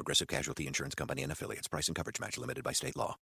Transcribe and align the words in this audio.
Progressive 0.00 0.28
Casualty 0.28 0.66
Insurance 0.66 0.94
Company 0.94 1.22
and 1.22 1.30
affiliates. 1.30 1.68
Price 1.68 1.86
and 1.86 1.94
coverage 1.94 2.18
match 2.18 2.38
limited 2.38 2.64
by 2.64 2.72
state 2.72 2.96
law. 2.96 3.18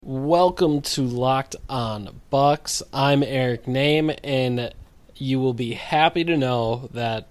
Welcome 0.00 0.80
to 0.80 1.02
Locked 1.02 1.56
On 1.68 2.22
Bucks. 2.30 2.82
I'm 2.90 3.22
Eric 3.22 3.66
Nehm, 3.66 4.18
and 4.24 4.72
you 5.14 5.38
will 5.40 5.52
be 5.52 5.74
happy 5.74 6.24
to 6.24 6.38
know 6.38 6.88
that 6.94 7.28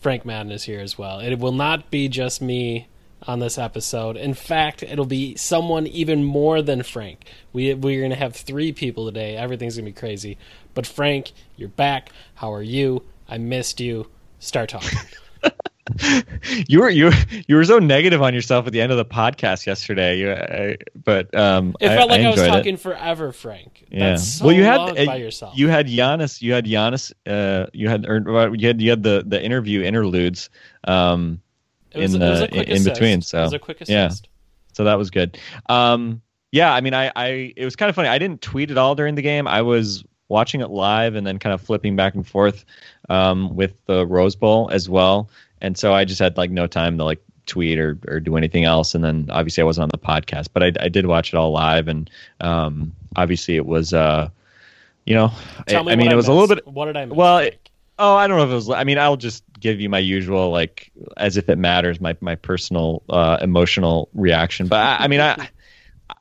Frank 0.00 0.24
Madden 0.24 0.50
is 0.50 0.64
here 0.64 0.80
as 0.80 0.98
well. 0.98 1.20
It 1.20 1.38
will 1.38 1.52
not 1.52 1.88
be 1.88 2.08
just 2.08 2.42
me 2.42 2.88
on 3.28 3.38
this 3.38 3.58
episode. 3.58 4.16
In 4.16 4.34
fact, 4.34 4.82
it'll 4.82 5.04
be 5.04 5.36
someone 5.36 5.86
even 5.86 6.24
more 6.24 6.62
than 6.62 6.82
Frank. 6.82 7.26
We 7.52 7.74
we're 7.74 8.02
gonna 8.02 8.16
have 8.16 8.34
three 8.34 8.72
people 8.72 9.06
today. 9.06 9.36
Everything's 9.36 9.76
gonna 9.76 9.84
be 9.84 9.92
crazy. 9.92 10.36
But 10.74 10.84
Frank, 10.84 11.30
you're 11.54 11.68
back. 11.68 12.10
How 12.34 12.52
are 12.52 12.60
you? 12.60 13.04
I 13.28 13.38
missed 13.38 13.78
you. 13.78 14.10
Start 14.40 14.68
talking. 14.68 14.98
you 16.68 16.80
were 16.80 16.90
you 16.90 17.10
you 17.46 17.56
were 17.56 17.64
so 17.64 17.78
negative 17.78 18.22
on 18.22 18.34
yourself 18.34 18.66
at 18.66 18.72
the 18.72 18.80
end 18.80 18.92
of 18.92 18.98
the 18.98 19.04
podcast 19.04 19.66
yesterday. 19.66 20.18
You, 20.18 20.32
I, 20.32 20.76
but 21.04 21.34
um, 21.34 21.74
it 21.80 21.88
felt 21.88 22.10
I, 22.10 22.14
like 22.14 22.20
I, 22.20 22.24
I 22.24 22.30
was 22.30 22.36
talking 22.36 22.52
talking 22.52 22.76
forever, 22.76 23.32
Frank. 23.32 23.84
Yeah. 23.90 24.10
That's 24.10 24.38
so 24.38 24.46
well, 24.46 24.54
you 24.54 24.64
had 24.64 24.80
uh, 24.80 25.06
by 25.06 25.16
yourself. 25.16 25.56
you 25.56 25.68
had 25.68 25.86
Giannis. 25.86 26.42
You 26.42 26.52
had 26.52 26.66
Giannis. 26.66 27.12
Uh, 27.26 27.66
you 27.72 27.88
had 27.88 28.06
or, 28.06 28.54
you 28.54 28.66
had 28.66 28.80
you 28.80 28.90
had 28.90 29.02
the 29.02 29.24
the 29.26 29.42
interview 29.42 29.82
interludes. 29.82 30.50
Um, 30.84 31.40
was- 31.94 32.14
in 32.14 32.20
the 32.20 32.48
quick 32.50 32.68
in 32.68 32.84
between. 32.84 33.22
So 33.22 33.38
It 33.38 33.42
was 33.42 33.52
a 33.54 33.58
quick 33.58 33.82
yeah. 33.86 34.10
So 34.72 34.84
that 34.84 34.98
was 34.98 35.10
good. 35.10 35.38
Um, 35.68 36.22
yeah, 36.52 36.72
I 36.72 36.80
mean, 36.80 36.94
I, 36.94 37.12
I 37.16 37.52
it 37.56 37.64
was 37.64 37.76
kind 37.76 37.90
of 37.90 37.96
funny. 37.96 38.08
I 38.08 38.18
didn't 38.18 38.40
tweet 38.40 38.70
at 38.70 38.78
all 38.78 38.94
during 38.94 39.16
the 39.16 39.22
game. 39.22 39.46
I 39.46 39.62
was 39.62 40.04
watching 40.28 40.60
it 40.60 40.70
live 40.70 41.14
and 41.14 41.26
then 41.26 41.38
kind 41.38 41.54
of 41.54 41.60
flipping 41.60 41.96
back 41.96 42.14
and 42.14 42.26
forth 42.26 42.64
um, 43.08 43.54
with 43.56 43.84
the 43.86 44.06
Rose 44.06 44.36
Bowl 44.36 44.70
as 44.70 44.88
well. 44.88 45.30
And 45.60 45.76
so 45.76 45.92
I 45.92 46.04
just 46.04 46.18
had 46.20 46.36
like 46.36 46.50
no 46.50 46.66
time 46.66 46.98
to 46.98 47.04
like 47.04 47.22
tweet 47.46 47.78
or, 47.78 47.98
or 48.08 48.20
do 48.20 48.36
anything 48.36 48.64
else. 48.64 48.94
And 48.94 49.02
then 49.02 49.28
obviously 49.30 49.62
I 49.62 49.64
wasn't 49.64 49.84
on 49.84 49.90
the 49.90 49.98
podcast, 50.06 50.48
but 50.52 50.62
I, 50.62 50.72
I 50.80 50.88
did 50.88 51.06
watch 51.06 51.32
it 51.32 51.36
all 51.36 51.50
live. 51.52 51.88
And 51.88 52.10
um, 52.40 52.92
obviously 53.16 53.56
it 53.56 53.66
was, 53.66 53.92
uh, 53.92 54.28
you 55.04 55.14
know, 55.14 55.32
Tell 55.66 55.82
I, 55.82 55.86
me 55.86 55.92
I 55.92 55.96
mean, 55.96 56.12
it 56.12 56.16
was 56.16 56.28
a 56.28 56.32
little 56.32 56.54
bit. 56.54 56.66
What 56.66 56.86
did 56.86 56.96
I 56.96 57.04
miss? 57.06 57.16
Well, 57.16 57.38
it- 57.38 57.60
Oh, 58.00 58.14
I 58.14 58.28
don't 58.28 58.36
know 58.36 58.44
if 58.44 58.50
it 58.50 58.54
was. 58.54 58.70
I 58.70 58.84
mean, 58.84 58.96
I'll 58.96 59.16
just 59.16 59.42
give 59.58 59.80
you 59.80 59.88
my 59.88 59.98
usual, 59.98 60.50
like, 60.50 60.92
as 61.16 61.36
if 61.36 61.48
it 61.48 61.58
matters, 61.58 62.00
my 62.00 62.16
my 62.20 62.36
personal 62.36 63.02
uh, 63.10 63.38
emotional 63.40 64.08
reaction. 64.14 64.68
But 64.68 64.78
I, 64.78 64.96
I 65.06 65.08
mean, 65.08 65.18
I 65.20 65.48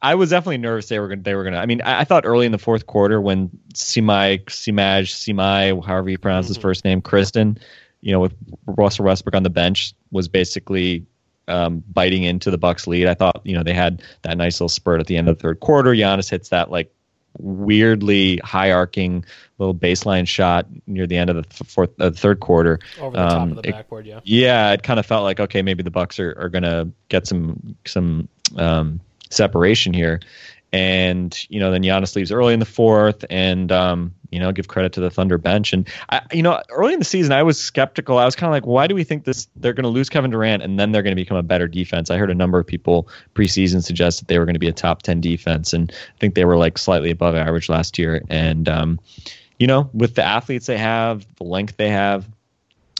I 0.02 0.16
was 0.16 0.32
definitely 0.32 0.58
nervous 0.58 0.90
they 0.90 0.98
were 0.98 1.08
gonna 1.08 1.22
they 1.22 1.36
were 1.36 1.44
gonna. 1.44 1.58
I 1.60 1.68
mean, 1.68 1.84
I, 1.84 2.00
I 2.00 2.04
thought 2.04 2.26
early 2.26 2.48
in 2.48 2.52
the 2.52 2.58
fourth 2.58 2.88
quarter 2.88 3.22
when 3.22 3.52
Simai 3.76 4.44
Simaj 4.46 5.04
Simai, 5.14 5.86
however 5.86 6.10
you 6.10 6.18
pronounce 6.18 6.48
his 6.48 6.58
Mhm. 6.58 6.62
first 6.64 6.84
name, 6.84 7.00
Christon, 7.00 7.60
you 8.08 8.14
know, 8.14 8.22
with 8.22 8.34
Russell 8.66 9.04
Westbrook 9.04 9.36
on 9.36 9.44
the 9.44 9.50
bench, 9.50 9.94
was 10.12 10.30
basically 10.30 11.06
um, 11.50 11.84
biting 11.92 12.24
into 12.24 12.50
the 12.50 12.58
Bucks 12.58 12.88
lead. 12.88 13.06
I 13.06 13.14
thought 13.14 13.42
you 13.44 13.54
know 13.54 13.64
they 13.64 13.74
had 13.74 14.02
that 14.22 14.38
nice 14.38 14.62
little 14.62 14.70
spurt 14.70 15.02
at 15.02 15.08
the 15.08 15.18
end 15.18 15.28
of 15.28 15.38
the 15.38 15.42
third 15.42 15.60
quarter. 15.60 15.92
Giannis 15.92 16.30
hits 16.30 16.48
that 16.50 16.72
like 16.72 16.90
weirdly 17.38 18.38
high 18.38 18.72
arcing 18.72 19.26
little 19.58 19.76
baseline 19.76 20.26
shot 20.26 20.68
near 20.88 21.06
the 21.06 21.18
end 21.18 21.30
of 21.30 21.36
the 21.36 21.44
th- 21.44 21.70
fourth 21.70 21.90
uh, 22.00 22.10
third 22.12 22.40
quarter. 22.40 22.80
over 23.02 23.18
the 23.18 23.24
top 23.24 23.42
um, 23.42 23.52
of 23.52 23.56
the 23.58 23.68
it- 23.68 23.72
backboard, 23.74 24.06
yeah. 24.06 24.22
Yeah, 24.24 24.72
it 24.72 24.84
kind 24.84 25.02
of 25.02 25.06
felt 25.06 25.24
like 25.24 25.42
okay, 25.42 25.62
maybe 25.62 25.84
the 25.84 25.92
Bucks 25.92 26.18
are, 26.18 26.34
are 26.40 26.48
gonna 26.48 26.90
get 27.10 27.28
some 27.28 27.76
some 27.86 28.30
um, 28.56 29.02
separation 29.30 29.94
here, 29.94 30.22
and 30.74 31.38
you 31.50 31.60
know 31.60 31.72
then 31.72 31.84
Giannis 31.84 32.16
leaves 32.16 32.32
early 32.32 32.54
in 32.54 32.60
the 32.60 32.66
fourth, 32.66 33.24
and 33.30 33.72
um, 33.72 34.14
you 34.32 34.40
know 34.40 34.52
give 34.52 34.68
credit 34.68 34.94
to 34.94 35.00
the 35.00 35.10
Thunder 35.10 35.38
bench, 35.38 35.74
and 35.74 35.88
I, 36.10 36.22
you 36.32 36.44
know 36.44 36.62
early 36.70 36.94
in 36.94 37.00
the 37.00 37.06
season 37.06 37.32
I 37.32 37.44
was 37.44 37.60
skeptical. 37.60 38.18
I 38.18 38.26
was 38.26 38.36
kind 38.36 38.50
of 38.50 38.52
like, 38.52 38.66
why 38.66 38.88
do 38.88 38.96
we 38.96 39.04
think 39.04 39.24
this? 39.24 39.48
They're 39.56 39.74
going 39.74 39.84
to 39.84 39.90
lose 39.90 40.10
Kevin 40.10 40.32
Durant, 40.32 40.64
and 40.64 40.80
then 40.80 40.92
they're 40.92 41.04
going 41.04 41.16
to 41.16 41.22
become 41.22 41.38
a 41.38 41.44
better 41.44 41.68
defense. 41.68 42.12
I 42.12 42.18
heard 42.18 42.32
a 42.32 42.36
number 42.36 42.60
of 42.60 42.68
people 42.68 43.08
preseason 43.34 43.84
suggest 43.84 44.20
that 44.20 44.28
they 44.28 44.40
were 44.40 44.46
going 44.46 44.56
to 44.56 44.60
be 44.60 44.68
a 44.68 44.74
top 44.74 45.04
ten 45.04 45.22
defense, 45.22 45.74
and 45.74 45.92
I 45.92 46.20
think 46.20 46.36
they 46.36 46.46
were 46.46 46.58
like 46.58 46.78
slightly 46.78 47.12
above 47.12 47.36
average 47.36 47.70
last 47.70 47.98
year, 47.98 48.22
and 48.30 48.68
um, 48.68 49.00
you 49.60 49.68
know 49.68 49.90
with 49.94 50.16
the 50.16 50.24
athletes 50.24 50.66
they 50.66 50.78
have, 50.78 51.26
the 51.38 51.46
length 51.46 51.78
they 51.78 51.90
have 51.90 52.28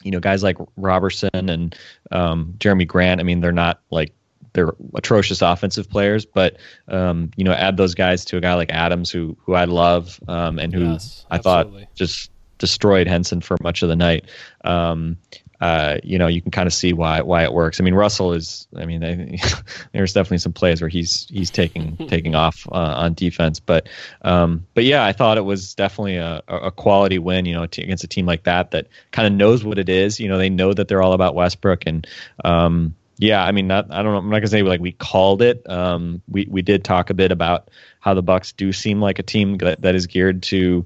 you 0.04 0.12
know 0.12 0.20
guys 0.20 0.42
like 0.42 0.58
Roberson 0.78 1.30
and 1.34 1.76
um, 2.12 2.54
Jerami 2.60 2.88
Grant. 2.88 3.20
I 3.20 3.24
mean, 3.24 3.42
they're 3.42 3.52
not 3.52 3.82
like 3.92 4.14
they're 4.58 4.74
atrocious 4.96 5.44
offensive 5.44 5.88
players, 5.88 6.26
but 6.26 6.58
um, 6.88 7.30
you 7.38 7.44
know, 7.44 7.54
add 7.54 7.78
those 7.78 7.94
guys 7.94 8.26
to 8.26 8.38
a 8.38 8.42
guy 8.42 8.56
like 8.56 8.72
Adams, 8.72 9.12
who 9.12 9.38
who 9.46 9.54
I 9.54 9.66
love 9.66 10.20
and 10.28 10.74
who 10.74 10.94
Yes, 10.94 11.26
I 11.30 11.36
absolutely. 11.36 11.84
thought 11.84 11.96
just 11.96 12.32
destroyed 12.58 13.08
Henson 13.08 13.40
for 13.42 13.56
much 13.62 13.84
of 13.84 13.90
the 13.90 13.96
night. 13.96 14.26
Um, 14.64 15.18
uh, 15.60 15.98
you 16.04 16.20
know, 16.20 16.28
you 16.28 16.42
can 16.42 16.52
kind 16.52 16.68
of 16.68 16.74
see 16.74 16.94
why 16.94 17.22
why 17.22 17.44
it 17.44 17.52
works. 17.52 17.80
I 17.80 17.84
mean, 17.84 17.96
Russell 17.96 18.34
is. 18.34 18.68
I 18.76 18.86
mean, 18.86 19.00
they, 19.00 19.40
there's 19.92 20.14
definitely 20.14 20.38
some 20.40 20.54
plays 20.54 20.82
where 20.82 20.90
he's 20.90 21.28
he's 21.30 21.50
taking 21.50 21.98
taking 22.08 22.36
off 22.36 22.68
uh, 22.72 22.76
on 22.98 23.14
defense, 23.14 23.60
but 23.60 23.88
um, 24.22 24.66
but 24.74 24.84
yeah, 24.84 25.06
I 25.06 25.14
thought 25.14 25.38
it 25.38 25.46
was 25.46 25.74
definitely 25.74 26.18
a, 26.18 26.44
a 26.48 26.72
quality 26.72 27.18
win. 27.18 27.46
You 27.46 27.56
know, 27.56 27.66
t- 27.66 27.82
against 27.84 28.04
a 28.04 28.08
team 28.08 28.26
like 28.26 28.44
that 28.44 28.72
that 28.72 28.88
kind 29.12 29.28
of 29.28 29.34
knows 29.34 29.64
what 29.64 29.80
it 29.80 29.90
is. 29.90 30.20
You 30.20 30.30
know, 30.30 30.38
they 30.38 30.50
know 30.50 30.74
that 30.74 30.88
they're 30.88 31.02
all 31.02 31.14
about 31.14 31.34
Westbrook, 31.34 31.84
and 31.88 32.06
um, 32.46 32.96
yeah, 33.18 33.44
I 33.44 33.52
mean, 33.52 33.68
not 33.68 33.92
I 33.92 34.02
don't 34.04 34.12
know. 34.14 34.18
I'm 34.20 34.30
not 34.30 34.38
gonna 34.40 34.48
say 34.48 34.62
like 34.64 34.80
we 34.80 34.92
called 34.92 35.42
it. 35.42 35.68
Um, 35.70 36.22
we 36.28 36.48
we 36.50 36.62
did 36.62 36.84
talk 36.84 37.10
a 37.10 37.14
bit 37.14 37.32
about 37.32 37.70
how 38.00 38.14
the 38.14 38.22
Bucks 38.22 38.52
do 38.52 38.72
seem 38.72 39.02
like 39.02 39.20
a 39.20 39.24
team 39.24 39.58
that, 39.58 39.82
that 39.82 39.96
is 39.96 40.08
geared 40.08 40.44
to 40.44 40.86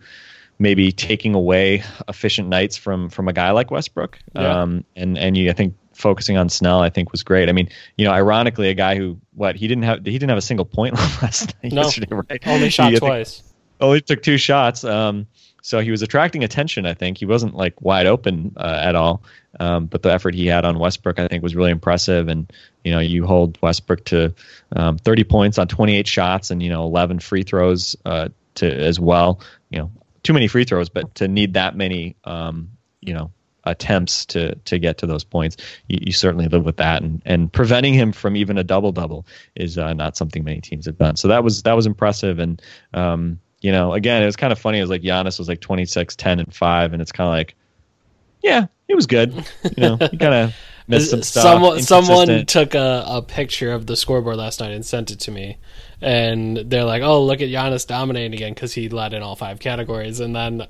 maybe 0.60 0.92
taking 0.92 1.34
away 1.34 1.84
efficient 2.08 2.48
nights 2.48 2.78
from 2.78 3.10
from 3.10 3.28
a 3.28 3.34
guy 3.34 3.52
like 3.52 3.72
Westbrook. 3.72 4.18
Yeah. 4.36 4.62
Um, 4.62 4.86
and 4.96 5.18
and 5.18 5.36
you, 5.38 5.50
I 5.50 5.54
think 5.54 5.76
focusing 5.94 6.38
on 6.38 6.50
Snell, 6.50 6.82
I 6.82 6.90
think 6.90 7.12
was 7.12 7.22
great. 7.22 7.50
I 7.50 7.52
mean, 7.52 7.70
you 7.98 8.06
know, 8.06 8.12
ironically, 8.12 8.70
a 8.70 8.74
guy 8.74 8.96
who 8.96 9.20
what 9.34 9.56
he 9.56 9.68
didn't 9.68 9.84
have 9.84 10.06
he 10.06 10.12
didn't 10.14 10.30
have 10.30 10.38
a 10.38 10.42
single 10.42 10.66
point 10.66 10.94
last 11.22 11.54
night 11.64 11.74
No. 11.74 11.82
yesterday, 11.84 12.08
right? 12.12 12.48
Only 12.48 12.66
He, 12.66 12.70
shot 12.70 12.90
think, 12.90 13.00
twice. 13.00 13.44
only 13.80 14.02
took 14.02 14.24
two 14.24 14.38
shots. 14.38 14.84
Um, 14.84 15.28
so 15.64 15.80
he 15.80 15.92
was 15.92 16.02
attracting 16.02 16.44
attention. 16.44 16.86
I 16.88 16.94
think 16.96 17.18
he 17.20 17.26
wasn't 17.26 17.56
like 17.56 17.80
wide 17.82 18.08
open 18.08 18.54
uh, 18.58 18.80
at 18.82 18.96
all. 18.96 19.22
Um, 19.62 19.86
but 19.86 20.02
the 20.02 20.12
effort 20.12 20.34
he 20.34 20.48
had 20.48 20.66
on 20.66 20.80
Westbrook, 20.80 21.20
I 21.20 21.28
think, 21.28 21.44
was 21.44 21.56
really 21.56 21.70
impressive. 21.70 22.28
And 22.28 22.52
you 22.84 22.92
know, 22.92 23.00
you 23.00 23.28
hold 23.28 23.60
Westbrook 23.62 24.04
to 24.06 24.34
um, 24.76 24.98
30 24.98 25.24
points 25.26 25.60
on 25.60 25.68
28 25.68 26.08
shots, 26.08 26.50
and 26.50 26.64
you 26.64 26.70
know, 26.70 26.84
11 26.84 27.20
free 27.20 27.44
throws 27.44 27.96
uh, 28.04 28.30
to 28.56 28.68
as 28.68 29.00
well. 29.00 29.40
You 29.70 29.80
know, 29.80 29.92
too 30.24 30.34
many 30.34 30.48
free 30.48 30.64
throws, 30.64 30.90
but 30.90 31.14
to 31.16 31.28
need 31.28 31.54
that 31.54 31.76
many, 31.76 32.16
um, 32.24 32.72
you 33.02 33.14
know, 33.14 33.30
attempts 33.64 34.26
to 34.26 34.56
to 34.56 34.80
get 34.80 34.98
to 34.98 35.06
those 35.06 35.24
points, 35.24 35.58
you, 35.88 36.00
you 36.08 36.12
certainly 36.12 36.48
live 36.48 36.66
with 36.66 36.78
that. 36.78 37.04
And 37.04 37.22
and 37.24 37.54
preventing 37.54 37.94
him 37.94 38.14
from 38.14 38.36
even 38.36 38.58
a 38.58 38.64
double 38.64 38.92
double 38.92 39.28
is 39.56 39.78
uh, 39.78 39.94
not 39.94 40.18
something 40.18 40.44
many 40.44 40.62
teams 40.62 40.88
have 40.88 40.98
done. 40.98 41.18
So 41.18 41.28
that 41.28 41.44
was 41.44 41.62
that 41.64 41.74
was 41.74 41.86
impressive. 41.86 42.40
And 42.40 42.60
um, 42.96 43.40
you 43.62 43.72
know, 43.72 43.94
again, 43.94 44.24
it 44.24 44.26
was 44.26 44.38
kind 44.38 44.52
of 44.52 44.58
funny. 44.58 44.80
It 44.80 44.82
was 44.82 44.90
like 44.90 45.04
Giannis 45.04 45.38
was 45.38 45.48
like 45.48 45.62
26, 45.62 46.16
10, 46.16 46.40
and 46.40 46.52
five, 46.52 46.94
and 46.94 47.02
it's 47.02 47.12
kind 47.12 47.28
of 47.28 47.34
like, 47.34 47.56
yeah, 48.42 48.66
it 48.92 48.96
was 48.96 49.08
good. 49.08 49.34
You 49.64 49.72
know, 49.78 49.98
you 50.12 50.18
kind 50.18 50.34
of 50.34 50.56
missed 50.88 51.12
some 51.12 51.24
stuff. 51.24 51.44
Someone, 51.44 51.82
someone 51.82 52.46
took 52.46 52.76
a, 52.76 53.04
a 53.08 53.22
picture 53.22 53.72
of 53.72 53.88
the 53.88 53.96
scoreboard 53.96 54.38
last 54.38 54.60
night 54.60 54.72
and 54.72 54.86
sent 54.86 55.12
it 55.12 55.20
to 55.22 55.32
me, 55.32 55.58
and 56.02 56.58
they're 56.58 56.84
like, 56.86 57.02
"Oh, 57.02 57.24
look 57.24 57.42
at 57.42 57.50
Giannis 57.50 57.88
dominating 57.88 58.34
again 58.34 58.54
because 58.54 58.74
he 58.74 58.90
led 58.90 59.14
in 59.14 59.22
all 59.24 59.36
five 59.36 59.60
categories." 59.60 60.20
And 60.20 60.36
then 60.36 60.68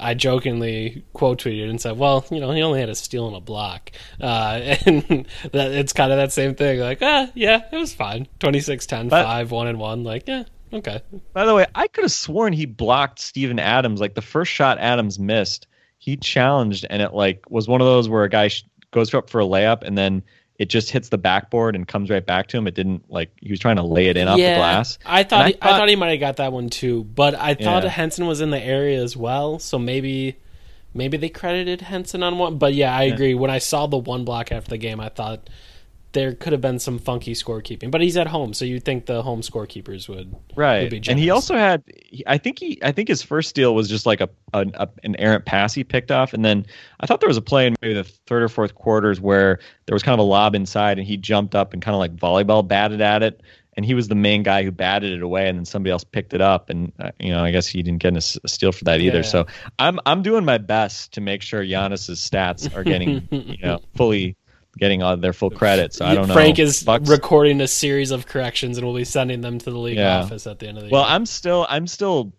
I 0.00 0.14
jokingly 0.14 1.04
quote 1.12 1.42
tweeted 1.42 1.70
and 1.70 1.80
said, 1.80 1.96
"Well, 1.98 2.24
you 2.30 2.40
know, 2.40 2.50
he 2.50 2.62
only 2.62 2.80
had 2.80 2.88
a 2.88 2.94
steal 2.94 3.26
and 3.28 3.36
a 3.36 3.40
block," 3.40 3.90
uh, 4.20 4.76
and 4.86 5.26
that 5.52 5.72
it's 5.72 5.92
kind 5.92 6.12
of 6.12 6.18
that 6.18 6.32
same 6.32 6.54
thing. 6.54 6.80
Like, 6.80 6.98
ah, 7.02 7.30
yeah, 7.34 7.62
it 7.70 7.76
was 7.76 7.94
fine. 7.94 8.26
26, 8.40 8.86
10, 8.86 9.08
But- 9.08 9.24
5, 9.24 9.50
one 9.50 9.66
and 9.68 9.78
one. 9.78 10.02
Like, 10.04 10.24
yeah, 10.26 10.44
okay. 10.72 11.02
By 11.32 11.44
the 11.44 11.54
way, 11.54 11.66
I 11.74 11.86
could 11.88 12.04
have 12.04 12.12
sworn 12.12 12.52
he 12.52 12.66
blocked 12.66 13.20
Steven 13.20 13.58
Adams. 13.58 14.00
Like 14.00 14.14
the 14.14 14.22
first 14.22 14.50
shot 14.52 14.78
Adams 14.78 15.18
missed, 15.18 15.66
he 16.02 16.16
challenged, 16.16 16.84
and 16.90 17.00
it 17.00 17.14
like 17.14 17.48
was 17.48 17.68
one 17.68 17.80
of 17.80 17.86
those 17.86 18.08
where 18.08 18.24
a 18.24 18.28
guy 18.28 18.48
sh- 18.48 18.64
goes 18.90 19.14
up 19.14 19.30
for 19.30 19.40
a 19.40 19.44
layup, 19.44 19.82
and 19.84 19.96
then 19.96 20.20
it 20.58 20.68
just 20.68 20.90
hits 20.90 21.10
the 21.10 21.16
backboard 21.18 21.76
and 21.76 21.86
comes 21.86 22.10
right 22.10 22.26
back 22.26 22.48
to 22.48 22.56
him. 22.56 22.66
It 22.66 22.74
didn't 22.74 23.08
like 23.08 23.30
he 23.40 23.50
was 23.52 23.60
trying 23.60 23.76
to 23.76 23.84
lay 23.84 24.08
it 24.08 24.16
in 24.16 24.26
off 24.26 24.36
the 24.36 24.42
glass. 24.42 24.98
I 25.06 25.22
thought, 25.22 25.44
I 25.44 25.48
he, 25.50 25.54
I 25.54 25.56
thought- 25.58 25.78
thought 25.78 25.88
he 25.88 25.94
might 25.94 26.10
have 26.10 26.18
got 26.18 26.36
that 26.38 26.52
one 26.52 26.70
too, 26.70 27.04
but 27.04 27.36
I 27.36 27.54
thought 27.54 27.84
Yeah. 27.84 27.88
Henson 27.90 28.26
was 28.26 28.40
in 28.40 28.50
the 28.50 28.60
area 28.60 29.00
as 29.00 29.16
well, 29.16 29.60
so 29.60 29.78
maybe 29.78 30.38
maybe 30.92 31.16
they 31.18 31.28
credited 31.28 31.82
Henson 31.82 32.24
on 32.24 32.36
one. 32.36 32.58
But 32.58 32.74
yeah, 32.74 32.92
I 32.96 33.04
agree. 33.04 33.34
When 33.34 33.50
I 33.52 33.58
saw 33.58 33.86
the 33.86 33.96
one 33.98 34.24
block 34.24 34.50
after 34.50 34.70
the 34.70 34.78
game, 34.78 34.98
I 34.98 35.08
thought 35.08 35.48
there 36.12 36.34
could 36.34 36.52
have 36.52 36.60
been 36.60 36.78
some 36.78 36.98
funky 36.98 37.34
scorekeeping, 37.34 37.90
but 37.90 38.00
he's 38.00 38.16
at 38.16 38.26
home, 38.26 38.54
so 38.54 38.64
you'd 38.64 38.84
think 38.84 39.06
the 39.06 39.22
home 39.22 39.40
scorekeepers 39.40 40.08
would 40.08 40.34
right. 40.54 40.90
would 40.90 41.08
and 41.08 41.18
he 41.18 41.30
also 41.30 41.54
had, 41.54 41.82
I 42.26 42.38
think 42.38 42.58
he, 42.58 42.78
I 42.82 42.92
think 42.92 43.08
his 43.08 43.22
first 43.22 43.48
steal 43.48 43.74
was 43.74 43.88
just 43.88 44.06
like 44.06 44.20
a, 44.20 44.28
a, 44.52 44.66
a 44.74 44.88
an 45.04 45.16
errant 45.18 45.44
pass 45.44 45.74
he 45.74 45.84
picked 45.84 46.10
off, 46.10 46.32
and 46.32 46.44
then 46.44 46.66
I 47.00 47.06
thought 47.06 47.20
there 47.20 47.28
was 47.28 47.36
a 47.36 47.42
play 47.42 47.66
in 47.66 47.76
maybe 47.80 47.94
the 47.94 48.04
third 48.04 48.42
or 48.42 48.48
fourth 48.48 48.74
quarters 48.74 49.20
where 49.20 49.58
there 49.86 49.94
was 49.94 50.02
kind 50.02 50.14
of 50.14 50.20
a 50.20 50.28
lob 50.28 50.54
inside, 50.54 50.98
and 50.98 51.06
he 51.06 51.16
jumped 51.16 51.54
up 51.54 51.72
and 51.72 51.82
kind 51.82 51.94
of 51.94 51.98
like 51.98 52.14
volleyball 52.16 52.66
batted 52.66 53.00
at 53.00 53.22
it, 53.22 53.40
and 53.76 53.86
he 53.86 53.94
was 53.94 54.08
the 54.08 54.14
main 54.14 54.42
guy 54.42 54.62
who 54.62 54.70
batted 54.70 55.12
it 55.12 55.22
away, 55.22 55.48
and 55.48 55.58
then 55.58 55.64
somebody 55.64 55.90
else 55.90 56.04
picked 56.04 56.34
it 56.34 56.40
up, 56.40 56.68
and 56.68 56.92
uh, 56.98 57.10
you 57.18 57.30
know 57.30 57.42
I 57.42 57.50
guess 57.50 57.66
he 57.66 57.82
didn't 57.82 58.02
get 58.02 58.16
a, 58.16 58.20
steal 58.20 58.72
for 58.72 58.84
that 58.84 59.00
either. 59.00 59.18
Yeah. 59.18 59.22
So 59.22 59.46
I'm 59.78 59.98
I'm 60.04 60.22
doing 60.22 60.44
my 60.44 60.58
best 60.58 61.12
to 61.14 61.20
make 61.20 61.42
sure 61.42 61.62
Giannis's 61.62 62.20
stats 62.20 62.74
are 62.76 62.84
getting 62.84 63.26
you 63.30 63.58
know 63.62 63.80
fully 63.96 64.36
getting 64.78 65.02
all 65.02 65.16
their 65.16 65.32
full 65.32 65.50
credit. 65.50 65.92
So 65.94 66.04
I 66.06 66.14
don't 66.14 66.28
know. 66.28 66.34
Frank 66.34 66.58
is 66.58 66.82
Bucks- 66.82 67.08
recording 67.08 67.60
a 67.60 67.68
series 67.68 68.10
of 68.10 68.26
corrections 68.26 68.78
and 68.78 68.86
we'll 68.86 68.96
be 68.96 69.04
sending 69.04 69.40
them 69.42 69.58
to 69.58 69.70
the 69.70 69.78
league 69.78 69.98
Yeah. 69.98 70.20
office 70.20 70.46
at 70.46 70.58
the 70.58 70.68
end 70.68 70.78
of 70.78 70.84
the 70.84 70.90
Well, 70.90 71.02
year. 71.02 71.06
Well, 71.08 71.14
I'm 71.14 71.26
still 71.26 71.66
I'm 71.68 71.86
still 71.86 72.32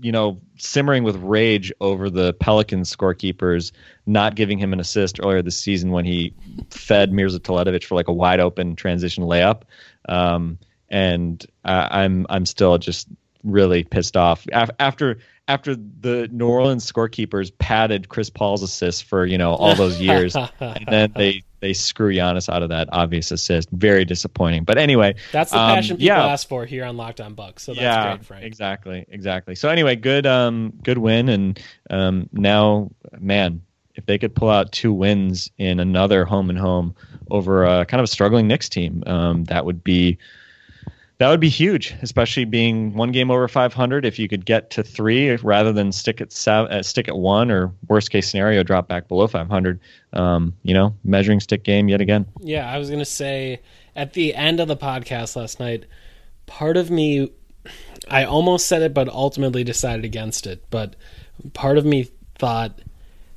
you 0.00 0.12
know 0.12 0.40
simmering 0.58 1.02
with 1.04 1.16
rage 1.16 1.72
over 1.80 2.08
the 2.10 2.32
Pelicans 2.34 2.94
scorekeepers 2.94 3.72
not 4.06 4.34
giving 4.34 4.58
him 4.58 4.72
an 4.72 4.80
assist 4.80 5.20
earlier 5.22 5.42
this 5.42 5.58
season 5.58 5.90
when 5.90 6.04
he 6.04 6.32
fed 6.70 7.12
Mirza 7.12 7.40
Teletovic 7.40 7.84
for 7.84 7.94
like 7.94 8.08
a 8.08 8.12
wide 8.12 8.40
open 8.40 8.74
transition 8.76 9.24
layup. 9.24 9.62
Um, 10.08 10.58
and 10.88 11.44
I, 11.64 12.02
I'm 12.04 12.26
I'm 12.30 12.46
still 12.46 12.78
just 12.78 13.08
really 13.44 13.84
pissed 13.84 14.16
off 14.16 14.44
Af- 14.52 14.70
after 14.80 15.18
after 15.48 15.76
the 15.76 16.28
New 16.32 16.48
Orleans 16.48 16.90
scorekeepers 16.90 17.56
padded 17.58 18.08
Chris 18.08 18.30
Paul's 18.30 18.62
assist 18.62 19.04
for 19.04 19.26
you 19.26 19.38
know 19.38 19.54
all 19.54 19.74
those 19.74 20.00
years, 20.00 20.36
and 20.60 20.84
then 20.88 21.12
they 21.16 21.42
they 21.60 21.72
screw 21.72 22.12
Giannis 22.12 22.52
out 22.52 22.62
of 22.62 22.68
that 22.70 22.88
obvious 22.92 23.30
assist. 23.30 23.70
Very 23.70 24.04
disappointing. 24.04 24.64
But 24.64 24.78
anyway, 24.78 25.14
That's 25.32 25.52
the 25.52 25.58
um, 25.58 25.74
passion 25.74 25.96
people 25.96 26.06
yeah. 26.06 26.26
ask 26.26 26.48
for 26.48 26.66
here 26.66 26.84
on 26.84 26.96
Locked 26.96 27.20
On 27.20 27.34
Bucks. 27.34 27.62
So 27.62 27.72
that's 27.72 27.82
yeah, 27.82 28.16
great, 28.16 28.24
Frank. 28.24 28.44
exactly, 28.44 29.06
exactly. 29.08 29.54
So 29.54 29.68
anyway, 29.68 29.96
good, 29.96 30.26
um, 30.26 30.72
good 30.82 30.98
win, 30.98 31.28
and 31.28 31.60
um, 31.90 32.28
now, 32.32 32.90
man, 33.18 33.62
if 33.94 34.06
they 34.06 34.18
could 34.18 34.34
pull 34.34 34.50
out 34.50 34.72
two 34.72 34.92
wins 34.92 35.50
in 35.58 35.80
another 35.80 36.24
home 36.24 36.50
and 36.50 36.58
home 36.58 36.94
over 37.30 37.64
a 37.64 37.86
kind 37.86 38.00
of 38.00 38.04
a 38.04 38.08
struggling 38.08 38.46
Knicks 38.46 38.68
team, 38.68 39.02
um, 39.06 39.44
that 39.44 39.64
would 39.64 39.82
be 39.82 40.18
that 41.18 41.30
would 41.30 41.40
be 41.40 41.48
huge, 41.48 41.94
especially 42.02 42.44
being 42.44 42.92
one 42.92 43.10
game 43.10 43.30
over 43.30 43.48
500. 43.48 44.04
If 44.04 44.18
you 44.18 44.28
could 44.28 44.44
get 44.44 44.70
to 44.70 44.82
three 44.82 45.34
rather 45.36 45.72
than 45.72 45.90
stick 45.92 46.20
at 46.20 46.30
seven, 46.30 46.70
uh, 46.70 46.82
stick 46.82 47.08
at 47.08 47.16
one, 47.16 47.50
or 47.50 47.72
worst 47.88 48.10
case 48.10 48.28
scenario, 48.28 48.62
drop 48.62 48.86
back 48.86 49.08
below 49.08 49.26
500. 49.26 49.80
Um, 50.12 50.54
you 50.62 50.74
know, 50.74 50.94
measuring 51.04 51.40
stick 51.40 51.62
game 51.62 51.88
yet 51.88 52.00
again. 52.00 52.26
Yeah, 52.40 52.70
I 52.70 52.78
was 52.78 52.90
to 52.90 53.04
say 53.04 53.60
at 53.94 54.12
the 54.12 54.34
end 54.34 54.60
of 54.60 54.68
the 54.68 54.76
podcast 54.76 55.36
last 55.36 55.58
night, 55.58 55.86
part 56.44 56.76
of 56.76 56.90
me, 56.90 57.32
I 58.08 58.24
almost 58.24 58.66
said 58.66 58.82
it, 58.82 58.92
but 58.92 59.08
ultimately 59.08 59.64
decided 59.64 60.04
against 60.04 60.46
it. 60.46 60.64
But 60.68 60.96
part 61.54 61.78
of 61.78 61.86
me 61.86 62.10
thought, 62.34 62.78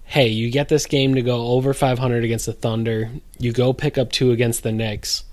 hey, 0.03 0.27
you 0.27 0.51
get 0.51 0.67
this 0.67 0.85
game 0.85 1.15
to 1.15 1.21
go 1.21 1.47
over 1.47 1.73
500 1.73 2.25
against 2.25 2.45
the 2.45 2.53
Thunder, 2.53 3.09
you 3.37 3.53
go 3.53 3.71
pick 3.71 3.97
up 3.97 4.11
two 4.11 4.31
against 4.31 4.63
the 4.63 4.73
Knicks. 4.73 5.23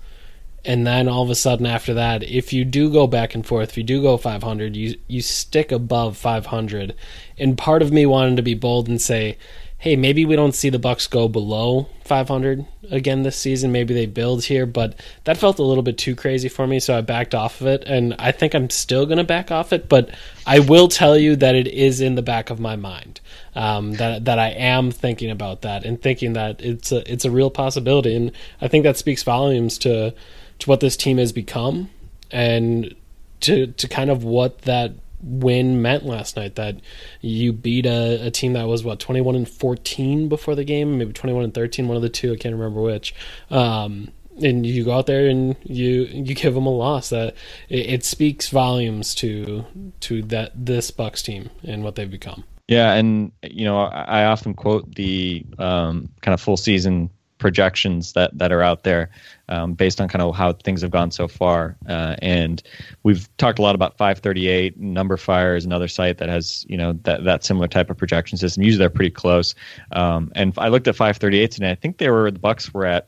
And 0.67 0.85
then 0.85 1.07
all 1.07 1.23
of 1.23 1.29
a 1.29 1.35
sudden, 1.35 1.65
after 1.65 1.93
that, 1.93 2.23
if 2.23 2.51
you 2.51 2.65
do 2.65 2.91
go 2.91 3.07
back 3.07 3.33
and 3.33 3.45
forth, 3.45 3.69
if 3.69 3.77
you 3.77 3.83
do 3.83 4.01
go 4.01 4.17
500, 4.17 4.75
you 4.75 4.97
you 5.07 5.21
stick 5.21 5.71
above 5.71 6.17
500. 6.17 6.93
And 7.39 7.57
part 7.57 7.81
of 7.81 7.93
me 7.93 8.05
wanted 8.05 8.35
to 8.35 8.43
be 8.43 8.53
bold 8.53 8.89
and 8.89 9.01
say, 9.01 9.37
hey, 9.79 9.95
maybe 9.95 10.25
we 10.25 10.35
don't 10.35 10.55
see 10.55 10.69
the 10.69 10.79
Bucks 10.79 11.07
go 11.07 11.27
below 11.27 11.87
500 12.03 12.65
again 12.89 13.23
this 13.23 13.37
season. 13.37 13.71
Maybe 13.71 13.93
they 13.93 14.07
build 14.07 14.43
here, 14.43 14.65
but 14.65 14.99
that 15.23 15.37
felt 15.37 15.59
a 15.59 15.63
little 15.63 15.83
bit 15.83 15.97
too 15.97 16.15
crazy 16.15 16.49
for 16.49 16.65
me, 16.65 16.79
so 16.79 16.97
I 16.97 17.01
backed 17.01 17.35
off 17.35 17.61
of 17.61 17.67
it. 17.67 17.83
And 17.85 18.15
I 18.17 18.31
think 18.31 18.53
I'm 18.53 18.69
still 18.69 19.05
going 19.05 19.19
to 19.19 19.23
back 19.23 19.51
off 19.51 19.71
it, 19.71 19.87
but 19.87 20.09
I 20.45 20.59
will 20.59 20.87
tell 20.87 21.17
you 21.17 21.35
that 21.37 21.55
it 21.55 21.67
is 21.67 22.01
in 22.01 22.15
the 22.15 22.21
back 22.21 22.49
of 22.49 22.59
my 22.59 22.75
mind. 22.75 23.21
Um, 23.55 23.93
that 23.93 24.25
that 24.25 24.37
I 24.37 24.49
am 24.49 24.91
thinking 24.91 25.31
about 25.31 25.61
that 25.61 25.83
and 25.83 25.99
thinking 25.99 26.33
that 26.33 26.61
it's 26.61 26.91
a 26.91 27.11
it's 27.11 27.25
a 27.25 27.31
real 27.31 27.49
possibility, 27.49 28.15
and 28.15 28.31
I 28.61 28.67
think 28.67 28.83
that 28.83 28.97
speaks 28.97 29.23
volumes 29.23 29.77
to 29.79 30.13
to 30.59 30.69
what 30.69 30.79
this 30.79 30.97
team 30.97 31.17
has 31.17 31.31
become 31.31 31.89
and 32.31 32.95
to 33.41 33.67
to 33.67 33.87
kind 33.87 34.09
of 34.09 34.23
what 34.23 34.59
that 34.63 34.91
win 35.21 35.81
meant 35.81 36.05
last 36.05 36.37
night 36.37 36.55
that 36.55 36.75
you 37.21 37.51
beat 37.51 37.85
a, 37.85 38.27
a 38.27 38.31
team 38.31 38.53
that 38.53 38.67
was 38.67 38.83
what 38.83 38.99
21 38.99 39.35
and 39.35 39.49
14 39.49 40.29
before 40.29 40.55
the 40.55 40.63
game 40.63 40.97
maybe 40.97 41.11
21 41.11 41.43
and 41.43 41.53
13 41.53 41.87
one 41.87 41.97
of 41.97 42.03
the 42.03 42.09
two 42.09 42.33
i 42.33 42.35
can't 42.35 42.53
remember 42.53 42.81
which. 42.81 43.13
Um 43.49 44.11
and 44.43 44.65
you 44.65 44.83
go 44.83 44.93
out 44.93 45.07
there 45.07 45.27
and 45.27 45.55
you 45.63 46.03
you 46.11 46.35
give 46.35 46.53
them 46.53 46.65
a 46.65 46.71
loss 46.71 47.09
that 47.09 47.35
it, 47.69 47.89
it 47.89 48.05
speaks 48.05 48.49
volumes 48.49 49.15
to 49.15 49.65
to 50.01 50.21
that 50.23 50.51
this 50.55 50.91
bucks 50.91 51.21
team 51.21 51.49
and 51.63 51.83
what 51.83 51.95
they've 51.95 52.09
become. 52.09 52.43
Yeah, 52.67 52.93
and 52.93 53.31
you 53.43 53.63
know, 53.63 53.79
I, 53.79 54.25
often 54.25 54.53
quote 54.53 54.93
the 54.95 55.45
um, 55.57 56.09
kind 56.21 56.33
of 56.33 56.41
full 56.41 56.57
season 56.57 57.09
projections 57.37 58.13
that 58.13 58.37
that 58.37 58.51
are 58.51 58.61
out 58.61 58.83
there 58.83 59.09
um, 59.49 59.73
based 59.73 60.01
on 60.01 60.07
kind 60.07 60.21
of 60.21 60.35
how 60.35 60.53
things 60.53 60.81
have 60.81 60.91
gone 60.91 61.11
so 61.11 61.27
far. 61.27 61.77
Uh, 61.87 62.15
and 62.21 62.61
we've 63.03 63.29
talked 63.37 63.59
a 63.59 63.61
lot 63.61 63.75
about 63.75 63.97
538. 63.97 64.79
numberFire 64.79 65.57
is 65.57 65.65
another 65.65 65.87
site 65.87 66.17
that 66.17 66.29
has 66.29 66.65
you 66.67 66.77
know 66.77 66.93
that 67.03 67.23
that 67.23 67.43
similar 67.43 67.67
type 67.67 67.89
of 67.89 67.97
projection 67.97 68.37
system. 68.37 68.63
Usually 68.63 68.79
they're 68.79 68.89
pretty 68.89 69.11
close. 69.11 69.55
Um, 69.91 70.31
and 70.35 70.53
I 70.57 70.69
looked 70.69 70.87
at 70.87 70.95
538 70.95 71.51
today. 71.51 71.71
I 71.71 71.75
think 71.75 71.97
they 71.97 72.09
were 72.09 72.31
the 72.31 72.39
Bucks 72.39 72.73
were 72.73 72.85
at 72.85 73.07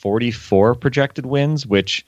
44 0.00 0.74
projected 0.74 1.26
wins, 1.26 1.66
which 1.66 2.04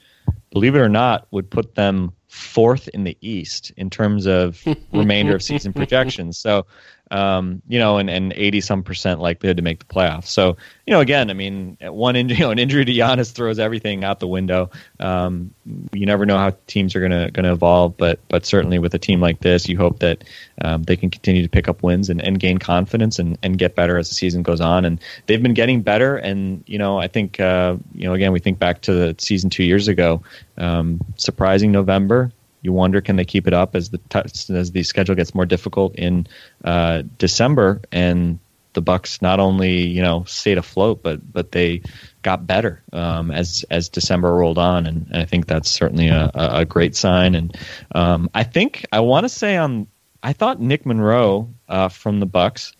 believe 0.51 0.75
it 0.75 0.79
or 0.79 0.89
not, 0.89 1.27
would 1.31 1.49
put 1.49 1.75
them 1.75 2.11
fourth 2.27 2.87
in 2.89 3.03
the 3.03 3.17
East 3.21 3.71
in 3.77 3.89
terms 3.89 4.27
of 4.27 4.63
remainder 4.93 5.35
of 5.35 5.43
season 5.43 5.73
projections. 5.73 6.37
So, 6.37 6.65
um, 7.11 7.61
you 7.67 7.79
know, 7.79 7.97
and, 7.97 8.09
and 8.09 8.33
80 8.33 8.61
some 8.61 8.83
percent 8.83 9.19
likelihood 9.19 9.57
to 9.57 9.63
make 9.63 9.79
the 9.79 9.85
playoffs. 9.85 10.27
So, 10.27 10.57
you 10.85 10.93
know, 10.93 10.99
again, 10.99 11.29
I 11.29 11.33
mean, 11.33 11.77
one 11.81 12.15
injury, 12.15 12.37
you 12.39 12.43
know, 12.43 12.51
an 12.51 12.59
injury 12.59 12.85
to 12.85 12.91
Giannis 12.91 13.31
throws 13.31 13.59
everything 13.59 14.03
out 14.03 14.19
the 14.19 14.27
window. 14.27 14.69
Um, 14.99 15.53
you 15.93 16.05
never 16.05 16.25
know 16.25 16.37
how 16.37 16.55
teams 16.67 16.95
are 16.95 16.99
going 16.99 17.11
to 17.11 17.31
going 17.31 17.45
to 17.45 17.51
evolve, 17.51 17.97
but 17.97 18.19
but 18.27 18.45
certainly 18.45 18.79
with 18.79 18.93
a 18.93 18.99
team 18.99 19.21
like 19.21 19.39
this, 19.39 19.67
you 19.67 19.77
hope 19.77 19.99
that 19.99 20.23
um, 20.61 20.83
they 20.83 20.95
can 20.95 21.09
continue 21.09 21.41
to 21.41 21.49
pick 21.49 21.67
up 21.67 21.83
wins 21.83 22.09
and, 22.09 22.21
and 22.21 22.39
gain 22.39 22.57
confidence 22.57 23.17
and, 23.17 23.37
and 23.41 23.57
get 23.57 23.75
better 23.75 23.97
as 23.97 24.09
the 24.09 24.15
season 24.15 24.43
goes 24.43 24.61
on. 24.61 24.85
And 24.85 24.99
they've 25.25 25.41
been 25.41 25.53
getting 25.53 25.81
better. 25.81 26.17
And 26.17 26.63
you 26.67 26.77
know, 26.77 26.99
I 26.99 27.07
think 27.07 27.39
uh, 27.39 27.77
you 27.93 28.05
know, 28.05 28.13
again, 28.13 28.31
we 28.31 28.39
think 28.39 28.59
back 28.59 28.81
to 28.81 28.93
the 28.93 29.15
season 29.17 29.49
two 29.49 29.63
years 29.63 29.87
ago, 29.87 30.21
um, 30.57 30.99
surprising 31.17 31.71
November. 31.71 32.31
You 32.61 32.73
wonder 32.73 33.01
can 33.01 33.15
they 33.15 33.25
keep 33.25 33.47
it 33.47 33.53
up 33.53 33.75
as 33.75 33.89
the 33.89 33.99
t- 34.09 34.53
as 34.53 34.71
the 34.71 34.83
schedule 34.83 35.15
gets 35.15 35.33
more 35.33 35.45
difficult 35.45 35.95
in 35.95 36.27
uh, 36.63 37.03
December? 37.17 37.81
And 37.91 38.39
the 38.73 38.81
Bucks 38.81 39.21
not 39.21 39.39
only 39.39 39.81
you 39.81 40.01
know 40.01 40.23
stayed 40.25 40.57
afloat 40.57 41.01
but 41.01 41.33
but 41.33 41.51
they 41.51 41.81
got 42.21 42.45
better 42.45 42.81
um, 42.93 43.31
as 43.31 43.65
as 43.69 43.89
December 43.89 44.33
rolled 44.35 44.57
on. 44.57 44.85
And, 44.85 45.07
and 45.11 45.21
I 45.21 45.25
think 45.25 45.47
that's 45.47 45.69
certainly 45.69 46.09
a, 46.09 46.31
a 46.33 46.65
great 46.65 46.95
sign. 46.95 47.35
And 47.35 47.57
um, 47.95 48.29
I 48.33 48.43
think 48.43 48.85
I 48.91 48.99
want 48.99 49.23
to 49.23 49.29
say 49.29 49.57
on 49.57 49.87
I 50.21 50.33
thought 50.33 50.59
Nick 50.59 50.85
Monroe 50.85 51.49
uh, 51.67 51.87
from 51.89 52.19
the 52.19 52.25
Bucks 52.25 52.73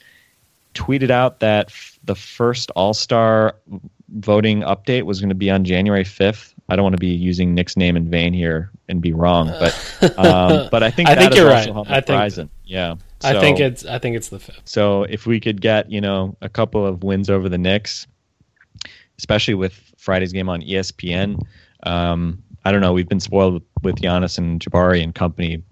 tweeted 0.73 1.09
out 1.09 1.39
that 1.39 1.67
f- 1.67 1.99
the 2.03 2.15
first 2.15 2.71
All 2.71 2.93
Star 2.93 3.55
voting 4.13 4.61
update 4.61 5.03
was 5.03 5.19
going 5.19 5.29
to 5.29 5.35
be 5.35 5.49
on 5.49 5.63
January 5.63 6.03
fifth. 6.03 6.53
I 6.69 6.75
don't 6.75 6.83
want 6.83 6.93
to 6.93 6.99
be 6.99 7.07
using 7.07 7.55
Nick's 7.55 7.75
name 7.77 7.97
in 7.97 8.09
vain 8.09 8.33
here 8.33 8.71
and 8.87 9.01
be 9.01 9.13
wrong, 9.13 9.47
but 9.47 10.19
um, 10.19 10.67
but 10.71 10.83
I 10.83 10.91
think 10.91 11.09
I 11.09 11.15
think 11.15 11.35
you're 11.35 11.47
right. 11.47 11.69
I 11.69 12.01
think- 12.01 12.17
horizon. 12.17 12.49
yeah, 12.65 12.95
i 13.21 13.37
think 13.39 13.59
it's 13.59 13.85
i 13.85 13.99
think 13.99 14.15
it's 14.15 14.29
the 14.29 14.39
fifth 14.39 14.61
so 14.63 15.03
if 15.03 15.25
we 15.25 15.41
could 15.41 15.59
get 15.59 15.91
you 15.91 15.99
know 15.99 16.37
a 16.41 16.47
couple 16.47 16.85
of 16.85 17.03
wins 17.03 17.29
over 17.29 17.49
the 17.49 17.57
Knicks, 17.57 18.07
especially 19.17 19.55
with 19.55 19.73
Friday's 19.97 20.31
game 20.31 20.47
on 20.47 20.61
ESPN, 20.61 21.41
um, 21.83 22.41
I 22.63 22.71
don't 22.71 22.81
know. 22.81 22.93
We've 22.93 23.09
been 23.09 23.19
spoiled 23.19 23.63
with 23.83 23.95
Giannis 23.95 24.37
and 24.37 24.59
Jabari 24.59 25.03
and 25.03 25.13
company 25.13 25.63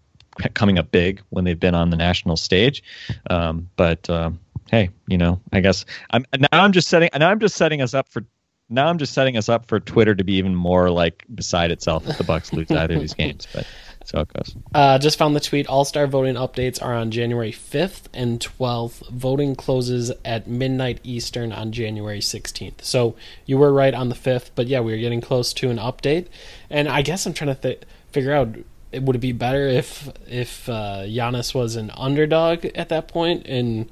coming 0.53 0.77
up 0.77 0.91
big 0.91 1.21
when 1.29 1.45
they've 1.45 1.59
been 1.59 1.75
on 1.75 1.89
the 1.89 1.97
national 1.97 2.37
stage. 2.37 2.83
Um, 3.29 3.69
but 3.75 4.09
uh, 4.09 4.31
hey, 4.69 4.89
you 5.07 5.17
know, 5.17 5.39
I 5.51 5.59
guess 5.59 5.85
I'm 6.09 6.25
now 6.37 6.47
I'm 6.51 6.71
just 6.71 6.87
setting 6.87 7.09
now 7.17 7.29
I'm 7.29 7.39
just 7.39 7.55
setting 7.55 7.81
us 7.81 7.93
up 7.93 8.09
for 8.09 8.23
now 8.69 8.87
I'm 8.87 8.97
just 8.97 9.13
setting 9.13 9.37
us 9.37 9.49
up 9.49 9.65
for 9.65 9.79
Twitter 9.79 10.13
to 10.13 10.23
be 10.23 10.33
even 10.33 10.55
more 10.55 10.89
like 10.89 11.25
beside 11.33 11.71
itself 11.71 12.07
if 12.07 12.17
the 12.17 12.23
Bucks 12.23 12.51
lose 12.51 12.69
either 12.69 12.95
of 12.95 13.01
these 13.01 13.13
games. 13.15 13.47
But 13.53 13.65
that's 13.99 14.11
how 14.11 14.21
it 14.21 14.33
goes. 14.33 14.55
Uh, 14.73 14.97
just 14.99 15.17
found 15.17 15.35
the 15.35 15.39
tweet. 15.39 15.67
All 15.67 15.85
star 15.85 16.07
voting 16.07 16.35
updates 16.35 16.81
are 16.81 16.93
on 16.93 17.11
January 17.11 17.51
5th 17.51 18.03
and 18.13 18.39
12th. 18.39 19.09
Voting 19.09 19.55
closes 19.55 20.11
at 20.25 20.47
midnight 20.47 20.99
Eastern 21.03 21.51
on 21.51 21.71
January 21.71 22.19
16th. 22.19 22.81
So 22.81 23.15
you 23.45 23.57
were 23.57 23.71
right 23.71 23.93
on 23.93 24.09
the 24.09 24.15
5th, 24.15 24.51
but 24.55 24.67
yeah, 24.67 24.81
we 24.81 24.91
were 24.91 24.97
getting 24.97 25.21
close 25.21 25.53
to 25.53 25.69
an 25.69 25.77
update. 25.77 26.27
And 26.69 26.89
I 26.89 27.01
guess 27.01 27.25
I'm 27.25 27.33
trying 27.33 27.55
to 27.55 27.61
th- 27.61 27.81
figure 28.11 28.33
out 28.33 28.55
it 28.91 29.03
would 29.03 29.15
it 29.15 29.19
be 29.19 29.33
better 29.33 29.67
if 29.67 30.09
if 30.27 30.69
uh, 30.69 31.03
Giannis 31.03 31.53
was 31.53 31.75
an 31.75 31.91
underdog 31.91 32.65
at 32.65 32.89
that 32.89 33.07
point 33.07 33.45
and 33.45 33.89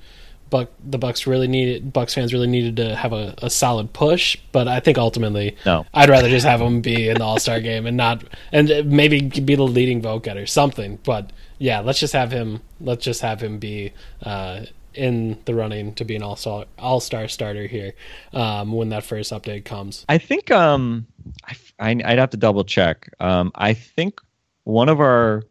Buck 0.50 0.70
the 0.84 0.98
Bucks 0.98 1.28
really 1.28 1.48
needed 1.48 1.92
Bucks 1.92 2.14
fans 2.14 2.34
really 2.34 2.48
needed 2.48 2.78
to 2.78 2.96
have 2.96 3.14
a, 3.14 3.34
a 3.40 3.50
solid 3.50 3.94
push, 3.94 4.38
but 4.52 4.68
I 4.68 4.80
think 4.80 4.98
ultimately 4.98 5.58
No. 5.66 5.86
I'd 5.94 6.10
rather 6.10 6.30
just 6.30 6.46
have 6.46 6.62
him 6.62 6.82
be 6.82 7.10
in 7.10 7.18
the 7.18 7.24
All 7.24 7.40
Star 7.40 7.60
game 7.70 7.86
and 7.86 7.98
not 7.98 8.24
and 8.52 8.86
maybe 8.86 9.22
be 9.22 9.56
the 9.56 9.64
leading 9.64 10.02
vote 10.02 10.24
getter 10.24 10.46
something. 10.46 11.00
But 11.04 11.32
yeah, 11.58 11.80
let's 11.80 12.00
just 12.00 12.14
have 12.14 12.32
him 12.32 12.62
let's 12.80 13.04
just 13.04 13.22
have 13.22 13.42
him 13.42 13.60
be 13.60 13.94
uh, 14.24 14.66
in 14.94 15.38
the 15.46 15.54
running 15.54 15.94
to 15.96 16.06
be 16.06 16.16
an 16.16 16.24
All 16.24 16.36
Star 16.36 16.66
All 16.80 17.00
Star 17.00 17.28
starter 17.28 17.68
here 17.68 17.94
um, 18.34 18.72
when 18.72 18.90
that 18.90 19.04
first 19.04 19.32
update 19.32 19.66
comes. 19.66 20.06
I 20.08 20.18
think 20.18 20.52
um, 20.52 21.08
I, 21.44 21.56
I, 21.80 21.94
would 21.96 22.20
have 22.20 22.30
to 22.32 22.38
double 22.38 22.64
check. 22.64 23.10
Um, 23.20 23.52
I 23.56 23.74
think 23.74 24.20
one 24.64 24.90
of 24.90 25.00
our 25.00 25.44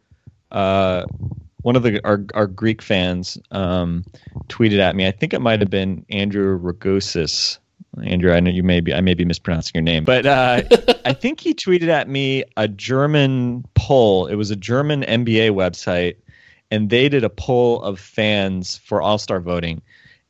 uh, 0.51 1.05
one 1.65 1.77
of 1.77 1.83
the 1.83 1.99
our, 2.05 2.23
our 2.35 2.47
Greek 2.47 2.83
fans 2.83 3.39
um, 3.51 4.05
tweeted 4.49 4.79
at 4.79 4.95
me. 4.95 5.07
I 5.07 5.11
think 5.11 5.33
it 5.33 5.41
might 5.41 5.61
have 5.61 5.71
been 5.71 6.05
Andrew 6.11 6.59
Ragosis. 6.59 7.59
Andrew, 8.05 8.33
I 8.33 8.41
know 8.41 8.51
you 8.51 8.63
may 8.63 8.81
be 8.81 8.93
I 8.93 9.01
may 9.01 9.15
be 9.15 9.25
mispronouncing 9.25 9.73
your 9.75 9.83
name, 9.83 10.05
but 10.05 10.27
uh, 10.27 10.63
I 11.07 11.15
think 11.15 11.41
he 11.41 11.55
tweeted 11.55 11.89
at 11.89 12.09
me 12.09 12.45
a 12.59 12.69
German 12.69 13.65
poll. 13.75 14.27
It 14.27 14.35
was 14.35 14.51
a 14.51 14.57
German 14.57 15.03
NBA 15.03 15.53
website, 15.53 16.17
and 16.71 16.91
they 16.91 17.09
did 17.09 17.25
a 17.25 17.31
poll 17.31 17.83
of 17.83 17.99
fans 17.99 18.77
for 18.77 19.01
All 19.01 19.17
Star 19.17 19.41
voting, 19.41 19.81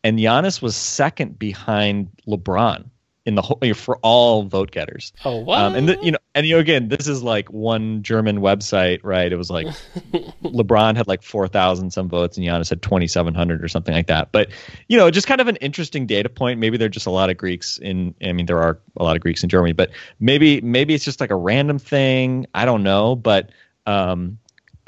and 0.05 0.21
Giannis 0.21 0.63
was 0.63 0.77
second 0.77 1.37
behind 1.37 2.11
LeBron 2.29 2.85
in 3.27 3.35
the 3.35 3.43
whole 3.43 3.59
for 3.75 3.97
all 3.99 4.43
vote 4.43 4.71
getters. 4.71 5.13
Oh 5.25 5.39
wow! 5.39 5.67
Um, 5.67 5.75
and 5.75 5.97
you 6.03 6.13
know, 6.13 6.19
and 6.35 6.47
you 6.47 6.55
know, 6.55 6.61
again, 6.61 6.89
this 6.89 7.09
is 7.09 7.23
like 7.23 7.51
one 7.51 8.03
German 8.03 8.41
website, 8.41 9.01
right? 9.03 9.33
It 9.33 9.37
was 9.37 9.51
like 9.51 9.67
LeBron 10.43 10.97
had 10.97 11.09
like 11.09 11.23
four 11.23 11.49
thousand 11.49 11.93
some 11.93 12.09
votes, 12.09 12.37
and 12.37 12.47
Giannis 12.47 12.69
had 12.69 12.83
twenty 12.83 13.07
seven 13.07 13.35
hundred 13.35 13.65
or 13.65 13.69
something 13.69 13.95
like 13.95 14.09
that. 14.09 14.31
But 14.33 14.51
you 14.89 14.99
know, 14.99 15.11
just 15.11 15.27
kind 15.27 15.41
of 15.41 15.49
an 15.49 15.57
interesting 15.57 16.07
data 16.07 16.29
point. 16.29 16.61
Maybe 16.61 16.77
there 16.77 16.87
are 16.87 16.91
just 16.91 17.07
a 17.07 17.11
lot 17.11 17.31
of 17.31 17.39
Greeks 17.39 17.79
in. 17.79 18.15
I 18.23 18.33
mean, 18.33 18.47
there 18.47 18.61
are 18.61 18.79
a 18.97 19.03
lot 19.03 19.17
of 19.17 19.23
Greeks 19.23 19.43
in 19.43 19.49
Germany, 19.49 19.73
but 19.73 19.91
maybe 20.21 20.61
maybe 20.61 20.95
it's 20.95 21.05
just 21.05 21.21
like 21.21 21.31
a 21.31 21.37
random 21.37 21.79
thing. 21.79 22.47
I 22.55 22.65
don't 22.65 22.83
know, 22.83 23.17
but. 23.17 23.51
Um, 23.87 24.39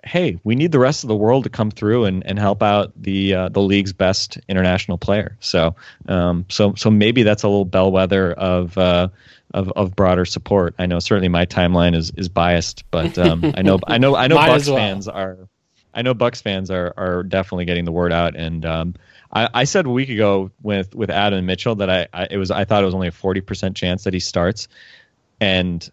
hey, 0.06 0.38
we 0.44 0.54
need 0.54 0.72
the 0.72 0.78
rest 0.78 1.04
of 1.04 1.08
the 1.08 1.16
world 1.16 1.44
to 1.44 1.50
come 1.50 1.70
through 1.70 2.04
and, 2.04 2.24
and 2.26 2.38
help 2.38 2.62
out 2.62 2.92
the 2.96 3.34
uh, 3.34 3.48
the 3.48 3.60
league's 3.60 3.92
best 3.92 4.38
international 4.48 4.98
player. 4.98 5.36
So 5.40 5.74
um, 6.08 6.46
so 6.48 6.74
so 6.74 6.90
maybe 6.90 7.22
that's 7.24 7.42
a 7.42 7.48
little 7.48 7.64
bellwether 7.64 8.32
of 8.32 8.78
uh, 8.78 9.08
of 9.52 9.70
of 9.72 9.96
broader 9.96 10.24
support. 10.24 10.74
I 10.78 10.86
know 10.86 11.00
certainly 11.00 11.28
my 11.28 11.46
timeline 11.46 11.94
is 11.94 12.12
is 12.16 12.28
biased, 12.28 12.88
but 12.90 13.18
um, 13.18 13.52
I 13.56 13.62
know 13.62 13.80
I 13.86 13.98
know 13.98 14.14
I 14.14 14.28
know 14.28 14.36
Bucks 14.46 14.68
well. 14.68 14.76
fans 14.76 15.08
are. 15.08 15.48
I 15.92 16.02
know 16.02 16.14
Bucks 16.14 16.40
fans 16.40 16.70
are 16.70 16.94
are 16.96 17.22
definitely 17.22 17.64
getting 17.64 17.84
the 17.84 17.92
word 17.92 18.12
out, 18.12 18.36
and 18.36 18.64
um, 18.64 18.94
I, 19.32 19.48
I 19.52 19.64
said 19.64 19.86
a 19.86 19.90
week 19.90 20.10
ago 20.10 20.50
with 20.62 20.94
with 20.94 21.10
Adam 21.10 21.44
Mitchell 21.46 21.74
that 21.76 21.90
I, 21.90 22.06
I 22.12 22.28
it 22.30 22.36
was 22.36 22.50
I 22.50 22.64
thought 22.64 22.82
it 22.82 22.86
was 22.86 22.94
only 22.94 23.08
a 23.08 23.12
forty 23.12 23.40
percent 23.40 23.76
chance 23.76 24.04
that 24.04 24.14
he 24.14 24.20
starts, 24.20 24.68
and 25.40 25.88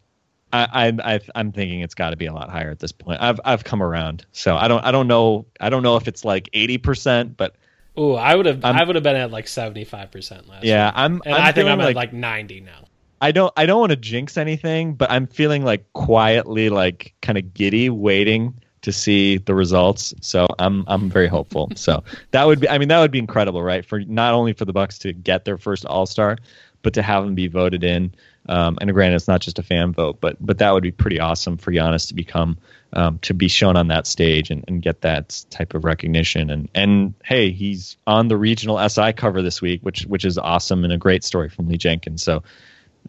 I, 0.53 0.93
I, 1.03 1.19
I'm 1.33 1.51
thinking 1.51 1.81
it's 1.81 1.95
got 1.95 2.11
to 2.11 2.15
be 2.15 2.27
a 2.27 2.33
lot 2.33 2.49
higher 2.49 2.69
at 2.69 2.79
this 2.79 2.91
point. 2.91 3.21
I've 3.21 3.39
I've 3.43 3.63
come 3.63 3.81
around, 3.81 4.25
so 4.31 4.55
I 4.55 4.67
don't 4.67 4.83
I 4.85 4.91
don't 4.91 5.07
know 5.07 5.45
I 5.59 5.69
don't 5.69 5.83
know 5.83 5.97
if 5.97 6.07
it's 6.07 6.23
like 6.23 6.49
eighty 6.53 6.77
percent, 6.77 7.35
but 7.35 7.55
Ooh, 7.97 8.13
I 8.13 8.35
would 8.35 8.45
have 8.45 8.63
I'm- 8.63 8.75
I 8.75 8.83
would 8.83 8.95
have 8.95 9.03
been 9.03 9.15
at 9.15 9.31
like 9.31 9.47
seventy 9.47 9.83
five 9.83 10.11
percent 10.11 10.47
last. 10.47 10.63
Year. 10.63 10.75
Yeah, 10.75 10.87
week. 10.87 10.93
I'm 10.95 11.21
and 11.25 11.35
I'm 11.35 11.41
i 11.41 11.51
think 11.51 11.69
I'm 11.69 11.79
like, 11.79 11.89
at 11.89 11.95
like 11.95 12.13
ninety 12.13 12.59
now. 12.59 12.85
I 13.21 13.31
don't 13.31 13.53
I 13.55 13.65
don't 13.65 13.79
want 13.79 13.91
to 13.91 13.95
jinx 13.95 14.37
anything, 14.37 14.95
but 14.95 15.09
I'm 15.09 15.27
feeling 15.27 15.63
like 15.63 15.91
quietly 15.93 16.69
like 16.69 17.13
kind 17.21 17.37
of 17.37 17.53
giddy, 17.53 17.89
waiting 17.89 18.53
to 18.81 18.91
see 18.91 19.37
the 19.37 19.55
results. 19.55 20.13
So 20.21 20.45
I'm 20.59 20.83
I'm 20.87 21.09
very 21.09 21.27
hopeful. 21.27 21.71
so 21.75 22.03
that 22.31 22.45
would 22.45 22.59
be 22.59 22.69
I 22.69 22.77
mean 22.77 22.89
that 22.89 22.99
would 22.99 23.11
be 23.11 23.19
incredible, 23.19 23.63
right? 23.63 23.85
For 23.85 24.01
not 24.01 24.33
only 24.33 24.53
for 24.53 24.65
the 24.65 24.73
Bucks 24.73 24.99
to 24.99 25.13
get 25.13 25.45
their 25.45 25.57
first 25.57 25.85
All 25.85 26.05
Star, 26.05 26.37
but 26.81 26.93
to 26.93 27.01
have 27.01 27.23
them 27.23 27.33
be 27.33 27.47
voted 27.47 27.83
in. 27.83 28.13
Um, 28.49 28.77
and 28.81 28.91
granted, 28.93 29.15
it's 29.15 29.27
not 29.27 29.41
just 29.41 29.59
a 29.59 29.63
fan 29.63 29.93
vote, 29.93 30.17
but 30.19 30.37
but 30.39 30.57
that 30.57 30.71
would 30.73 30.83
be 30.83 30.91
pretty 30.91 31.19
awesome 31.19 31.57
for 31.57 31.71
Giannis 31.71 32.07
to 32.09 32.13
become 32.13 32.57
um, 32.91 33.19
to 33.19 33.33
be 33.33 33.47
shown 33.47 33.75
on 33.77 33.87
that 33.87 34.05
stage 34.05 34.51
and, 34.51 34.63
and 34.67 34.81
get 34.81 35.01
that 35.01 35.43
type 35.49 35.73
of 35.73 35.85
recognition. 35.85 36.49
And 36.49 36.69
and 36.75 37.13
hey, 37.23 37.51
he's 37.51 37.97
on 38.05 38.27
the 38.27 38.37
regional 38.37 38.77
SI 38.89 39.13
cover 39.13 39.41
this 39.41 39.61
week, 39.61 39.81
which 39.81 40.03
which 40.03 40.25
is 40.25 40.37
awesome 40.37 40.83
and 40.83 40.91
a 40.91 40.97
great 40.97 41.23
story 41.23 41.49
from 41.49 41.67
Lee 41.69 41.77
Jenkins. 41.77 42.21
So 42.21 42.43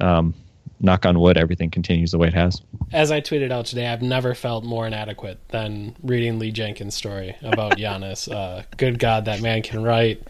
um, 0.00 0.34
knock 0.80 1.06
on 1.06 1.18
wood, 1.18 1.36
everything 1.36 1.70
continues 1.70 2.12
the 2.12 2.18
way 2.18 2.28
it 2.28 2.34
has. 2.34 2.60
As 2.92 3.10
I 3.10 3.20
tweeted 3.20 3.50
out 3.50 3.66
today, 3.66 3.86
I've 3.86 4.02
never 4.02 4.34
felt 4.34 4.64
more 4.64 4.86
inadequate 4.86 5.40
than 5.48 5.96
reading 6.02 6.38
Lee 6.38 6.52
Jenkins' 6.52 6.94
story 6.94 7.36
about 7.42 7.72
Giannis. 7.78 8.32
uh, 8.32 8.62
good 8.76 8.98
God, 8.98 9.24
that 9.24 9.42
man 9.42 9.62
can 9.62 9.82
write. 9.82 10.22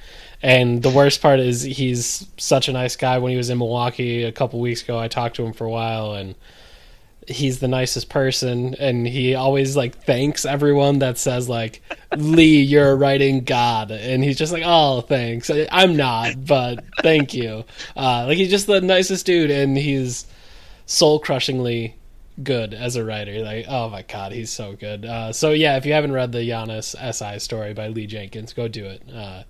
And 0.44 0.82
the 0.82 0.90
worst 0.90 1.22
part 1.22 1.40
is 1.40 1.62
he's 1.62 2.26
such 2.36 2.68
a 2.68 2.72
nice 2.72 2.96
guy. 2.96 3.16
When 3.16 3.30
he 3.30 3.36
was 3.38 3.48
in 3.48 3.56
Milwaukee 3.56 4.24
a 4.24 4.30
couple 4.30 4.60
weeks 4.60 4.82
ago, 4.82 4.98
I 4.98 5.08
talked 5.08 5.36
to 5.36 5.42
him 5.42 5.54
for 5.54 5.64
a 5.64 5.70
while, 5.70 6.12
and 6.12 6.34
he's 7.26 7.60
the 7.60 7.66
nicest 7.66 8.10
person. 8.10 8.74
And 8.74 9.06
he 9.06 9.34
always 9.34 9.74
like 9.74 10.04
thanks 10.04 10.44
everyone 10.44 10.98
that 10.98 11.16
says 11.16 11.48
like, 11.48 11.80
"Lee, 12.14 12.60
you're 12.60 12.90
a 12.90 12.94
writing 12.94 13.44
god," 13.44 13.90
and 13.90 14.22
he's 14.22 14.36
just 14.36 14.52
like, 14.52 14.64
"Oh, 14.66 15.00
thanks." 15.00 15.50
I'm 15.72 15.96
not, 15.96 16.44
but 16.44 16.84
thank 17.00 17.32
you. 17.32 17.64
Uh, 17.96 18.26
like 18.26 18.36
he's 18.36 18.50
just 18.50 18.66
the 18.66 18.82
nicest 18.82 19.24
dude, 19.24 19.50
and 19.50 19.78
he's 19.78 20.26
soul 20.84 21.20
crushingly 21.20 21.94
good 22.42 22.74
as 22.74 22.96
a 22.96 23.04
writer. 23.04 23.42
Like, 23.42 23.64
oh 23.66 23.88
my 23.88 24.02
god, 24.02 24.32
he's 24.32 24.50
so 24.50 24.76
good. 24.76 25.06
Uh, 25.06 25.32
so 25.32 25.52
yeah, 25.52 25.78
if 25.78 25.86
you 25.86 25.94
haven't 25.94 26.12
read 26.12 26.32
the 26.32 26.46
Giannis 26.46 26.94
SI 27.14 27.38
story 27.38 27.72
by 27.72 27.88
Lee 27.88 28.06
Jenkins, 28.06 28.52
go 28.52 28.68
do 28.68 28.84
it. 28.84 29.02
Uh, 29.10 29.44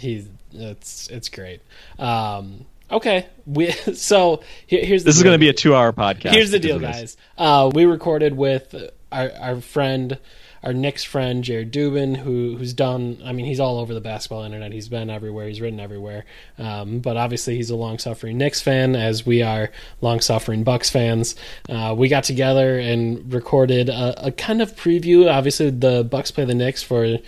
he's 0.00 0.28
it's 0.52 1.08
it's 1.08 1.28
great. 1.28 1.60
Um, 1.98 2.66
okay, 2.90 3.26
we 3.46 3.70
so 3.94 4.42
here, 4.66 4.84
here's 4.84 5.04
the 5.04 5.08
This 5.08 5.16
is 5.16 5.22
going 5.22 5.34
to 5.34 5.38
be 5.38 5.48
a 5.48 5.52
two-hour 5.52 5.92
podcast. 5.92 6.32
Here's 6.32 6.50
the 6.50 6.58
deal, 6.58 6.78
guys. 6.78 7.16
Uh, 7.38 7.70
we 7.72 7.84
recorded 7.84 8.36
with 8.36 8.74
our, 9.12 9.30
our 9.38 9.60
friend, 9.60 10.18
our 10.62 10.72
Knicks 10.72 11.04
friend, 11.04 11.44
Jared 11.44 11.72
Dubin, 11.72 12.16
who 12.16 12.56
who's 12.56 12.72
done. 12.72 13.18
I 13.24 13.32
mean, 13.32 13.46
he's 13.46 13.60
all 13.60 13.78
over 13.78 13.94
the 13.94 14.00
basketball 14.00 14.42
internet. 14.42 14.72
He's 14.72 14.88
been 14.88 15.10
everywhere. 15.10 15.46
He's 15.48 15.60
written 15.60 15.80
everywhere. 15.80 16.24
Um, 16.58 17.00
but 17.00 17.16
obviously, 17.16 17.56
he's 17.56 17.70
a 17.70 17.76
long-suffering 17.76 18.36
Knicks 18.38 18.60
fan, 18.60 18.96
as 18.96 19.24
we 19.24 19.42
are 19.42 19.70
long-suffering 20.00 20.64
Bucks 20.64 20.90
fans. 20.90 21.36
Uh, 21.68 21.94
we 21.96 22.08
got 22.08 22.24
together 22.24 22.78
and 22.78 23.32
recorded 23.32 23.88
a, 23.88 24.26
a 24.26 24.32
kind 24.32 24.60
of 24.60 24.74
preview. 24.76 25.30
Obviously, 25.30 25.70
the 25.70 26.04
Bucks 26.04 26.30
play 26.30 26.44
the 26.44 26.54
Knicks 26.54 26.82
for 26.82 27.18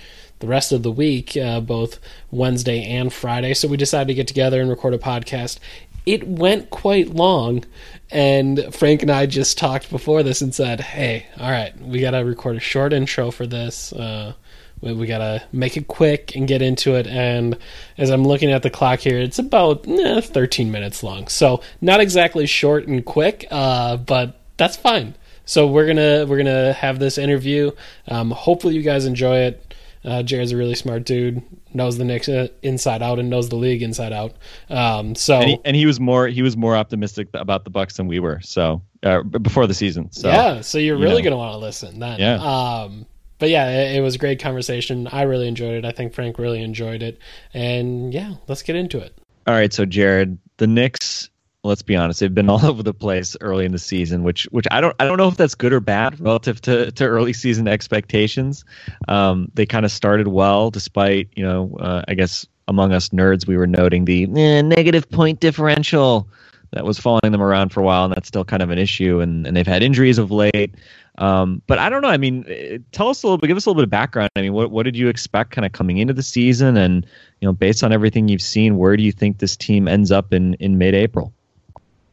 the 0.43 0.49
rest 0.49 0.73
of 0.73 0.83
the 0.83 0.91
week, 0.91 1.37
uh, 1.37 1.61
both 1.61 1.99
Wednesday 2.31 2.85
and 2.85 3.11
Friday. 3.11 3.55
So 3.55 3.69
we 3.69 3.79
decided 3.79 4.09
to 4.09 4.15
get 4.15 4.27
together 4.29 4.61
and 4.61 4.69
record 4.69 4.93
a 4.93 4.99
podcast. 4.99 5.59
It 6.05 6.27
went 6.27 6.69
quite 6.69 7.15
long, 7.15 7.65
and 8.11 8.75
Frank 8.75 9.03
and 9.03 9.11
I 9.11 9.27
just 9.27 9.57
talked 9.57 9.89
before 9.89 10.25
this 10.25 10.41
and 10.41 10.53
said, 10.53 10.81
"Hey, 10.81 11.27
all 11.39 11.51
right, 11.51 11.81
we 11.81 12.01
got 12.01 12.11
to 12.11 12.19
record 12.19 12.57
a 12.57 12.61
short 12.61 12.93
intro 12.93 13.31
for 13.31 13.47
this. 13.47 13.93
Uh, 13.93 14.33
we, 14.81 14.93
we 14.93 15.07
got 15.07 15.19
to 15.19 15.45
make 15.53 15.77
it 15.77 15.87
quick 15.87 16.35
and 16.35 16.49
get 16.49 16.61
into 16.61 16.97
it." 16.97 17.07
And 17.07 17.57
as 17.97 18.11
I'm 18.11 18.25
looking 18.25 18.51
at 18.51 18.65
the 18.65 18.71
clock 18.71 18.99
here, 18.99 19.21
it's 19.21 19.39
about 19.39 19.87
eh, 19.87 20.21
13 20.21 20.73
minutes 20.73 21.05
long. 21.05 21.29
So 21.29 21.63
not 21.81 22.01
exactly 22.01 22.47
short 22.47 22.89
and 22.89 23.05
quick, 23.05 23.47
uh, 23.53 23.97
but 23.97 24.41
that's 24.57 24.77
fine. 24.77 25.15
So 25.45 25.69
we're 25.69 25.87
gonna 25.87 26.27
we're 26.27 26.39
gonna 26.39 26.73
have 26.73 26.99
this 26.99 27.17
interview. 27.17 27.71
Um, 28.09 28.33
hopefully, 28.33 28.75
you 28.75 28.83
guys 28.83 29.07
enjoy 29.07 29.39
it. 29.39 29.72
Uh, 30.05 30.23
Jared's 30.23 30.53
a 30.53 30.57
really 30.57 30.75
smart 30.75 31.05
dude, 31.05 31.43
knows 31.75 31.99
the 31.99 32.05
Knicks 32.05 32.29
uh, 32.29 32.49
inside 32.63 33.03
out 33.03 33.19
and 33.19 33.31
knows 33.31 33.49
the 33.49 33.57
league 33.57 33.83
inside 33.83 34.13
out. 34.13 34.35
Um, 34.69 35.15
so 35.15 35.41
And 35.41 35.51
he, 35.51 35.59
and 35.65 35.77
he 35.77 35.87
was 35.87 36.01
more 36.01 36.27
he 36.27 36.43
was 36.43 36.57
more 36.57 36.77
optimistic 36.77 37.29
about 37.35 37.65
the 37.65 37.71
Bucks 37.71 37.97
than 37.97 38.09
we 38.09 38.19
were. 38.19 38.41
So 38.43 38.83
uh, 39.03 39.23
before 39.23 39.67
the 39.67 39.75
season. 39.75 40.11
So 40.11 40.29
yeah, 40.29 40.61
so 40.61 40.79
you're 40.79 40.97
you 40.97 41.03
really 41.03 41.23
know. 41.23 41.31
gonna 41.31 41.37
want 41.37 41.53
to 41.53 41.59
listen 41.59 42.01
then. 42.01 42.19
Yeah. 42.19 42.35
Um, 42.35 43.07
but 43.39 43.49
yeah, 43.51 43.69
it, 43.69 43.97
it 43.97 44.01
was 44.01 44.15
a 44.15 44.19
great 44.19 44.41
conversation. 44.41 45.09
I 45.09 45.23
really 45.23 45.49
enjoyed 45.49 45.75
it. 45.75 45.85
I 45.85 45.91
think 45.93 46.15
Frank 46.15 46.39
really 46.39 46.63
enjoyed 46.63 47.03
it. 47.03 47.19
And 47.55 48.13
yeah, 48.15 48.35
let's 48.49 48.63
get 48.63 48.77
into 48.77 48.99
it. 48.99 49.19
All 49.47 49.55
right, 49.55 49.73
so 49.73 49.85
Jared, 49.85 50.39
the 50.59 50.69
Knicks. 50.69 51.29
Let's 51.65 51.83
be 51.83 51.95
honest; 51.95 52.21
they've 52.21 52.35
been 52.35 52.49
all 52.51 52.65
over 52.65 52.83
the 52.83 52.95
place 52.95 53.37
early 53.41 53.65
in 53.65 53.73
the 53.73 53.79
season, 53.79 54.25
which 54.25 54.45
which 54.51 54.67
I 54.71 54.81
don't 54.81 54.97
I 54.99 55.05
don't 55.05 55.17
know 55.17 55.29
if 55.29 55.37
that's 55.37 55.55
good 55.55 55.73
or 55.73 55.81
bad 55.81 56.19
relative 56.21 56.61
to, 56.63 56.91
to 56.93 57.05
early 57.05 57.33
season 57.33 57.69
expectations. 57.69 58.65
Um, 59.09 59.51
they 59.55 59.67
kind 59.67 59.85
of 59.85 59.93
started 59.93 60.29
well, 60.29 60.71
despite 60.71 61.29
you 61.37 61.45
know 61.45 61.77
uh, 61.81 62.03
I 62.09 62.15
guess 62.15 62.47
among 62.69 62.93
us 62.93 63.11
nerds 63.11 63.47
we 63.47 63.57
were 63.57 63.67
noting 63.67 64.05
the 64.05 64.25
eh, 64.25 64.63
negative 64.63 65.09
point 65.11 65.41
differential 65.41 66.29
that 66.73 66.85
was 66.85 66.99
following 66.99 67.33
them 67.33 67.43
around 67.43 67.69
for 67.69 67.81
a 67.81 67.85
while, 67.85 68.07
and 68.07 68.15
that's 68.15 68.29
still 68.29 68.45
kind 68.45 68.63
of 68.63 68.71
an 68.71 68.79
issue. 68.79 69.21
And 69.21 69.47
and 69.47 69.57
they've 69.57 69.67
had 69.67 69.83
injuries 69.83 70.19
of 70.19 70.31
late. 70.31 70.75
Um, 71.19 71.61
but 71.67 71.79
I 71.79 71.91
don't 71.91 72.01
know. 72.01 72.09
I 72.09 72.17
mean, 72.17 72.45
eh, 72.49 72.79
tell 72.91 73.09
us 73.09 73.23
a 73.23 73.27
little 73.27 73.39
bit. 73.39 73.47
Give 73.47 73.57
us 73.57 73.67
a 73.67 73.71
little 73.71 73.81
bit 73.81 73.85
of 73.85 73.91
background. 73.91 74.31
I 74.35 74.41
mean, 74.41 74.53
what 74.53 74.73
what 74.73 74.83
did 74.83 74.97
you 74.97 75.09
expect 75.09 75.53
kind 75.53 75.65
of 75.65 75.71
coming 75.71 75.99
into 75.99 76.15
the 76.15 76.23
season, 76.25 76.77
and 76.77 77.07
you 77.41 77.47
know, 77.47 77.53
based 77.53 77.85
on 77.85 77.93
everything 77.93 78.27
you've 78.27 78.43
seen, 78.43 78.79
where 78.79 78.97
do 78.97 79.05
you 79.05 79.13
think 79.13 79.39
this 79.39 79.57
team 79.57 79.87
ends 79.87 80.11
up 80.11 80.33
in 80.33 80.55
in 80.55 80.77
mid 80.77 80.95
April? 80.95 81.33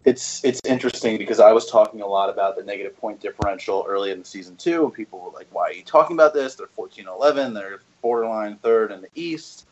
It's 0.09 0.43
it's 0.43 0.61
interesting 0.65 1.17
because 1.17 1.39
I 1.39 1.51
was 1.51 1.69
talking 1.69 2.01
a 2.01 2.07
lot 2.07 2.29
about 2.29 2.55
the 2.55 2.63
negative 2.63 2.97
point 2.97 3.19
differential 3.21 3.85
early 3.87 4.11
in 4.11 4.19
the 4.19 4.25
season 4.25 4.55
two, 4.55 4.83
and 4.85 4.93
people 4.93 5.19
were 5.19 5.31
like, 5.31 5.47
"Why 5.51 5.63
are 5.63 5.73
you 5.73 5.83
talking 5.83 6.15
about 6.15 6.33
this? 6.33 6.55
They're 6.55 6.67
14-11. 6.67 7.53
They're 7.53 7.79
borderline 8.01 8.57
third 8.57 8.91
in 8.91 9.01
the 9.01 9.09
East." 9.15 9.65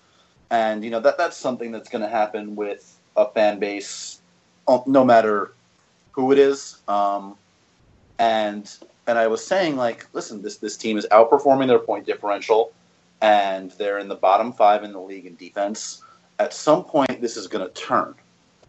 and 0.50 0.84
you 0.84 0.90
know 0.90 1.00
that 1.00 1.18
that's 1.18 1.38
something 1.38 1.72
that's 1.72 1.90
going 1.90 2.02
to 2.02 2.10
happen 2.10 2.56
with 2.56 3.00
a 3.16 3.30
fan 3.30 3.60
base, 3.60 4.22
uh, 4.68 4.80
no 4.86 5.04
matter 5.04 5.54
who 6.12 6.32
it 6.32 6.40
is. 6.40 6.78
Um, 6.88 7.36
and 8.20 8.72
and 9.08 9.18
I 9.18 9.28
was 9.28 9.46
saying 9.46 9.76
like, 9.76 10.08
listen, 10.14 10.42
this 10.42 10.58
this 10.58 10.78
team 10.78 10.98
is 10.98 11.08
outperforming 11.12 11.68
their 11.68 11.80
point 11.80 12.06
differential, 12.06 12.72
and 13.22 13.72
they're 13.72 14.00
in 14.00 14.08
the 14.08 14.16
bottom 14.16 14.54
five 14.54 14.84
in 14.84 14.92
the 14.94 15.02
league 15.02 15.26
in 15.26 15.36
defense. 15.36 16.02
At 16.40 16.54
some 16.54 16.84
point, 16.84 17.20
this 17.20 17.36
is 17.36 17.48
going 17.48 17.68
to 17.68 17.74
turn, 17.74 18.14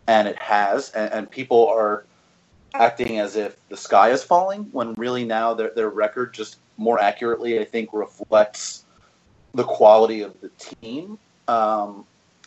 and 0.08 0.26
it 0.26 0.38
has, 0.40 0.90
and, 0.90 1.12
and 1.12 1.30
people 1.30 1.68
are 1.68 2.04
acting 2.74 3.20
as 3.20 3.36
if 3.36 3.56
the 3.68 3.76
sky 3.76 4.10
is 4.10 4.24
falling 4.24 4.64
when 4.72 4.94
really 4.94 5.24
now 5.24 5.54
their 5.54 5.70
their 5.70 5.90
record 5.90 6.34
just 6.34 6.56
more 6.76 6.98
accurately, 7.00 7.60
I 7.60 7.64
think, 7.64 7.90
reflects 7.92 8.84
the 9.54 9.64
quality 9.64 10.22
of 10.22 10.40
the 10.40 10.48
team. 10.58 11.18
Um, 11.46 12.04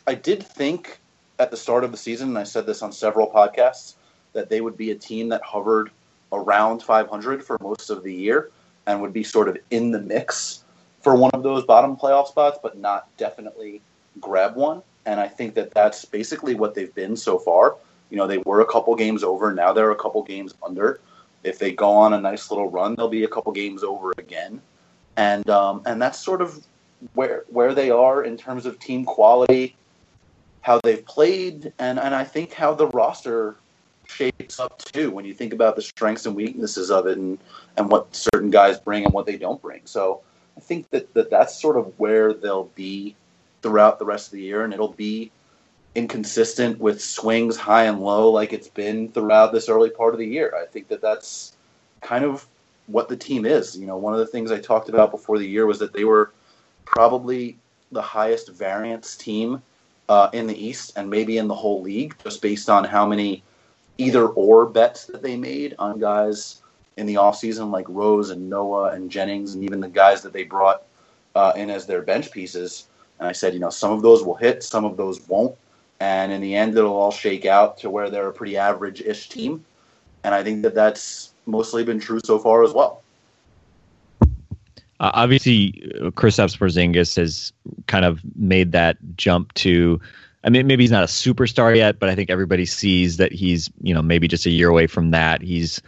I 0.08 0.16
did 0.16 0.44
think 0.44 1.00
at 1.40 1.52
the 1.52 1.58
start 1.58 1.84
of 1.84 1.92
the 1.92 1.98
season, 1.98 2.30
and 2.30 2.38
I 2.38 2.44
said 2.44 2.66
this 2.66 2.82
on 2.82 2.92
several 2.92 3.30
podcasts, 3.30 3.96
that 4.34 4.50
they 4.50 4.62
would 4.62 4.78
be 4.78 4.92
a 4.92 4.96
team 4.96 5.30
that 5.30 5.42
hovered 5.44 5.92
around 6.32 6.82
500 6.82 7.44
for 7.44 7.58
most 7.62 7.90
of 7.90 8.04
the 8.04 8.14
year 8.14 8.52
and 8.88 9.02
would 9.02 9.14
be 9.14 9.24
sort 9.24 9.50
of 9.50 9.58
in 9.70 9.92
the 9.92 10.00
mix 10.00 10.64
for 11.02 11.16
one 11.16 11.32
of 11.34 11.44
those 11.44 11.66
bottom 11.66 11.98
playoff 11.98 12.28
spots, 12.28 12.60
but 12.62 12.78
not 12.78 13.08
definitely 13.18 13.82
grab 14.20 14.56
one. 14.56 14.82
And 15.06 15.20
I 15.20 15.28
think 15.28 15.56
that 15.56 15.72
that's 15.72 16.06
basically 16.06 16.56
what 16.56 16.76
they've 16.76 16.94
been 16.94 17.16
so 17.16 17.38
far. 17.40 17.76
You 18.10 18.18
know, 18.18 18.28
they 18.28 18.40
were 18.40 18.62
a 18.62 18.66
couple 18.66 18.96
games 18.96 19.24
over. 19.24 19.54
Now 19.54 19.74
they're 19.74 19.92
a 19.92 19.96
couple 19.96 20.22
games 20.24 20.54
under. 20.64 21.00
If 21.44 21.58
they 21.60 21.72
go 21.72 21.92
on 21.92 22.14
a 22.14 22.22
nice 22.22 22.52
little 22.52 22.70
run, 22.70 22.96
they'll 22.96 23.10
be 23.10 23.24
a 23.24 23.28
couple 23.28 23.52
games 23.52 23.84
over 23.84 24.14
again. 24.18 24.62
And 25.18 25.50
um, 25.50 25.82
and 25.86 26.02
that's 26.02 26.20
sort 26.20 26.42
of 26.42 26.64
where 27.14 27.44
where 27.48 27.74
they 27.74 27.90
are 27.90 28.24
in 28.24 28.38
terms 28.38 28.66
of 28.66 28.80
team 28.80 29.06
quality, 29.06 29.76
how 30.62 30.80
they've 30.84 31.06
played, 31.06 31.74
and 31.80 32.00
and 32.00 32.14
I 32.14 32.24
think 32.24 32.54
how 32.54 32.74
the 32.74 32.88
roster 32.88 33.56
shapes 34.08 34.60
up 34.60 34.78
too 34.80 35.10
when 35.10 35.26
you 35.26 35.34
think 35.34 35.54
about 35.54 35.76
the 35.76 35.82
strengths 35.82 36.26
and 36.26 36.36
weaknesses 36.36 36.92
of 36.92 37.08
it 37.08 37.18
and 37.18 37.40
and 37.78 37.90
what 37.90 38.14
certain 38.16 38.52
guys 38.52 38.80
bring 38.80 39.06
and 39.06 39.14
what 39.14 39.26
they 39.26 39.38
don't 39.38 39.62
bring. 39.62 39.82
So 39.86 40.22
I 40.58 40.60
think 40.60 40.90
that, 40.90 41.14
that 41.14 41.30
that's 41.30 41.60
sort 41.60 41.78
of 41.78 41.98
where 41.98 42.34
they'll 42.34 42.72
be 42.76 43.16
throughout 43.62 44.00
the 44.00 44.06
rest 44.06 44.28
of 44.28 44.34
the 44.34 44.42
year, 44.42 44.64
and 44.64 44.74
it'll 44.74 44.94
be 44.94 45.32
inconsistent 45.96 46.80
with 46.80 47.02
swings 47.02 47.58
high 47.58 47.84
and 47.86 48.00
low 48.00 48.30
like 48.30 48.54
it's 48.54 48.70
been 48.70 49.12
throughout 49.12 49.52
this 49.52 49.70
early 49.70 49.90
part 49.90 50.14
of 50.14 50.20
the 50.20 50.28
year. 50.28 50.54
I 50.56 50.66
think 50.66 50.88
that 50.88 51.02
that's 51.02 51.56
kind 52.02 52.24
of 52.24 52.46
what 52.88 53.10
the 53.10 53.18
team 53.18 53.46
is. 53.46 53.78
You 53.78 53.88
know, 53.88 53.98
one 53.98 54.14
of 54.14 54.20
the 54.20 54.28
things 54.28 54.52
I 54.52 54.60
talked 54.60 54.90
about 54.90 55.12
before 55.12 55.38
the 55.38 55.48
year 55.48 55.66
was 55.66 55.80
that 55.80 55.94
they 55.94 56.04
were 56.04 56.32
probably 56.86 57.58
the 57.92 58.02
highest 58.02 58.50
variance 58.50 59.16
team 59.16 59.62
uh, 60.10 60.30
in 60.34 60.48
the 60.48 60.66
East 60.66 60.94
and 60.96 61.10
maybe 61.10 61.38
in 61.38 61.48
the 61.48 61.56
whole 61.56 61.82
league, 61.82 62.16
just 62.24 62.42
based 62.42 62.70
on 62.70 62.84
how 62.84 63.06
many 63.06 63.44
either 63.98 64.28
or 64.28 64.66
bets 64.66 65.06
that 65.06 65.22
they 65.22 65.38
made 65.38 65.76
on 65.78 66.00
guys 66.00 66.62
in 66.98 67.06
the 67.06 67.16
offseason 67.16 67.72
like 67.72 67.86
Rose 67.88 68.30
and 68.30 68.50
Noah 68.50 68.92
and 68.92 69.10
Jennings 69.10 69.56
and 69.56 69.64
even 69.64 69.80
the 69.80 69.88
guys 69.88 70.22
that 70.24 70.34
they 70.34 70.44
brought 70.44 70.84
uh, 71.36 71.54
in 71.56 71.70
as 71.70 71.86
their 71.86 72.02
bench 72.02 72.32
pieces. 72.32 72.88
And 73.22 73.30
I 73.30 73.34
said, 73.34 73.54
you 73.54 73.60
know, 73.60 73.70
some 73.70 73.92
of 73.92 74.02
those 74.02 74.24
will 74.24 74.34
hit, 74.34 74.64
some 74.64 74.84
of 74.84 74.98
those 74.98 75.26
won't. 75.28 75.56
And 76.00 76.32
in 76.32 76.42
the 76.42 76.56
end, 76.56 76.76
it'll 76.76 76.98
all 76.98 77.12
shake 77.12 77.46
out 77.46 77.78
to 77.78 77.90
where 77.92 78.10
they're 78.10 78.28
a 78.28 78.34
pretty 78.34 78.58
average 78.58 79.00
ish 79.00 79.30
team. 79.30 79.64
And 80.24 80.34
I 80.34 80.44
think 80.44 80.64
that 80.64 80.74
that's 80.74 81.32
mostly 81.46 81.84
been 81.84 82.00
true 82.00 82.20
so 82.26 82.40
far 82.40 82.64
as 82.64 82.74
well. 82.74 83.04
Uh, 85.00 85.12
obviously, 85.14 85.74
Kristaps 86.16 86.58
Porzingis 86.58 87.16
has 87.16 87.54
kind 87.86 88.06
of 88.06 88.22
made 88.36 88.72
that 88.72 88.98
jump 89.16 89.54
to. 89.54 90.02
I 90.44 90.50
mean, 90.50 90.66
maybe 90.66 90.84
he's 90.84 90.92
not 90.92 91.04
a 91.04 91.08
superstar 91.08 91.76
yet, 91.76 92.00
but 92.00 92.10
I 92.10 92.16
think 92.16 92.32
everybody 92.32 92.66
sees 92.66 93.18
that 93.18 93.32
he's, 93.32 93.70
you 93.84 93.94
know, 93.94 94.02
maybe 94.02 94.28
just 94.28 94.48
a 94.48 94.50
year 94.50 94.70
away 94.70 94.88
from 94.88 95.12
that. 95.12 95.44
He's, 95.44 95.80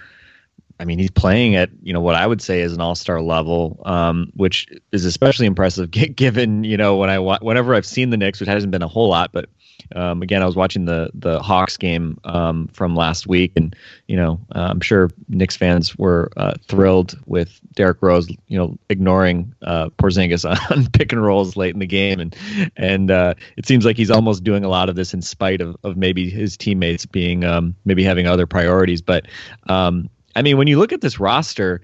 I 0.79 0.85
mean, 0.85 0.99
he's 0.99 1.11
playing 1.11 1.55
at, 1.55 1.69
you 1.81 1.93
know, 1.93 2.01
what 2.01 2.15
I 2.15 2.25
would 2.25 2.41
say 2.41 2.61
is 2.61 2.73
an 2.73 2.81
all-star 2.81 3.21
level, 3.21 3.81
um, 3.85 4.31
which 4.35 4.67
is 4.91 5.05
especially 5.05 5.45
impressive 5.45 5.91
given, 5.91 6.63
you 6.63 6.77
know, 6.77 6.97
when 6.97 7.09
I 7.09 7.19
whenever 7.19 7.75
I've 7.75 7.85
seen 7.85 8.09
the 8.09 8.17
Knicks, 8.17 8.39
which 8.39 8.49
hasn't 8.49 8.71
been 8.71 8.83
a 8.83 8.87
whole 8.87 9.09
lot, 9.09 9.31
but 9.31 9.49
um, 9.95 10.21
again, 10.21 10.41
I 10.41 10.45
was 10.45 10.55
watching 10.55 10.85
the 10.85 11.09
the 11.13 11.41
Hawks 11.41 11.77
game 11.77 12.19
um, 12.23 12.67
from 12.69 12.95
last 12.95 13.27
week, 13.27 13.51
and 13.55 13.75
you 14.07 14.15
know, 14.15 14.39
uh, 14.55 14.67
I'm 14.69 14.79
sure 14.79 15.09
Knicks 15.29 15.55
fans 15.55 15.97
were 15.97 16.31
uh, 16.37 16.53
thrilled 16.67 17.17
with 17.25 17.59
Derrick 17.73 17.97
Rose, 18.01 18.29
you 18.47 18.57
know, 18.57 18.77
ignoring 18.89 19.53
uh, 19.61 19.89
Porzingis 19.89 20.45
on 20.71 20.87
pick 20.91 21.11
and 21.11 21.23
rolls 21.23 21.55
late 21.55 21.73
in 21.73 21.79
the 21.79 21.87
game, 21.87 22.19
and 22.19 22.35
and 22.75 23.11
uh, 23.11 23.33
it 23.57 23.67
seems 23.67 23.85
like 23.85 23.97
he's 23.97 24.11
almost 24.11 24.43
doing 24.43 24.63
a 24.63 24.69
lot 24.69 24.89
of 24.89 24.95
this 24.95 25.13
in 25.13 25.21
spite 25.21 25.61
of, 25.61 25.75
of 25.83 25.97
maybe 25.97 26.29
his 26.29 26.57
teammates 26.57 27.05
being 27.05 27.43
um, 27.43 27.75
maybe 27.85 28.03
having 28.03 28.27
other 28.27 28.47
priorities. 28.47 29.01
But 29.01 29.27
um, 29.67 30.09
I 30.35 30.41
mean, 30.41 30.57
when 30.57 30.67
you 30.67 30.79
look 30.79 30.93
at 30.93 31.01
this 31.01 31.19
roster, 31.19 31.81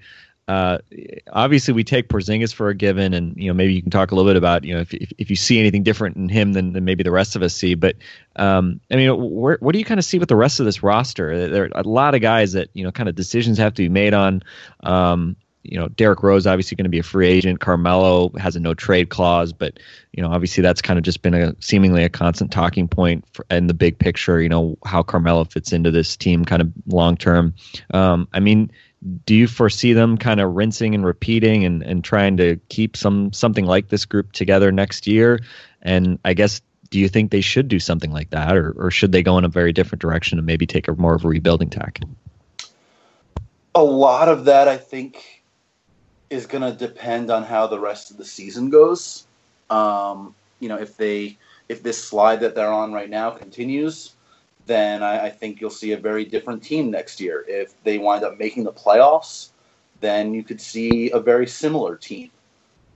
uh, 0.48 0.78
obviously 1.32 1.74
we 1.74 1.84
take 1.84 2.08
Porzingis 2.08 2.52
for 2.52 2.70
a 2.70 2.74
given, 2.74 3.14
and 3.14 3.36
you 3.36 3.46
know 3.46 3.54
maybe 3.54 3.72
you 3.72 3.82
can 3.82 3.90
talk 3.92 4.10
a 4.10 4.16
little 4.16 4.28
bit 4.28 4.36
about 4.36 4.64
you 4.64 4.74
know 4.74 4.80
if 4.80 4.92
if, 4.92 5.12
if 5.16 5.30
you 5.30 5.36
see 5.36 5.60
anything 5.60 5.84
different 5.84 6.16
in 6.16 6.28
him 6.28 6.52
than, 6.54 6.72
than 6.72 6.84
maybe 6.84 7.04
the 7.04 7.12
rest 7.12 7.36
of 7.36 7.42
us 7.42 7.54
see. 7.54 7.74
But 7.74 7.96
um, 8.34 8.80
I 8.90 8.96
mean, 8.96 9.10
where, 9.16 9.58
what 9.60 9.72
do 9.72 9.78
you 9.78 9.84
kind 9.84 10.00
of 10.00 10.04
see 10.04 10.18
with 10.18 10.28
the 10.28 10.36
rest 10.36 10.58
of 10.58 10.66
this 10.66 10.82
roster? 10.82 11.48
There 11.48 11.64
are 11.66 11.80
a 11.80 11.88
lot 11.88 12.16
of 12.16 12.20
guys 12.20 12.52
that 12.54 12.68
you 12.74 12.82
know 12.82 12.90
kind 12.90 13.08
of 13.08 13.14
decisions 13.14 13.58
have 13.58 13.74
to 13.74 13.82
be 13.82 13.88
made 13.88 14.12
on. 14.12 14.42
Um, 14.82 15.36
you 15.70 15.78
know, 15.78 15.88
Derrick 15.88 16.22
Rose 16.22 16.46
obviously 16.48 16.74
going 16.74 16.84
to 16.84 16.90
be 16.90 16.98
a 16.98 17.04
free 17.04 17.28
agent. 17.28 17.60
Carmelo 17.60 18.30
has 18.38 18.56
a 18.56 18.60
no 18.60 18.74
trade 18.74 19.08
clause, 19.08 19.52
but 19.52 19.78
you 20.12 20.22
know, 20.22 20.30
obviously 20.30 20.62
that's 20.62 20.82
kind 20.82 20.98
of 20.98 21.04
just 21.04 21.22
been 21.22 21.32
a 21.32 21.54
seemingly 21.60 22.02
a 22.02 22.08
constant 22.08 22.50
talking 22.50 22.88
point 22.88 23.24
for, 23.32 23.46
in 23.50 23.68
the 23.68 23.74
big 23.74 23.98
picture. 23.98 24.42
You 24.42 24.48
know, 24.48 24.76
how 24.84 25.04
Carmelo 25.04 25.44
fits 25.44 25.72
into 25.72 25.92
this 25.92 26.16
team 26.16 26.44
kind 26.44 26.60
of 26.60 26.72
long 26.86 27.16
term. 27.16 27.54
Um, 27.94 28.26
I 28.32 28.40
mean, 28.40 28.72
do 29.24 29.34
you 29.34 29.46
foresee 29.46 29.92
them 29.92 30.18
kind 30.18 30.40
of 30.40 30.52
rinsing 30.52 30.94
and 30.94 31.06
repeating 31.06 31.64
and, 31.64 31.82
and 31.84 32.02
trying 32.02 32.36
to 32.38 32.56
keep 32.68 32.96
some 32.96 33.32
something 33.32 33.64
like 33.64 33.88
this 33.88 34.04
group 34.04 34.32
together 34.32 34.72
next 34.72 35.06
year? 35.06 35.38
And 35.82 36.18
I 36.24 36.34
guess 36.34 36.60
do 36.90 36.98
you 36.98 37.08
think 37.08 37.30
they 37.30 37.40
should 37.40 37.68
do 37.68 37.78
something 37.78 38.10
like 38.10 38.30
that, 38.30 38.56
or, 38.56 38.72
or 38.72 38.90
should 38.90 39.12
they 39.12 39.22
go 39.22 39.38
in 39.38 39.44
a 39.44 39.48
very 39.48 39.72
different 39.72 40.02
direction 40.02 40.38
and 40.38 40.46
maybe 40.46 40.66
take 40.66 40.88
a 40.88 40.94
more 40.94 41.14
of 41.14 41.24
a 41.24 41.28
rebuilding 41.28 41.70
tack? 41.70 42.00
A 43.76 43.84
lot 43.84 44.28
of 44.28 44.46
that, 44.46 44.66
I 44.66 44.76
think, 44.76 45.39
is 46.30 46.46
going 46.46 46.62
to 46.62 46.72
depend 46.72 47.30
on 47.30 47.42
how 47.42 47.66
the 47.66 47.78
rest 47.78 48.10
of 48.10 48.16
the 48.16 48.24
season 48.24 48.70
goes. 48.70 49.26
Um, 49.68 50.34
you 50.60 50.68
know, 50.68 50.76
if 50.76 50.96
they 50.96 51.36
if 51.68 51.82
this 51.82 52.02
slide 52.02 52.40
that 52.40 52.54
they're 52.54 52.72
on 52.72 52.92
right 52.92 53.10
now 53.10 53.30
continues, 53.30 54.14
then 54.66 55.02
I, 55.02 55.26
I, 55.26 55.30
think 55.30 55.60
you'll 55.60 55.70
see 55.70 55.92
a 55.92 55.96
very 55.96 56.24
different 56.24 56.62
team 56.62 56.90
next 56.90 57.20
year. 57.20 57.44
If 57.46 57.80
they 57.84 57.98
wind 57.98 58.24
up 58.24 58.38
making 58.38 58.64
the 58.64 58.72
playoffs, 58.72 59.50
then 60.00 60.34
you 60.34 60.42
could 60.42 60.60
see 60.60 61.10
a 61.12 61.20
very 61.20 61.46
similar 61.46 61.94
team. 61.94 62.30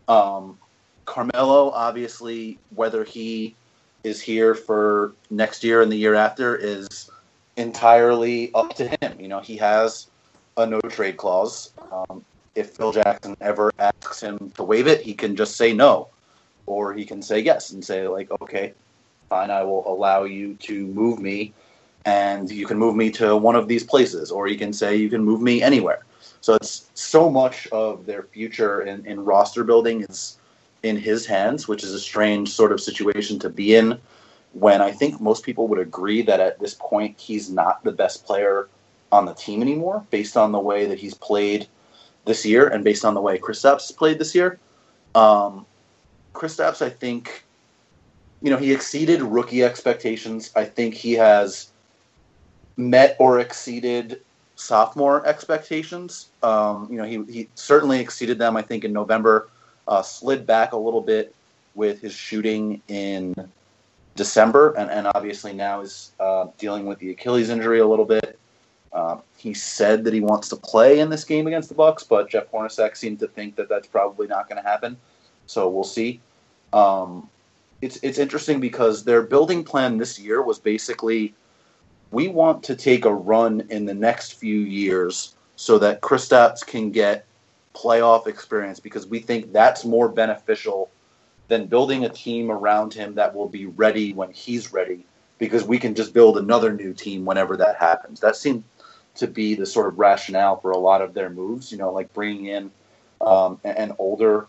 Um, 0.09 0.59
Carmelo, 1.05 1.71
obviously, 1.71 2.59
whether 2.75 3.05
he 3.05 3.55
is 4.03 4.21
here 4.21 4.55
for 4.55 5.13
next 5.31 5.63
year 5.63 5.83
and 5.83 5.91
the 5.91 5.97
year 5.97 6.15
after 6.15 6.57
is 6.57 7.11
entirely 7.57 8.53
up 8.55 8.75
to 8.75 8.89
him. 9.01 9.19
You 9.21 9.29
know, 9.29 9.41
he 9.41 9.57
has 9.57 10.09
a 10.57 10.67
no 10.67 10.81
trade 10.81 11.17
clause. 11.17 11.73
Um, 11.93 12.25
if 12.55 12.71
Phil 12.71 12.93
Jackson 12.93 13.37
ever 13.41 13.73
asks 13.79 14.21
him 14.21 14.51
to 14.57 14.63
waive 14.63 14.87
it, 14.87 15.03
he 15.03 15.15
can 15.15 15.37
just 15.37 15.57
say 15.57 15.73
no, 15.73 16.09
or 16.67 16.95
he 16.95 17.05
can 17.05 17.23
say 17.23 17.41
yes 17.41 17.71
and 17.71 17.85
say 17.85 18.07
like, 18.09 18.31
okay, 18.43 18.73
fine, 19.29 19.51
I 19.51 19.63
will 19.63 19.87
allow 19.87 20.25
you 20.25 20.55
to 20.55 20.87
move 20.87 21.19
me 21.19 21.53
and 22.05 22.51
you 22.51 22.67
can 22.67 22.79
move 22.79 22.97
me 22.97 23.11
to 23.11 23.37
one 23.37 23.57
of 23.57 23.67
these 23.67 23.83
places, 23.83 24.31
or 24.31 24.47
you 24.47 24.59
can 24.59 24.73
say 24.73 24.95
you 24.95 25.09
can 25.09 25.25
move 25.25 25.41
me 25.41 25.63
anywhere. 25.63 26.05
So 26.43 26.55
it's 26.55 26.91
so 26.95 27.31
much 27.31 27.67
of 27.69 28.05
their 28.05 28.25
future 28.25 28.83
in, 28.83 29.07
in 29.07 29.25
roster 29.25 29.65
building 29.65 30.03
is 30.03 30.37
in 30.83 30.99
his 30.99 31.25
hands, 31.25 31.67
which 31.67 31.83
is 31.83 31.95
a 31.95 31.99
strange 31.99 32.51
sort 32.51 32.73
of 32.73 32.81
situation 32.81 33.39
to 33.39 33.49
be 33.49 33.75
in 33.75 33.99
when 34.53 34.81
I 34.81 34.93
think 34.93 35.21
most 35.21 35.45
people 35.45 35.67
would 35.69 35.79
agree 35.79 36.23
that 36.23 36.41
at 36.41 36.61
this 36.61 36.75
point 36.79 37.19
he's 37.19 37.51
not 37.51 37.83
the 37.83 37.91
best 37.91 38.25
player 38.25 38.69
on 39.11 39.25
the 39.25 39.35
team 39.35 39.63
anymore, 39.63 40.05
based 40.11 40.37
on 40.37 40.53
the 40.53 40.59
way 40.59 40.87
that 40.87 40.99
he's 40.99 41.15
played 41.15 41.67
this 42.25 42.45
year 42.45 42.69
and 42.69 42.85
based 42.85 43.05
on 43.05 43.15
the 43.15 43.21
way 43.21 43.39
Kristaps 43.39 43.95
played 43.97 44.19
this 44.19 44.35
year. 44.35 44.59
Um, 45.15 45.67
Kristaps, 46.33 46.83
I 46.83 46.91
think, 46.91 47.45
you 48.43 48.51
know, 48.51 48.57
he 48.57 48.73
exceeded 48.73 49.23
rookie 49.23 49.63
expectations. 49.63 50.51
I 50.57 50.65
think 50.65 50.95
he 50.95 51.13
has 51.13 51.71
met 52.77 53.17
or 53.19 53.41
exceeded 53.41 54.21
sophomore 54.57 55.27
expectations. 55.27 56.29
Um, 56.43 56.89
you 56.91 56.97
know, 56.97 57.05
he, 57.05 57.23
he 57.33 57.49
certainly 57.55 58.01
exceeded 58.01 58.39
them, 58.39 58.57
I 58.57 58.63
think, 58.63 58.85
in 58.85 58.93
November, 58.93 59.49
uh, 59.87 60.03
slid 60.03 60.47
back 60.47 60.73
a 60.73 60.77
little 60.77 61.01
bit 61.01 61.35
with 61.75 62.01
his 62.01 62.15
shooting 62.15 62.81
in 62.89 63.35
December, 64.15 64.73
and, 64.75 64.91
and 64.91 65.09
obviously 65.15 65.53
now 65.53 65.81
is 65.81 66.13
uh, 66.21 66.47
dealing 66.59 66.87
with 66.87 66.99
the 66.99 67.11
Achilles 67.11 67.51
injury 67.51 67.81
a 67.81 67.87
little 67.87 68.05
bit. 68.05 68.39
Uh, 68.95 69.17
he 69.37 69.53
said 69.53 70.05
that 70.05 70.15
he 70.15 70.21
wants 70.21 70.49
to 70.49 70.57
play 70.57 71.01
in 71.01 71.11
this 71.11 71.25
game 71.25 71.49
against 71.49 71.69
the 71.69 71.75
Bucks, 71.75 72.05
but 72.05 72.31
Jeff 72.31 72.51
Hornacek 72.53 72.97
seemed 72.97 73.19
to 73.19 73.27
think 73.27 73.57
that 73.57 73.69
that's 73.69 73.89
probably 73.89 74.29
not 74.29 74.49
going 74.49 74.63
to 74.63 74.69
happen. 74.69 74.97
So 75.47 75.69
we'll 75.69 75.83
see. 75.83 76.21
Um, 76.73 77.29
it's 77.83 77.99
it's 78.03 78.19
interesting 78.19 78.61
because 78.61 79.05
their 79.05 79.23
building 79.23 79.65
plan 79.65 79.99
this 79.99 80.19
year 80.19 80.43
was 80.43 80.59
basically 80.59 81.35
we 82.13 82.29
want 82.29 82.63
to 82.63 82.77
take 82.77 83.05
a 83.05 83.13
run 83.13 83.67
in 83.69 83.85
the 83.85 83.95
next 83.95 84.35
few 84.35 84.61
years 84.61 85.35
so 85.57 85.79
that 85.81 86.01
Kristaps 86.01 86.65
can 86.65 86.91
get 86.93 87.27
playoff 87.75 88.29
experience 88.29 88.79
because 88.79 89.07
we 89.07 89.19
think 89.19 89.53
that's 89.53 89.85
more 89.85 90.09
beneficial 90.09 90.89
than 91.49 91.67
building 91.67 92.05
a 92.05 92.09
team 92.09 92.51
around 92.51 92.95
him 92.95 93.15
that 93.17 93.35
will 93.35 93.49
be 93.49 93.67
ready 93.67 94.13
when 94.13 94.31
he's 94.33 94.73
ready 94.73 95.05
because 95.39 95.65
we 95.65 95.79
can 95.79 95.95
just 95.95 96.15
build 96.15 96.39
another 96.39 96.73
new 96.73 96.95
team 96.95 97.25
whenever 97.25 97.57
that 97.57 97.77
happens. 97.77 98.21
That 98.21 98.37
seemed 98.37 98.63
to 99.17 99.27
be 99.27 99.55
the 99.55 99.67
sort 99.67 99.89
of 99.89 99.99
rationale 99.99 100.57
for 100.57 100.73
a 100.73 100.79
lot 100.79 101.03
of 101.03 101.15
their 101.15 101.31
moves, 101.31 101.71
you 101.71 101.79
know, 101.79 101.93
like 101.93 102.13
bringing 102.13 102.47
in 102.47 102.71
um, 103.21 103.61
an 103.65 103.93
older 103.99 104.47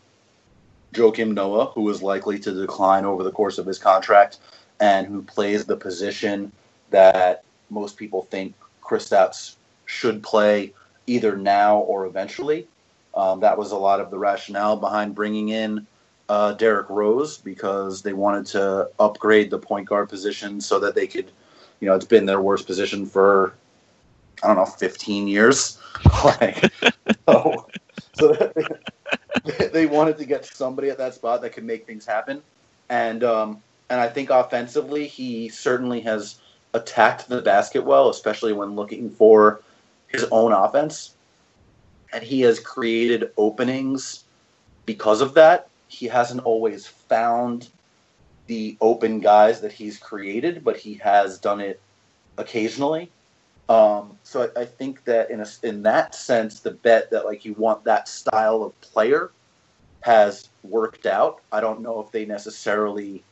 Joakim 0.94 1.34
Noah, 1.34 1.68
who 1.68 1.90
is 1.90 2.02
likely 2.02 2.40
to 2.40 2.52
decline 2.52 3.06
over 3.06 3.24
the 3.24 3.32
course 3.32 3.58
of 3.58 3.66
his 3.66 3.78
contract 3.78 4.40
and 4.80 5.08
who 5.08 5.22
plays 5.22 5.66
the 5.66 5.78
position 5.78 6.52
that 6.90 7.44
most 7.70 7.98
people 7.98 8.24
think 8.24 8.54
Kristaps 8.82 9.56
should 9.86 10.24
play 10.24 10.74
either 11.08 11.38
now 11.38 11.78
or 11.80 12.06
eventually. 12.06 12.68
Um, 13.14 13.40
that 13.42 13.58
was 13.58 13.72
a 13.72 13.78
lot 13.78 14.00
of 14.00 14.12
the 14.12 14.18
rationale 14.18 14.78
behind 14.78 15.16
bringing 15.16 15.50
in 15.50 15.86
uh, 16.28 16.54
Derrick 16.54 16.90
Rose 16.90 17.38
because 17.38 18.02
they 18.02 18.14
wanted 18.14 18.46
to 18.48 18.90
upgrade 19.00 19.50
the 19.50 19.60
point 19.60 19.88
guard 19.88 20.10
position 20.10 20.60
so 20.60 20.80
that 20.80 20.96
they 20.96 21.08
could, 21.08 21.32
you 21.80 21.88
know, 21.88 21.96
it's 21.96 22.06
been 22.06 22.26
their 22.26 22.42
worst 22.42 22.66
position 22.66 23.06
for 23.06 23.54
I 24.44 24.48
don't 24.48 24.56
know, 24.58 24.66
15 24.66 25.28
years. 25.28 25.80
like, 26.24 26.72
so, 27.28 27.68
so 28.14 28.52
they, 29.44 29.68
they, 29.68 29.86
wanted 29.86 30.18
to 30.18 30.26
get 30.26 30.46
somebody 30.46 30.90
at 30.90 30.98
that 30.98 31.14
spot 31.14 31.42
that 31.42 31.52
could 31.52 31.64
make 31.64 31.86
things 31.86 32.06
happen, 32.06 32.42
and 32.90 33.24
um, 33.24 33.62
and 33.90 34.00
I 34.00 34.10
think 34.10 34.30
offensively 34.30 35.08
he 35.08 35.50
certainly 35.50 36.02
has 36.02 36.40
attacked 36.74 37.30
the 37.30 37.42
basket 37.42 37.84
well, 37.84 38.10
especially 38.10 38.54
when 38.54 38.76
looking 38.76 39.10
for 39.10 39.62
his 40.08 40.26
own 40.32 40.52
offense, 40.52 41.16
and 42.14 42.24
he 42.24 42.42
has 42.42 42.60
created 42.60 43.32
openings 43.38 44.26
because 44.86 45.22
of 45.22 45.34
that. 45.36 45.70
He 45.88 46.08
hasn't 46.08 46.42
always 46.42 46.88
found 46.88 47.70
the 48.48 48.78
open 48.82 49.20
guys 49.20 49.62
that 49.62 49.72
he's 49.72 49.98
created, 49.98 50.64
but 50.64 50.78
he 50.78 50.96
has 50.96 51.40
done 51.40 51.62
it 51.62 51.80
occasionally. 52.38 53.10
Um, 53.68 54.18
so 54.24 54.50
I, 54.56 54.62
I, 54.62 54.66
think 54.66 55.04
that 55.06 55.32
in 55.32 55.42
a, 55.42 55.48
in 55.64 55.82
that 55.84 56.14
sense, 56.14 56.60
the 56.60 56.72
bet 56.72 57.10
that 57.10 57.26
like 57.26 57.46
you 57.46 57.54
want 57.54 57.84
that 57.86 58.08
style 58.08 58.62
of 58.62 58.80
player 58.82 59.32
has 60.02 60.50
worked 60.64 61.08
out. 61.08 61.42
I 61.52 61.62
don't 61.62 61.82
know 61.82 62.00
if 62.00 62.12
they 62.12 62.26
necessarily 62.26 63.24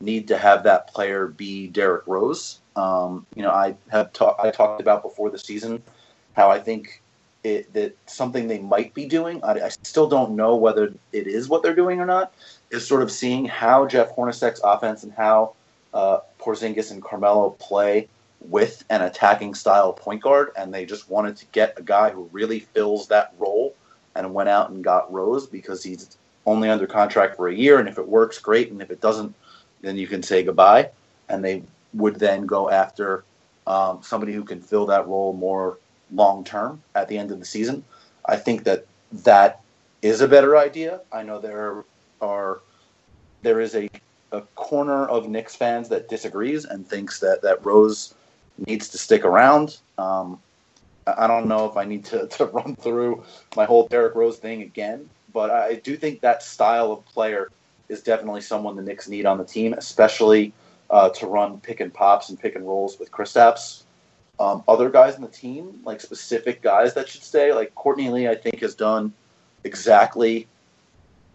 need 0.00 0.28
to 0.28 0.38
have 0.38 0.62
that 0.62 0.86
player 0.86 1.26
be 1.26 1.66
Derrick 1.66 2.06
Rose. 2.06 2.60
Um, 2.76 3.26
you 3.34 3.42
know, 3.42 3.50
I 3.50 3.74
have 3.88 4.12
ta- 4.12 4.36
I 4.40 4.50
talked 4.50 4.80
about 4.80 5.02
before 5.02 5.28
the 5.30 5.38
season 5.38 5.82
how 6.34 6.50
I 6.50 6.60
think 6.60 7.02
it, 7.42 7.72
that 7.74 7.96
something 8.06 8.46
they 8.46 8.58
might 8.58 8.94
be 8.94 9.06
doing. 9.06 9.42
I, 9.42 9.60
I, 9.60 9.68
still 9.82 10.08
don't 10.08 10.36
know 10.36 10.54
whether 10.56 10.94
it 11.12 11.26
is 11.26 11.48
what 11.48 11.62
they're 11.62 11.74
doing 11.74 12.00
or 12.00 12.06
not. 12.06 12.32
Is 12.70 12.86
sort 12.86 13.02
of 13.02 13.10
seeing 13.10 13.44
how 13.44 13.86
Jeff 13.86 14.14
Hornacek's 14.14 14.60
offense 14.62 15.02
and 15.02 15.12
how 15.12 15.54
uh, 15.92 16.20
Porzingis 16.38 16.92
and 16.92 17.02
Carmelo 17.02 17.50
play 17.58 18.08
with 18.40 18.84
an 18.90 19.02
attacking 19.02 19.54
style 19.54 19.92
point 19.92 20.22
guard, 20.22 20.50
and 20.56 20.72
they 20.72 20.86
just 20.86 21.10
wanted 21.10 21.36
to 21.36 21.46
get 21.52 21.78
a 21.78 21.82
guy 21.82 22.10
who 22.10 22.28
really 22.32 22.60
fills 22.60 23.08
that 23.08 23.34
role, 23.38 23.74
and 24.14 24.34
went 24.34 24.48
out 24.48 24.70
and 24.70 24.82
got 24.82 25.12
Rose 25.12 25.46
because 25.46 25.82
he's 25.82 26.16
only 26.46 26.68
under 26.68 26.86
contract 26.86 27.36
for 27.36 27.48
a 27.48 27.54
year, 27.54 27.78
and 27.78 27.88
if 27.88 27.98
it 27.98 28.08
works, 28.08 28.38
great, 28.38 28.70
and 28.70 28.82
if 28.82 28.90
it 28.90 29.00
doesn't, 29.00 29.34
then 29.82 29.96
you 29.96 30.06
can 30.06 30.22
say 30.22 30.42
goodbye. 30.42 30.90
And 31.28 31.44
they 31.44 31.62
would 31.94 32.16
then 32.16 32.46
go 32.46 32.70
after 32.70 33.24
um, 33.66 34.00
somebody 34.02 34.32
who 34.32 34.42
can 34.42 34.60
fill 34.60 34.86
that 34.86 35.06
role 35.06 35.32
more 35.32 35.78
long 36.12 36.44
term 36.44 36.82
at 36.94 37.08
the 37.08 37.16
end 37.16 37.30
of 37.30 37.38
the 37.38 37.44
season. 37.44 37.84
I 38.26 38.36
think 38.36 38.64
that 38.64 38.86
that 39.12 39.60
is 40.02 40.20
a 40.20 40.28
better 40.28 40.56
idea. 40.56 41.00
I 41.12 41.22
know 41.22 41.38
there 41.38 41.84
are 42.20 42.60
there 43.42 43.60
is 43.60 43.74
a 43.74 43.88
a 44.32 44.42
corner 44.54 45.06
of 45.06 45.28
Knicks 45.28 45.56
fans 45.56 45.88
that 45.88 46.08
disagrees 46.08 46.64
and 46.64 46.86
thinks 46.86 47.18
that 47.20 47.42
that 47.42 47.64
Rose 47.64 48.14
needs 48.66 48.88
to 48.88 48.98
stick 48.98 49.24
around. 49.24 49.78
Um, 49.98 50.38
I 51.06 51.26
don't 51.26 51.46
know 51.46 51.68
if 51.68 51.76
I 51.76 51.84
need 51.84 52.04
to, 52.06 52.26
to 52.38 52.46
run 52.46 52.76
through 52.76 53.24
my 53.56 53.64
whole 53.64 53.88
Derrick 53.88 54.14
Rose 54.14 54.38
thing 54.38 54.62
again, 54.62 55.08
but 55.32 55.50
I 55.50 55.74
do 55.76 55.96
think 55.96 56.20
that 56.20 56.42
style 56.42 56.92
of 56.92 57.04
player 57.06 57.50
is 57.88 58.02
definitely 58.02 58.40
someone 58.40 58.76
the 58.76 58.82
Knicks 58.82 59.08
need 59.08 59.26
on 59.26 59.38
the 59.38 59.44
team, 59.44 59.72
especially 59.74 60.52
uh, 60.90 61.08
to 61.10 61.26
run 61.26 61.60
pick 61.60 61.80
and 61.80 61.92
pops 61.92 62.28
and 62.28 62.38
pick 62.38 62.56
and 62.56 62.66
rolls 62.66 62.98
with 62.98 63.10
Kristaps. 63.10 63.82
Um, 64.38 64.64
other 64.68 64.88
guys 64.88 65.16
in 65.16 65.22
the 65.22 65.28
team, 65.28 65.80
like 65.84 66.00
specific 66.00 66.62
guys 66.62 66.94
that 66.94 67.08
should 67.08 67.22
stay, 67.22 67.52
like 67.52 67.74
Courtney 67.74 68.08
Lee, 68.08 68.28
I 68.28 68.34
think 68.34 68.60
has 68.60 68.74
done 68.74 69.12
exactly 69.64 70.46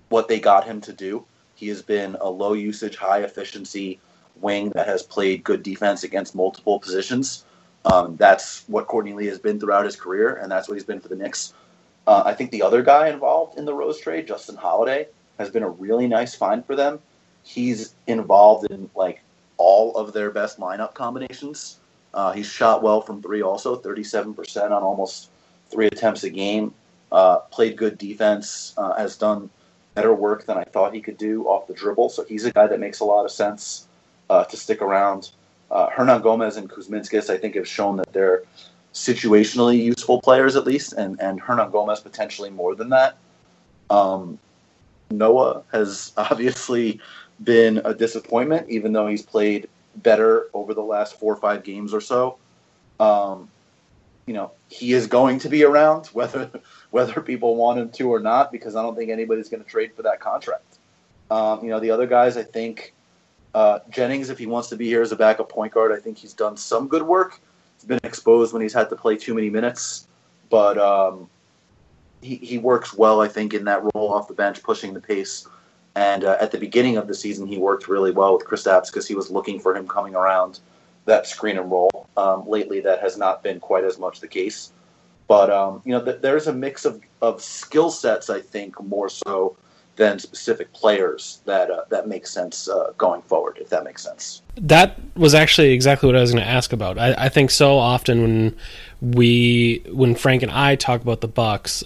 what 0.10 0.28
they 0.28 0.40
got 0.40 0.66
him 0.66 0.82
to 0.82 0.94
do. 0.94 1.24
He 1.56 1.68
has 1.68 1.82
been 1.82 2.18
a 2.20 2.30
low 2.30 2.54
usage, 2.54 2.96
high 2.96 3.20
efficiency 3.20 4.00
wing 4.42 4.70
that 4.72 4.88
has 4.88 5.04
played 5.04 5.44
good 5.44 5.64
defense 5.64 6.04
against 6.04 6.36
multiple 6.36 6.80
positions. 6.80 7.46
Um, 7.86 8.16
that's 8.16 8.64
what 8.68 8.88
Courtney 8.88 9.14
Lee 9.14 9.28
has 9.28 9.40
been 9.40 9.60
throughout 9.60 9.86
his 9.86 9.96
career, 9.96 10.36
and 10.36 10.52
that's 10.52 10.68
what 10.68 10.76
he's 10.76 10.84
been 10.84 11.00
for 11.00 11.08
the 11.08 11.16
Knicks. 11.16 11.54
Uh, 12.08 12.24
I 12.26 12.34
think 12.34 12.52
the 12.52 12.62
other 12.62 12.82
guy 12.82 13.10
involved 13.10 13.58
in 13.58 13.66
the 13.66 13.74
Rose 13.74 14.00
trade, 14.00 14.28
Justin 14.28 14.56
Holiday, 14.56 15.08
has 15.38 15.50
been 15.50 15.64
a 15.64 15.70
really 15.70 16.08
nice 16.08 16.36
find 16.36 16.66
for 16.66 16.76
them. 16.76 17.00
He's 17.44 17.94
involved 18.08 18.72
in 18.72 18.90
like 18.96 19.22
all 19.58 19.96
of 19.96 20.14
their 20.14 20.32
best 20.32 20.60
lineup 20.60 20.94
combinations. 20.94 21.80
Uh, 22.14 22.32
he's 22.32 22.48
shot 22.48 22.82
well 22.82 23.02
from 23.02 23.22
three, 23.22 23.42
also 23.42 23.78
37% 23.78 24.66
on 24.66 24.72
almost 24.72 25.30
three 25.70 25.88
attempts 25.88 26.24
a 26.24 26.30
game. 26.30 26.74
Uh, 27.12 27.38
played 27.38 27.78
good 27.78 27.98
defense, 27.98 28.74
uh, 28.78 28.94
has 28.96 29.16
done 29.16 29.50
better 29.94 30.14
work 30.14 30.46
than 30.46 30.58
I 30.58 30.64
thought 30.64 30.94
he 30.94 31.02
could 31.02 31.18
do 31.18 31.46
off 31.46 31.68
the 31.68 31.74
dribble. 31.74 32.10
So 32.10 32.24
he's 32.24 32.46
a 32.46 32.52
guy 32.52 32.68
that 32.68 32.80
makes 32.80 33.00
a 33.00 33.06
lot 33.06 33.26
of 33.26 33.32
sense 33.32 33.88
uh, 34.30 34.44
to 34.46 34.58
stick 34.58 34.82
around. 34.82 35.32
Uh, 35.72 35.90
Hernangomez 35.90 36.58
and 36.58 36.70
Kuzminskas, 36.70 37.30
I 37.30 37.38
think, 37.38 37.56
have 37.56 37.68
shown 37.68 37.98
that 37.98 38.14
they're 38.14 38.44
situationally 38.94 39.82
useful 39.84 40.22
players 40.22 40.56
at 40.56 40.66
least, 40.66 40.94
and, 40.94 41.20
and 41.20 41.42
Hernangomez 41.42 42.02
potentially 42.02 42.50
more 42.50 42.76
than 42.76 42.90
that. 42.90 43.18
Um, 43.90 44.40
Noah 45.12 45.64
has 45.72 46.14
obviously 46.18 47.00
been 47.44 47.82
a 47.84 47.94
disappointment, 47.94 48.70
even 48.70 48.94
though 48.94 49.08
he's 49.08 49.22
played 49.22 49.68
better 49.98 50.48
over 50.54 50.74
the 50.74 50.84
last 50.84 51.20
four 51.20 51.34
or 51.34 51.38
five 51.38 51.64
games 51.64 51.94
or 51.94 52.02
so. 52.02 52.38
Um, 53.00 53.50
you 54.26 54.34
know, 54.34 54.52
he 54.70 54.94
is 54.94 55.08
going 55.08 55.40
to 55.40 55.50
be 55.50 55.64
around 55.64 56.08
whether 56.14 56.50
whether 56.92 57.22
people 57.22 57.56
want 57.56 57.80
him 57.80 57.90
to 57.92 58.14
or 58.14 58.20
not, 58.20 58.52
because 58.52 58.76
I 58.76 58.82
don't 58.82 58.96
think 58.96 59.12
anybody's 59.12 59.50
going 59.50 59.64
to 59.64 59.70
trade 59.70 59.94
for 59.94 60.04
that 60.04 60.20
contract. 60.20 60.78
Um, 61.30 61.64
you 61.64 61.70
know, 61.70 61.80
the 61.80 61.92
other 61.92 62.08
guys, 62.08 62.38
I 62.38 62.44
think 62.44 62.94
uh, 63.56 63.80
Jennings, 63.90 64.30
if 64.30 64.38
he 64.38 64.48
wants 64.48 64.68
to 64.68 64.76
be 64.76 64.86
here 64.86 65.02
as 65.02 65.14
a 65.14 65.16
backup 65.16 65.48
point 65.48 65.74
guard, 65.74 65.94
I 65.94 65.96
think 65.96 66.18
he's 66.18 66.34
done 66.34 66.58
some 66.58 66.90
good 66.90 67.04
work. 67.04 67.40
He's 67.78 67.86
been 67.86 68.02
exposed 68.04 68.52
when 68.52 68.62
he's 68.62 68.74
had 68.74 68.90
to 68.90 68.98
play 68.98 69.16
too 69.16 69.34
many 69.34 69.50
minutes, 69.50 70.08
but 70.50 70.78
um, 70.78 71.30
he, 72.22 72.36
he 72.36 72.58
works 72.58 72.94
well, 72.94 73.22
I 73.22 73.30
think, 73.30 73.54
in 73.54 73.64
that 73.64 73.82
role 73.96 74.14
off 74.14 74.28
the 74.28 74.34
bench, 74.34 74.62
pushing 74.62 74.94
the 74.94 75.00
pace. 75.00 75.48
And 75.96 76.26
uh, 76.26 76.36
at 76.42 76.52
the 76.52 76.58
beginning 76.58 76.98
of 76.98 77.08
the 77.08 77.14
season, 77.14 77.48
he 77.48 77.58
worked 77.58 77.88
really 77.88 78.12
well 78.12 78.38
with 78.38 78.46
Kristaps 78.46 78.88
because 78.88 79.08
he 79.08 79.16
was 79.16 79.32
looking 79.32 79.62
for 79.62 79.74
him 79.74 79.88
coming 79.88 80.16
around 80.16 80.60
that 81.06 81.26
screen 81.26 81.58
and 81.58 81.72
roll. 81.72 82.10
Um, 82.18 82.46
lately, 82.50 82.82
that 82.82 83.00
has 83.00 83.18
not 83.18 83.42
been 83.42 83.62
quite 83.62 83.86
as 83.86 83.98
much 83.98 84.20
the 84.20 84.28
case. 84.28 84.74
But 85.30 85.50
um, 85.50 85.82
you 85.86 85.94
know, 85.94 86.04
th- 86.04 86.20
there's 86.22 86.48
a 86.48 86.54
mix 86.54 86.84
of, 86.84 87.02
of 87.22 87.42
skill 87.42 87.90
sets, 87.90 88.30
I 88.30 88.42
think, 88.42 88.78
more 88.84 89.08
so 89.08 89.56
than 89.96 90.20
specific 90.20 90.72
players 90.74 91.40
that 91.46 91.72
uh, 91.72 91.84
that 91.90 92.08
makes 92.08 92.32
sense 92.32 92.68
uh, 92.68 92.92
going 92.98 93.22
forward. 93.24 93.58
If 93.60 93.70
that 93.70 93.84
makes 93.84 94.04
sense. 94.04 94.42
That 94.56 95.00
was 95.16 95.34
actually 95.34 95.72
exactly 95.72 96.08
what 96.08 96.16
I 96.16 96.22
was 96.22 96.32
going 96.32 96.44
to 96.44 96.50
ask 96.50 96.74
about. 96.74 96.98
I, 96.98 97.14
I, 97.14 97.30
think 97.30 97.52
so 97.52 97.78
often 97.78 98.22
when 98.22 98.58
we 99.02 99.84
when 99.92 100.16
Frank 100.16 100.44
and 100.44 100.52
I 100.52 100.76
talk 100.76 101.02
about 101.02 101.22
the 101.22 101.28
Bucks, 101.28 101.84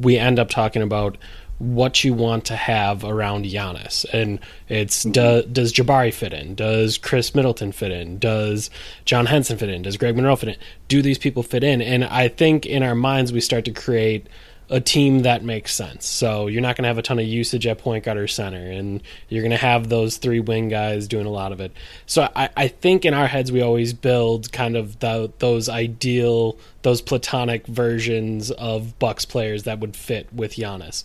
we 0.00 0.18
end 0.18 0.38
up 0.38 0.50
talking 0.50 0.82
about 0.82 1.16
what 1.58 2.02
you 2.02 2.12
want 2.12 2.44
to 2.46 2.56
have 2.56 3.04
around 3.04 3.44
Giannis, 3.44 4.04
and 4.12 4.40
it's 4.68 5.04
mm-hmm. 5.04 5.12
do, 5.12 5.48
does 5.52 5.72
Jabari 5.72 6.12
fit 6.12 6.32
in? 6.32 6.54
Does 6.54 6.98
Khris 6.98 7.34
Middleton 7.34 7.72
fit 7.72 7.92
in? 7.92 8.18
Does 8.18 8.70
John 9.04 9.26
Henson 9.26 9.56
fit 9.56 9.68
in? 9.68 9.82
Does 9.82 9.96
Greg 9.96 10.16
Monroe 10.16 10.36
fit 10.36 10.50
in? 10.50 10.56
Do 10.88 11.00
these 11.00 11.18
people 11.18 11.42
fit 11.42 11.62
in? 11.62 11.80
And 11.80 12.04
I 12.04 12.28
think 12.28 12.66
in 12.66 12.82
our 12.82 12.94
minds 12.94 13.32
we 13.32 13.40
start 13.40 13.64
to 13.66 13.70
create 13.70 14.26
a 14.70 14.80
team 14.80 15.20
that 15.20 15.44
makes 15.44 15.74
sense. 15.74 16.06
So 16.06 16.46
you're 16.46 16.62
not 16.62 16.76
going 16.76 16.84
to 16.84 16.88
have 16.88 16.98
a 16.98 17.02
ton 17.02 17.18
of 17.18 17.26
usage 17.26 17.66
at 17.66 17.78
point 17.78 18.04
guard 18.04 18.16
or 18.16 18.26
center, 18.26 18.70
and 18.70 19.02
you're 19.28 19.42
going 19.42 19.50
to 19.50 19.56
have 19.56 19.88
those 19.88 20.16
three 20.16 20.40
wing 20.40 20.68
guys 20.68 21.06
doing 21.06 21.26
a 21.26 21.30
lot 21.30 21.52
of 21.52 21.60
it. 21.60 21.72
So 22.06 22.28
I, 22.34 22.48
I 22.56 22.68
think 22.68 23.04
in 23.04 23.12
our 23.12 23.26
heads 23.26 23.52
we 23.52 23.60
always 23.60 23.92
build 23.92 24.50
kind 24.52 24.76
of 24.76 25.00
the, 25.00 25.30
those 25.38 25.68
ideal, 25.68 26.56
those 26.82 27.02
platonic 27.02 27.66
versions 27.66 28.50
of 28.52 28.98
Bucks 28.98 29.24
players 29.24 29.64
that 29.64 29.80
would 29.80 29.96
fit 29.96 30.32
with 30.32 30.54
Giannis. 30.54 31.04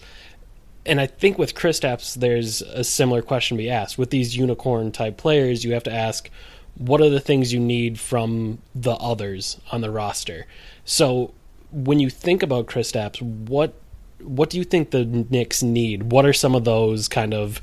and 0.85 0.99
I 0.99 1.05
think 1.05 1.37
with 1.37 1.55
Kristaps, 1.55 2.15
there's 2.15 2.61
a 2.61 2.83
similar 2.83 3.21
question 3.21 3.57
to 3.57 3.63
be 3.63 3.69
asked. 3.69 3.97
With 3.97 4.09
these 4.09 4.35
unicorn 4.35 4.91
type 4.91 5.17
players, 5.17 5.63
you 5.63 5.73
have 5.73 5.83
to 5.83 5.93
ask, 5.93 6.29
what 6.75 7.01
are 7.01 7.09
the 7.09 7.19
things 7.19 7.53
you 7.53 7.59
need 7.59 7.99
from 7.99 8.59
the 8.73 8.93
others 8.93 9.59
on 9.71 9.81
the 9.81 9.91
roster? 9.91 10.47
So 10.85 11.33
when 11.71 11.99
you 11.99 12.09
think 12.09 12.43
about 12.43 12.67
Kristaps, 12.67 13.21
what 13.21 13.73
what 14.21 14.49
do 14.49 14.57
you 14.57 14.63
think 14.63 14.91
the 14.91 15.05
Knicks 15.05 15.63
need? 15.63 16.11
What 16.11 16.25
are 16.25 16.33
some 16.33 16.53
of 16.53 16.65
those 16.65 17.07
kind 17.07 17.33
of 17.33 17.61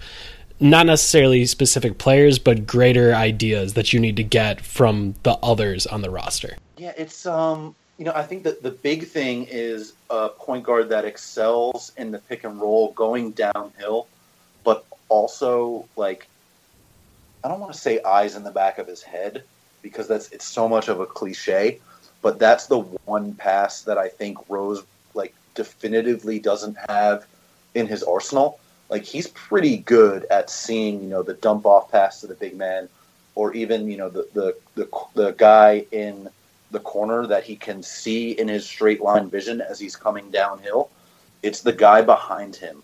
not 0.58 0.86
necessarily 0.86 1.44
specific 1.44 1.98
players, 1.98 2.38
but 2.38 2.66
greater 2.66 3.14
ideas 3.14 3.74
that 3.74 3.92
you 3.92 4.00
need 4.00 4.16
to 4.16 4.22
get 4.22 4.60
from 4.60 5.14
the 5.22 5.32
others 5.42 5.86
on 5.86 6.00
the 6.00 6.10
roster? 6.10 6.56
Yeah, 6.78 6.92
it's 6.96 7.26
um, 7.26 7.74
you 7.98 8.04
know, 8.04 8.12
I 8.14 8.22
think 8.22 8.44
that 8.44 8.62
the 8.62 8.70
big 8.70 9.06
thing 9.06 9.46
is 9.50 9.92
a 10.10 10.28
point 10.28 10.64
guard 10.64 10.88
that 10.90 11.04
excels 11.04 11.92
in 11.96 12.10
the 12.10 12.18
pick 12.18 12.44
and 12.44 12.60
roll, 12.60 12.92
going 12.92 13.32
downhill, 13.32 14.06
but 14.64 14.84
also 15.08 15.86
like 15.96 16.28
I 17.44 17.48
don't 17.48 17.60
want 17.60 17.72
to 17.72 17.78
say 17.78 18.00
eyes 18.02 18.34
in 18.34 18.42
the 18.42 18.50
back 18.50 18.78
of 18.78 18.86
his 18.86 19.02
head 19.02 19.44
because 19.82 20.08
that's 20.08 20.30
it's 20.30 20.44
so 20.44 20.68
much 20.68 20.88
of 20.88 21.00
a 21.00 21.06
cliche, 21.06 21.80
but 22.22 22.38
that's 22.38 22.66
the 22.66 22.78
one 22.78 23.34
pass 23.34 23.82
that 23.82 23.98
I 23.98 24.08
think 24.08 24.38
Rose 24.48 24.82
like 25.14 25.34
definitively 25.54 26.38
doesn't 26.38 26.76
have 26.88 27.26
in 27.74 27.86
his 27.86 28.02
arsenal 28.02 28.58
like 28.88 29.04
he's 29.04 29.26
pretty 29.28 29.78
good 29.78 30.26
at 30.30 30.50
seeing 30.50 31.02
you 31.02 31.08
know 31.08 31.22
the 31.22 31.34
dump 31.34 31.66
off 31.66 31.90
pass 31.90 32.20
to 32.20 32.26
the 32.26 32.34
big 32.34 32.56
man, 32.56 32.88
or 33.34 33.52
even 33.54 33.90
you 33.90 33.96
know 33.96 34.08
the 34.08 34.28
the 34.32 34.56
the, 34.74 34.88
the 35.14 35.30
guy 35.32 35.84
in 35.90 36.28
the 36.70 36.80
corner 36.80 37.26
that 37.26 37.44
he 37.44 37.56
can 37.56 37.82
see 37.82 38.32
in 38.32 38.48
his 38.48 38.66
straight 38.66 39.00
line 39.00 39.30
vision 39.30 39.60
as 39.60 39.78
he's 39.78 39.96
coming 39.96 40.30
downhill. 40.30 40.90
It's 41.42 41.60
the 41.60 41.72
guy 41.72 42.02
behind 42.02 42.56
him 42.56 42.82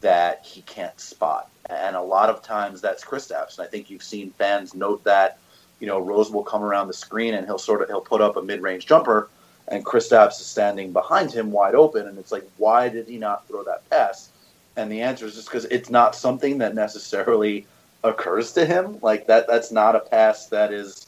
that 0.00 0.44
he 0.44 0.62
can't 0.62 0.98
spot, 1.00 1.50
and 1.68 1.96
a 1.96 2.02
lot 2.02 2.30
of 2.30 2.42
times 2.42 2.80
that's 2.80 3.04
Kristaps. 3.04 3.58
And 3.58 3.66
I 3.66 3.70
think 3.70 3.90
you've 3.90 4.02
seen 4.02 4.30
fans 4.30 4.74
note 4.74 5.04
that 5.04 5.38
you 5.80 5.86
know 5.86 5.98
Rose 5.98 6.30
will 6.30 6.44
come 6.44 6.62
around 6.62 6.88
the 6.88 6.94
screen 6.94 7.34
and 7.34 7.46
he'll 7.46 7.58
sort 7.58 7.82
of 7.82 7.88
he'll 7.88 8.00
put 8.00 8.20
up 8.20 8.36
a 8.36 8.42
mid 8.42 8.62
range 8.62 8.86
jumper, 8.86 9.28
and 9.68 9.84
Kristaps 9.84 10.40
is 10.40 10.46
standing 10.46 10.92
behind 10.92 11.32
him 11.32 11.52
wide 11.52 11.74
open, 11.74 12.06
and 12.06 12.18
it's 12.18 12.32
like 12.32 12.48
why 12.56 12.88
did 12.88 13.08
he 13.08 13.18
not 13.18 13.46
throw 13.48 13.62
that 13.64 13.88
pass? 13.90 14.30
And 14.76 14.92
the 14.92 15.02
answer 15.02 15.26
is 15.26 15.34
just 15.34 15.48
because 15.48 15.64
it's 15.66 15.88
not 15.88 16.14
something 16.14 16.58
that 16.58 16.74
necessarily 16.74 17.66
occurs 18.04 18.52
to 18.52 18.66
him. 18.66 18.98
Like 19.02 19.26
that, 19.26 19.46
that's 19.46 19.72
not 19.72 19.96
a 19.96 20.00
pass 20.00 20.46
that 20.48 20.72
is 20.72 21.06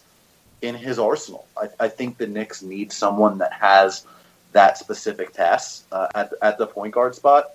in 0.63 0.75
his 0.75 0.99
arsenal. 0.99 1.47
I, 1.57 1.69
I 1.81 1.89
think 1.89 2.19
the 2.19 2.27
Knicks 2.27 2.63
need 2.63 2.93
someone 2.93 3.39
that 3.39 3.53
has 3.53 4.07
that 4.53 4.79
specific 4.79 5.35
pass 5.35 5.85
uh, 5.93 6.09
at 6.15 6.33
at 6.43 6.59
the 6.59 6.67
point 6.67 6.95
guard 6.95 7.15
spot. 7.15 7.51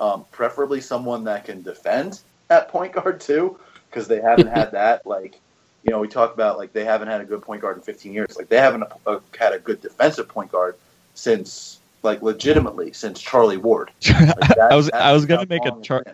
Um, 0.00 0.24
preferably 0.32 0.80
someone 0.80 1.24
that 1.24 1.44
can 1.44 1.62
defend 1.62 2.20
at 2.50 2.68
point 2.68 2.92
guard 2.92 3.20
too, 3.20 3.58
because 3.88 4.08
they 4.08 4.20
haven't 4.20 4.48
had 4.48 4.72
that. 4.72 5.06
Like, 5.06 5.40
you 5.84 5.92
know, 5.92 6.00
we 6.00 6.08
talk 6.08 6.32
about 6.32 6.56
like 6.56 6.72
they 6.72 6.84
haven't 6.84 7.08
had 7.08 7.20
a 7.20 7.24
good 7.24 7.42
point 7.42 7.60
guard 7.60 7.76
in 7.76 7.82
15 7.82 8.12
years. 8.12 8.36
Like 8.36 8.48
they 8.48 8.58
haven't 8.58 8.84
a, 9.06 9.20
had 9.38 9.52
a 9.52 9.58
good 9.58 9.82
defensive 9.82 10.28
point 10.28 10.50
guard 10.50 10.76
since 11.14 11.78
like 12.02 12.22
legitimately 12.22 12.92
since 12.92 13.20
Charlie 13.20 13.58
Ward. 13.58 13.90
Like 14.10 14.38
that, 14.56 14.68
I 14.72 14.76
was 14.76 14.90
I 14.90 15.12
was 15.12 15.26
gonna 15.26 15.46
make 15.46 15.64
a 15.64 15.80
char- 15.82 16.04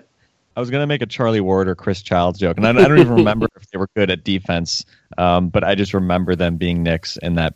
I 0.57 0.61
was 0.61 0.71
gonna 0.71 0.87
make 0.87 1.03
a 1.03 1.07
Charlie 1.07 1.41
Ward 1.41 1.69
or 1.69 1.75
Chris 1.75 2.03
Childs 2.03 2.39
joke, 2.39 2.57
and 2.57 2.67
I, 2.67 2.71
I 2.71 2.89
don't 2.89 2.99
even 2.99 3.15
remember 3.15 3.47
if 3.57 3.71
they 3.71 3.79
were 3.79 3.89
good 3.95 4.11
at 4.11 4.25
defense, 4.25 4.85
um, 5.17 5.49
but 5.49 5.63
I 5.63 5.75
just 5.75 5.95
remember 5.95 6.35
them 6.35 6.57
being 6.57 6.83
Knicks 6.83 7.17
and 7.17 7.39
that. 7.39 7.55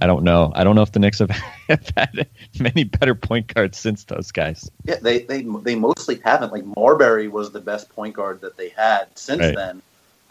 I 0.00 0.06
don't 0.06 0.24
know. 0.24 0.50
I 0.54 0.64
don't 0.64 0.74
know 0.74 0.82
if 0.82 0.90
the 0.90 0.98
Knicks 0.98 1.18
have, 1.18 1.30
have 1.68 1.86
had 1.96 2.26
many 2.58 2.84
better 2.84 3.14
point 3.14 3.52
guards 3.54 3.78
since 3.78 4.04
those 4.04 4.32
guys. 4.32 4.70
Yeah, 4.84 4.96
they 4.96 5.20
they 5.20 5.42
they 5.42 5.74
mostly 5.74 6.20
haven't. 6.24 6.52
Like 6.52 6.64
Marbury 6.64 7.28
was 7.28 7.52
the 7.52 7.60
best 7.60 7.88
point 7.90 8.14
guard 8.14 8.40
that 8.40 8.56
they 8.56 8.70
had 8.70 9.06
since 9.16 9.40
right. 9.40 9.54
then, 9.54 9.82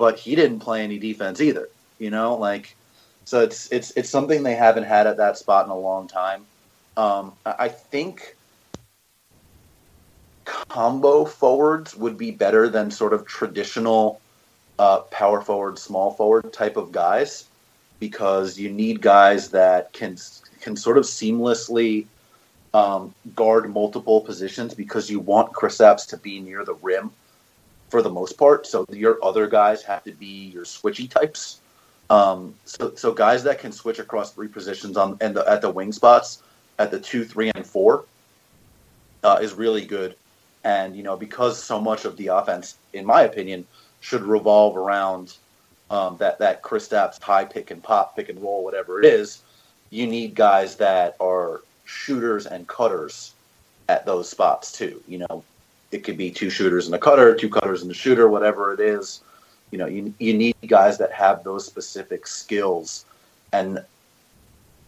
but 0.02 0.18
he 0.18 0.34
didn't 0.34 0.58
play 0.58 0.82
any 0.82 0.98
defense 0.98 1.40
either. 1.40 1.70
You 2.00 2.10
know, 2.10 2.34
like 2.36 2.76
so 3.24 3.42
it's 3.42 3.72
it's 3.72 3.92
it's 3.92 4.10
something 4.10 4.42
they 4.42 4.56
haven't 4.56 4.86
had 4.86 5.06
at 5.06 5.18
that 5.18 5.38
spot 5.38 5.66
in 5.66 5.72
a 5.72 5.78
long 5.78 6.08
time. 6.08 6.44
Um, 6.98 7.34
I 7.46 7.68
think 7.68 8.36
combo 10.46 11.24
forwards 11.24 11.96
would 11.96 12.18
be 12.18 12.32
better 12.32 12.68
than 12.68 12.90
sort 12.90 13.14
of 13.14 13.28
traditional 13.28 14.20
uh, 14.80 15.02
power 15.12 15.40
forward, 15.40 15.78
small 15.78 16.10
forward 16.10 16.52
type 16.52 16.78
of 16.78 16.92
guys 16.92 17.46
because 18.00 18.58
you 18.58 18.72
need 18.72 19.02
guys 19.04 19.50
that 19.50 19.94
can 19.94 20.18
can 20.62 20.76
sort 20.76 20.98
of 20.98 21.04
seamlessly 21.04 22.08
um, 22.74 23.14
guard 23.36 23.72
multiple 23.72 24.20
positions 24.20 24.74
because 24.74 25.12
you 25.12 25.20
want 25.20 25.54
Kristaps 25.54 26.08
to 26.08 26.18
be 26.18 26.40
near 26.40 26.66
the 26.66 26.74
rim 26.82 27.12
for 27.92 28.02
the 28.02 28.10
most 28.10 28.38
part. 28.38 28.66
So 28.66 28.86
your 28.90 29.24
other 29.24 29.48
guys 29.48 29.84
have 29.84 30.04
to 30.06 30.14
be 30.14 30.50
your 30.54 30.64
switchy 30.64 31.10
types. 31.10 31.60
Um, 32.10 32.56
so, 32.66 32.94
so 32.96 33.14
guys 33.14 33.44
that 33.44 33.60
can 33.60 33.72
switch 33.72 34.00
across 34.00 34.34
three 34.34 34.48
positions 34.48 34.98
on 34.98 35.18
and 35.22 35.36
the, 35.36 35.48
at 35.50 35.62
the 35.62 35.70
wing 35.70 35.92
spots 35.92 36.42
at 36.80 36.90
the 36.90 37.00
two, 37.00 37.24
three, 37.24 37.52
and 37.54 37.66
four 37.66 38.06
uh, 39.24 39.40
is 39.42 39.54
really 39.54 39.86
good. 39.86 40.16
And 40.64 40.96
you 40.96 41.04
know, 41.04 41.16
because 41.16 41.62
so 41.62 41.80
much 41.80 42.06
of 42.06 42.18
the 42.18 42.28
offense, 42.28 42.78
in 42.94 43.06
my 43.06 43.24
opinion, 43.24 43.68
should 44.00 44.24
revolve 44.24 44.78
around 44.78 45.38
um, 45.90 46.18
that 46.18 46.40
that 46.40 46.64
Kristaps 46.64 47.22
high 47.22 47.46
pick 47.46 47.72
and 47.72 47.84
pop, 47.84 48.16
pick 48.16 48.30
and 48.30 48.42
roll, 48.42 48.64
whatever 48.64 49.00
it 49.00 49.06
is, 49.06 49.42
you 49.90 50.08
need 50.08 50.36
guys 50.36 50.76
that 50.78 51.16
are 51.20 51.62
shooters 51.86 52.46
and 52.46 52.68
cutters 52.68 53.34
at 53.90 54.06
those 54.06 54.30
spots 54.30 54.72
too. 54.72 55.02
You 55.08 55.20
know, 55.20 55.44
it 55.92 56.04
could 56.04 56.18
be 56.18 56.32
two 56.32 56.50
shooters 56.50 56.86
and 56.86 56.96
a 56.96 57.00
cutter, 57.00 57.36
two 57.36 57.50
cutters 57.50 57.82
and 57.82 57.92
a 57.92 57.94
shooter, 57.94 58.28
whatever 58.30 58.74
it 58.74 58.80
is. 58.80 59.22
You 59.72 59.78
know, 59.78 59.86
you 59.86 60.14
you 60.20 60.34
need 60.34 60.56
guys 60.68 60.98
that 60.98 61.12
have 61.12 61.44
those 61.44 61.66
specific 61.66 62.28
skills, 62.28 63.06
and 63.54 63.84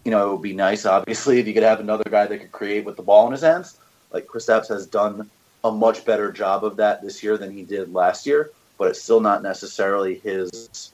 you 0.04 0.12
know, 0.12 0.28
it 0.28 0.32
would 0.34 0.42
be 0.42 0.54
nice, 0.54 0.86
obviously, 0.86 1.40
if 1.40 1.48
you 1.48 1.54
could 1.54 1.64
have 1.64 1.80
another 1.80 2.04
guy 2.10 2.26
that 2.26 2.38
could 2.38 2.52
create 2.52 2.84
with 2.84 2.98
the 2.98 3.04
ball 3.04 3.26
in 3.28 3.32
his 3.32 3.42
hands. 3.42 3.78
Like 4.12 4.28
Kristaps 4.28 4.68
has 4.68 4.86
done 4.86 5.30
a 5.64 5.72
much 5.72 6.06
better 6.06 6.32
job 6.32 6.66
of 6.66 6.76
that 6.78 7.02
this 7.02 7.24
year 7.24 7.38
than 7.38 7.52
he 7.52 7.64
did 7.64 7.94
last 7.94 8.26
year, 8.26 8.52
but 8.78 8.90
it's 8.90 9.02
still 9.02 9.22
not 9.22 9.42
necessarily 9.42 10.16
his 10.16 10.92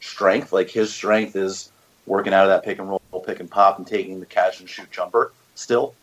strength. 0.00 0.52
Like 0.52 0.68
his 0.68 0.92
strength 0.92 1.36
is 1.36 1.70
working 2.06 2.34
out 2.34 2.44
of 2.44 2.48
that 2.48 2.64
pick 2.64 2.78
and 2.78 2.88
roll, 2.88 3.00
pick 3.24 3.38
and 3.40 3.50
pop, 3.50 3.78
and 3.78 3.86
taking 3.86 4.18
the 4.18 4.26
catch 4.26 4.60
and 4.60 4.68
shoot 4.68 4.90
jumper 4.90 5.32
still. 5.54 5.94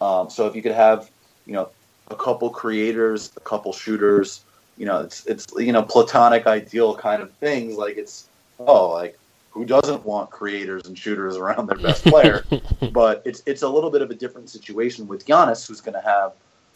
Um, 0.00 0.30
so 0.30 0.46
if 0.46 0.54
you 0.54 0.62
could 0.62 0.72
have, 0.72 1.10
you 1.46 1.52
know, 1.52 1.70
a 2.08 2.16
couple 2.16 2.50
creators, 2.50 3.32
a 3.36 3.40
couple 3.40 3.72
shooters, 3.72 4.44
you 4.76 4.86
know, 4.86 5.00
it's 5.00 5.24
it's 5.26 5.46
you 5.56 5.72
know 5.72 5.82
platonic 5.82 6.46
ideal 6.46 6.96
kind 6.96 7.22
of 7.22 7.32
things. 7.34 7.76
Like 7.76 7.96
it's 7.96 8.28
oh 8.58 8.90
like 8.90 9.18
who 9.50 9.64
doesn't 9.64 10.04
want 10.04 10.30
creators 10.30 10.86
and 10.86 10.98
shooters 10.98 11.36
around 11.36 11.68
their 11.68 11.78
best 11.78 12.04
player? 12.04 12.44
but 12.92 13.22
it's 13.24 13.42
it's 13.46 13.62
a 13.62 13.68
little 13.68 13.90
bit 13.90 14.02
of 14.02 14.10
a 14.10 14.14
different 14.14 14.50
situation 14.50 15.06
with 15.06 15.26
Giannis, 15.26 15.66
who's 15.66 15.80
going 15.80 15.94
to 15.94 16.00
have 16.00 16.32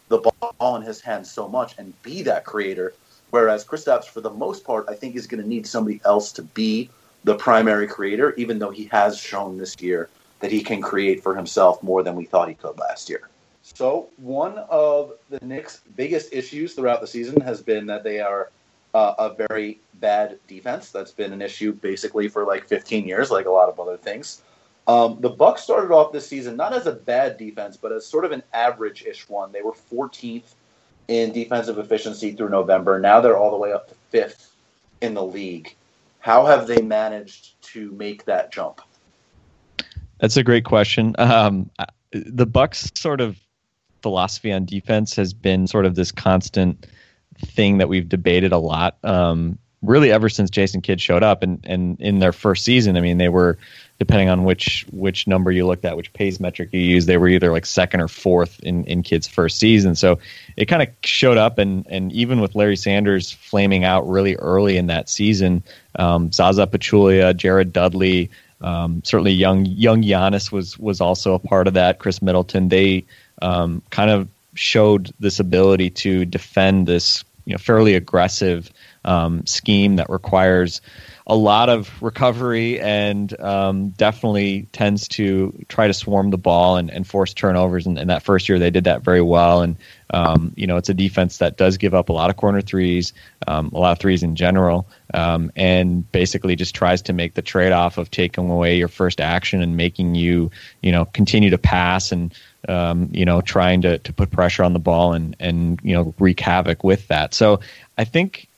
the 0.08 0.18
ball 0.18 0.76
in 0.76 0.82
his 0.82 1.00
hands 1.00 1.30
so 1.30 1.48
much 1.48 1.74
and 1.78 2.00
be 2.02 2.22
that 2.22 2.44
creator. 2.44 2.94
Whereas 3.30 3.64
Kristaps, 3.64 4.04
for 4.04 4.22
the 4.22 4.30
most 4.30 4.64
part, 4.64 4.86
I 4.88 4.94
think 4.94 5.14
is 5.14 5.26
going 5.26 5.42
to 5.42 5.48
need 5.48 5.66
somebody 5.66 6.00
else 6.06 6.32
to 6.32 6.42
be 6.42 6.88
the 7.24 7.34
primary 7.34 7.86
creator, 7.86 8.32
even 8.36 8.58
though 8.58 8.70
he 8.70 8.84
has 8.86 9.18
shown 9.18 9.58
this 9.58 9.78
year 9.80 10.08
that 10.40 10.50
he 10.50 10.62
can 10.62 10.80
create 10.80 11.22
for 11.22 11.34
himself 11.34 11.82
more 11.82 12.02
than 12.02 12.16
we 12.16 12.24
thought 12.24 12.48
he 12.48 12.54
could 12.54 12.78
last 12.78 13.10
year. 13.10 13.28
So, 13.74 14.08
one 14.16 14.58
of 14.70 15.12
the 15.30 15.38
Knicks' 15.44 15.82
biggest 15.94 16.32
issues 16.32 16.74
throughout 16.74 17.00
the 17.00 17.06
season 17.06 17.40
has 17.42 17.62
been 17.62 17.86
that 17.86 18.02
they 18.02 18.20
are 18.20 18.50
uh, 18.94 19.14
a 19.18 19.46
very 19.48 19.78
bad 19.94 20.38
defense. 20.48 20.90
That's 20.90 21.12
been 21.12 21.32
an 21.32 21.42
issue 21.42 21.72
basically 21.72 22.28
for 22.28 22.44
like 22.44 22.66
15 22.66 23.06
years, 23.06 23.30
like 23.30 23.46
a 23.46 23.50
lot 23.50 23.68
of 23.68 23.78
other 23.78 23.96
things. 23.96 24.42
Um, 24.86 25.18
the 25.20 25.28
Bucks 25.28 25.62
started 25.62 25.92
off 25.92 26.12
this 26.12 26.26
season 26.26 26.56
not 26.56 26.72
as 26.72 26.86
a 26.86 26.92
bad 26.92 27.36
defense, 27.36 27.76
but 27.76 27.92
as 27.92 28.06
sort 28.06 28.24
of 28.24 28.32
an 28.32 28.42
average-ish 28.54 29.28
one. 29.28 29.52
They 29.52 29.62
were 29.62 29.72
14th 29.72 30.54
in 31.08 31.32
defensive 31.32 31.78
efficiency 31.78 32.32
through 32.32 32.48
November. 32.48 32.98
Now 32.98 33.20
they're 33.20 33.36
all 33.36 33.50
the 33.50 33.58
way 33.58 33.72
up 33.72 33.88
to 33.88 33.94
fifth 34.10 34.54
in 35.02 35.14
the 35.14 35.22
league. 35.22 35.76
How 36.20 36.46
have 36.46 36.66
they 36.66 36.80
managed 36.80 37.60
to 37.72 37.92
make 37.92 38.24
that 38.24 38.50
jump? 38.50 38.80
That's 40.20 40.36
a 40.36 40.42
great 40.42 40.64
question. 40.64 41.14
Um, 41.18 41.70
the 42.12 42.46
Bucks' 42.46 42.90
sort 42.94 43.20
of 43.20 43.38
philosophy 44.02 44.52
on 44.52 44.64
defense 44.64 45.16
has 45.16 45.32
been 45.32 45.66
sort 45.66 45.86
of 45.86 45.94
this 45.94 46.12
constant 46.12 46.86
thing 47.38 47.78
that 47.78 47.88
we've 47.88 48.08
debated 48.08 48.52
a 48.52 48.58
lot. 48.58 48.98
Um, 49.04 49.58
really, 49.82 50.10
ever 50.10 50.28
since 50.28 50.50
Jason 50.50 50.80
Kidd 50.80 51.00
showed 51.00 51.22
up, 51.22 51.42
and 51.42 51.64
and 51.64 52.00
in 52.00 52.18
their 52.18 52.32
first 52.32 52.64
season, 52.64 52.96
I 52.96 53.00
mean, 53.00 53.18
they 53.18 53.28
were 53.28 53.58
depending 53.98 54.28
on 54.28 54.44
which 54.44 54.86
which 54.90 55.26
number 55.26 55.50
you 55.50 55.66
looked 55.66 55.84
at, 55.84 55.96
which 55.96 56.12
pays 56.12 56.38
metric 56.38 56.70
you 56.72 56.80
use, 56.80 57.06
they 57.06 57.16
were 57.16 57.28
either 57.28 57.50
like 57.50 57.66
second 57.66 58.00
or 58.00 58.08
fourth 58.08 58.60
in 58.60 58.84
in 58.84 59.02
Kidd's 59.02 59.26
first 59.26 59.58
season. 59.58 59.94
So 59.94 60.18
it 60.56 60.66
kind 60.66 60.82
of 60.82 60.88
showed 61.04 61.38
up, 61.38 61.58
and 61.58 61.86
and 61.88 62.12
even 62.12 62.40
with 62.40 62.54
Larry 62.54 62.76
Sanders 62.76 63.32
flaming 63.32 63.84
out 63.84 64.08
really 64.08 64.36
early 64.36 64.76
in 64.76 64.86
that 64.86 65.08
season, 65.08 65.62
um, 65.96 66.32
Zaza 66.32 66.66
Pachulia, 66.66 67.36
Jared 67.36 67.72
Dudley. 67.72 68.30
Um, 68.60 69.02
certainly, 69.04 69.32
young 69.32 69.66
young 69.66 70.02
Giannis 70.02 70.50
was 70.50 70.78
was 70.78 71.00
also 71.00 71.34
a 71.34 71.38
part 71.38 71.68
of 71.68 71.74
that. 71.74 72.00
Khris 72.00 72.20
Middleton, 72.20 72.68
they 72.68 73.04
um, 73.42 73.82
kind 73.90 74.10
of 74.10 74.28
showed 74.54 75.12
this 75.20 75.40
ability 75.40 75.90
to 75.90 76.24
defend 76.24 76.86
this 76.86 77.24
you 77.44 77.52
know 77.52 77.58
fairly 77.58 77.94
aggressive 77.94 78.70
um, 79.04 79.46
scheme 79.46 79.96
that 79.96 80.10
requires 80.10 80.80
a 81.28 81.36
lot 81.36 81.68
of 81.68 81.90
recovery 82.02 82.80
and 82.80 83.38
um, 83.40 83.90
definitely 83.90 84.66
tends 84.72 85.06
to 85.08 85.52
try 85.68 85.86
to 85.86 85.92
swarm 85.92 86.30
the 86.30 86.38
ball 86.38 86.76
and, 86.78 86.90
and 86.90 87.06
force 87.06 87.34
turnovers. 87.34 87.86
And, 87.86 87.98
and, 87.98 88.08
that 88.08 88.22
first 88.22 88.48
year 88.48 88.58
they 88.58 88.70
did 88.70 88.84
that 88.84 89.02
very 89.02 89.20
well. 89.20 89.60
And 89.60 89.76
um, 90.14 90.54
you 90.56 90.66
know 90.66 90.78
it's 90.78 90.88
a 90.88 90.94
defense 90.94 91.38
that 91.38 91.58
does 91.58 91.76
give 91.76 91.94
up 91.94 92.08
a 92.08 92.12
lot 92.12 92.30
of 92.30 92.36
corner 92.36 92.62
threes, 92.62 93.12
um, 93.46 93.70
a 93.74 93.78
lot 93.78 93.92
of 93.92 93.98
threes 93.98 94.22
in 94.22 94.36
general, 94.36 94.88
um, 95.12 95.52
and 95.54 96.10
basically 96.12 96.56
just 96.56 96.74
tries 96.74 97.02
to 97.02 97.12
make 97.12 97.34
the 97.34 97.42
trade 97.42 97.72
off 97.72 97.98
of 97.98 98.10
taking 98.10 98.48
away 98.50 98.78
your 98.78 98.88
first 98.88 99.20
action 99.20 99.60
and 99.60 99.76
making 99.76 100.14
you 100.14 100.50
you 100.82 100.90
know 100.90 101.04
continue 101.04 101.50
to 101.50 101.58
pass 101.58 102.10
and 102.10 102.34
um, 102.68 103.08
you 103.12 103.24
know, 103.24 103.40
trying 103.40 103.82
to, 103.82 103.98
to 103.98 104.12
put 104.12 104.30
pressure 104.30 104.64
on 104.64 104.72
the 104.72 104.78
ball 104.78 105.12
and, 105.12 105.36
and, 105.38 105.80
you 105.82 105.94
know, 105.94 106.12
wreak 106.18 106.40
havoc 106.40 106.82
with 106.82 107.06
that. 107.08 107.32
So 107.32 107.60
I 107.96 108.04
think 108.04 108.48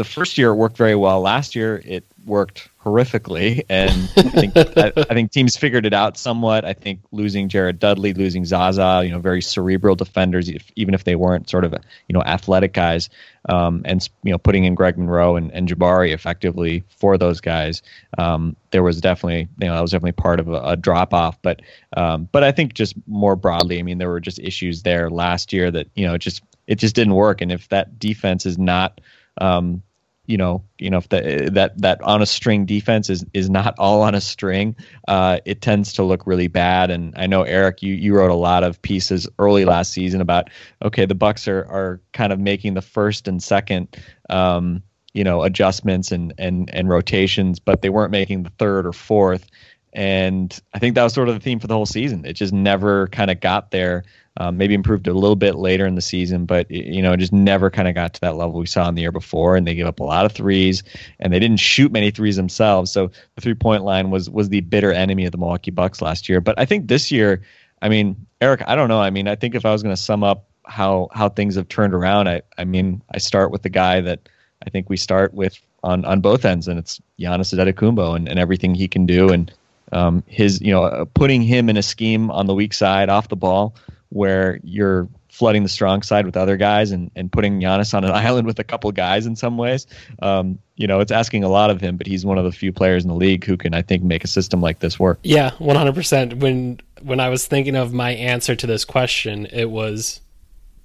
the 0.00 0.04
first 0.04 0.38
year 0.38 0.50
it 0.50 0.54
worked 0.54 0.76
very 0.76 0.94
well. 0.94 1.20
Last 1.20 1.54
year 1.54 1.82
it 1.84 2.04
worked 2.24 2.68
horrifically, 2.82 3.64
and 3.68 3.90
I 4.16 4.22
think 4.22 4.56
I, 4.56 4.92
I, 4.96 5.14
think 5.14 5.32
teams 5.32 5.56
figured 5.56 5.86
it 5.86 5.92
out 5.92 6.16
somewhat. 6.16 6.64
I 6.64 6.72
think 6.72 7.00
losing 7.12 7.48
Jared 7.48 7.78
Dudley, 7.78 8.12
losing 8.12 8.44
Zaza, 8.44 9.02
you 9.04 9.10
know, 9.10 9.18
very 9.18 9.42
cerebral 9.42 9.94
defenders, 9.94 10.48
if, 10.48 10.70
even 10.76 10.94
if 10.94 11.04
they 11.04 11.16
weren't 11.16 11.48
sort 11.48 11.64
of 11.64 11.72
you 12.08 12.12
know 12.12 12.22
athletic 12.22 12.72
guys, 12.72 13.08
um, 13.48 13.82
and 13.84 14.08
you 14.22 14.32
know 14.32 14.38
putting 14.38 14.64
in 14.64 14.74
Greg 14.74 14.98
Monroe 14.98 15.36
and, 15.36 15.50
and 15.52 15.68
Jabari 15.68 16.12
effectively 16.12 16.84
for 16.88 17.16
those 17.18 17.40
guys, 17.40 17.82
um, 18.18 18.56
there 18.70 18.82
was 18.82 19.00
definitely 19.00 19.48
you 19.60 19.68
know 19.68 19.74
that 19.74 19.82
was 19.82 19.90
definitely 19.90 20.12
part 20.12 20.40
of 20.40 20.48
a, 20.48 20.60
a 20.62 20.76
drop 20.76 21.14
off. 21.14 21.40
But 21.42 21.62
um, 21.96 22.28
but 22.32 22.44
I 22.44 22.52
think 22.52 22.74
just 22.74 22.94
more 23.06 23.36
broadly, 23.36 23.78
I 23.78 23.82
mean, 23.82 23.98
there 23.98 24.10
were 24.10 24.20
just 24.20 24.38
issues 24.38 24.82
there 24.82 25.10
last 25.10 25.52
year 25.52 25.70
that 25.70 25.88
you 25.94 26.06
know 26.06 26.14
it 26.14 26.20
just 26.20 26.42
it 26.66 26.76
just 26.76 26.94
didn't 26.94 27.14
work, 27.14 27.40
and 27.40 27.50
if 27.50 27.68
that 27.68 27.98
defense 27.98 28.46
is 28.46 28.58
not 28.58 29.00
um, 29.40 29.82
you 30.30 30.36
know, 30.36 30.62
you 30.78 30.88
know, 30.88 30.98
if 30.98 31.08
that 31.08 31.72
that 31.76 32.00
on 32.02 32.22
a 32.22 32.26
string 32.26 32.64
defense 32.64 33.10
is 33.10 33.24
is 33.34 33.50
not 33.50 33.74
all 33.78 34.02
on 34.02 34.14
a 34.14 34.20
string, 34.20 34.76
uh, 35.08 35.40
it 35.44 35.60
tends 35.60 35.92
to 35.94 36.04
look 36.04 36.24
really 36.24 36.46
bad. 36.46 36.88
And 36.92 37.12
I 37.16 37.26
know 37.26 37.42
Eric, 37.42 37.82
you 37.82 37.94
you 37.94 38.14
wrote 38.14 38.30
a 38.30 38.36
lot 38.36 38.62
of 38.62 38.80
pieces 38.80 39.28
early 39.40 39.64
last 39.64 39.92
season 39.92 40.20
about 40.20 40.48
okay, 40.82 41.04
the 41.04 41.16
Bucks 41.16 41.48
are 41.48 41.64
are 41.64 42.00
kind 42.12 42.32
of 42.32 42.38
making 42.38 42.74
the 42.74 42.82
first 42.82 43.26
and 43.26 43.42
second. 43.42 43.96
Um, 44.30 44.84
you 45.12 45.24
know 45.24 45.42
adjustments 45.42 46.12
and 46.12 46.32
and 46.38 46.72
and 46.72 46.88
rotations 46.88 47.58
but 47.58 47.82
they 47.82 47.88
weren't 47.88 48.12
making 48.12 48.44
the 48.44 48.50
third 48.50 48.86
or 48.86 48.92
fourth 48.92 49.48
and 49.92 50.60
i 50.72 50.78
think 50.78 50.94
that 50.94 51.02
was 51.02 51.12
sort 51.12 51.28
of 51.28 51.34
the 51.34 51.40
theme 51.40 51.58
for 51.58 51.66
the 51.66 51.74
whole 51.74 51.84
season 51.84 52.24
it 52.24 52.34
just 52.34 52.52
never 52.52 53.08
kind 53.08 53.28
of 53.28 53.40
got 53.40 53.72
there 53.72 54.04
um, 54.36 54.56
maybe 54.56 54.74
improved 54.74 55.08
a 55.08 55.12
little 55.12 55.36
bit 55.36 55.56
later 55.56 55.86
in 55.86 55.96
the 55.96 56.02
season, 56.02 56.46
but 56.46 56.70
you 56.70 57.02
know, 57.02 57.16
just 57.16 57.32
never 57.32 57.68
kind 57.68 57.88
of 57.88 57.94
got 57.94 58.14
to 58.14 58.20
that 58.20 58.36
level 58.36 58.60
we 58.60 58.66
saw 58.66 58.88
in 58.88 58.94
the 58.94 59.02
year 59.02 59.12
before. 59.12 59.56
And 59.56 59.66
they 59.66 59.74
gave 59.74 59.86
up 59.86 60.00
a 60.00 60.04
lot 60.04 60.24
of 60.24 60.32
threes, 60.32 60.82
and 61.18 61.32
they 61.32 61.38
didn't 61.38 61.58
shoot 61.58 61.90
many 61.90 62.10
threes 62.10 62.36
themselves. 62.36 62.92
So 62.92 63.10
the 63.34 63.40
three 63.40 63.54
point 63.54 63.82
line 63.82 64.10
was 64.10 64.30
was 64.30 64.48
the 64.48 64.60
bitter 64.60 64.92
enemy 64.92 65.26
of 65.26 65.32
the 65.32 65.38
Milwaukee 65.38 65.72
Bucks 65.72 66.00
last 66.00 66.28
year. 66.28 66.40
But 66.40 66.58
I 66.58 66.64
think 66.64 66.88
this 66.88 67.10
year, 67.10 67.42
I 67.82 67.88
mean, 67.88 68.26
Eric, 68.40 68.62
I 68.66 68.76
don't 68.76 68.88
know. 68.88 69.00
I 69.00 69.10
mean, 69.10 69.26
I 69.26 69.34
think 69.34 69.54
if 69.54 69.66
I 69.66 69.72
was 69.72 69.82
going 69.82 69.94
to 69.94 70.00
sum 70.00 70.22
up 70.22 70.46
how 70.64 71.08
how 71.12 71.28
things 71.28 71.56
have 71.56 71.68
turned 71.68 71.92
around, 71.92 72.28
I 72.28 72.42
I 72.56 72.64
mean, 72.64 73.02
I 73.12 73.18
start 73.18 73.50
with 73.50 73.62
the 73.62 73.68
guy 73.68 74.00
that 74.00 74.28
I 74.64 74.70
think 74.70 74.88
we 74.88 74.96
start 74.96 75.34
with 75.34 75.58
on 75.82 76.04
on 76.04 76.20
both 76.20 76.44
ends, 76.44 76.68
and 76.68 76.78
it's 76.78 77.00
Giannis 77.18 77.52
Antetokounmpo 77.52 78.14
and, 78.14 78.28
and 78.28 78.38
everything 78.38 78.76
he 78.76 78.86
can 78.86 79.06
do, 79.06 79.30
and 79.30 79.52
um, 79.90 80.22
his 80.28 80.60
you 80.60 80.72
know 80.72 81.08
putting 81.14 81.42
him 81.42 81.68
in 81.68 81.76
a 81.76 81.82
scheme 81.82 82.30
on 82.30 82.46
the 82.46 82.54
weak 82.54 82.72
side 82.72 83.08
off 83.08 83.28
the 83.28 83.36
ball 83.36 83.74
where 84.10 84.60
you're 84.62 85.08
flooding 85.28 85.62
the 85.62 85.68
strong 85.68 86.02
side 86.02 86.26
with 86.26 86.36
other 86.36 86.56
guys 86.56 86.90
and, 86.90 87.10
and 87.16 87.30
putting 87.32 87.60
Giannis 87.60 87.94
on 87.94 88.04
an 88.04 88.10
island 88.14 88.46
with 88.46 88.58
a 88.58 88.64
couple 88.64 88.90
guys 88.92 89.26
in 89.26 89.36
some 89.36 89.56
ways. 89.56 89.86
Um, 90.20 90.58
you 90.76 90.86
know, 90.86 91.00
it's 91.00 91.12
asking 91.12 91.44
a 91.44 91.48
lot 91.48 91.70
of 91.70 91.80
him, 91.80 91.96
but 91.96 92.06
he's 92.06 92.26
one 92.26 92.38
of 92.38 92.44
the 92.44 92.52
few 92.52 92.72
players 92.72 93.04
in 93.04 93.08
the 93.08 93.14
league 93.14 93.44
who 93.44 93.56
can, 93.56 93.74
I 93.74 93.82
think, 93.82 94.02
make 94.02 94.24
a 94.24 94.28
system 94.28 94.60
like 94.60 94.80
this 94.80 94.98
work. 94.98 95.18
Yeah, 95.22 95.50
100%. 95.58 96.40
When 96.40 96.80
when 97.02 97.18
I 97.18 97.30
was 97.30 97.46
thinking 97.46 97.76
of 97.76 97.94
my 97.94 98.10
answer 98.10 98.54
to 98.54 98.66
this 98.66 98.84
question, 98.84 99.46
it 99.46 99.70
was 99.70 100.20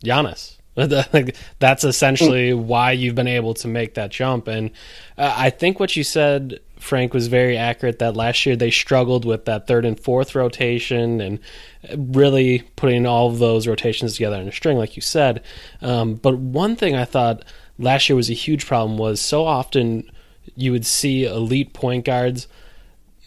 Giannis. 0.04 0.58
That's 1.60 1.84
essentially 1.84 2.54
why 2.54 2.92
you've 2.92 3.16
been 3.16 3.28
able 3.28 3.54
to 3.56 3.68
make 3.68 3.94
that 3.94 4.12
jump. 4.12 4.48
And 4.48 4.72
uh, 5.18 5.34
I 5.36 5.50
think 5.50 5.80
what 5.80 5.96
you 5.96 6.04
said 6.04 6.60
Frank 6.78 7.14
was 7.14 7.28
very 7.28 7.58
accurate 7.58 8.00
that 8.00 8.16
last 8.16 8.46
year 8.46 8.56
they 8.56 8.72
struggled 8.72 9.26
with 9.26 9.46
that 9.46 9.68
third 9.68 9.86
and 9.86 10.00
fourth 10.00 10.36
rotation 10.36 11.22
and 11.22 11.40
really 11.98 12.64
putting 12.76 13.06
all 13.06 13.28
of 13.30 13.40
those 13.40 13.68
rotations 13.68 14.14
together 14.14 14.42
in 14.42 14.48
a 14.48 14.52
string, 14.52 14.78
like 14.78 14.96
you 14.96 15.02
said. 15.02 15.42
Um, 15.82 16.16
but 16.16 16.38
one 16.38 16.76
thing 16.76 16.96
I 16.96 17.06
thought 17.06 17.44
last 17.80 18.10
year 18.10 18.16
was 18.16 18.30
a 18.30 18.34
huge 18.34 18.66
problem 18.66 18.98
was 18.98 19.20
so 19.20 19.46
often 19.46 20.10
you 20.56 20.72
would 20.72 20.86
see 20.86 21.26
elite 21.26 21.74
point 21.74 22.06
guards 22.06 22.48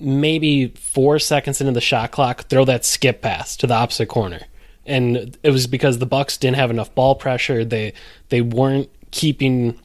maybe 0.01 0.69
four 0.69 1.19
seconds 1.19 1.61
into 1.61 1.73
the 1.73 1.81
shot 1.81 2.11
clock 2.13 2.43
throw 2.45 2.65
that 2.65 2.85
skip 2.85 3.23
pass 3.23 3.57
to 3.57 3.67
the 3.67 3.75
opposite 3.75 4.07
corner. 4.07 4.43
And 4.87 5.37
it 5.43 5.51
was 5.51 5.67
because 5.67 5.99
the 5.99 6.07
bucks 6.07 6.37
didn't 6.37 6.57
have 6.57 6.71
enough 6.71 6.95
ball 6.95 7.15
pressure. 7.15 7.65
They 7.65 7.93
they 8.29 8.41
weren't 8.41 8.89
keeping 9.11 9.79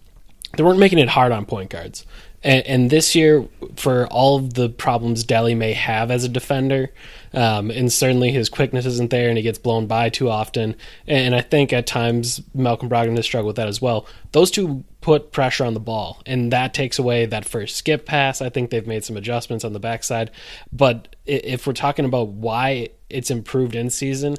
they 0.56 0.63
weren't 0.63 0.80
making 0.80 0.99
it 0.99 1.10
hard 1.10 1.32
on 1.32 1.45
point 1.45 1.71
guards 1.71 2.06
and, 2.43 2.65
and, 2.67 2.89
this 2.89 3.15
year, 3.15 3.47
for 3.75 4.08
all 4.08 4.38
of 4.38 4.53
the 4.53 4.69
problems 4.69 5.23
Delly 5.23 5.56
may 5.56 5.73
have 5.73 6.12
as 6.12 6.23
a 6.23 6.29
defender, 6.29 6.91
um, 7.34 7.71
and 7.71 7.91
certainly 7.91 8.32
his 8.32 8.49
quickness 8.49 8.86
isn't 8.86 9.10
there 9.10 9.29
and 9.29 9.38
he 9.38 9.43
gets 9.43 9.58
blown 9.58 9.88
by 9.88 10.10
too 10.10 10.29
often. 10.29 10.75
And 11.08 11.34
I 11.34 11.41
think 11.41 11.73
at 11.73 11.88
times 11.88 12.41
Malcolm 12.53 12.89
Brogdon 12.89 13.15
has 13.15 13.25
struggled 13.25 13.47
with 13.47 13.56
that 13.56 13.67
as 13.67 13.82
well. 13.82 14.06
Those 14.34 14.51
two 14.51 14.84
put 15.01 15.32
pressure 15.32 15.65
on 15.65 15.73
the 15.73 15.79
ball, 15.79 16.21
and 16.25 16.51
that 16.51 16.73
takes 16.73 16.99
away 16.99 17.25
that 17.25 17.45
first 17.45 17.75
skip 17.75 18.06
pass. 18.06 18.41
I 18.41 18.49
think 18.49 18.69
they've 18.69 18.88
made 18.88 19.03
some 19.03 19.17
adjustments 19.17 19.65
on 19.65 19.73
the 19.73 19.79
backside. 19.79 20.32
But 20.71 21.15
if 21.25 21.65
we're 21.65 21.73
talking 21.73 22.06
about 22.06 22.29
why 22.29 22.89
it's 23.10 23.32
improved 23.32 23.75
in 23.75 23.89
season, 23.89 24.36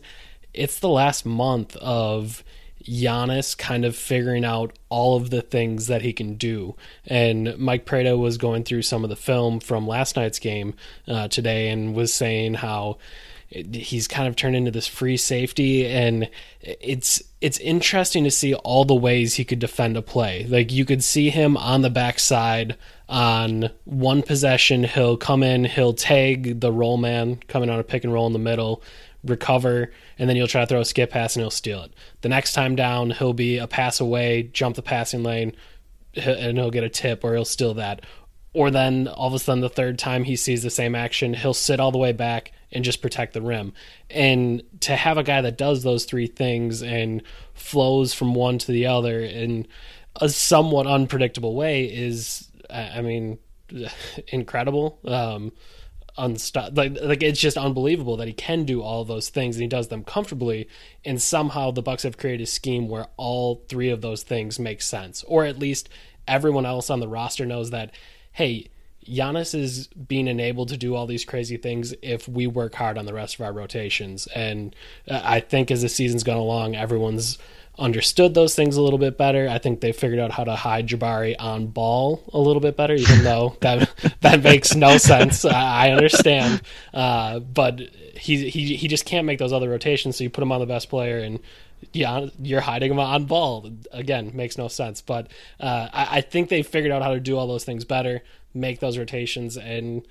it's 0.53 0.79
the 0.79 0.89
last 0.89 1.27
month 1.27 1.77
of 1.77 2.45
Giannis 2.85 3.57
kind 3.57 3.85
of 3.85 3.97
figuring 3.97 4.45
out 4.45 4.73
all 4.89 5.17
of 5.17 5.31
the 5.31 5.43
things 5.43 5.87
that 5.87 6.03
he 6.03 6.13
can 6.13 6.35
do. 6.35 6.77
And 7.07 7.57
Mike 7.59 7.85
Prada 7.85 8.17
was 8.17 8.39
going 8.39 8.65
through 8.65 8.83
some 8.83 9.05
of 9.05 9.11
the 9.11 9.17
film 9.17 9.61
from 9.61 9.87
last 9.87 10.17
night's 10.17 10.39
game 10.39 10.75
uh, 11.09 11.29
today 11.29 11.71
and 11.71 11.95
was 11.95 12.13
saying 12.13 12.55
how 12.55 12.99
he's 13.49 14.09
kind 14.09 14.27
of 14.27 14.37
turned 14.37 14.57
into 14.57 14.71
this 14.71 14.87
free 14.87 15.17
safety. 15.17 15.87
And 15.87 16.29
it's 16.61 17.23
it's 17.41 17.59
interesting 17.59 18.25
to 18.25 18.31
see 18.31 18.55
all 18.55 18.85
the 18.85 18.95
ways 18.95 19.35
he 19.35 19.45
could 19.45 19.59
defend 19.59 19.97
a 19.97 20.03
play. 20.03 20.45
Like 20.47 20.73
you 20.73 20.85
could 20.85 21.05
see 21.05 21.31
him 21.31 21.57
on 21.57 21.83
the 21.83 21.91
backside 21.91 22.77
on 23.09 23.71
one 23.85 24.23
possession. 24.23 24.85
He'll 24.85 25.17
come 25.17 25.43
in 25.43 25.65
he'll 25.65 25.95
tag 25.95 26.61
the 26.61 26.73
roll 26.73 26.97
man 26.97 27.37
coming 27.49 27.71
on 27.71 27.79
a 27.79 27.85
pick 27.85 28.05
and 28.05 28.13
roll 28.13 28.27
in 28.27 28.33
the 28.33 28.39
middle 28.39 28.83
recover, 29.25 29.93
and 30.19 30.29
then 30.29 30.37
you'll 30.37 30.49
try 30.49 30.63
to 30.63 30.67
throw 30.67 30.81
a 30.81 30.85
skip 30.85 31.11
pass 31.11 31.37
and 31.37 31.43
he'll 31.43 31.51
steal 31.51 31.83
it. 31.83 31.93
The 32.21 32.29
next 32.29 32.53
time 32.53 32.77
down, 32.77 33.11
he'll 33.11 33.33
be 33.33 33.59
a 33.59 33.67
pass 33.67 34.01
away, 34.01 34.45
jump 34.53 34.77
the 34.77 34.83
passing 34.83 35.23
lane, 35.23 35.55
and 36.15 36.57
he'll 36.57 36.71
get 36.71 36.85
a 36.85 36.89
tip 36.89 37.25
or 37.25 37.35
he'll 37.35 37.45
steal 37.45 37.75
that. 37.75 38.03
Or 38.53 38.71
then 38.71 39.09
all 39.09 39.27
of 39.27 39.35
a 39.35 39.39
sudden, 39.39 39.61
the 39.61 39.69
third 39.69 39.99
time 39.99 40.25
he 40.25 40.37
sees 40.37 40.63
the 40.63 40.71
same 40.71 40.95
action, 40.95 41.35
he'll 41.35 41.55
sit 41.55 41.81
all 41.81 41.91
the 41.91 41.99
way 41.99 42.13
back 42.13 42.53
and 42.71 42.85
just 42.85 43.03
protect 43.03 43.33
the 43.33 43.43
rim. 43.43 43.73
And 44.11 44.63
to 44.81 44.95
have 44.95 45.19
a 45.19 45.25
guy 45.25 45.41
that 45.41 45.59
does 45.59 45.83
those 45.83 46.05
three 46.05 46.29
things 46.29 46.83
and 46.83 47.23
flows 47.55 48.15
from 48.15 48.35
one 48.35 48.59
to 48.59 48.73
the 48.73 48.87
other 48.87 49.21
in 49.21 49.67
a 50.21 50.29
somewhat 50.29 50.87
unpredictable 50.87 51.57
way 51.57 51.85
is, 51.85 52.49
I 52.71 53.01
mean, 53.01 53.39
incredible. 54.29 54.99
Um, 55.05 55.53
unstuck. 56.17 56.73
Like, 56.75 56.97
like 57.03 57.23
it's 57.23 57.41
just 57.41 57.57
unbelievable 57.57 58.17
that 58.17 58.29
he 58.29 58.35
can 58.35 58.65
do 58.65 58.83
all 58.83 59.05
those 59.05 59.29
things 59.29 59.57
and 59.57 59.63
he 59.63 59.69
does 59.69 59.89
them 59.89 60.05
comfortably. 60.05 60.69
And 61.05 61.21
somehow 61.21 61.71
the 61.71 61.83
Bucks 61.83 62.03
have 62.05 62.19
created 62.19 62.45
a 62.45 62.47
scheme 62.47 62.89
where 62.89 63.09
all 63.17 63.65
three 63.69 63.91
of 63.91 64.01
those 64.01 64.23
things 64.23 64.59
make 64.59 64.83
sense, 64.83 65.25
or 65.25 65.45
at 65.45 65.59
least 65.59 65.89
everyone 66.27 66.67
else 66.67 66.91
on 66.91 67.01
the 67.01 67.09
roster 67.09 67.47
knows 67.47 67.71
that. 67.71 67.93
Hey, 68.33 68.69
Giannis 69.07 69.55
is 69.55 69.87
being 69.89 70.29
enabled 70.29 70.69
to 70.69 70.77
do 70.77 70.95
all 70.95 71.07
these 71.07 71.25
crazy 71.25 71.57
things 71.57 71.95
if 72.03 72.27
we 72.29 72.47
work 72.47 72.75
hard 72.75 72.97
on 72.99 73.07
the 73.07 73.13
rest 73.15 73.35
of 73.35 73.43
our 73.43 73.53
rotations. 73.53 74.27
And 74.35 74.75
uh, 75.09 75.21
I 75.23 75.41
think 75.41 75.71
as 75.71 75.83
the 75.83 75.89
season's 75.89 76.25
gone 76.25 76.39
along, 76.39 76.75
everyone's 76.75 77.39
understood 77.79 78.35
those 78.35 78.55
things 78.55 78.77
a 78.77 78.83
little 78.83 78.99
bit 78.99 79.19
better. 79.19 79.49
I 79.49 79.59
think 79.59 79.81
they 79.81 79.93
figured 79.93 80.21
out 80.21 80.31
how 80.31 80.45
to 80.45 80.55
hide 80.55 80.87
Jabari 80.87 81.35
on 81.39 81.67
ball 81.67 82.23
a 82.33 82.39
little 82.39 82.61
bit 82.61 82.77
better, 82.77 82.95
even 82.95 83.25
though 83.25 83.57
that 83.61 83.91
that 84.21 84.43
makes 84.43 84.75
no 84.75 84.99
sense. 84.99 85.45
I 85.45 85.91
understand, 85.91 86.63
uh, 86.93 87.41
but 87.41 87.81
he 87.81 88.49
he 88.49 88.77
he 88.77 88.89
just 88.89 89.05
can't 89.05 89.27
make 89.27 89.39
those 89.39 89.53
other 89.53 89.69
rotations. 89.69 90.17
So 90.17 90.25
you 90.25 90.31
put 90.31 90.43
him 90.43 90.53
on 90.53 90.61
the 90.61 90.67
best 90.67 90.89
player, 90.89 91.19
and 91.19 91.41
yeah, 91.93 92.29
you're 92.41 92.61
hiding 92.61 92.91
him 92.91 92.99
on 92.99 93.25
ball 93.25 93.71
again. 93.93 94.31
Makes 94.35 94.59
no 94.59 94.69
sense. 94.69 95.01
But 95.01 95.29
uh, 95.61 95.89
I, 95.93 96.19
I 96.19 96.21
think 96.21 96.49
they 96.49 96.63
figured 96.63 96.93
out 96.93 97.03
how 97.03 97.13
to 97.13 97.21
do 97.21 97.37
all 97.37 97.47
those 97.47 97.65
things 97.65 97.85
better, 97.85 98.23
make 98.53 98.81
those 98.81 98.99
rotations, 98.99 99.57
and 99.57 100.07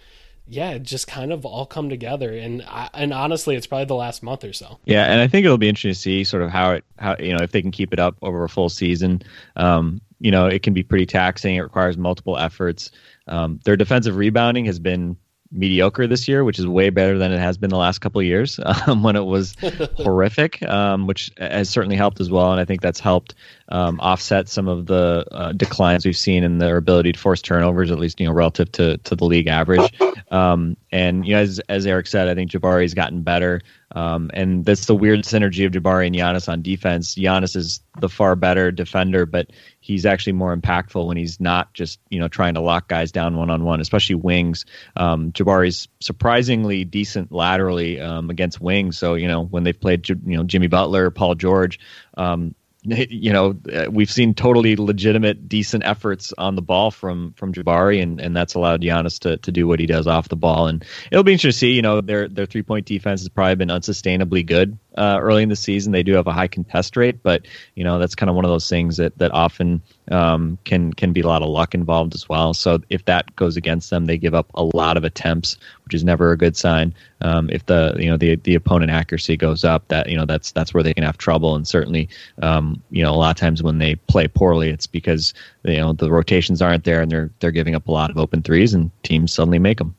yeah, 0.47 0.77
just 0.77 1.07
kind 1.07 1.31
of 1.31 1.45
all 1.45 1.65
come 1.65 1.89
together. 1.89 2.31
And 2.31 2.61
I, 2.63 2.89
and 2.93 3.13
honestly, 3.13 3.55
it's 3.55 3.67
probably 3.67 3.85
the 3.85 3.95
last 3.95 4.23
month 4.23 4.43
or 4.43 4.53
so. 4.53 4.79
Yeah, 4.85 5.05
and 5.05 5.21
I 5.21 5.27
think 5.27 5.45
it'll 5.45 5.57
be 5.57 5.69
interesting 5.69 5.91
to 5.91 5.99
see 5.99 6.23
sort 6.23 6.43
of 6.43 6.49
how 6.49 6.71
it 6.71 6.85
how 6.99 7.15
you 7.19 7.33
know 7.33 7.43
if 7.43 7.51
they 7.51 7.61
can 7.61 7.71
keep 7.71 7.93
it 7.93 7.99
up 7.99 8.17
over 8.21 8.43
a 8.43 8.49
full 8.49 8.69
season. 8.69 9.21
Um, 9.55 10.01
you 10.19 10.31
know, 10.31 10.47
it 10.47 10.63
can 10.63 10.73
be 10.73 10.83
pretty 10.83 11.05
taxing. 11.05 11.55
It 11.55 11.61
requires 11.61 11.97
multiple 11.97 12.37
efforts. 12.37 12.91
Um, 13.27 13.59
their 13.65 13.75
defensive 13.75 14.15
rebounding 14.15 14.65
has 14.65 14.79
been 14.79 15.17
mediocre 15.53 16.07
this 16.07 16.27
year, 16.27 16.43
which 16.43 16.59
is 16.59 16.67
way 16.67 16.89
better 16.89 17.17
than 17.17 17.31
it 17.31 17.39
has 17.39 17.57
been 17.57 17.69
the 17.69 17.77
last 17.77 17.99
couple 17.99 18.19
of 18.19 18.25
years 18.25 18.59
um, 18.87 19.03
when 19.03 19.15
it 19.15 19.25
was 19.25 19.55
horrific, 19.97 20.61
um, 20.63 21.07
which 21.07 21.31
has 21.37 21.69
certainly 21.69 21.95
helped 21.95 22.19
as 22.19 22.29
well. 22.29 22.51
And 22.51 22.59
I 22.59 22.65
think 22.65 22.81
that's 22.81 22.99
helped 22.99 23.35
um, 23.69 23.99
offset 23.99 24.49
some 24.49 24.67
of 24.67 24.87
the 24.87 25.25
uh, 25.31 25.51
declines 25.53 26.05
we've 26.05 26.17
seen 26.17 26.43
in 26.43 26.57
their 26.57 26.77
ability 26.77 27.13
to 27.13 27.19
force 27.19 27.41
turnovers, 27.41 27.91
at 27.91 27.99
least 27.99 28.19
you 28.19 28.25
know 28.25 28.33
relative 28.33 28.71
to 28.73 28.97
to 28.97 29.15
the 29.15 29.25
league 29.25 29.47
average. 29.47 29.93
Um, 30.31 30.75
and 30.91 31.25
you 31.25 31.35
know, 31.35 31.41
as 31.41 31.59
as 31.69 31.85
Eric 31.85 32.07
said, 32.07 32.27
I 32.27 32.35
think 32.35 32.51
Jabari's 32.51 32.93
gotten 32.93 33.21
better. 33.21 33.61
Um, 33.95 34.31
and 34.33 34.65
that's 34.65 34.87
the 34.87 34.95
weird 34.95 35.21
synergy 35.21 35.65
of 35.65 35.71
Jabari 35.71 36.07
and 36.07 36.15
Giannis 36.15 36.49
on 36.49 36.61
defense. 36.61 37.13
Giannis 37.15 37.55
is 37.55 37.79
the 38.01 38.09
far 38.09 38.35
better 38.35 38.71
defender, 38.71 39.25
but 39.25 39.51
he's 39.83 40.05
actually 40.05 40.31
more 40.31 40.55
impactful 40.55 41.05
when 41.05 41.17
he's 41.17 41.41
not 41.41 41.73
just 41.73 41.99
you 42.09 42.17
know 42.17 42.29
trying 42.29 42.53
to 42.53 42.61
lock 42.61 42.87
guys 42.87 43.11
down 43.11 43.35
one 43.35 43.49
on 43.49 43.65
one, 43.65 43.81
especially 43.81 44.15
wings. 44.15 44.65
Um, 44.95 45.33
Jabari's 45.33 45.89
surprisingly 45.99 46.85
decent 46.85 47.33
laterally 47.33 47.99
um, 47.99 48.29
against 48.29 48.61
wings. 48.61 48.97
So 48.97 49.15
you 49.15 49.27
know 49.27 49.43
when 49.43 49.63
they've 49.63 49.79
played 49.79 50.07
you 50.07 50.37
know 50.37 50.43
Jimmy 50.43 50.67
Butler, 50.67 51.11
Paul 51.11 51.35
George. 51.35 51.79
Um, 52.15 52.55
you 52.85 53.31
know, 53.31 53.55
we've 53.89 54.11
seen 54.11 54.33
totally 54.33 54.75
legitimate, 54.75 55.47
decent 55.47 55.85
efforts 55.85 56.33
on 56.37 56.55
the 56.55 56.61
ball 56.61 56.91
from 56.91 57.33
from 57.33 57.53
Jabari, 57.53 58.01
and, 58.01 58.19
and 58.19 58.35
that's 58.35 58.55
allowed 58.55 58.81
Giannis 58.81 59.19
to, 59.19 59.37
to 59.37 59.51
do 59.51 59.67
what 59.67 59.79
he 59.79 59.85
does 59.85 60.05
off 60.05 60.29
the 60.29 60.35
ball. 60.35 60.67
And 60.67 60.83
it'll 61.11 61.23
be 61.23 61.31
interesting 61.31 61.67
to 61.67 61.71
see. 61.71 61.73
You 61.73 61.81
know, 61.81 62.01
their 62.01 62.27
their 62.27 62.45
three 62.45 62.63
point 62.63 62.85
defense 62.85 63.21
has 63.21 63.29
probably 63.29 63.55
been 63.55 63.69
unsustainably 63.69 64.45
good 64.45 64.77
uh, 64.97 65.17
early 65.21 65.43
in 65.43 65.49
the 65.49 65.55
season. 65.55 65.91
They 65.91 66.03
do 66.03 66.13
have 66.13 66.27
a 66.27 66.33
high 66.33 66.47
contest 66.47 66.97
rate, 66.97 67.23
but 67.23 67.45
you 67.75 67.83
know 67.83 67.99
that's 67.99 68.15
kind 68.15 68.29
of 68.29 68.35
one 68.35 68.45
of 68.45 68.51
those 68.51 68.69
things 68.69 68.97
that 68.97 69.17
that 69.17 69.31
often 69.33 69.81
um, 70.11 70.57
can 70.65 70.93
can 70.93 71.13
be 71.13 71.21
a 71.21 71.27
lot 71.27 71.41
of 71.41 71.49
luck 71.49 71.73
involved 71.73 72.13
as 72.13 72.27
well. 72.27 72.53
So 72.53 72.79
if 72.89 73.05
that 73.05 73.35
goes 73.35 73.55
against 73.55 73.89
them, 73.89 74.05
they 74.05 74.17
give 74.17 74.33
up 74.33 74.49
a 74.55 74.63
lot 74.63 74.97
of 74.97 75.03
attempts, 75.03 75.57
which 75.85 75.93
is 75.93 76.03
never 76.03 76.31
a 76.31 76.37
good 76.37 76.57
sign. 76.57 76.93
Um, 77.21 77.49
if 77.49 77.65
the 77.65 77.95
you 77.97 78.09
know 78.09 78.17
the 78.17 78.35
the 78.35 78.55
opponent 78.55 78.91
accuracy 78.91 79.37
goes 79.37 79.63
up, 79.63 79.87
that 79.87 80.09
you 80.09 80.17
know 80.17 80.25
that's 80.25 80.51
that's 80.51 80.73
where 80.73 80.83
they 80.83 80.93
can 80.93 81.03
have 81.03 81.17
trouble. 81.17 81.55
And 81.55 81.67
certainly, 81.67 82.09
um, 82.41 82.81
you 82.91 83.03
know, 83.03 83.13
a 83.13 83.15
lot 83.15 83.31
of 83.31 83.37
times 83.37 83.63
when 83.63 83.77
they 83.77 83.95
play 83.95 84.27
poorly, 84.27 84.69
it's 84.69 84.87
because 84.87 85.33
you 85.63 85.77
know 85.77 85.93
the 85.93 86.11
rotations 86.11 86.61
aren't 86.61 86.83
there 86.83 87.01
and 87.01 87.11
they're 87.11 87.29
they're 87.39 87.51
giving 87.51 87.75
up 87.75 87.87
a 87.87 87.91
lot 87.91 88.09
of 88.09 88.17
open 88.17 88.41
threes, 88.41 88.73
and 88.73 88.91
teams 89.03 89.31
suddenly 89.33 89.59
make 89.59 89.77
them. 89.77 89.95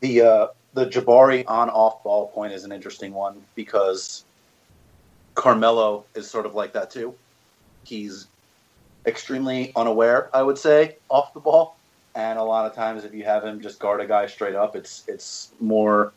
The 0.00 0.22
uh, 0.22 0.46
the 0.74 0.86
Jabari 0.86 1.44
on 1.46 1.68
off 1.68 2.02
ball 2.02 2.28
point 2.28 2.52
is 2.52 2.64
an 2.64 2.72
interesting 2.72 3.12
one 3.12 3.42
because 3.54 4.24
Carmelo 5.34 6.04
is 6.14 6.28
sort 6.30 6.46
of 6.46 6.54
like 6.54 6.72
that 6.72 6.90
too. 6.90 7.14
He's 7.84 8.28
extremely 9.08 9.72
unaware, 9.74 10.30
I 10.34 10.42
would 10.42 10.58
say, 10.58 10.96
off 11.08 11.34
the 11.34 11.40
ball. 11.40 11.76
And 12.14 12.38
a 12.38 12.42
lot 12.42 12.66
of 12.66 12.74
times, 12.74 13.04
if 13.04 13.14
you 13.14 13.24
have 13.24 13.44
him 13.44 13.60
just 13.60 13.78
guard 13.78 14.00
a 14.00 14.06
guy 14.06 14.26
straight 14.26 14.54
up, 14.54 14.76
it's 14.76 15.04
it's 15.08 15.52
more 15.60 16.12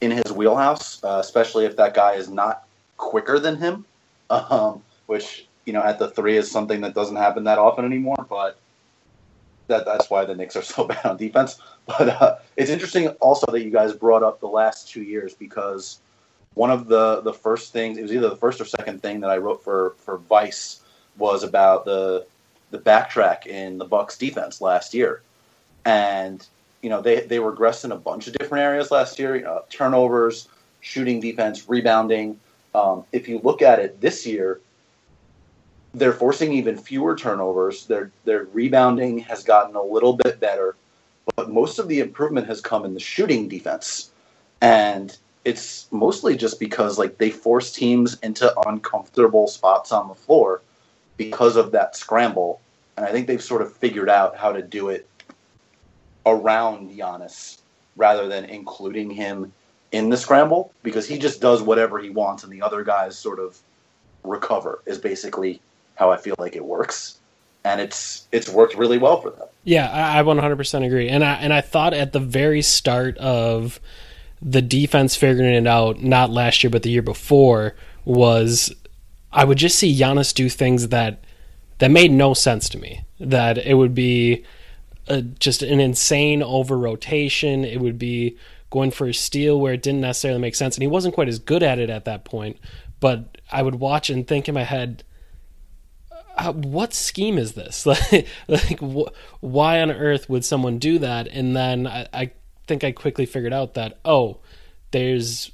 in 0.00 0.10
his 0.10 0.32
wheelhouse, 0.32 1.02
uh, 1.04 1.18
especially 1.20 1.64
if 1.64 1.76
that 1.76 1.94
guy 1.94 2.14
is 2.14 2.28
not 2.28 2.64
quicker 2.96 3.38
than 3.38 3.56
him, 3.56 3.84
um, 4.30 4.82
which 5.06 5.46
you 5.64 5.72
know 5.72 5.82
at 5.82 5.98
the 5.98 6.10
three 6.10 6.36
is 6.36 6.50
something 6.50 6.80
that 6.80 6.94
doesn't 6.94 7.16
happen 7.16 7.44
that 7.44 7.58
often 7.58 7.84
anymore. 7.84 8.26
But 8.28 8.58
that 9.68 9.84
that's 9.84 10.10
why 10.10 10.24
the 10.24 10.34
Knicks 10.34 10.56
are 10.56 10.62
so 10.62 10.84
bad 10.88 11.04
on 11.04 11.16
defense. 11.16 11.60
But 11.86 12.08
uh, 12.08 12.36
it's 12.56 12.70
interesting 12.70 13.08
also 13.20 13.50
that 13.52 13.62
you 13.62 13.70
guys 13.70 13.92
brought 13.92 14.22
up 14.22 14.40
the 14.40 14.48
last 14.48 14.88
two 14.88 15.02
years 15.02 15.34
because 15.34 16.00
one 16.54 16.70
of 16.70 16.88
the 16.88 17.20
the 17.22 17.32
first 17.32 17.72
things 17.72 17.96
it 17.96 18.02
was 18.02 18.12
either 18.12 18.28
the 18.28 18.36
first 18.36 18.60
or 18.60 18.64
second 18.64 19.02
thing 19.02 19.20
that 19.20 19.30
I 19.30 19.36
wrote 19.36 19.62
for 19.62 19.94
for 19.98 20.18
Vice 20.18 20.80
was 21.20 21.44
about 21.44 21.84
the 21.84 22.26
the 22.70 22.78
backtrack 22.78 23.46
in 23.46 23.78
the 23.78 23.84
Bucks 23.84 24.16
defense 24.16 24.60
last 24.60 24.94
year, 24.94 25.22
and 25.84 26.44
you 26.82 26.90
know 26.90 27.00
they 27.00 27.20
they 27.20 27.36
regressed 27.36 27.84
in 27.84 27.92
a 27.92 27.96
bunch 27.96 28.26
of 28.26 28.32
different 28.34 28.64
areas 28.64 28.90
last 28.90 29.18
year. 29.18 29.36
You 29.36 29.42
know, 29.42 29.62
turnovers, 29.70 30.48
shooting 30.80 31.20
defense, 31.20 31.68
rebounding. 31.68 32.40
Um, 32.74 33.04
if 33.12 33.28
you 33.28 33.40
look 33.42 33.62
at 33.62 33.78
it 33.80 34.00
this 34.00 34.26
year, 34.26 34.60
they're 35.94 36.12
forcing 36.12 36.52
even 36.52 36.76
fewer 36.76 37.16
turnovers. 37.16 37.86
Their 37.86 38.10
their 38.24 38.44
rebounding 38.52 39.18
has 39.20 39.44
gotten 39.44 39.76
a 39.76 39.82
little 39.82 40.14
bit 40.14 40.40
better, 40.40 40.76
but 41.36 41.50
most 41.50 41.78
of 41.78 41.88
the 41.88 42.00
improvement 42.00 42.46
has 42.46 42.60
come 42.60 42.84
in 42.84 42.94
the 42.94 43.00
shooting 43.00 43.48
defense, 43.48 44.10
and 44.60 45.16
it's 45.44 45.88
mostly 45.90 46.36
just 46.36 46.60
because 46.60 46.98
like 46.98 47.18
they 47.18 47.30
force 47.30 47.72
teams 47.72 48.18
into 48.22 48.52
uncomfortable 48.68 49.48
spots 49.48 49.90
on 49.90 50.08
the 50.08 50.14
floor 50.14 50.60
because 51.20 51.56
of 51.56 51.72
that 51.72 51.94
scramble, 51.94 52.62
and 52.96 53.04
I 53.04 53.12
think 53.12 53.26
they've 53.26 53.42
sort 53.42 53.60
of 53.60 53.74
figured 53.74 54.08
out 54.08 54.38
how 54.38 54.52
to 54.52 54.62
do 54.62 54.88
it 54.88 55.06
around 56.24 56.90
Giannis 56.92 57.58
rather 57.94 58.26
than 58.26 58.46
including 58.46 59.10
him 59.10 59.52
in 59.92 60.08
the 60.08 60.16
scramble 60.16 60.72
because 60.82 61.06
he 61.06 61.18
just 61.18 61.42
does 61.42 61.60
whatever 61.60 61.98
he 61.98 62.08
wants 62.08 62.42
and 62.42 62.50
the 62.50 62.62
other 62.62 62.82
guys 62.82 63.18
sort 63.18 63.38
of 63.38 63.58
recover 64.24 64.80
is 64.86 64.96
basically 64.96 65.60
how 65.96 66.10
I 66.10 66.16
feel 66.16 66.36
like 66.38 66.56
it 66.56 66.64
works, 66.64 67.18
and 67.64 67.82
it's 67.82 68.26
it's 68.32 68.48
worked 68.48 68.74
really 68.74 68.96
well 68.96 69.20
for 69.20 69.28
them. 69.28 69.46
Yeah, 69.64 69.90
I, 69.92 70.22
100% 70.22 70.86
agree, 70.86 71.10
and 71.10 71.22
I 71.22 71.34
and 71.34 71.52
I 71.52 71.60
thought 71.60 71.92
at 71.92 72.14
the 72.14 72.20
very 72.20 72.62
start 72.62 73.18
of 73.18 73.78
the 74.40 74.62
defense 74.62 75.16
figuring 75.16 75.52
it 75.52 75.66
out, 75.66 76.02
not 76.02 76.30
last 76.30 76.64
year 76.64 76.70
but 76.70 76.82
the 76.82 76.88
year 76.88 77.02
before, 77.02 77.76
was 78.06 78.74
I 79.32 79.44
would 79.44 79.58
just 79.58 79.78
see 79.78 79.96
Giannis 79.96 80.34
do 80.34 80.48
things 80.48 80.88
that 80.88 81.24
that 81.78 81.90
made 81.90 82.10
no 82.10 82.34
sense 82.34 82.68
to 82.70 82.78
me. 82.78 83.04
That 83.18 83.58
it 83.58 83.74
would 83.74 83.94
be 83.94 84.44
a, 85.06 85.22
just 85.22 85.62
an 85.62 85.80
insane 85.80 86.42
over 86.42 86.78
rotation. 86.78 87.64
It 87.64 87.80
would 87.80 87.98
be 87.98 88.36
going 88.70 88.90
for 88.90 89.08
a 89.08 89.14
steal 89.14 89.60
where 89.60 89.72
it 89.74 89.82
didn't 89.82 90.00
necessarily 90.00 90.40
make 90.40 90.54
sense, 90.54 90.76
and 90.76 90.82
he 90.82 90.88
wasn't 90.88 91.14
quite 91.14 91.28
as 91.28 91.38
good 91.38 91.62
at 91.62 91.78
it 91.78 91.90
at 91.90 92.04
that 92.04 92.24
point. 92.24 92.58
But 93.00 93.38
I 93.50 93.62
would 93.62 93.76
watch 93.76 94.10
and 94.10 94.26
think 94.26 94.48
in 94.48 94.54
my 94.54 94.62
head, 94.62 95.04
uh, 96.36 96.52
what 96.52 96.94
scheme 96.94 97.38
is 97.38 97.52
this? 97.52 97.86
like, 97.86 98.26
like 98.46 98.80
wh- 98.80 99.10
why 99.40 99.80
on 99.80 99.90
earth 99.90 100.28
would 100.28 100.44
someone 100.44 100.78
do 100.78 100.98
that? 100.98 101.26
And 101.28 101.56
then 101.56 101.86
I, 101.86 102.06
I 102.12 102.30
think 102.66 102.84
I 102.84 102.92
quickly 102.92 103.26
figured 103.26 103.52
out 103.52 103.74
that 103.74 103.98
oh, 104.04 104.38
there's 104.92 105.50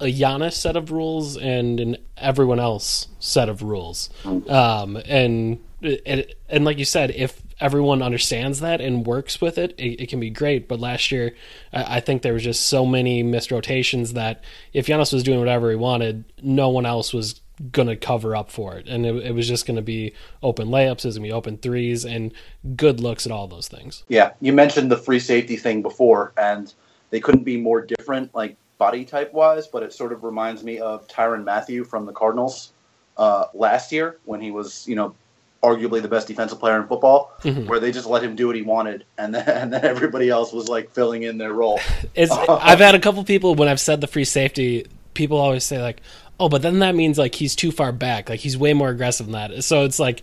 a 0.00 0.06
Giannis 0.06 0.54
set 0.54 0.76
of 0.76 0.90
rules 0.90 1.36
and 1.36 1.78
an 1.78 1.96
everyone 2.16 2.58
else 2.58 3.08
set 3.18 3.48
of 3.48 3.62
rules. 3.62 4.10
Um, 4.24 4.96
and, 5.06 5.58
and 5.82 6.64
like 6.64 6.78
you 6.78 6.84
said, 6.84 7.10
if 7.10 7.40
everyone 7.60 8.02
understands 8.02 8.60
that 8.60 8.80
and 8.80 9.06
works 9.06 9.40
with 9.40 9.58
it, 9.58 9.74
it, 9.78 10.02
it 10.02 10.08
can 10.08 10.18
be 10.18 10.30
great. 10.30 10.66
But 10.68 10.80
last 10.80 11.12
year, 11.12 11.34
I, 11.72 11.96
I, 11.96 12.00
think 12.00 12.22
there 12.22 12.32
was 12.32 12.42
just 12.42 12.66
so 12.66 12.86
many 12.86 13.22
missed 13.22 13.50
rotations 13.50 14.14
that 14.14 14.42
if 14.72 14.86
Giannis 14.86 15.12
was 15.12 15.22
doing 15.22 15.38
whatever 15.38 15.70
he 15.70 15.76
wanted, 15.76 16.24
no 16.42 16.70
one 16.70 16.86
else 16.86 17.12
was 17.12 17.40
gonna 17.72 17.96
cover 17.96 18.34
up 18.34 18.50
for 18.50 18.76
it, 18.76 18.88
and 18.88 19.04
it, 19.04 19.14
it 19.26 19.34
was 19.34 19.46
just 19.46 19.66
gonna 19.66 19.82
be 19.82 20.14
open 20.42 20.68
layups, 20.68 21.04
it's 21.04 21.16
gonna 21.16 21.28
be 21.28 21.32
open 21.32 21.58
threes, 21.58 22.06
and 22.06 22.32
good 22.74 23.00
looks 23.00 23.26
at 23.26 23.32
all 23.32 23.46
those 23.46 23.68
things. 23.68 24.02
Yeah, 24.08 24.32
you 24.40 24.52
mentioned 24.52 24.90
the 24.90 24.96
free 24.96 25.20
safety 25.20 25.56
thing 25.56 25.82
before, 25.82 26.32
and 26.38 26.72
they 27.10 27.20
couldn't 27.20 27.44
be 27.44 27.58
more 27.58 27.82
different, 27.82 28.34
like 28.34 28.56
body 28.80 29.04
type 29.04 29.32
wise, 29.34 29.66
but 29.68 29.82
it 29.84 29.92
sort 29.92 30.10
of 30.10 30.24
reminds 30.24 30.64
me 30.64 30.78
of 30.80 31.06
Tyrann 31.06 31.44
Mathieu 31.44 31.84
from 31.84 32.06
the 32.06 32.12
Cardinals 32.12 32.72
uh, 33.18 33.44
last 33.52 33.92
year 33.92 34.16
when 34.24 34.40
he 34.40 34.50
was, 34.50 34.88
you 34.88 34.96
know, 34.96 35.14
arguably 35.62 36.00
the 36.00 36.08
best 36.08 36.26
defensive 36.26 36.58
player 36.58 36.80
in 36.80 36.88
football, 36.88 37.32
mm-hmm. 37.42 37.66
where 37.66 37.78
they 37.78 37.92
just 37.92 38.06
let 38.06 38.24
him 38.24 38.34
do 38.34 38.46
what 38.46 38.56
he 38.56 38.62
wanted, 38.62 39.04
and 39.18 39.34
then 39.34 39.46
and 39.62 39.72
then 39.72 39.84
everybody 39.84 40.30
else 40.30 40.52
was 40.52 40.68
like 40.68 40.90
filling 40.90 41.22
in 41.22 41.38
their 41.38 41.52
role. 41.52 41.78
I've 42.16 42.80
had 42.80 42.94
a 42.96 42.98
couple 42.98 43.22
people 43.22 43.54
when 43.54 43.68
I've 43.68 43.78
said 43.78 44.00
the 44.00 44.08
free 44.08 44.24
safety, 44.24 44.86
people 45.14 45.36
always 45.36 45.62
say 45.62 45.80
like, 45.80 46.00
oh, 46.40 46.48
but 46.48 46.62
then 46.62 46.78
that 46.78 46.94
means 46.94 47.18
like 47.18 47.34
he's 47.34 47.54
too 47.54 47.70
far 47.70 47.92
back. 47.92 48.30
Like 48.30 48.40
he's 48.40 48.56
way 48.56 48.72
more 48.72 48.88
aggressive 48.88 49.26
than 49.26 49.34
that. 49.34 49.62
So 49.62 49.84
it's 49.84 49.98
like, 49.98 50.22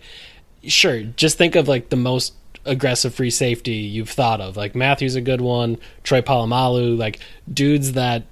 sure, 0.64 1.04
just 1.04 1.38
think 1.38 1.54
of 1.54 1.68
like 1.68 1.90
the 1.90 1.96
most 1.96 2.34
aggressive 2.64 3.14
free 3.14 3.30
safety 3.30 3.76
you've 3.76 4.10
thought 4.10 4.40
of. 4.40 4.56
Like 4.56 4.74
Mathieu's 4.74 5.14
a 5.14 5.20
good 5.20 5.40
one, 5.40 5.78
Troy 6.02 6.20
Polamalu, 6.20 6.98
like 6.98 7.20
dudes 7.52 7.92
that 7.92 8.24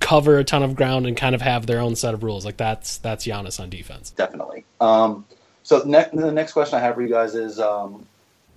cover 0.00 0.38
a 0.38 0.44
ton 0.44 0.62
of 0.62 0.74
ground 0.74 1.06
and 1.06 1.16
kind 1.16 1.34
of 1.34 1.42
have 1.42 1.66
their 1.66 1.80
own 1.80 1.96
set 1.96 2.14
of 2.14 2.22
rules. 2.22 2.44
Like 2.44 2.56
that's 2.56 2.98
that's 2.98 3.26
Giannis 3.26 3.60
on 3.60 3.70
defense. 3.70 4.10
Definitely. 4.10 4.64
Um, 4.80 5.24
so 5.62 5.82
ne- 5.84 6.08
the 6.12 6.32
next 6.32 6.52
question 6.52 6.78
I 6.78 6.82
have 6.82 6.94
for 6.94 7.02
you 7.02 7.08
guys 7.08 7.34
is, 7.34 7.58
um, 7.58 8.06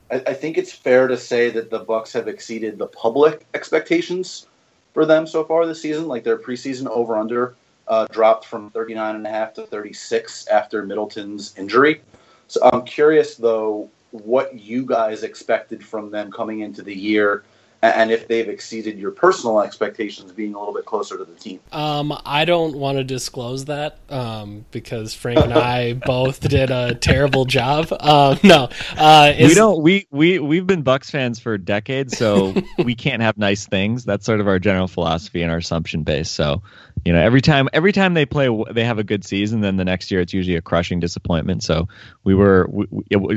I, 0.09 0.15
I 0.27 0.33
think 0.33 0.57
it's 0.57 0.71
fair 0.71 1.07
to 1.07 1.17
say 1.17 1.49
that 1.49 1.69
the 1.69 1.79
Bucks 1.79 2.13
have 2.13 2.27
exceeded 2.27 2.77
the 2.77 2.87
public 2.87 3.45
expectations 3.53 4.47
for 4.93 5.05
them 5.05 5.27
so 5.27 5.43
far 5.43 5.65
this 5.65 5.81
season. 5.81 6.07
Like 6.07 6.23
their 6.23 6.37
preseason 6.37 6.87
over 6.87 7.17
under 7.17 7.55
uh, 7.87 8.07
dropped 8.11 8.45
from 8.45 8.69
39 8.71 9.15
and 9.15 9.27
a 9.27 9.29
half 9.29 9.53
to 9.55 9.63
36 9.63 10.47
after 10.47 10.83
Middleton's 10.83 11.53
injury. 11.57 12.01
So 12.47 12.61
I'm 12.71 12.83
curious 12.83 13.35
though 13.35 13.89
what 14.11 14.57
you 14.57 14.85
guys 14.85 15.23
expected 15.23 15.83
from 15.83 16.11
them 16.11 16.31
coming 16.31 16.59
into 16.61 16.81
the 16.81 16.93
year 16.93 17.43
and 17.81 18.11
if 18.11 18.27
they've 18.27 18.47
exceeded 18.47 18.99
your 18.99 19.11
personal 19.11 19.61
expectations 19.61 20.31
being 20.31 20.53
a 20.53 20.59
little 20.59 20.73
bit 20.73 20.85
closer 20.85 21.17
to 21.17 21.25
the 21.25 21.33
team. 21.33 21.59
Um, 21.71 22.13
I 22.25 22.45
don't 22.45 22.75
want 22.75 22.97
to 22.97 23.03
disclose 23.03 23.65
that 23.65 23.97
um, 24.09 24.65
because 24.71 25.13
Frank 25.13 25.39
and 25.39 25.53
I 25.53 25.93
both 26.05 26.47
did 26.47 26.69
a 26.69 26.95
terrible 26.95 27.45
job. 27.45 27.87
Um, 27.91 28.37
no, 28.43 28.69
uh, 28.97 29.33
we 29.37 29.53
don't. 29.53 29.81
We 29.81 30.07
we 30.11 30.39
we've 30.39 30.67
been 30.67 30.83
Bucks 30.83 31.09
fans 31.09 31.39
for 31.39 31.57
decades, 31.57 32.17
so 32.17 32.53
we 32.77 32.95
can't 32.95 33.21
have 33.21 33.37
nice 33.37 33.65
things. 33.65 34.05
That's 34.05 34.25
sort 34.25 34.39
of 34.39 34.47
our 34.47 34.59
general 34.59 34.87
philosophy 34.87 35.41
and 35.41 35.51
our 35.51 35.57
assumption 35.57 36.03
base. 36.03 36.29
So 36.29 36.61
you 37.05 37.13
know 37.13 37.19
every 37.19 37.41
time 37.41 37.67
every 37.73 37.91
time 37.91 38.13
they 38.13 38.25
play 38.25 38.49
they 38.71 38.83
have 38.83 38.99
a 38.99 39.03
good 39.03 39.23
season 39.23 39.61
then 39.61 39.75
the 39.77 39.85
next 39.85 40.11
year 40.11 40.21
it's 40.21 40.33
usually 40.33 40.55
a 40.55 40.61
crushing 40.61 40.99
disappointment 40.99 41.63
so 41.63 41.87
we 42.23 42.35
were 42.35 42.67
we, 42.69 42.85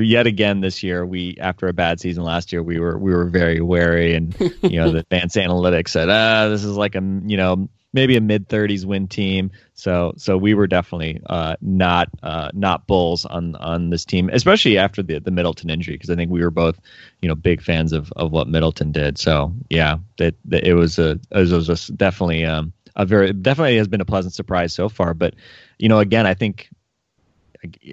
yet 0.04 0.26
again 0.26 0.60
this 0.60 0.82
year 0.82 1.06
we 1.06 1.36
after 1.40 1.68
a 1.68 1.72
bad 1.72 2.00
season 2.00 2.22
last 2.22 2.52
year 2.52 2.62
we 2.62 2.78
were 2.78 2.98
we 2.98 3.12
were 3.12 3.24
very 3.26 3.60
wary 3.60 4.14
and 4.14 4.33
you 4.40 4.80
know 4.80 4.90
the 4.90 4.98
advanced 4.98 5.36
analytics 5.36 5.88
said 5.88 6.08
ah 6.08 6.48
this 6.48 6.64
is 6.64 6.76
like 6.76 6.94
a 6.94 7.00
you 7.24 7.36
know 7.36 7.68
maybe 7.92 8.16
a 8.16 8.20
mid 8.20 8.48
30s 8.48 8.84
win 8.84 9.06
team 9.06 9.50
so 9.74 10.12
so 10.16 10.36
we 10.36 10.54
were 10.54 10.66
definitely 10.66 11.20
uh, 11.26 11.54
not 11.60 12.08
uh, 12.22 12.50
not 12.52 12.86
bulls 12.86 13.24
on 13.24 13.54
on 13.56 13.90
this 13.90 14.04
team 14.04 14.28
especially 14.32 14.78
after 14.78 15.02
the 15.02 15.20
the 15.20 15.30
Middleton 15.30 15.70
injury 15.70 15.94
because 15.94 16.10
I 16.10 16.16
think 16.16 16.30
we 16.30 16.40
were 16.40 16.50
both 16.50 16.80
you 17.22 17.28
know 17.28 17.34
big 17.34 17.62
fans 17.62 17.92
of 17.92 18.12
of 18.16 18.32
what 18.32 18.48
Middleton 18.48 18.90
did 18.92 19.18
so 19.18 19.52
yeah 19.70 19.98
that 20.18 20.34
it, 20.50 20.66
it 20.68 20.74
was 20.74 20.98
a 20.98 21.20
it 21.30 21.52
was, 21.52 21.68
a 21.68 21.92
definitely 21.92 22.44
um 22.44 22.72
a 22.96 23.04
very 23.04 23.32
definitely 23.32 23.76
has 23.76 23.88
been 23.88 24.00
a 24.00 24.04
pleasant 24.04 24.34
surprise 24.34 24.72
so 24.72 24.88
far. 24.88 25.14
But 25.14 25.34
you 25.78 25.88
know, 25.88 25.98
again, 25.98 26.26
I 26.26 26.34
think 26.34 26.70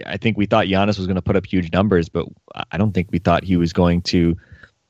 I 0.05 0.17
think 0.17 0.37
we 0.37 0.45
thought 0.45 0.67
Giannis 0.67 0.97
was 0.97 1.07
going 1.07 1.15
to 1.15 1.21
put 1.21 1.35
up 1.35 1.45
huge 1.45 1.71
numbers, 1.71 2.09
but 2.09 2.27
I 2.71 2.77
don't 2.77 2.91
think 2.91 3.09
we 3.11 3.19
thought 3.19 3.43
he 3.43 3.55
was 3.55 3.73
going 3.73 4.01
to, 4.03 4.37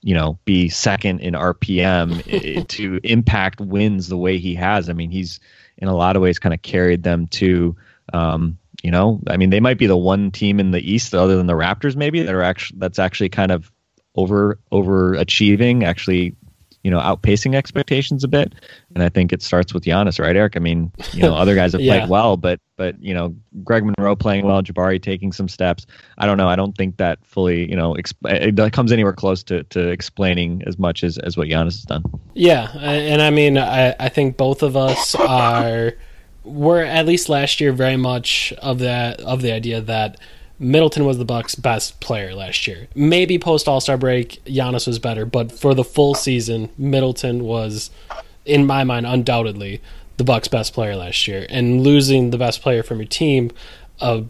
you 0.02 0.16
know, 0.16 0.39
be 0.45 0.70
second 0.70 1.20
in 1.20 1.34
RPM 1.34 2.68
to 2.68 2.99
impact 3.04 3.62
wins 3.62 4.08
the 4.08 4.18
way 4.18 4.38
he 4.38 4.56
has. 4.56 4.89
I 4.89 4.93
mean, 4.93 5.12
he's 5.12 5.39
in 5.78 5.88
a 5.88 5.95
lot 5.95 6.16
of 6.16 6.22
ways 6.22 6.39
kind 6.39 6.54
of 6.54 6.62
carried 6.62 7.04
them 7.04 7.28
to. 7.28 7.76
Um, 8.14 8.58
you 8.84 8.89
know, 8.89 9.22
I 9.28 9.38
mean, 9.38 9.52
they 9.52 9.60
might 9.60 9.78
be 9.78 9.86
the 9.86 9.97
one 9.97 10.32
team 10.32 10.60
in 10.60 10.72
the 10.72 10.80
East, 10.80 11.14
other 11.14 11.36
than 11.38 11.45
the 11.45 11.54
Raptors, 11.54 11.95
maybe 11.95 12.24
that 12.24 12.34
are 12.34 12.41
actually 12.41 12.80
that's 12.80 12.97
actually 12.97 13.30
kind 13.30 13.52
of 13.52 13.72
over 14.16 14.60
overachieving, 14.72 15.84
actually 15.84 16.36
you 16.84 16.89
know, 16.89 16.99
outpacing 16.99 17.55
expectations 17.55 18.23
a 18.23 18.27
bit. 18.27 18.53
And 18.95 19.03
I 19.03 19.09
think 19.09 19.32
it 19.32 19.41
starts 19.41 19.73
with 19.73 19.84
Giannis, 19.84 20.19
right, 20.19 20.36
Eric? 20.36 20.55
I 20.55 20.59
mean, 20.59 20.91
you 21.13 21.21
know, 21.21 21.36
other 21.36 21.55
guys 21.55 21.73
have 21.73 21.82
yeah. 21.82 21.99
played 21.99 22.09
well, 22.09 22.38
but 22.38 22.59
but 22.75 23.01
you 23.01 23.13
know, 23.13 23.36
Greg 23.63 23.84
Monroe 23.86 24.15
playing 24.15 24.45
well, 24.45 24.61
Jabari 24.63 25.01
taking 25.01 25.32
some 25.32 25.47
steps. 25.47 25.86
I 26.17 26.25
don't 26.25 26.38
know. 26.38 26.47
I 26.47 26.55
don't 26.55 26.75
think 26.75 26.97
that 26.97 27.23
fully, 27.23 27.69
you 27.69 27.75
know, 27.75 27.93
exp- 27.93 28.15
it 28.25 28.73
comes 28.73 28.91
anywhere 28.91 29.13
close 29.13 29.43
to, 29.43 29.63
to 29.65 29.89
explaining 29.89 30.63
as 30.65 30.79
much 30.79 31.03
as, 31.03 31.17
as 31.19 31.38
what 31.38 31.47
Giannis 31.47 31.73
has 31.73 31.84
done. 31.84 32.03
Yeah, 32.34 32.71
and 32.79 33.21
I 33.21 33.29
mean, 33.29 33.57
I, 33.57 33.95
I 33.99 34.09
think 34.09 34.38
both 34.38 34.63
of 34.63 34.75
us 34.75 35.13
are 35.15 35.93
were 36.43 36.82
at 36.82 37.05
least 37.05 37.29
last 37.29 37.61
year 37.61 37.71
very 37.71 37.97
much 37.97 38.51
of 38.61 38.79
that 38.79 39.19
of 39.21 39.41
the 39.41 39.51
idea 39.51 39.82
that 39.82 40.19
Middleton 40.62 41.05
was 41.05 41.18
the 41.18 41.26
Bucks' 41.26 41.55
best 41.55 41.99
player 41.99 42.36
last 42.36 42.68
year. 42.68 42.88
Maybe 42.93 43.39
post 43.39 43.68
All 43.68 43.82
Star 43.82 43.97
break, 43.97 44.43
Giannis 44.45 44.86
was 44.86 44.99
better, 44.99 45.26
but 45.26 45.51
for 45.51 45.74
the 45.74 45.84
full 45.84 46.14
season, 46.14 46.70
Middleton 46.78 47.43
was, 47.43 47.89
in 48.45 48.68
my 48.68 48.84
mind, 48.84 49.07
undoubtedly 49.07 49.82
the 50.18 50.24
Bucks' 50.24 50.47
best 50.47 50.74
player 50.74 50.95
last 50.95 51.28
year. 51.28 51.47
And 51.49 51.82
losing 51.82 52.30
the 52.30 52.38
best 52.38 52.62
player 52.62 52.84
from 52.84 52.99
your 52.99 53.07
team, 53.07 53.51
a 53.99 54.24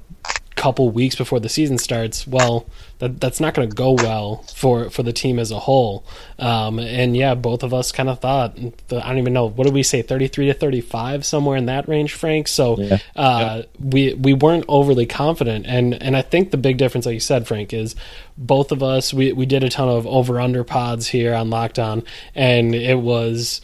couple 0.56 0.90
weeks 0.90 1.16
before 1.16 1.42
the 1.42 1.50
season 1.50 1.78
starts, 1.78 2.26
well, 2.26 2.66
that 3.02 3.20
that's 3.20 3.40
not 3.40 3.56
going 3.56 3.68
to 3.68 3.76
go 3.76 3.94
well 3.94 4.44
for 4.54 4.92
for 4.92 5.02
the 5.02 5.12
team 5.12 5.40
as 5.40 5.50
a 5.50 5.58
whole. 5.58 6.06
Um, 6.38 6.78
and 6.78 7.18
yeah, 7.18 7.34
both 7.34 7.64
of 7.64 7.74
us 7.74 7.92
kind 7.92 8.08
of 8.08 8.20
thought 8.20 8.58
I 8.60 8.70
don't 8.90 9.18
even 9.18 9.34
know 9.34 9.50
what 9.50 9.64
did 9.64 9.74
we 9.74 9.82
say, 9.82 10.04
thirty 10.04 10.28
three 10.28 10.46
to 10.46 10.54
thirty 10.54 10.82
five, 10.82 11.26
somewhere 11.26 11.58
in 11.58 11.66
that 11.66 11.88
range, 11.88 12.14
Frank. 12.14 12.48
So 12.48 12.78
yeah. 12.78 13.00
Uh, 13.16 13.64
yeah. 13.64 13.64
we 13.80 14.14
we 14.14 14.34
weren't 14.34 14.66
overly 14.68 15.08
confident, 15.08 15.66
and 15.66 15.96
and 15.96 16.16
I 16.16 16.22
think 16.22 16.52
the 16.52 16.58
big 16.58 16.78
difference, 16.78 17.08
like 17.08 17.16
you 17.16 17.20
said, 17.20 17.48
Frank, 17.48 17.74
is 17.74 17.96
both 18.38 18.72
of 18.72 18.84
us 18.84 19.14
we 19.14 19.34
we 19.34 19.48
did 19.48 19.64
a 19.64 19.70
ton 19.70 19.90
of 19.90 20.06
over 20.06 20.40
under 20.40 20.64
pods 20.64 21.08
here 21.08 21.34
on 21.34 21.50
Locked 21.50 21.80
On, 21.80 22.04
and 22.36 22.76
it 22.76 23.00
was 23.00 23.62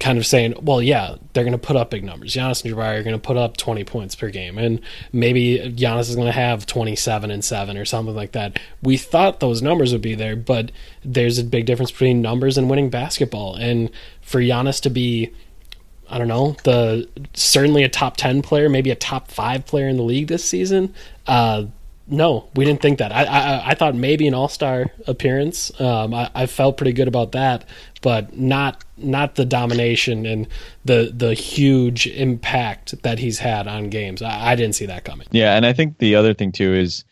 kind 0.00 0.16
of 0.16 0.26
saying, 0.26 0.54
well, 0.62 0.80
yeah, 0.80 1.16
they're 1.32 1.44
going 1.44 1.52
to 1.52 1.58
put 1.58 1.76
up 1.76 1.90
big 1.90 2.04
numbers. 2.04 2.32
Giannis 2.32 2.64
and 2.64 2.72
Jabari 2.72 2.98
are 2.98 3.02
going 3.02 3.16
to 3.16 3.18
put 3.18 3.36
up 3.36 3.56
20 3.56 3.82
points 3.84 4.14
per 4.14 4.30
game, 4.30 4.56
and 4.56 4.80
maybe 5.12 5.58
Giannis 5.76 6.08
is 6.08 6.14
going 6.14 6.26
to 6.26 6.32
have 6.32 6.66
27 6.66 7.30
and 7.30 7.44
7 7.44 7.76
or 7.76 7.84
something 7.84 8.14
like 8.14 8.32
that. 8.32 8.58
We 8.80 8.96
thought 8.96 9.40
those 9.40 9.60
numbers 9.60 9.92
would 9.92 10.02
be 10.02 10.14
there, 10.14 10.36
but 10.36 10.70
there's 11.04 11.38
a 11.38 11.44
big 11.44 11.66
difference 11.66 11.90
between 11.90 12.22
numbers 12.22 12.56
and 12.56 12.70
winning 12.70 12.90
basketball. 12.90 13.56
And 13.56 13.90
for 14.20 14.40
Giannis 14.40 14.80
to 14.82 14.90
be, 14.90 15.32
I 16.08 16.18
don't 16.18 16.28
know, 16.28 16.56
the 16.62 17.08
certainly 17.34 17.82
a 17.82 17.88
top 17.88 18.16
10 18.16 18.42
player, 18.42 18.68
maybe 18.68 18.90
a 18.90 18.96
top 18.96 19.30
5 19.30 19.66
player 19.66 19.88
in 19.88 19.96
the 19.96 20.04
league 20.04 20.28
this 20.28 20.44
season, 20.44 20.94
uh, 21.26 21.64
no, 22.10 22.48
we 22.54 22.64
didn't 22.64 22.80
think 22.80 22.98
that. 22.98 23.12
I 23.12 23.24
I, 23.24 23.70
I 23.70 23.74
thought 23.74 23.94
maybe 23.94 24.26
an 24.26 24.34
All 24.34 24.48
Star 24.48 24.86
appearance. 25.06 25.70
Um, 25.80 26.14
I, 26.14 26.30
I 26.34 26.46
felt 26.46 26.76
pretty 26.76 26.92
good 26.92 27.08
about 27.08 27.32
that, 27.32 27.64
but 28.00 28.36
not 28.36 28.84
not 28.96 29.34
the 29.34 29.44
domination 29.44 30.24
and 30.24 30.48
the 30.84 31.12
the 31.14 31.34
huge 31.34 32.06
impact 32.06 33.02
that 33.02 33.18
he's 33.18 33.38
had 33.38 33.68
on 33.68 33.90
games. 33.90 34.22
I, 34.22 34.52
I 34.52 34.56
didn't 34.56 34.74
see 34.74 34.86
that 34.86 35.04
coming. 35.04 35.26
Yeah, 35.30 35.54
and 35.54 35.66
I 35.66 35.72
think 35.72 35.98
the 35.98 36.14
other 36.14 36.32
thing 36.32 36.50
too 36.50 36.72
is, 36.72 37.04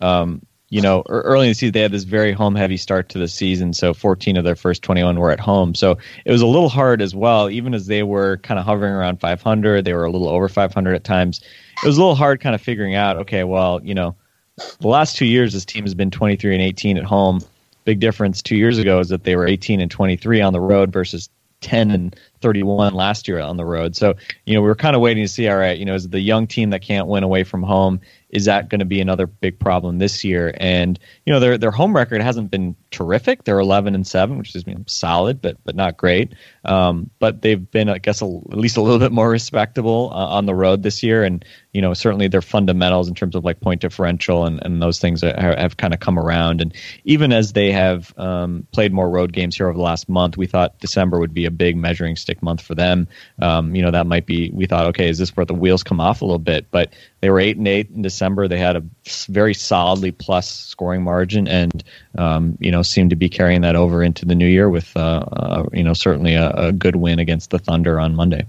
um, 0.00 0.40
you 0.68 0.80
know, 0.80 1.02
early 1.08 1.46
in 1.46 1.50
the 1.50 1.54
season 1.54 1.72
they 1.72 1.80
had 1.80 1.92
this 1.92 2.04
very 2.04 2.32
home 2.32 2.54
heavy 2.54 2.76
start 2.76 3.08
to 3.10 3.18
the 3.18 3.28
season. 3.28 3.72
So 3.72 3.92
14 3.92 4.36
of 4.36 4.44
their 4.44 4.56
first 4.56 4.82
21 4.82 5.18
were 5.18 5.32
at 5.32 5.40
home. 5.40 5.74
So 5.74 5.98
it 6.24 6.30
was 6.30 6.42
a 6.42 6.46
little 6.46 6.68
hard 6.68 7.02
as 7.02 7.14
well, 7.14 7.50
even 7.50 7.74
as 7.74 7.86
they 7.86 8.04
were 8.04 8.36
kind 8.38 8.60
of 8.60 8.66
hovering 8.66 8.92
around 8.92 9.20
500. 9.20 9.84
They 9.84 9.94
were 9.94 10.04
a 10.04 10.10
little 10.10 10.28
over 10.28 10.48
500 10.48 10.94
at 10.94 11.02
times. 11.02 11.40
It 11.82 11.86
was 11.86 11.96
a 11.96 12.00
little 12.00 12.14
hard, 12.14 12.40
kind 12.40 12.54
of 12.54 12.60
figuring 12.60 12.94
out. 12.94 13.16
Okay, 13.16 13.42
well, 13.42 13.80
you 13.82 13.94
know 13.94 14.14
the 14.56 14.88
last 14.88 15.16
two 15.16 15.26
years, 15.26 15.52
this 15.52 15.64
team 15.64 15.84
has 15.84 15.94
been 15.94 16.10
23 16.10 16.54
and 16.54 16.62
18 16.62 16.98
at 16.98 17.04
home. 17.04 17.40
Big 17.84 18.00
difference 18.00 18.42
two 18.42 18.56
years 18.56 18.78
ago 18.78 19.00
is 19.00 19.08
that 19.08 19.24
they 19.24 19.36
were 19.36 19.46
18 19.46 19.80
and 19.80 19.90
23 19.90 20.40
on 20.40 20.52
the 20.52 20.60
road 20.60 20.92
versus 20.92 21.28
10 21.60 21.90
and 21.90 22.16
31 22.40 22.94
last 22.94 23.26
year 23.26 23.40
on 23.40 23.56
the 23.56 23.64
road. 23.64 23.96
So, 23.96 24.14
you 24.44 24.54
know, 24.54 24.60
we 24.60 24.68
were 24.68 24.74
kind 24.74 24.94
of 24.94 25.02
waiting 25.02 25.24
to 25.24 25.28
see, 25.28 25.48
all 25.48 25.56
right, 25.56 25.76
you 25.76 25.84
know, 25.84 25.94
is 25.94 26.08
the 26.08 26.20
young 26.20 26.46
team 26.46 26.70
that 26.70 26.82
can't 26.82 27.08
win 27.08 27.24
away 27.24 27.44
from 27.44 27.62
home, 27.62 28.00
is 28.34 28.46
that 28.46 28.68
going 28.68 28.80
to 28.80 28.84
be 28.84 29.00
another 29.00 29.28
big 29.28 29.60
problem 29.60 29.98
this 29.98 30.24
year? 30.24 30.52
And, 30.58 30.98
you 31.24 31.32
know, 31.32 31.38
their 31.38 31.56
their 31.56 31.70
home 31.70 31.94
record 31.94 32.20
hasn't 32.20 32.50
been 32.50 32.74
terrific. 32.90 33.44
They're 33.44 33.60
11 33.60 33.94
and 33.94 34.04
7, 34.04 34.36
which 34.36 34.56
is 34.56 34.64
you 34.66 34.74
know, 34.74 34.82
solid, 34.86 35.40
but 35.40 35.56
but 35.64 35.76
not 35.76 35.96
great. 35.96 36.34
Um, 36.64 37.10
but 37.20 37.40
they've 37.42 37.70
been, 37.70 37.88
I 37.88 37.98
guess, 37.98 38.22
a, 38.22 38.24
at 38.24 38.58
least 38.58 38.76
a 38.76 38.82
little 38.82 38.98
bit 38.98 39.12
more 39.12 39.30
respectable 39.30 40.10
uh, 40.12 40.26
on 40.26 40.46
the 40.46 40.54
road 40.54 40.82
this 40.82 41.04
year. 41.04 41.22
And 41.22 41.44
you 41.72 41.80
know, 41.80 41.94
certainly 41.94 42.28
their 42.28 42.42
fundamentals 42.42 43.08
in 43.08 43.14
terms 43.14 43.34
of 43.34 43.44
like 43.44 43.60
point 43.60 43.80
differential 43.80 44.46
and, 44.46 44.60
and 44.64 44.80
those 44.82 45.00
things 45.00 45.22
have, 45.22 45.36
have 45.36 45.76
kind 45.76 45.92
of 45.92 46.00
come 46.00 46.18
around. 46.18 46.60
And 46.60 46.74
even 47.04 47.32
as 47.32 47.52
they 47.52 47.72
have 47.72 48.16
um, 48.16 48.66
played 48.72 48.92
more 48.92 49.10
road 49.10 49.32
games 49.32 49.56
here 49.56 49.68
over 49.68 49.76
the 49.76 49.82
last 49.82 50.08
month, 50.08 50.36
we 50.36 50.46
thought 50.46 50.78
December 50.78 51.18
would 51.18 51.34
be 51.34 51.46
a 51.46 51.50
big 51.50 51.76
measuring 51.76 52.16
stick 52.16 52.42
month 52.42 52.62
for 52.62 52.74
them. 52.74 53.08
Um, 53.40 53.74
you 53.74 53.82
know, 53.82 53.90
that 53.90 54.06
might 54.06 54.24
be. 54.24 54.50
We 54.52 54.66
thought, 54.66 54.86
okay, 54.86 55.08
is 55.08 55.18
this 55.18 55.36
where 55.36 55.46
the 55.46 55.54
wheels 55.54 55.82
come 55.82 56.00
off 56.00 56.22
a 56.22 56.24
little 56.24 56.38
bit? 56.38 56.70
But 56.70 56.92
they 57.24 57.30
were 57.30 57.40
eight 57.40 57.56
and 57.56 57.66
eight 57.66 57.88
in 57.88 58.02
December. 58.02 58.48
They 58.48 58.58
had 58.58 58.76
a 58.76 58.84
very 59.30 59.54
solidly 59.54 60.10
plus 60.10 60.46
scoring 60.46 61.02
margin, 61.02 61.48
and 61.48 61.82
um, 62.18 62.58
you 62.60 62.70
know, 62.70 62.82
seemed 62.82 63.08
to 63.10 63.16
be 63.16 63.30
carrying 63.30 63.62
that 63.62 63.76
over 63.76 64.02
into 64.02 64.26
the 64.26 64.34
new 64.34 64.46
year 64.46 64.68
with 64.68 64.94
uh, 64.94 65.24
uh, 65.32 65.64
you 65.72 65.82
know 65.82 65.94
certainly 65.94 66.34
a, 66.34 66.50
a 66.50 66.72
good 66.72 66.96
win 66.96 67.18
against 67.18 67.48
the 67.48 67.58
Thunder 67.58 67.98
on 67.98 68.14
Monday. 68.14 68.44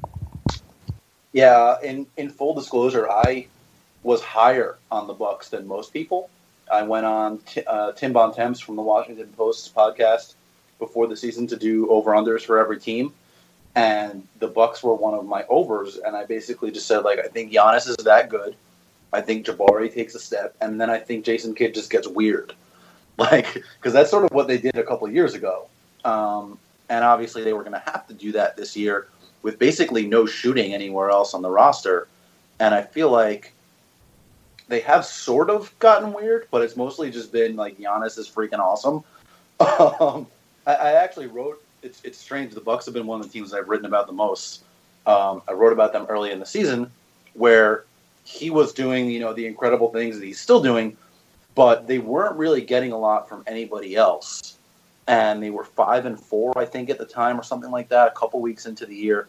Yeah, 1.32 1.80
in 1.82 2.05
in 2.17 2.30
full 2.30 2.53
disclosure, 2.53 3.09
I 3.09 3.47
was 4.03 4.21
higher 4.21 4.76
on 4.91 5.07
the 5.07 5.13
Bucks 5.13 5.47
than 5.47 5.67
most 5.67 5.93
people. 5.93 6.30
I 6.69 6.82
went 6.82 7.05
on 7.05 7.38
t- 7.38 7.63
uh, 7.65 7.93
Tim 7.93 8.11
Bontemps 8.11 8.59
from 8.59 8.76
the 8.76 8.82
Washington 8.82 9.34
Post's 9.38 9.69
podcast 9.69 10.34
before 10.80 11.07
the 11.07 11.15
season 11.15 11.47
to 11.47 11.55
do 11.55 11.89
over 11.89 12.11
unders 12.11 12.41
for 12.41 12.59
every 12.59 12.82
team, 12.82 13.13
and 13.76 14.28
the 14.39 14.47
Bucks 14.47 14.82
were 14.84 14.95
one 14.95 15.13
of 15.13 15.26
my 15.26 15.43
overs. 15.49 15.97
And 15.97 16.15
I 16.15 16.26
basically 16.26 16.71
just 16.71 16.88
said 16.88 16.99
like, 16.99 17.19
I 17.19 17.28
think 17.28 17.51
Giannis 17.51 17.88
is 17.88 17.97
that 17.97 18.30
good. 18.30 18.55
I 19.13 19.21
think 19.21 19.45
Jabari 19.45 19.93
takes 19.93 20.15
a 20.15 20.19
step, 20.19 20.55
and 20.59 20.80
then 20.80 20.89
I 20.89 20.97
think 20.97 21.23
Jason 21.23 21.55
Kidd 21.55 21.73
just 21.73 21.89
gets 21.89 22.05
weird, 22.05 22.53
like 23.17 23.53
because 23.53 23.93
that's 23.93 24.09
sort 24.09 24.26
of 24.26 24.32
what 24.32 24.47
they 24.47 24.57
did 24.57 24.76
a 24.76 24.84
couple 24.84 25.09
years 25.09 25.34
ago. 25.34 25.67
Um, 26.03 26.57
and 26.89 27.03
obviously 27.03 27.43
they 27.43 27.53
were 27.53 27.63
going 27.63 27.73
to 27.73 27.91
have 27.91 28.07
to 28.07 28.13
do 28.13 28.32
that 28.34 28.57
this 28.57 28.76
year 28.76 29.07
with 29.41 29.57
basically 29.57 30.05
no 30.05 30.26
shooting 30.26 30.73
anywhere 30.73 31.09
else 31.09 31.34
on 31.34 31.41
the 31.41 31.49
roster. 31.49 32.07
And 32.59 32.73
I 32.73 32.82
feel 32.82 33.09
like 33.09 33.53
they 34.67 34.80
have 34.82 35.05
sort 35.05 35.49
of 35.49 35.78
gotten 35.80 36.13
weird, 36.13 36.47
but 36.51 36.61
it's 36.61 36.76
mostly 36.76 37.11
just 37.11 37.32
been 37.32 37.55
like 37.55 37.78
Giannis 37.78 38.17
is 38.17 38.30
freaking 38.30 38.59
awesome. 38.59 39.03
um, 39.59 40.28
I, 40.65 40.73
I, 40.73 40.91
actually 40.93 41.28
wrote. 41.28 41.61
It's 41.86 42.01
it's 42.03 42.17
strange. 42.17 42.53
The 42.53 42.61
Bucks 42.61 42.86
have 42.86 42.93
been 42.95 43.05
one 43.05 43.19
of 43.21 43.27
the 43.27 43.31
teams 43.31 43.53
I've 43.53 43.69
written 43.69 43.86
about 43.86 44.07
the 44.07 44.13
most. 44.13 44.63
Um, 45.05 45.43
I 45.47 45.53
wrote 45.53 45.71
about 45.71 45.93
them 45.93 46.07
early 46.09 46.31
in 46.31 46.39
the 46.39 46.45
season, 46.45 46.89
where 47.36 47.86
he 48.23 48.49
was 48.49 48.73
doing 48.73 49.09
you 49.09 49.19
know 49.19 49.33
the 49.33 49.45
incredible 49.45 49.91
things 49.91 50.17
that 50.17 50.25
he's 50.25 50.41
still 50.41 50.61
doing, 50.61 50.97
but 51.53 51.88
they 51.88 51.99
weren't 51.99 52.36
really 52.38 52.61
getting 52.61 52.91
a 52.91 52.97
lot 52.97 53.29
from 53.29 53.43
anybody 53.45 53.95
else. 53.95 54.57
and 55.07 55.41
they 55.43 55.51
were 55.51 55.63
five 55.63 56.05
and 56.07 56.19
four, 56.19 56.57
I 56.57 56.65
think, 56.65 56.89
at 56.89 56.97
the 56.97 57.05
time 57.05 57.39
or 57.39 57.43
something 57.43 57.69
like 57.69 57.89
that. 57.89 58.07
A 58.07 58.11
couple 58.11 58.41
weeks 58.41 58.65
into 58.65 58.86
the 58.88 58.95
year, 58.95 59.27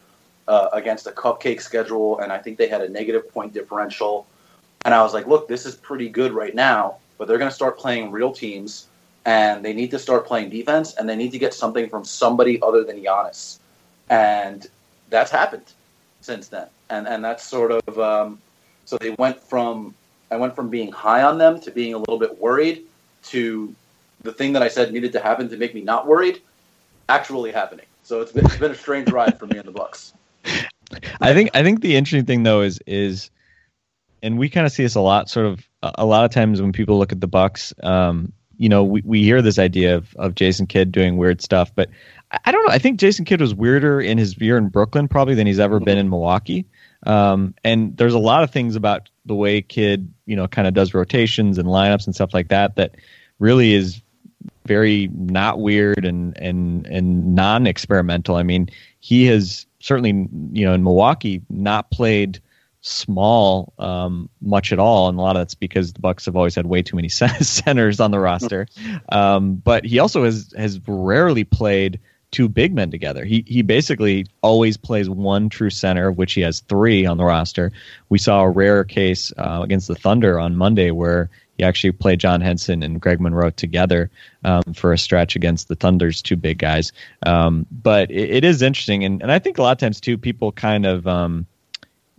uh, 0.48 0.68
against 0.72 1.06
a 1.06 1.10
cupcake 1.10 1.60
schedule, 1.60 2.18
and 2.20 2.32
I 2.32 2.38
think 2.38 2.56
they 2.56 2.68
had 2.68 2.80
a 2.80 2.88
negative 2.88 3.30
point 3.30 3.52
differential. 3.52 4.26
And 4.84 4.94
I 4.94 5.02
was 5.02 5.12
like, 5.12 5.26
look, 5.26 5.48
this 5.48 5.66
is 5.66 5.74
pretty 5.74 6.08
good 6.08 6.32
right 6.32 6.54
now, 6.54 6.96
but 7.18 7.28
they're 7.28 7.38
going 7.38 7.50
to 7.50 7.54
start 7.54 7.78
playing 7.78 8.10
real 8.10 8.32
teams, 8.32 8.86
and 9.26 9.64
they 9.64 9.74
need 9.74 9.90
to 9.90 9.98
start 9.98 10.24
playing 10.24 10.48
defense, 10.48 10.94
and 10.94 11.08
they 11.08 11.16
need 11.16 11.32
to 11.32 11.38
get 11.38 11.52
something 11.52 11.90
from 11.90 12.04
somebody 12.04 12.62
other 12.62 12.84
than 12.84 13.02
Giannis. 13.02 13.58
And 14.08 14.66
that's 15.10 15.30
happened 15.30 15.72
since 16.20 16.48
then. 16.48 16.68
And 16.88 17.06
and 17.06 17.22
that's 17.22 17.44
sort 17.44 17.72
of 17.72 17.98
um, 17.98 18.38
so 18.84 18.96
they 18.96 19.10
went 19.18 19.40
from 19.40 19.94
I 20.30 20.36
went 20.36 20.54
from 20.54 20.70
being 20.70 20.92
high 20.92 21.22
on 21.22 21.38
them 21.38 21.60
to 21.60 21.70
being 21.70 21.92
a 21.92 21.98
little 21.98 22.18
bit 22.18 22.40
worried 22.40 22.84
to 23.24 23.74
the 24.22 24.32
thing 24.32 24.52
that 24.54 24.62
I 24.62 24.68
said 24.68 24.92
needed 24.92 25.12
to 25.12 25.20
happen 25.20 25.48
to 25.50 25.56
make 25.56 25.74
me 25.74 25.82
not 25.82 26.06
worried 26.06 26.40
actually 27.08 27.52
happening. 27.52 27.86
So 28.02 28.20
it's 28.20 28.32
been, 28.32 28.46
it's 28.46 28.56
been 28.56 28.70
a 28.70 28.76
strange 28.76 29.10
ride 29.10 29.38
for 29.38 29.46
me 29.46 29.58
in 29.58 29.66
the 29.66 29.72
Bucks. 29.72 30.14
I 31.20 31.34
think 31.34 31.50
I 31.54 31.64
think 31.64 31.80
the 31.80 31.96
interesting 31.96 32.26
thing 32.26 32.44
though 32.44 32.62
is 32.62 32.78
is 32.86 33.30
and 34.22 34.38
we 34.38 34.48
kind 34.48 34.66
of 34.66 34.72
see 34.72 34.84
this 34.84 34.94
a 34.94 35.00
lot 35.00 35.28
sort 35.28 35.46
of 35.46 35.68
a 35.82 36.06
lot 36.06 36.24
of 36.24 36.30
times 36.30 36.62
when 36.62 36.72
people 36.72 36.96
look 36.96 37.10
at 37.10 37.20
the 37.20 37.26
Bucks 37.26 37.74
um, 37.82 38.32
you 38.56 38.68
know 38.68 38.84
we, 38.84 39.02
we 39.04 39.22
hear 39.22 39.42
this 39.42 39.58
idea 39.58 39.96
of, 39.96 40.14
of 40.16 40.34
Jason 40.34 40.66
Kidd 40.66 40.92
doing 40.92 41.16
weird 41.16 41.40
stuff 41.42 41.74
but 41.74 41.90
I 42.44 42.50
don't 42.50 42.66
know. 42.66 42.74
I 42.74 42.78
think 42.78 42.98
Jason 42.98 43.24
Kidd 43.24 43.40
was 43.40 43.54
weirder 43.54 44.00
in 44.00 44.18
his 44.18 44.36
year 44.38 44.58
in 44.58 44.68
Brooklyn 44.68 45.06
probably 45.06 45.36
than 45.36 45.46
he's 45.46 45.60
ever 45.60 45.78
been 45.78 45.96
in 45.96 46.10
Milwaukee. 46.10 46.66
Um, 47.04 47.54
and 47.62 47.96
there's 47.96 48.14
a 48.14 48.18
lot 48.18 48.42
of 48.42 48.50
things 48.50 48.74
about 48.74 49.10
the 49.26 49.34
way 49.34 49.62
Kidd 49.62 50.12
you 50.26 50.36
know 50.36 50.48
kind 50.48 50.66
of 50.66 50.74
does 50.74 50.92
rotations 50.92 51.58
and 51.58 51.68
lineups 51.68 52.06
and 52.06 52.14
stuff 52.14 52.34
like 52.34 52.48
that 52.48 52.76
that 52.76 52.96
really 53.38 53.74
is 53.74 54.02
very 54.66 55.08
not 55.12 55.60
weird 55.60 56.04
and 56.04 56.36
and 56.36 56.86
and 56.86 57.34
non 57.34 57.66
experimental 57.66 58.36
I 58.36 58.42
mean 58.42 58.68
he 58.98 59.26
has 59.26 59.66
certainly, 59.86 60.28
you 60.52 60.66
know, 60.66 60.74
in 60.74 60.82
Milwaukee, 60.82 61.42
not 61.48 61.90
played 61.90 62.40
small 62.80 63.72
um, 63.78 64.28
much 64.40 64.72
at 64.72 64.78
all, 64.78 65.08
and 65.08 65.18
a 65.18 65.22
lot 65.22 65.36
of 65.36 65.40
that's 65.40 65.54
because 65.54 65.92
the 65.92 66.00
Bucks 66.00 66.26
have 66.26 66.36
always 66.36 66.54
had 66.54 66.66
way 66.66 66.82
too 66.82 66.96
many 66.96 67.08
centers 67.10 68.00
on 68.00 68.10
the 68.10 68.18
roster. 68.18 68.66
Um, 69.08 69.56
but 69.56 69.84
he 69.84 69.98
also 69.98 70.24
has 70.24 70.52
has 70.56 70.80
rarely 70.86 71.44
played 71.44 72.00
two 72.30 72.48
big 72.48 72.74
men 72.74 72.90
together. 72.90 73.24
He 73.24 73.44
he 73.46 73.62
basically 73.62 74.26
always 74.42 74.76
plays 74.76 75.08
one 75.08 75.48
true 75.48 75.70
center, 75.70 76.08
of 76.08 76.18
which 76.18 76.34
he 76.34 76.42
has 76.42 76.60
three 76.60 77.06
on 77.06 77.16
the 77.16 77.24
roster. 77.24 77.72
We 78.08 78.18
saw 78.18 78.42
a 78.42 78.50
rare 78.50 78.84
case 78.84 79.32
uh, 79.36 79.60
against 79.62 79.88
the 79.88 79.94
Thunder 79.94 80.38
on 80.38 80.56
Monday 80.56 80.90
where 80.90 81.30
he 81.56 81.64
actually 81.64 81.92
played 81.92 82.20
John 82.20 82.40
Henson 82.40 82.82
and 82.82 83.00
Greg 83.00 83.20
Monroe 83.20 83.50
together 83.50 84.10
um, 84.44 84.62
for 84.74 84.92
a 84.92 84.98
stretch 84.98 85.36
against 85.36 85.68
the 85.68 85.74
Thunder's 85.74 86.20
two 86.20 86.36
big 86.36 86.58
guys. 86.58 86.92
Um, 87.24 87.66
but 87.70 88.10
it, 88.10 88.30
it 88.30 88.44
is 88.44 88.60
interesting, 88.62 89.04
and, 89.04 89.22
and 89.22 89.32
I 89.32 89.38
think 89.38 89.58
a 89.58 89.62
lot 89.62 89.72
of 89.72 89.78
times 89.78 90.00
too, 90.00 90.18
people 90.18 90.52
kind 90.52 90.84
of 90.84 91.06
um, 91.06 91.46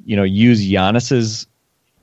you 0.08 0.16
know 0.16 0.24
use 0.24 0.66
Giannis's 0.66 1.46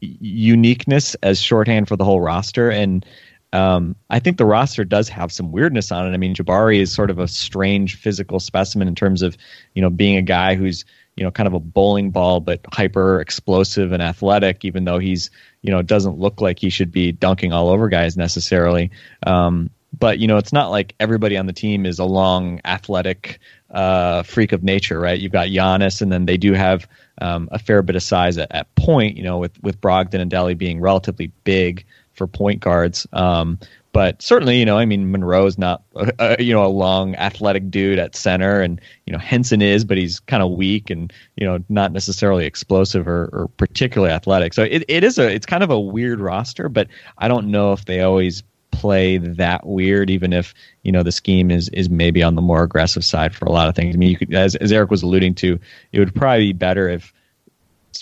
uniqueness 0.00 1.14
as 1.16 1.40
shorthand 1.40 1.88
for 1.88 1.96
the 1.96 2.04
whole 2.04 2.20
roster, 2.20 2.70
and 2.70 3.04
um, 3.52 3.96
I 4.10 4.20
think 4.20 4.38
the 4.38 4.46
roster 4.46 4.84
does 4.84 5.08
have 5.08 5.32
some 5.32 5.50
weirdness 5.50 5.90
on 5.90 6.06
it. 6.06 6.14
I 6.14 6.16
mean, 6.16 6.34
Jabari 6.34 6.78
is 6.78 6.92
sort 6.92 7.10
of 7.10 7.18
a 7.18 7.26
strange 7.26 7.96
physical 7.96 8.38
specimen 8.38 8.86
in 8.86 8.94
terms 8.94 9.22
of 9.22 9.36
you 9.74 9.82
know 9.82 9.90
being 9.90 10.16
a 10.16 10.22
guy 10.22 10.54
who's 10.54 10.84
you 11.16 11.24
know 11.24 11.32
kind 11.32 11.46
of 11.48 11.54
a 11.54 11.60
bowling 11.60 12.10
ball 12.10 12.38
but 12.38 12.60
hyper 12.72 13.20
explosive 13.20 13.90
and 13.90 14.02
athletic, 14.02 14.64
even 14.64 14.84
though 14.84 14.98
he's 14.98 15.30
you 15.64 15.70
know, 15.70 15.80
doesn't 15.80 16.18
look 16.18 16.42
like 16.42 16.58
he 16.58 16.68
should 16.68 16.92
be 16.92 17.10
dunking 17.10 17.54
all 17.54 17.70
over 17.70 17.88
guys 17.88 18.18
necessarily. 18.18 18.90
Um, 19.26 19.70
but 19.98 20.18
you 20.18 20.28
know, 20.28 20.36
it's 20.36 20.52
not 20.52 20.70
like 20.70 20.94
everybody 21.00 21.38
on 21.38 21.46
the 21.46 21.54
team 21.54 21.86
is 21.86 21.98
a 21.98 22.04
long, 22.04 22.60
athletic 22.66 23.40
uh, 23.74 24.22
freak 24.22 24.52
of 24.52 24.62
nature, 24.62 24.98
right? 24.98 25.18
You've 25.18 25.32
got 25.32 25.48
Giannis, 25.48 26.00
and 26.00 26.10
then 26.10 26.26
they 26.26 26.36
do 26.36 26.52
have 26.52 26.88
um, 27.20 27.48
a 27.52 27.58
fair 27.58 27.82
bit 27.82 27.96
of 27.96 28.02
size 28.02 28.38
at, 28.38 28.50
at 28.52 28.74
point. 28.76 29.16
You 29.16 29.24
know, 29.24 29.38
with 29.38 29.62
with 29.62 29.80
Brogdon 29.80 30.20
and 30.20 30.30
Delly 30.30 30.56
being 30.56 30.80
relatively 30.80 31.30
big 31.44 31.84
for 32.14 32.26
point 32.26 32.60
guards. 32.60 33.06
Um, 33.12 33.58
but 33.92 34.20
certainly, 34.20 34.58
you 34.58 34.64
know, 34.64 34.76
I 34.76 34.86
mean, 34.86 35.12
Monroe's 35.12 35.56
not, 35.56 35.84
a, 35.94 36.12
a, 36.18 36.42
you 36.42 36.52
know, 36.52 36.64
a 36.64 36.68
long 36.68 37.14
athletic 37.14 37.70
dude 37.70 38.00
at 38.00 38.16
center, 38.16 38.60
and 38.60 38.80
you 39.06 39.12
know, 39.12 39.20
Henson 39.20 39.62
is, 39.62 39.84
but 39.84 39.96
he's 39.96 40.18
kind 40.20 40.42
of 40.42 40.50
weak 40.50 40.90
and 40.90 41.12
you 41.36 41.46
know, 41.46 41.62
not 41.68 41.92
necessarily 41.92 42.44
explosive 42.44 43.06
or, 43.06 43.30
or 43.32 43.48
particularly 43.56 44.12
athletic. 44.12 44.52
So 44.52 44.64
it, 44.64 44.84
it 44.88 45.04
is 45.04 45.18
a, 45.18 45.32
it's 45.32 45.46
kind 45.46 45.62
of 45.62 45.70
a 45.70 45.78
weird 45.78 46.20
roster, 46.20 46.68
but 46.68 46.88
I 47.18 47.28
don't 47.28 47.52
know 47.52 47.72
if 47.72 47.84
they 47.84 48.00
always 48.00 48.42
play 48.74 49.18
that 49.18 49.66
weird, 49.66 50.10
even 50.10 50.32
if 50.32 50.54
you 50.82 50.92
know 50.92 51.02
the 51.02 51.12
scheme 51.12 51.50
is 51.50 51.68
is 51.70 51.88
maybe 51.88 52.22
on 52.22 52.34
the 52.34 52.42
more 52.42 52.62
aggressive 52.62 53.04
side 53.04 53.34
for 53.34 53.46
a 53.46 53.52
lot 53.52 53.68
of 53.68 53.74
things. 53.74 53.94
I 53.94 53.98
mean, 53.98 54.10
you 54.10 54.16
could, 54.16 54.34
as 54.34 54.54
as 54.56 54.72
Eric 54.72 54.90
was 54.90 55.02
alluding 55.02 55.34
to, 55.36 55.58
it 55.92 55.98
would 55.98 56.14
probably 56.14 56.52
be 56.52 56.52
better 56.52 56.88
if 56.88 57.12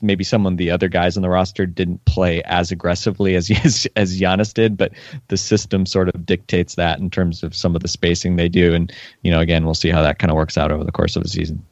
maybe 0.00 0.24
some 0.24 0.46
of 0.46 0.56
the 0.56 0.70
other 0.70 0.88
guys 0.88 1.16
on 1.16 1.22
the 1.22 1.28
roster 1.28 1.66
didn't 1.66 2.04
play 2.04 2.42
as 2.44 2.70
aggressively 2.70 3.34
as 3.34 3.50
as, 3.64 3.86
as 3.96 4.18
Giannis 4.18 4.54
did, 4.54 4.76
but 4.76 4.92
the 5.28 5.36
system 5.36 5.84
sort 5.84 6.08
of 6.08 6.24
dictates 6.24 6.76
that 6.76 6.98
in 6.98 7.10
terms 7.10 7.42
of 7.42 7.54
some 7.54 7.74
of 7.74 7.82
the 7.82 7.88
spacing 7.88 8.36
they 8.36 8.48
do. 8.48 8.74
And 8.74 8.92
you 9.22 9.30
know, 9.30 9.40
again, 9.40 9.64
we'll 9.64 9.74
see 9.74 9.90
how 9.90 10.02
that 10.02 10.18
kind 10.18 10.30
of 10.30 10.36
works 10.36 10.56
out 10.56 10.72
over 10.72 10.84
the 10.84 10.92
course 10.92 11.16
of 11.16 11.22
the 11.22 11.28
season. 11.28 11.64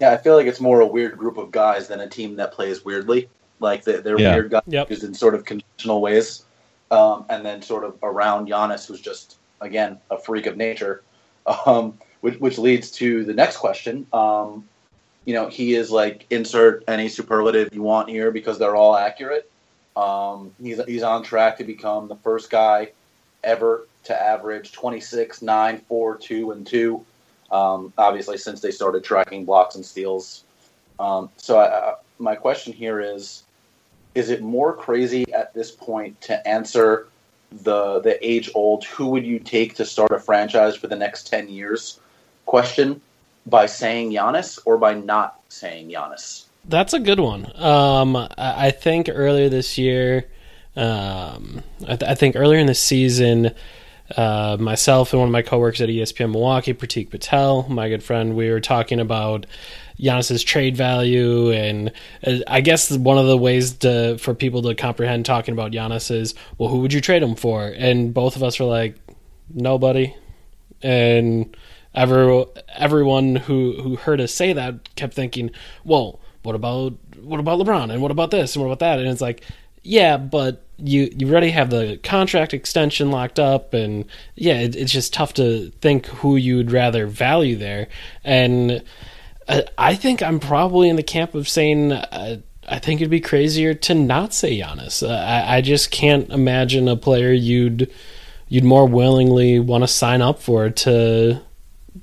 Yeah, 0.00 0.12
I 0.12 0.16
feel 0.16 0.34
like 0.34 0.46
it's 0.46 0.60
more 0.60 0.80
a 0.80 0.86
weird 0.86 1.16
group 1.18 1.36
of 1.36 1.50
guys 1.50 1.88
than 1.88 2.00
a 2.00 2.08
team 2.08 2.36
that 2.36 2.52
plays 2.52 2.84
weirdly. 2.84 3.28
Like 3.58 3.84
they're, 3.84 4.00
they're 4.00 4.18
yeah. 4.18 4.34
weird 4.34 4.50
guys 4.50 4.62
yep. 4.66 4.90
in 4.90 5.12
sort 5.12 5.34
of 5.34 5.44
conventional 5.44 6.00
ways, 6.00 6.44
um, 6.90 7.24
and 7.28 7.44
then 7.44 7.62
sort 7.62 7.84
of 7.84 7.96
around 8.02 8.48
Giannis, 8.48 8.86
who's 8.86 9.00
just 9.00 9.36
again 9.60 9.98
a 10.10 10.18
freak 10.18 10.46
of 10.46 10.56
nature. 10.56 11.02
Um, 11.66 11.98
which, 12.20 12.38
which 12.38 12.58
leads 12.58 12.90
to 12.92 13.24
the 13.24 13.34
next 13.34 13.56
question. 13.56 14.06
Um, 14.12 14.68
you 15.24 15.34
know, 15.34 15.48
he 15.48 15.74
is 15.74 15.90
like 15.90 16.26
insert 16.30 16.84
any 16.88 17.08
superlative 17.08 17.74
you 17.74 17.82
want 17.82 18.08
here 18.08 18.30
because 18.30 18.58
they're 18.58 18.76
all 18.76 18.96
accurate. 18.96 19.50
Um, 19.96 20.52
he's 20.62 20.82
he's 20.84 21.02
on 21.02 21.22
track 21.22 21.58
to 21.58 21.64
become 21.64 22.08
the 22.08 22.16
first 22.16 22.50
guy 22.50 22.92
ever 23.44 23.86
to 24.04 24.22
average 24.22 24.72
26, 24.72 25.42
9, 25.42 25.78
4, 25.78 26.16
2, 26.16 26.50
and 26.52 26.66
2. 26.66 27.04
Um, 27.50 27.92
obviously, 27.98 28.38
since 28.38 28.60
they 28.60 28.70
started 28.70 29.04
tracking 29.04 29.44
blocks 29.44 29.74
and 29.74 29.84
steals. 29.84 30.44
Um, 30.98 31.30
so, 31.36 31.58
I, 31.58 31.94
my 32.18 32.34
question 32.34 32.72
here 32.72 33.00
is 33.00 33.42
Is 34.14 34.30
it 34.30 34.42
more 34.42 34.74
crazy 34.74 35.32
at 35.32 35.54
this 35.54 35.70
point 35.70 36.20
to 36.22 36.46
answer 36.46 37.08
the, 37.50 38.00
the 38.00 38.18
age 38.26 38.50
old, 38.54 38.84
who 38.84 39.08
would 39.08 39.26
you 39.26 39.38
take 39.38 39.74
to 39.76 39.84
start 39.84 40.12
a 40.12 40.18
franchise 40.18 40.76
for 40.76 40.86
the 40.86 40.96
next 40.96 41.28
10 41.28 41.48
years 41.48 42.00
question? 42.46 43.00
by 43.46 43.66
saying 43.66 44.12
Giannis 44.12 44.58
or 44.64 44.78
by 44.78 44.94
not 44.94 45.40
saying 45.48 45.90
Giannis? 45.90 46.44
That's 46.64 46.92
a 46.92 47.00
good 47.00 47.20
one. 47.20 47.50
Um, 47.60 48.28
I 48.36 48.70
think 48.70 49.08
earlier 49.10 49.48
this 49.48 49.78
year, 49.78 50.28
um, 50.76 51.62
I, 51.82 51.96
th- 51.96 52.10
I, 52.10 52.14
think 52.14 52.36
earlier 52.36 52.60
in 52.60 52.66
the 52.66 52.74
season, 52.74 53.52
uh, 54.16 54.56
myself 54.60 55.12
and 55.12 55.20
one 55.20 55.28
of 55.28 55.32
my 55.32 55.42
coworkers 55.42 55.80
at 55.80 55.88
ESPN 55.88 56.32
Milwaukee, 56.32 56.74
Pratik 56.74 57.10
Patel, 57.10 57.66
my 57.68 57.88
good 57.88 58.02
friend, 58.02 58.36
we 58.36 58.50
were 58.50 58.60
talking 58.60 59.00
about 59.00 59.46
Giannis's 60.00 60.42
trade 60.42 60.76
value, 60.76 61.50
and 61.52 61.92
uh, 62.26 62.38
I 62.46 62.60
guess 62.60 62.90
one 62.90 63.18
of 63.18 63.26
the 63.26 63.36
ways 63.36 63.72
to 63.78 64.18
for 64.18 64.34
people 64.34 64.62
to 64.62 64.74
comprehend 64.74 65.26
talking 65.26 65.52
about 65.52 65.72
Giannis 65.72 66.10
is, 66.10 66.34
well, 66.58 66.68
who 66.68 66.78
would 66.80 66.92
you 66.92 67.00
trade 67.00 67.22
him 67.22 67.34
for? 67.34 67.66
And 67.66 68.14
both 68.14 68.36
of 68.36 68.42
us 68.42 68.58
were 68.58 68.66
like, 68.66 68.96
nobody, 69.52 70.14
and 70.82 71.54
Every, 71.92 72.44
everyone 72.68 73.34
who, 73.34 73.72
who 73.82 73.96
heard 73.96 74.20
us 74.20 74.32
say 74.32 74.52
that 74.52 74.94
kept 74.94 75.12
thinking, 75.12 75.50
well, 75.84 76.20
what 76.44 76.54
about 76.54 76.94
what 77.20 77.40
about 77.40 77.58
LeBron 77.58 77.92
and 77.92 78.00
what 78.00 78.12
about 78.12 78.30
this 78.30 78.54
and 78.54 78.64
what 78.64 78.68
about 78.68 78.78
that? 78.78 79.00
And 79.00 79.08
it's 79.08 79.20
like, 79.20 79.42
yeah, 79.82 80.16
but 80.16 80.64
you 80.78 81.12
you 81.16 81.28
already 81.28 81.50
have 81.50 81.70
the 81.70 81.98
contract 82.04 82.54
extension 82.54 83.10
locked 83.10 83.40
up, 83.40 83.74
and 83.74 84.04
yeah, 84.36 84.60
it, 84.60 84.76
it's 84.76 84.92
just 84.92 85.12
tough 85.12 85.34
to 85.34 85.70
think 85.80 86.06
who 86.06 86.36
you 86.36 86.58
would 86.58 86.70
rather 86.70 87.08
value 87.08 87.56
there. 87.56 87.88
And 88.22 88.84
I, 89.76 89.94
think 89.94 90.22
I'm 90.22 90.40
probably 90.40 90.88
in 90.88 90.96
the 90.96 91.02
camp 91.02 91.34
of 91.34 91.48
saying. 91.48 91.92
Uh, 91.92 92.40
I 92.68 92.78
think 92.78 93.00
it'd 93.00 93.10
be 93.10 93.20
crazier 93.20 93.74
to 93.74 93.94
not 93.94 94.32
say 94.32 94.60
Giannis. 94.60 95.02
Uh, 95.02 95.12
I, 95.12 95.56
I 95.56 95.60
just 95.60 95.90
can't 95.90 96.30
imagine 96.30 96.86
a 96.88 96.96
player 96.96 97.32
you'd 97.32 97.90
you'd 98.48 98.64
more 98.64 98.86
willingly 98.86 99.58
want 99.58 99.82
to 99.82 99.88
sign 99.88 100.22
up 100.22 100.40
for 100.40 100.70
to 100.70 101.40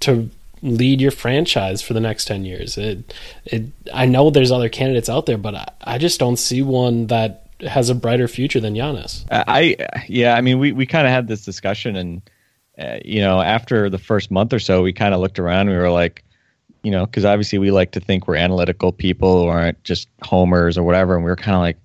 to 0.01 0.29
lead 0.61 0.99
your 0.99 1.11
franchise 1.11 1.81
for 1.81 1.93
the 1.93 1.99
next 1.99 2.25
10 2.25 2.45
years. 2.45 2.77
It, 2.77 3.13
it, 3.45 3.65
I 3.93 4.05
know 4.05 4.29
there's 4.29 4.51
other 4.51 4.69
candidates 4.69 5.09
out 5.09 5.25
there, 5.25 5.37
but 5.37 5.55
I, 5.55 5.67
I 5.83 5.97
just 5.97 6.19
don't 6.19 6.37
see 6.37 6.61
one 6.61 7.07
that 7.07 7.47
has 7.61 7.89
a 7.89 7.95
brighter 7.95 8.27
future 8.27 8.59
than 8.59 8.73
Giannis. 8.73 9.25
I, 9.29 9.75
yeah, 10.07 10.35
I 10.35 10.41
mean, 10.41 10.59
we, 10.59 10.71
we 10.71 10.85
kind 10.85 11.05
of 11.05 11.13
had 11.13 11.27
this 11.27 11.45
discussion 11.45 11.95
and, 11.95 12.21
uh, 12.77 12.97
you 13.03 13.21
know, 13.21 13.41
after 13.41 13.89
the 13.89 13.97
first 13.97 14.29
month 14.31 14.53
or 14.53 14.59
so, 14.59 14.81
we 14.81 14.93
kind 14.93 15.13
of 15.13 15.19
looked 15.19 15.39
around. 15.39 15.69
we 15.69 15.75
were 15.75 15.89
like, 15.89 16.23
you 16.87 16.91
know, 16.91 17.05
because 17.05 17.25
obviously 17.25 17.59
we 17.59 17.69
like 17.69 17.91
to 17.91 17.99
think 17.99 18.29
we're 18.29 18.37
analytical 18.37 18.93
people 18.93 19.41
who 19.41 19.47
aren't 19.49 19.83
just 19.83 20.07
homers 20.21 20.77
or 20.77 20.83
whatever. 20.83 21.15
And 21.15 21.25
we 21.25 21.29
were 21.29 21.35
kind 21.35 21.55
of 21.55 21.59
like, 21.59 21.77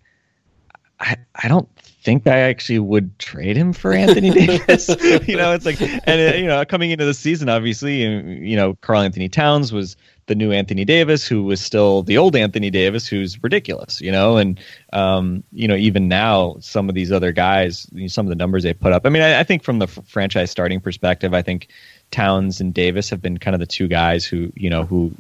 I, 1.01 1.17
I 1.43 1.49
don't 1.49 1.69
think 2.03 2.27
I 2.27 2.39
actually 2.41 2.81
would 2.81 3.19
trade 3.19 3.57
him 3.57 3.73
for 3.73 3.93
Anthony 3.93 4.31
Davis. 4.47 4.89
you 5.27 5.37
know, 5.37 5.53
it's 5.53 5.65
like, 5.65 5.81
and 5.81 6.35
uh, 6.35 6.37
you 6.37 6.47
know, 6.47 6.65
coming 6.65 6.91
into 6.91 7.05
the 7.05 7.15
season, 7.15 7.49
obviously, 7.49 8.03
you 8.03 8.57
know, 8.57 8.75
Karl-Anthony 8.81 9.29
Towns 9.29 9.73
was 9.73 9.97
the 10.27 10.35
new 10.35 10.53
Anthony 10.53 10.85
Davis, 10.85 11.27
who 11.27 11.43
was 11.43 11.61
still 11.61 12.03
the 12.03 12.19
old 12.19 12.37
Anthony 12.37 12.71
Davis, 12.71 13.07
who's 13.07 13.43
ridiculous, 13.43 14.01
you 14.01 14.13
know, 14.13 14.37
and 14.37 14.61
um, 14.93 15.43
you 15.53 15.67
know, 15.67 15.75
even 15.75 16.09
now, 16.09 16.57
some 16.61 16.89
of 16.89 16.95
these 16.95 17.11
other 17.11 17.33
guys, 17.33 17.87
some 18.07 18.27
of 18.27 18.31
the 18.31 18.37
numbers 18.37 18.63
they 18.63 18.75
put 18.75 18.93
up. 18.93 19.05
I 19.05 19.09
mean, 19.09 19.23
I, 19.23 19.41
I 19.41 19.45
think 19.45 19.63
from 19.63 19.79
the 19.79 19.87
f- 19.87 19.99
franchise 20.07 20.51
starting 20.51 20.81
perspective, 20.81 21.35
I 21.35 21.43
think 21.43 21.69
Towns 22.11 22.61
and 22.61 22.73
Davis 22.73 23.11
have 23.11 23.21
been 23.21 23.39
kind 23.39 23.55
of 23.55 23.61
the 23.61 23.67
two 23.67 23.89
guys 23.89 24.25
who, 24.25 24.53
you 24.55 24.71
know, 24.71 24.85
who 24.85 25.13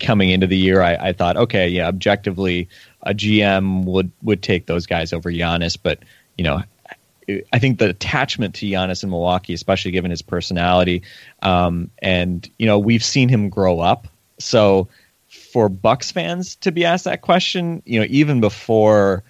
coming 0.00 0.30
into 0.30 0.46
the 0.46 0.56
year, 0.56 0.80
I, 0.80 0.94
I 0.94 1.12
thought, 1.12 1.36
okay, 1.36 1.68
yeah, 1.68 1.88
objectively, 1.88 2.68
a 3.02 3.14
GM 3.14 3.84
would 3.84 4.10
would 4.22 4.42
take 4.42 4.66
those 4.66 4.86
guys 4.86 5.12
over 5.12 5.30
Giannis, 5.30 5.76
but 5.80 6.00
you 6.36 6.44
know, 6.44 6.62
I 7.52 7.58
think 7.58 7.78
the 7.78 7.88
attachment 7.88 8.54
to 8.56 8.66
Giannis 8.66 9.02
in 9.02 9.10
Milwaukee, 9.10 9.52
especially 9.52 9.90
given 9.90 10.10
his 10.10 10.22
personality, 10.22 11.02
um, 11.42 11.90
and 12.00 12.48
you 12.58 12.66
know, 12.66 12.78
we've 12.78 13.04
seen 13.04 13.28
him 13.28 13.48
grow 13.48 13.80
up. 13.80 14.06
So, 14.38 14.88
for 15.28 15.68
Bucks 15.68 16.12
fans 16.12 16.56
to 16.56 16.70
be 16.70 16.84
asked 16.84 17.04
that 17.04 17.22
question, 17.22 17.82
you 17.84 17.98
know, 17.98 18.06
even 18.08 18.40
before 18.40 19.24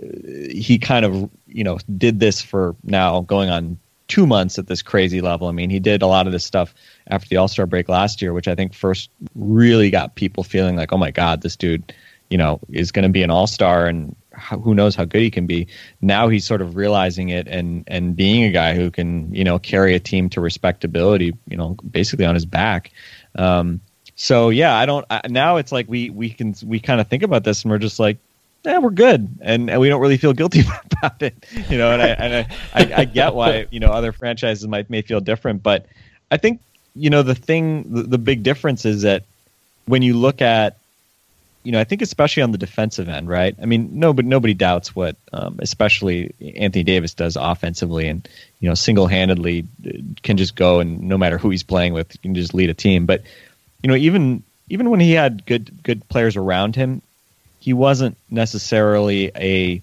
uh, 0.00 0.06
he 0.50 0.78
kind 0.78 1.04
of 1.04 1.30
you 1.46 1.64
know 1.64 1.78
did 1.96 2.20
this 2.20 2.42
for 2.42 2.76
now 2.84 3.20
going 3.22 3.48
on 3.48 3.78
two 4.08 4.26
months 4.26 4.58
at 4.58 4.66
this 4.66 4.82
crazy 4.82 5.20
level. 5.20 5.48
I 5.48 5.52
mean, 5.52 5.70
he 5.70 5.78
did 5.78 6.02
a 6.02 6.06
lot 6.06 6.26
of 6.26 6.32
this 6.32 6.44
stuff 6.44 6.74
after 7.06 7.28
the 7.28 7.36
All 7.36 7.48
Star 7.48 7.66
break 7.66 7.88
last 7.88 8.20
year, 8.20 8.32
which 8.32 8.48
I 8.48 8.54
think 8.54 8.74
first 8.74 9.10
really 9.34 9.90
got 9.90 10.16
people 10.16 10.42
feeling 10.42 10.76
like, 10.76 10.92
oh 10.92 10.98
my 10.98 11.10
God, 11.10 11.42
this 11.42 11.56
dude, 11.56 11.94
you 12.28 12.36
know, 12.36 12.58
is 12.70 12.90
going 12.90 13.04
to 13.04 13.08
be 13.08 13.22
an 13.22 13.30
All 13.30 13.46
Star 13.46 13.86
and 13.86 14.16
how, 14.38 14.58
who 14.58 14.74
knows 14.74 14.94
how 14.94 15.04
good 15.04 15.22
he 15.22 15.30
can 15.30 15.46
be. 15.46 15.66
Now 16.00 16.28
he's 16.28 16.44
sort 16.44 16.62
of 16.62 16.76
realizing 16.76 17.28
it 17.28 17.46
and 17.46 17.84
and 17.86 18.16
being 18.16 18.44
a 18.44 18.50
guy 18.50 18.74
who 18.74 18.90
can, 18.90 19.34
you 19.34 19.44
know, 19.44 19.58
carry 19.58 19.94
a 19.94 20.00
team 20.00 20.28
to 20.30 20.40
respectability, 20.40 21.34
you 21.48 21.56
know, 21.56 21.76
basically 21.90 22.24
on 22.24 22.34
his 22.34 22.46
back. 22.46 22.90
Um, 23.34 23.80
so 24.16 24.50
yeah, 24.50 24.74
I 24.74 24.86
don't. 24.86 25.06
I, 25.10 25.22
now 25.28 25.56
it's 25.56 25.72
like 25.72 25.88
we 25.88 26.10
we 26.10 26.30
can 26.30 26.54
we 26.64 26.80
kind 26.80 27.00
of 27.00 27.08
think 27.08 27.22
about 27.22 27.44
this 27.44 27.62
and 27.62 27.70
we're 27.70 27.78
just 27.78 28.00
like, 28.00 28.18
yeah, 28.64 28.78
we're 28.78 28.90
good, 28.90 29.28
and, 29.40 29.70
and 29.70 29.80
we 29.80 29.88
don't 29.88 30.00
really 30.00 30.16
feel 30.16 30.32
guilty 30.32 30.62
about 30.92 31.22
it, 31.22 31.34
you 31.70 31.78
know. 31.78 31.92
And 31.92 32.02
I 32.02 32.08
and 32.08 32.34
I, 32.34 32.56
I, 32.74 33.00
I, 33.02 33.04
get 33.04 33.34
why 33.34 33.66
you 33.70 33.80
know 33.80 33.92
other 33.92 34.12
franchises 34.12 34.66
might 34.66 34.90
may 34.90 35.02
feel 35.02 35.20
different, 35.20 35.62
but 35.62 35.86
I 36.30 36.36
think 36.36 36.60
you 36.94 37.10
know 37.10 37.22
the 37.22 37.34
thing, 37.34 37.92
the, 37.92 38.02
the 38.02 38.18
big 38.18 38.42
difference 38.42 38.84
is 38.84 39.02
that 39.02 39.22
when 39.86 40.02
you 40.02 40.14
look 40.14 40.42
at, 40.42 40.76
you 41.64 41.72
know, 41.72 41.80
I 41.80 41.84
think 41.84 42.02
especially 42.02 42.42
on 42.42 42.52
the 42.52 42.58
defensive 42.58 43.08
end, 43.08 43.28
right? 43.28 43.54
I 43.60 43.66
mean, 43.66 43.90
no, 43.98 44.12
but 44.12 44.24
nobody 44.24 44.54
doubts 44.54 44.94
what, 44.94 45.16
um, 45.32 45.58
especially 45.60 46.32
Anthony 46.56 46.84
Davis 46.84 47.14
does 47.14 47.36
offensively, 47.36 48.08
and 48.08 48.26
you 48.60 48.68
know, 48.68 48.74
single 48.74 49.06
handedly 49.06 49.66
uh, 49.86 49.90
can 50.22 50.36
just 50.36 50.54
go 50.54 50.80
and 50.80 51.02
no 51.02 51.18
matter 51.18 51.38
who 51.38 51.50
he's 51.50 51.62
playing 51.62 51.92
with, 51.92 52.20
can 52.22 52.34
just 52.34 52.54
lead 52.54 52.70
a 52.70 52.74
team. 52.74 53.06
But 53.06 53.22
you 53.82 53.88
know, 53.88 53.96
even 53.96 54.42
even 54.68 54.90
when 54.90 55.00
he 55.00 55.12
had 55.12 55.44
good 55.46 55.82
good 55.82 56.08
players 56.08 56.36
around 56.36 56.76
him, 56.76 57.02
he 57.60 57.72
wasn't 57.72 58.16
necessarily 58.30 59.30
a 59.34 59.82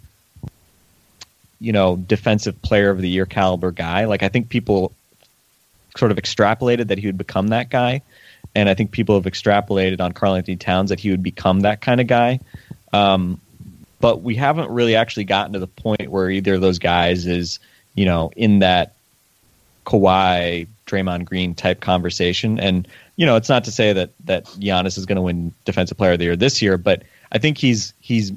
you 1.59 1.71
know 1.71 1.95
defensive 1.95 2.61
player 2.61 2.89
of 2.89 3.01
the 3.01 3.09
year 3.09 3.25
caliber 3.25 3.71
guy. 3.71 4.05
Like 4.05 4.23
I 4.23 4.29
think 4.29 4.49
people 4.49 4.93
sort 5.97 6.11
of 6.11 6.17
extrapolated 6.17 6.87
that 6.87 6.97
he 6.97 7.07
would 7.07 7.17
become 7.17 7.49
that 7.49 7.69
guy, 7.69 8.01
and 8.55 8.69
I 8.69 8.73
think 8.73 8.91
people 8.91 9.15
have 9.15 9.25
extrapolated 9.25 9.99
on 9.99 10.13
Karl-Anthony 10.13 10.57
Towns 10.57 10.89
that 10.89 10.99
he 10.99 11.11
would 11.11 11.21
become 11.21 11.61
that 11.61 11.81
kind 11.81 11.99
of 11.99 12.07
guy. 12.07 12.39
Um, 12.93 13.41
but 13.99 14.21
we 14.21 14.35
haven't 14.35 14.69
really 14.69 14.95
actually 14.95 15.25
gotten 15.25 15.53
to 15.53 15.59
the 15.59 15.67
point 15.67 16.07
where 16.09 16.29
either 16.29 16.55
of 16.55 16.61
those 16.61 16.79
guys 16.79 17.25
is 17.25 17.59
you 17.95 18.05
know 18.05 18.31
in 18.35 18.59
that 18.59 18.93
Kawhi, 19.85 20.67
Draymond 20.85 21.25
Green 21.25 21.55
type 21.55 21.79
conversation. 21.79 22.59
And 22.59 22.87
you 23.15 23.25
know, 23.25 23.35
it's 23.35 23.49
not 23.49 23.65
to 23.65 23.71
say 23.71 23.93
that 23.93 24.09
that 24.25 24.45
Giannis 24.45 24.97
is 24.97 25.05
going 25.05 25.17
to 25.17 25.21
win 25.21 25.53
Defensive 25.63 25.97
Player 25.97 26.13
of 26.13 26.19
the 26.19 26.25
Year 26.25 26.35
this 26.35 26.61
year, 26.61 26.77
but 26.77 27.03
I 27.31 27.37
think 27.37 27.57
he's 27.57 27.93
he's 27.99 28.31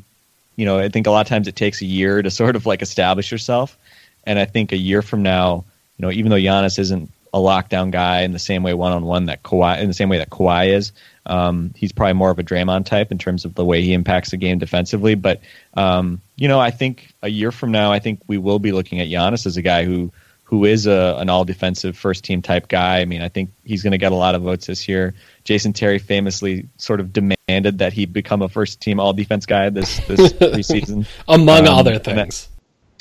you 0.56 0.64
know 0.64 0.78
I 0.78 0.88
think 0.88 1.06
a 1.06 1.10
lot 1.10 1.22
of 1.22 1.28
times 1.28 1.48
it 1.48 1.56
takes 1.56 1.82
a 1.82 1.86
year 1.86 2.22
to 2.22 2.30
sort 2.30 2.56
of 2.56 2.66
like 2.66 2.82
establish 2.82 3.32
yourself, 3.32 3.76
and 4.24 4.38
I 4.38 4.44
think 4.44 4.72
a 4.72 4.76
year 4.76 5.02
from 5.02 5.22
now, 5.22 5.64
you 5.96 6.02
know, 6.02 6.12
even 6.12 6.30
though 6.30 6.36
Giannis 6.36 6.78
isn't 6.78 7.10
a 7.32 7.38
lockdown 7.38 7.90
guy 7.90 8.22
in 8.22 8.32
the 8.32 8.38
same 8.38 8.62
way 8.62 8.74
one 8.74 8.92
on 8.92 9.04
one 9.04 9.26
that 9.26 9.42
Kawhi 9.42 9.80
in 9.80 9.88
the 9.88 9.94
same 9.94 10.08
way 10.08 10.18
that 10.18 10.30
Kawhi 10.30 10.68
is, 10.68 10.92
um, 11.26 11.72
he's 11.76 11.92
probably 11.92 12.14
more 12.14 12.30
of 12.30 12.38
a 12.38 12.42
Draymond 12.42 12.86
type 12.86 13.12
in 13.12 13.18
terms 13.18 13.44
of 13.44 13.54
the 13.54 13.64
way 13.64 13.82
he 13.82 13.92
impacts 13.92 14.30
the 14.30 14.36
game 14.36 14.58
defensively. 14.58 15.14
But 15.14 15.40
um, 15.74 16.20
you 16.36 16.48
know, 16.48 16.58
I 16.58 16.70
think 16.70 17.12
a 17.22 17.28
year 17.28 17.52
from 17.52 17.70
now, 17.70 17.92
I 17.92 17.98
think 17.98 18.20
we 18.26 18.38
will 18.38 18.58
be 18.58 18.72
looking 18.72 19.00
at 19.00 19.08
Giannis 19.08 19.46
as 19.46 19.56
a 19.56 19.62
guy 19.62 19.84
who 19.84 20.10
who 20.44 20.64
is 20.64 20.86
a, 20.86 21.16
an 21.18 21.28
all 21.28 21.44
defensive 21.44 21.96
first 21.96 22.24
team 22.24 22.40
type 22.40 22.68
guy. 22.68 23.00
I 23.00 23.04
mean, 23.04 23.20
I 23.20 23.28
think 23.28 23.50
he's 23.64 23.82
going 23.82 23.90
to 23.90 23.98
get 23.98 24.12
a 24.12 24.14
lot 24.14 24.34
of 24.34 24.40
votes 24.40 24.66
this 24.66 24.88
year. 24.88 25.12
Jason 25.44 25.74
Terry 25.74 25.98
famously 25.98 26.68
sort 26.78 27.00
of 27.00 27.12
demanded 27.12 27.78
that 27.78 27.92
he 27.92 28.06
become 28.06 28.40
a 28.40 28.48
first 28.48 28.80
team 28.80 28.98
all 28.98 29.12
defense 29.12 29.44
guy 29.44 29.68
this 29.68 29.98
this 30.06 30.32
preseason, 30.32 31.06
among 31.28 31.68
um, 31.68 31.74
other 31.74 31.98
things. 31.98 32.48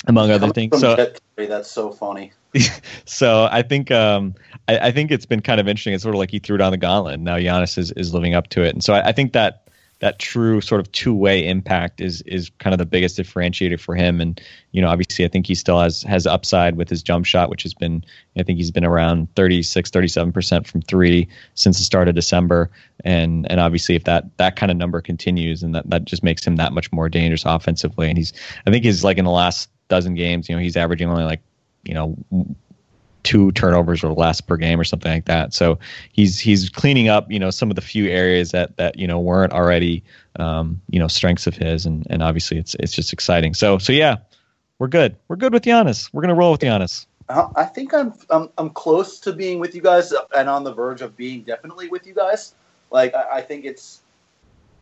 Among 0.08 0.30
other 0.30 0.48
things, 0.50 0.80
so 0.80 0.96
that's 1.36 1.70
so 1.70 1.92
funny. 1.92 2.32
so 3.04 3.46
I 3.50 3.62
think 3.62 3.90
um, 3.90 4.34
I, 4.66 4.88
I, 4.88 4.90
think 4.90 5.10
it's 5.10 5.26
been 5.26 5.42
kind 5.42 5.60
of 5.60 5.68
interesting. 5.68 5.92
It's 5.92 6.02
sort 6.02 6.14
of 6.14 6.18
like 6.18 6.30
he 6.30 6.38
threw 6.38 6.56
down 6.56 6.72
the 6.72 6.78
gauntlet. 6.78 7.20
Now 7.20 7.36
Giannis 7.36 7.76
is, 7.76 7.92
is 7.92 8.14
living 8.14 8.34
up 8.34 8.48
to 8.48 8.62
it, 8.62 8.70
and 8.74 8.82
so 8.82 8.94
I, 8.94 9.08
I 9.08 9.12
think 9.12 9.34
that 9.34 9.68
that 10.00 10.20
true 10.20 10.60
sort 10.60 10.80
of 10.80 10.90
two 10.92 11.14
way 11.14 11.46
impact 11.46 12.00
is 12.00 12.22
is 12.22 12.50
kind 12.58 12.72
of 12.72 12.78
the 12.78 12.86
biggest 12.86 13.18
differentiator 13.18 13.80
for 13.80 13.94
him. 13.94 14.20
And 14.20 14.40
you 14.72 14.80
know, 14.80 14.88
obviously, 14.88 15.24
I 15.24 15.28
think 15.28 15.46
he 15.46 15.54
still 15.54 15.80
has 15.80 16.02
has 16.02 16.26
upside 16.26 16.76
with 16.76 16.88
his 16.88 17.02
jump 17.02 17.26
shot, 17.26 17.50
which 17.50 17.62
has 17.64 17.74
been 17.74 18.04
I 18.38 18.42
think 18.44 18.58
he's 18.58 18.70
been 18.70 18.84
around 18.84 19.34
36, 19.34 19.90
37 19.90 20.32
percent 20.32 20.66
from 20.66 20.82
three 20.82 21.28
since 21.54 21.78
the 21.78 21.84
start 21.84 22.08
of 22.08 22.14
December. 22.14 22.70
And 23.04 23.50
and 23.50 23.60
obviously, 23.60 23.96
if 23.96 24.04
that 24.04 24.36
that 24.38 24.56
kind 24.56 24.70
of 24.70 24.78
number 24.78 25.00
continues, 25.00 25.62
and 25.62 25.74
that 25.74 25.90
that 25.90 26.04
just 26.04 26.22
makes 26.22 26.46
him 26.46 26.56
that 26.56 26.72
much 26.72 26.92
more 26.92 27.08
dangerous 27.08 27.44
offensively. 27.44 28.08
And 28.08 28.16
he's 28.16 28.32
I 28.66 28.70
think 28.70 28.84
he's 28.84 29.04
like 29.04 29.18
in 29.18 29.24
the 29.24 29.30
last 29.30 29.68
dozen 29.88 30.14
games, 30.14 30.48
you 30.48 30.54
know, 30.54 30.60
he's 30.62 30.76
averaging 30.76 31.08
only 31.08 31.24
like 31.24 31.40
you 31.84 31.94
know 31.94 32.16
two 33.22 33.52
turnovers 33.52 34.02
or 34.02 34.12
less 34.12 34.40
per 34.40 34.56
game 34.56 34.80
or 34.80 34.84
something 34.84 35.12
like 35.12 35.26
that. 35.26 35.52
So 35.52 35.78
he's 36.12 36.38
he's 36.38 36.70
cleaning 36.70 37.08
up, 37.08 37.30
you 37.30 37.38
know, 37.38 37.50
some 37.50 37.70
of 37.70 37.76
the 37.76 37.82
few 37.82 38.08
areas 38.08 38.52
that 38.52 38.76
that 38.76 38.98
you 38.98 39.06
know 39.06 39.18
weren't 39.18 39.52
already 39.52 40.02
um, 40.38 40.80
you 40.88 40.98
know 40.98 41.08
strengths 41.08 41.46
of 41.46 41.54
his, 41.54 41.86
and 41.86 42.06
and 42.10 42.22
obviously 42.22 42.58
it's 42.58 42.74
it's 42.76 42.92
just 42.92 43.12
exciting. 43.12 43.54
So 43.54 43.78
so 43.78 43.92
yeah, 43.92 44.16
we're 44.78 44.88
good. 44.88 45.16
We're 45.28 45.36
good 45.36 45.52
with 45.52 45.64
Giannis. 45.64 46.08
We're 46.12 46.22
gonna 46.22 46.34
roll 46.34 46.52
with 46.52 46.60
Giannis. 46.60 47.06
I 47.28 47.64
think 47.64 47.92
I'm, 47.92 48.14
I'm 48.30 48.48
I'm 48.56 48.70
close 48.70 49.20
to 49.20 49.32
being 49.34 49.58
with 49.58 49.74
you 49.74 49.82
guys 49.82 50.14
and 50.34 50.48
on 50.48 50.64
the 50.64 50.72
verge 50.72 51.02
of 51.02 51.14
being 51.14 51.42
definitely 51.42 51.88
with 51.88 52.06
you 52.06 52.14
guys. 52.14 52.54
Like 52.90 53.14
I, 53.14 53.38
I 53.38 53.42
think 53.42 53.66
it's 53.66 54.00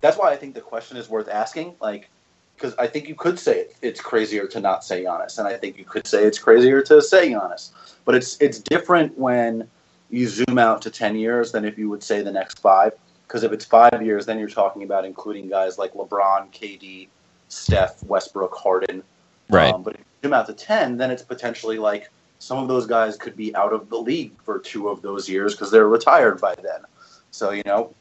that's 0.00 0.16
why 0.16 0.30
I 0.30 0.36
think 0.36 0.54
the 0.54 0.60
question 0.60 0.96
is 0.96 1.08
worth 1.08 1.28
asking. 1.28 1.74
Like 1.80 2.08
because 2.56 2.74
I 2.78 2.86
think 2.86 3.08
you 3.08 3.14
could 3.14 3.38
say 3.38 3.60
it, 3.60 3.76
it's 3.82 4.00
crazier 4.00 4.46
to 4.48 4.60
not 4.60 4.84
say 4.84 5.04
Giannis, 5.04 5.38
and 5.38 5.46
I 5.46 5.56
think 5.56 5.78
you 5.78 5.84
could 5.84 6.06
say 6.06 6.24
it's 6.24 6.38
crazier 6.38 6.82
to 6.82 7.02
say 7.02 7.30
Giannis. 7.30 7.70
But 8.04 8.14
it's 8.14 8.36
it's 8.40 8.58
different 8.58 9.16
when 9.18 9.68
you 10.10 10.28
zoom 10.28 10.58
out 10.58 10.82
to 10.82 10.90
ten 10.90 11.16
years 11.16 11.52
than 11.52 11.64
if 11.64 11.78
you 11.78 11.88
would 11.90 12.02
say 12.02 12.22
the 12.22 12.32
next 12.32 12.58
five. 12.58 12.92
Because 13.26 13.42
if 13.42 13.52
it's 13.52 13.64
five 13.64 14.02
years, 14.04 14.24
then 14.24 14.38
you're 14.38 14.48
talking 14.48 14.84
about 14.84 15.04
including 15.04 15.48
guys 15.48 15.78
like 15.78 15.94
LeBron, 15.94 16.52
KD, 16.52 17.08
Steph, 17.48 18.02
Westbrook, 18.04 18.54
Harden. 18.54 19.02
Right. 19.50 19.74
Um, 19.74 19.82
but 19.82 19.94
if 19.94 20.00
you 20.00 20.28
zoom 20.28 20.32
out 20.32 20.46
to 20.46 20.52
ten, 20.52 20.96
then 20.96 21.10
it's 21.10 21.22
potentially 21.22 21.78
like 21.78 22.10
some 22.38 22.58
of 22.58 22.68
those 22.68 22.86
guys 22.86 23.16
could 23.16 23.36
be 23.36 23.54
out 23.56 23.72
of 23.72 23.88
the 23.88 23.96
league 23.96 24.32
for 24.42 24.58
two 24.58 24.88
of 24.88 25.02
those 25.02 25.28
years 25.28 25.54
because 25.54 25.70
they're 25.70 25.88
retired 25.88 26.40
by 26.40 26.54
then. 26.56 26.82
So 27.30 27.50
you 27.50 27.62
know, 27.66 27.94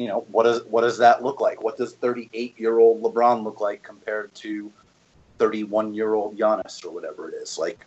you 0.00 0.08
know 0.08 0.26
what 0.30 0.44
does 0.44 0.64
what 0.64 0.82
does 0.82 0.98
that 0.98 1.22
look 1.22 1.40
like? 1.40 1.62
What 1.62 1.76
does 1.76 1.94
38 1.94 2.58
year 2.58 2.78
old 2.78 3.02
LeBron 3.02 3.44
look 3.44 3.60
like 3.60 3.82
compared 3.82 4.34
to 4.36 4.72
31 5.38 5.94
year 5.94 6.14
old 6.14 6.38
Giannis 6.38 6.84
or 6.84 6.90
whatever 6.90 7.28
it 7.28 7.34
is? 7.34 7.58
Like 7.58 7.84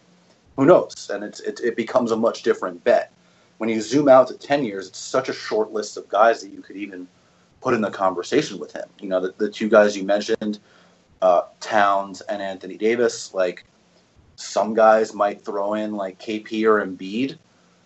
who 0.55 0.66
knows? 0.66 1.09
And 1.11 1.24
it's, 1.24 1.39
it, 1.39 1.59
it 1.61 1.76
becomes 1.76 2.11
a 2.11 2.16
much 2.16 2.43
different 2.43 2.84
bet. 2.84 3.11
When 3.57 3.70
you 3.70 3.82
zoom 3.82 4.07
out 4.07 4.28
to 4.28 4.38
10 4.38 4.64
years, 4.64 4.88
it's 4.88 4.99
such 4.99 5.30
a 5.30 5.34
short 5.34 5.72
list 5.72 5.97
of 5.97 6.07
guys 6.09 6.41
that 6.41 6.49
you 6.49 6.61
could 6.61 6.76
even 6.76 7.07
put 7.61 7.74
in 7.74 7.82
the 7.82 7.89
conversation 7.89 8.59
with 8.59 8.74
him. 8.74 8.88
You 8.99 9.09
know, 9.09 9.20
the, 9.20 9.34
the 9.38 9.49
two 9.49 9.70
guys 9.70 9.95
you 9.95 10.03
mentioned, 10.03 10.59
uh, 11.22 11.43
Towns 11.59 12.22
and 12.22 12.41
Anthony 12.41 12.78
Davis, 12.78 13.34
like 13.34 13.66
some 14.36 14.74
guys 14.74 15.14
might 15.14 15.41
throw 15.41 15.76
in 15.76 15.93
like 15.93 16.20
KP 16.20 16.66
or 16.66 16.86
Embiid. 16.86 17.38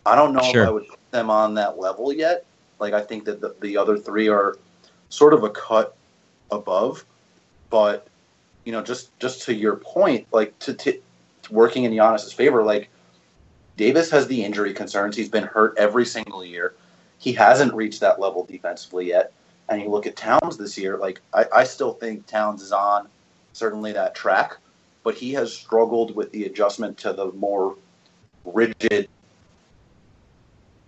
I 0.05 0.15
don't 0.15 0.34
know 0.34 0.51
sure. 0.51 0.63
if 0.63 0.67
I 0.67 0.71
would 0.71 0.88
put 0.88 1.11
them 1.11 1.30
on 1.30 1.53
that 1.55 1.78
level 1.78 2.11
yet. 2.11 2.45
Like, 2.80 2.93
I 2.93 3.01
think 3.01 3.25
that 3.25 3.41
the, 3.41 3.55
the 3.61 3.78
other 3.78 3.97
three 3.97 4.28
are 4.28 4.57
sort 5.09 5.34
of 5.34 5.43
a 5.43 5.49
cut 5.49 5.95
above. 6.51 7.05
But, 7.69 8.07
you 8.65 8.71
know, 8.71 8.82
just, 8.82 9.17
just 9.19 9.41
to 9.43 9.53
your 9.53 9.78
point, 9.78 10.28
like 10.32 10.57
to, 10.59 10.73
to 10.73 11.01
working 11.49 11.84
in 11.84 11.91
Giannis's 11.91 12.34
favor. 12.34 12.63
Like 12.63 12.89
Davis 13.75 14.09
has 14.11 14.28
the 14.28 14.43
injury 14.43 14.73
concerns. 14.73 15.15
He's 15.15 15.30
been 15.30 15.43
hurt 15.43 15.75
every 15.78 16.05
single 16.05 16.43
year. 16.43 16.75
He 17.19 17.34
hasn't 17.34 17.73
reached 17.73 17.99
that 18.01 18.19
level 18.19 18.45
defensively 18.45 19.07
yet. 19.07 19.32
And 19.69 19.82
you 19.82 19.89
look 19.89 20.05
at 20.05 20.15
Towns 20.15 20.57
this 20.57 20.78
year, 20.78 20.97
like 20.97 21.21
I, 21.34 21.45
I 21.53 21.63
still 21.63 21.93
think 21.93 22.25
Towns 22.25 22.61
is 22.61 22.71
on 22.71 23.07
certainly 23.53 23.91
that 23.93 24.15
track, 24.15 24.57
but 25.03 25.15
he 25.15 25.34
has 25.34 25.53
struggled 25.53 26.15
with 26.15 26.32
the 26.32 26.45
adjustment 26.45 26.97
to 26.99 27.13
the 27.13 27.32
more 27.34 27.75
rigid, 28.45 29.09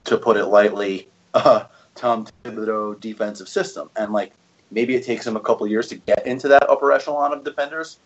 to 0.06 0.18
put 0.18 0.38
it 0.38 0.46
lightly, 0.46 1.10
uh, 1.34 1.66
Tom 1.96 2.28
Thibodeau 2.44 3.00
defensive 3.00 3.50
system. 3.50 3.90
And 3.96 4.14
like 4.14 4.34
maybe 4.72 4.96
it 4.96 5.06
takes 5.06 5.26
him 5.26 5.36
a 5.36 5.40
couple 5.40 5.68
years 5.68 5.88
to 5.90 5.96
get 5.96 6.26
into 6.26 6.48
that 6.48 6.70
upper 6.70 6.92
echelon 6.92 7.34
of 7.34 7.44
defenders. 7.44 8.00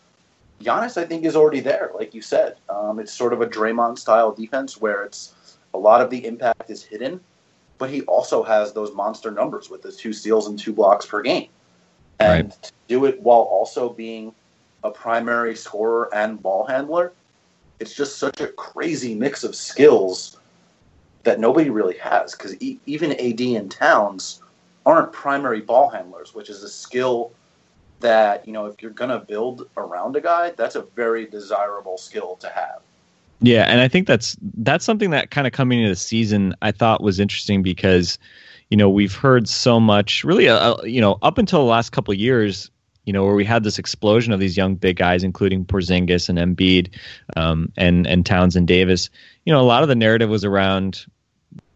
Giannis, 0.61 0.97
I 0.97 1.05
think, 1.05 1.25
is 1.25 1.35
already 1.35 1.59
there, 1.59 1.91
like 1.95 2.13
you 2.13 2.21
said. 2.21 2.55
Um, 2.69 2.99
it's 2.99 3.11
sort 3.11 3.33
of 3.33 3.41
a 3.41 3.47
Draymond 3.47 3.97
style 3.97 4.31
defense 4.31 4.79
where 4.79 5.03
it's 5.03 5.57
a 5.73 5.77
lot 5.77 6.01
of 6.01 6.09
the 6.09 6.25
impact 6.25 6.69
is 6.69 6.83
hidden, 6.83 7.19
but 7.77 7.89
he 7.89 8.01
also 8.03 8.43
has 8.43 8.71
those 8.71 8.93
monster 8.93 9.31
numbers 9.31 9.69
with 9.69 9.83
his 9.83 9.97
two 9.97 10.13
steals 10.13 10.47
and 10.47 10.57
two 10.57 10.71
blocks 10.71 11.05
per 11.05 11.21
game. 11.21 11.49
And 12.19 12.49
right. 12.49 12.61
to 12.63 12.71
do 12.87 13.05
it 13.05 13.21
while 13.21 13.41
also 13.41 13.89
being 13.89 14.33
a 14.83 14.91
primary 14.91 15.55
scorer 15.55 16.13
and 16.13 16.41
ball 16.41 16.65
handler, 16.65 17.13
it's 17.79 17.93
just 17.93 18.17
such 18.17 18.39
a 18.39 18.47
crazy 18.47 19.15
mix 19.15 19.43
of 19.43 19.55
skills 19.55 20.37
that 21.23 21.39
nobody 21.39 21.69
really 21.69 21.97
has. 21.97 22.33
Because 22.33 22.61
e- 22.61 22.79
even 22.85 23.11
AD 23.13 23.41
and 23.41 23.71
Towns 23.71 24.41
aren't 24.85 25.11
primary 25.11 25.61
ball 25.61 25.89
handlers, 25.89 26.33
which 26.33 26.49
is 26.49 26.63
a 26.63 26.69
skill 26.69 27.31
that, 27.99 28.45
you 28.45 28.53
know, 28.53 28.65
if 28.65 28.81
you're 28.81 28.91
going 28.91 29.09
to 29.09 29.19
build 29.19 29.69
around 29.77 30.15
a 30.15 30.21
guy, 30.21 30.51
that's 30.51 30.75
a 30.75 30.81
very 30.81 31.25
desirable 31.25 31.97
skill 31.97 32.35
to 32.37 32.49
have. 32.49 32.81
Yeah, 33.41 33.63
and 33.63 33.81
I 33.81 33.89
think 33.89 34.07
that's 34.07 34.37
that's 34.41 34.85
something 34.85 35.09
that 35.09 35.31
kind 35.31 35.45
of 35.45 35.51
coming 35.51 35.79
into 35.79 35.89
the 35.89 35.97
season 35.97 36.55
I 36.61 36.71
thought 36.71 37.03
was 37.03 37.19
interesting 37.19 37.61
because 37.61 38.17
you 38.69 38.77
know 38.77 38.89
we've 38.89 39.13
heard 39.13 39.49
so 39.49 39.81
much 39.81 40.23
really 40.23 40.47
uh, 40.47 40.75
uh 40.75 40.83
you 40.83 41.01
know 41.01 41.17
up 41.21 41.37
until 41.37 41.59
the 41.59 41.69
last 41.69 41.91
couple 41.91 42.13
years 42.13 42.71
you 43.05 43.13
know 43.13 43.23
where 43.25 43.35
we 43.35 43.45
had 43.45 43.63
this 43.63 43.79
explosion 43.79 44.33
of 44.33 44.39
these 44.39 44.57
young 44.57 44.75
big 44.75 44.97
guys 44.97 45.23
including 45.23 45.65
Porzingis 45.65 46.29
and 46.29 46.37
Embiid 46.37 46.89
um, 47.35 47.71
and 47.77 48.07
and 48.07 48.25
Towns 48.25 48.55
and 48.55 48.67
Davis 48.67 49.09
you 49.45 49.53
know 49.53 49.61
a 49.61 49.63
lot 49.63 49.83
of 49.83 49.89
the 49.89 49.95
narrative 49.95 50.29
was 50.29 50.45
around 50.45 51.05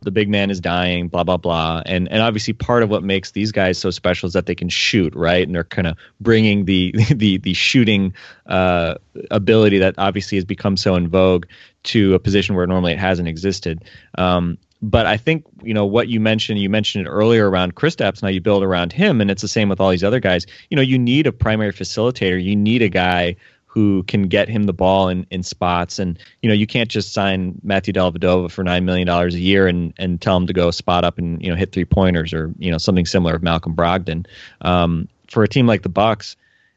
the 0.01 0.11
big 0.11 0.29
man 0.29 0.49
is 0.49 0.61
dying, 0.61 1.07
blah 1.07 1.23
blah 1.23 1.37
blah, 1.37 1.81
and 1.85 2.09
and 2.11 2.21
obviously 2.21 2.53
part 2.53 2.83
of 2.83 2.89
what 2.89 3.03
makes 3.03 3.31
these 3.31 3.51
guys 3.51 3.77
so 3.77 3.89
special 3.89 4.27
is 4.27 4.33
that 4.33 4.45
they 4.45 4.55
can 4.55 4.69
shoot, 4.69 5.13
right? 5.15 5.45
And 5.45 5.55
they're 5.55 5.63
kind 5.63 5.87
of 5.87 5.97
bringing 6.21 6.65
the 6.65 6.93
the 7.13 7.37
the 7.37 7.53
shooting 7.53 8.13
uh, 8.45 8.95
ability 9.31 9.79
that 9.79 9.95
obviously 9.97 10.37
has 10.37 10.45
become 10.45 10.77
so 10.77 10.95
in 10.95 11.07
vogue 11.07 11.45
to 11.83 12.13
a 12.13 12.19
position 12.19 12.55
where 12.55 12.67
normally 12.67 12.93
it 12.93 12.99
hasn't 12.99 13.27
existed. 13.27 13.83
Um, 14.17 14.57
but 14.81 15.05
I 15.05 15.17
think 15.17 15.45
you 15.63 15.73
know 15.73 15.85
what 15.85 16.07
you 16.07 16.19
mentioned. 16.19 16.59
You 16.59 16.69
mentioned 16.69 17.07
it 17.07 17.09
earlier 17.09 17.49
around 17.49 17.75
Kristaps. 17.75 18.21
Now 18.21 18.29
you 18.29 18.41
build 18.41 18.63
around 18.63 18.93
him, 18.93 19.21
and 19.21 19.31
it's 19.31 19.41
the 19.41 19.47
same 19.47 19.69
with 19.69 19.79
all 19.79 19.89
these 19.89 20.03
other 20.03 20.19
guys. 20.19 20.45
You 20.69 20.75
know, 20.75 20.81
you 20.81 20.99
need 20.99 21.27
a 21.27 21.31
primary 21.31 21.73
facilitator. 21.73 22.41
You 22.41 22.55
need 22.55 22.81
a 22.81 22.89
guy 22.89 23.35
who 23.65 24.01
can 24.03 24.23
get 24.23 24.49
him 24.49 24.63
the 24.63 24.73
ball 24.73 25.07
in, 25.07 25.27
in 25.29 25.43
spots. 25.43 25.99
And 25.99 26.17
you 26.41 26.49
know, 26.49 26.55
you 26.55 26.65
can't 26.65 26.89
just 26.89 27.13
sign 27.13 27.59
Matthew 27.63 27.93
Dellavedova 27.93 28.49
for 28.49 28.63
nine 28.63 28.85
million 28.85 29.05
dollars 29.05 29.35
a 29.35 29.39
year 29.39 29.67
and 29.67 29.93
and 29.97 30.19
tell 30.21 30.37
him 30.37 30.47
to 30.47 30.53
go 30.53 30.71
spot 30.71 31.03
up 31.03 31.17
and 31.17 31.41
you 31.43 31.49
know 31.49 31.55
hit 31.55 31.71
three 31.71 31.85
pointers 31.85 32.33
or 32.33 32.53
you 32.57 32.71
know 32.71 32.77
something 32.77 33.05
similar 33.05 33.35
of 33.35 33.43
Malcolm 33.43 33.75
Brogdon. 33.75 34.25
Um, 34.61 35.07
for 35.27 35.43
a 35.43 35.47
team 35.47 35.67
like 35.67 35.81
the 35.81 35.89
Bucks, 35.89 36.35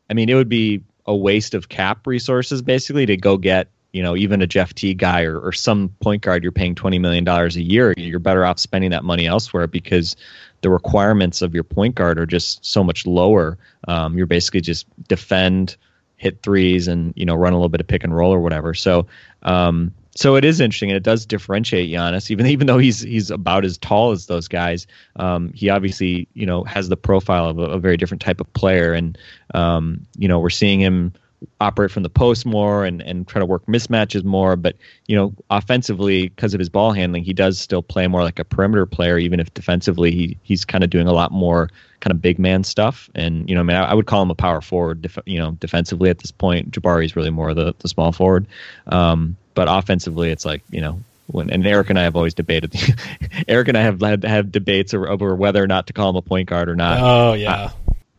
I 0.08 0.14
mean, 0.14 0.28
it 0.28 0.34
would 0.34 0.48
be 0.48 0.82
a 1.06 1.14
waste 1.14 1.54
of 1.54 1.68
cap 1.68 2.06
resources 2.06 2.62
basically 2.62 3.06
to 3.06 3.16
go 3.16 3.36
get 3.36 3.68
you 3.92 4.02
know 4.02 4.16
even 4.16 4.42
a 4.42 4.46
Jeff 4.46 4.74
Teague 4.74 4.98
guy 4.98 5.22
or, 5.22 5.38
or 5.38 5.52
some 5.52 5.88
point 6.00 6.22
guard 6.22 6.42
you're 6.42 6.52
paying 6.52 6.74
twenty 6.74 6.98
million 6.98 7.24
dollars 7.24 7.56
a 7.56 7.62
year. 7.62 7.94
You're 7.96 8.18
better 8.18 8.44
off 8.44 8.58
spending 8.58 8.90
that 8.90 9.04
money 9.04 9.26
elsewhere 9.26 9.66
because 9.66 10.16
the 10.62 10.70
requirements 10.70 11.42
of 11.42 11.54
your 11.54 11.64
point 11.64 11.94
guard 11.94 12.18
are 12.18 12.26
just 12.26 12.64
so 12.64 12.84
much 12.84 13.06
lower. 13.06 13.58
Um, 13.88 14.16
you're 14.16 14.26
basically 14.26 14.60
just 14.60 14.86
defend 15.08 15.76
hit 16.16 16.42
threes 16.42 16.86
and 16.86 17.14
you 17.16 17.24
know 17.24 17.34
run 17.34 17.52
a 17.52 17.56
little 17.56 17.70
bit 17.70 17.80
of 17.80 17.86
pick 17.86 18.04
and 18.04 18.14
roll 18.14 18.32
or 18.32 18.40
whatever. 18.40 18.74
So 18.74 19.06
um, 19.42 19.92
so 20.14 20.36
it 20.36 20.44
is 20.44 20.60
interesting 20.60 20.90
and 20.90 20.96
it 20.96 21.02
does 21.02 21.24
differentiate 21.24 21.90
Giannis. 21.90 22.30
Even 22.30 22.46
even 22.46 22.66
though 22.66 22.78
he's 22.78 23.00
he's 23.00 23.30
about 23.30 23.64
as 23.64 23.78
tall 23.78 24.10
as 24.10 24.26
those 24.26 24.48
guys, 24.48 24.86
um, 25.16 25.52
he 25.54 25.70
obviously 25.70 26.28
you 26.34 26.46
know 26.46 26.64
has 26.64 26.88
the 26.88 26.96
profile 26.96 27.48
of 27.48 27.58
a, 27.58 27.62
a 27.62 27.78
very 27.78 27.96
different 27.96 28.20
type 28.20 28.40
of 28.40 28.52
player. 28.52 28.92
And 28.92 29.16
um, 29.54 30.06
you 30.16 30.28
know 30.28 30.38
we're 30.38 30.50
seeing 30.50 30.80
him 30.80 31.12
operate 31.60 31.90
from 31.90 32.02
the 32.02 32.10
post 32.10 32.46
more 32.46 32.84
and, 32.84 33.00
and 33.02 33.26
try 33.26 33.38
to 33.38 33.46
work 33.46 33.64
mismatches 33.66 34.24
more. 34.24 34.56
But, 34.56 34.76
you 35.06 35.16
know, 35.16 35.34
offensively, 35.50 36.28
because 36.28 36.54
of 36.54 36.58
his 36.58 36.68
ball 36.68 36.92
handling, 36.92 37.24
he 37.24 37.32
does 37.32 37.58
still 37.58 37.82
play 37.82 38.06
more 38.08 38.22
like 38.22 38.38
a 38.38 38.44
perimeter 38.44 38.86
player, 38.86 39.18
even 39.18 39.40
if 39.40 39.52
defensively 39.54 40.10
he, 40.10 40.36
he's 40.42 40.64
kind 40.64 40.84
of 40.84 40.90
doing 40.90 41.06
a 41.06 41.12
lot 41.12 41.32
more 41.32 41.70
kind 42.00 42.12
of 42.12 42.22
big 42.22 42.38
man 42.38 42.64
stuff. 42.64 43.10
And, 43.14 43.48
you 43.48 43.54
know, 43.54 43.60
I 43.60 43.64
mean, 43.64 43.76
I, 43.76 43.90
I 43.90 43.94
would 43.94 44.06
call 44.06 44.22
him 44.22 44.30
a 44.30 44.34
power 44.34 44.60
forward, 44.60 45.02
def- 45.02 45.18
you 45.26 45.38
know, 45.38 45.52
defensively 45.52 46.10
at 46.10 46.18
this 46.18 46.30
point. 46.30 46.70
Jabari 46.70 47.04
is 47.04 47.16
really 47.16 47.30
more 47.30 47.54
the, 47.54 47.74
the 47.78 47.88
small 47.88 48.12
forward. 48.12 48.46
Um, 48.86 49.36
but 49.54 49.66
offensively, 49.68 50.30
it's 50.30 50.44
like, 50.44 50.62
you 50.70 50.80
know, 50.80 51.00
when, 51.26 51.50
and 51.50 51.66
Eric 51.66 51.90
and 51.90 51.98
I 51.98 52.02
have 52.02 52.16
always 52.16 52.34
debated. 52.34 52.74
Eric 53.48 53.68
and 53.68 53.78
I 53.78 53.82
have 53.82 54.00
had 54.00 54.24
have 54.24 54.50
debates 54.50 54.94
over 54.94 55.34
whether 55.34 55.62
or 55.62 55.66
not 55.66 55.86
to 55.86 55.92
call 55.92 56.10
him 56.10 56.16
a 56.16 56.22
point 56.22 56.48
guard 56.48 56.68
or 56.68 56.76
not. 56.76 56.98
Oh 57.00 57.32
yeah. 57.34 57.70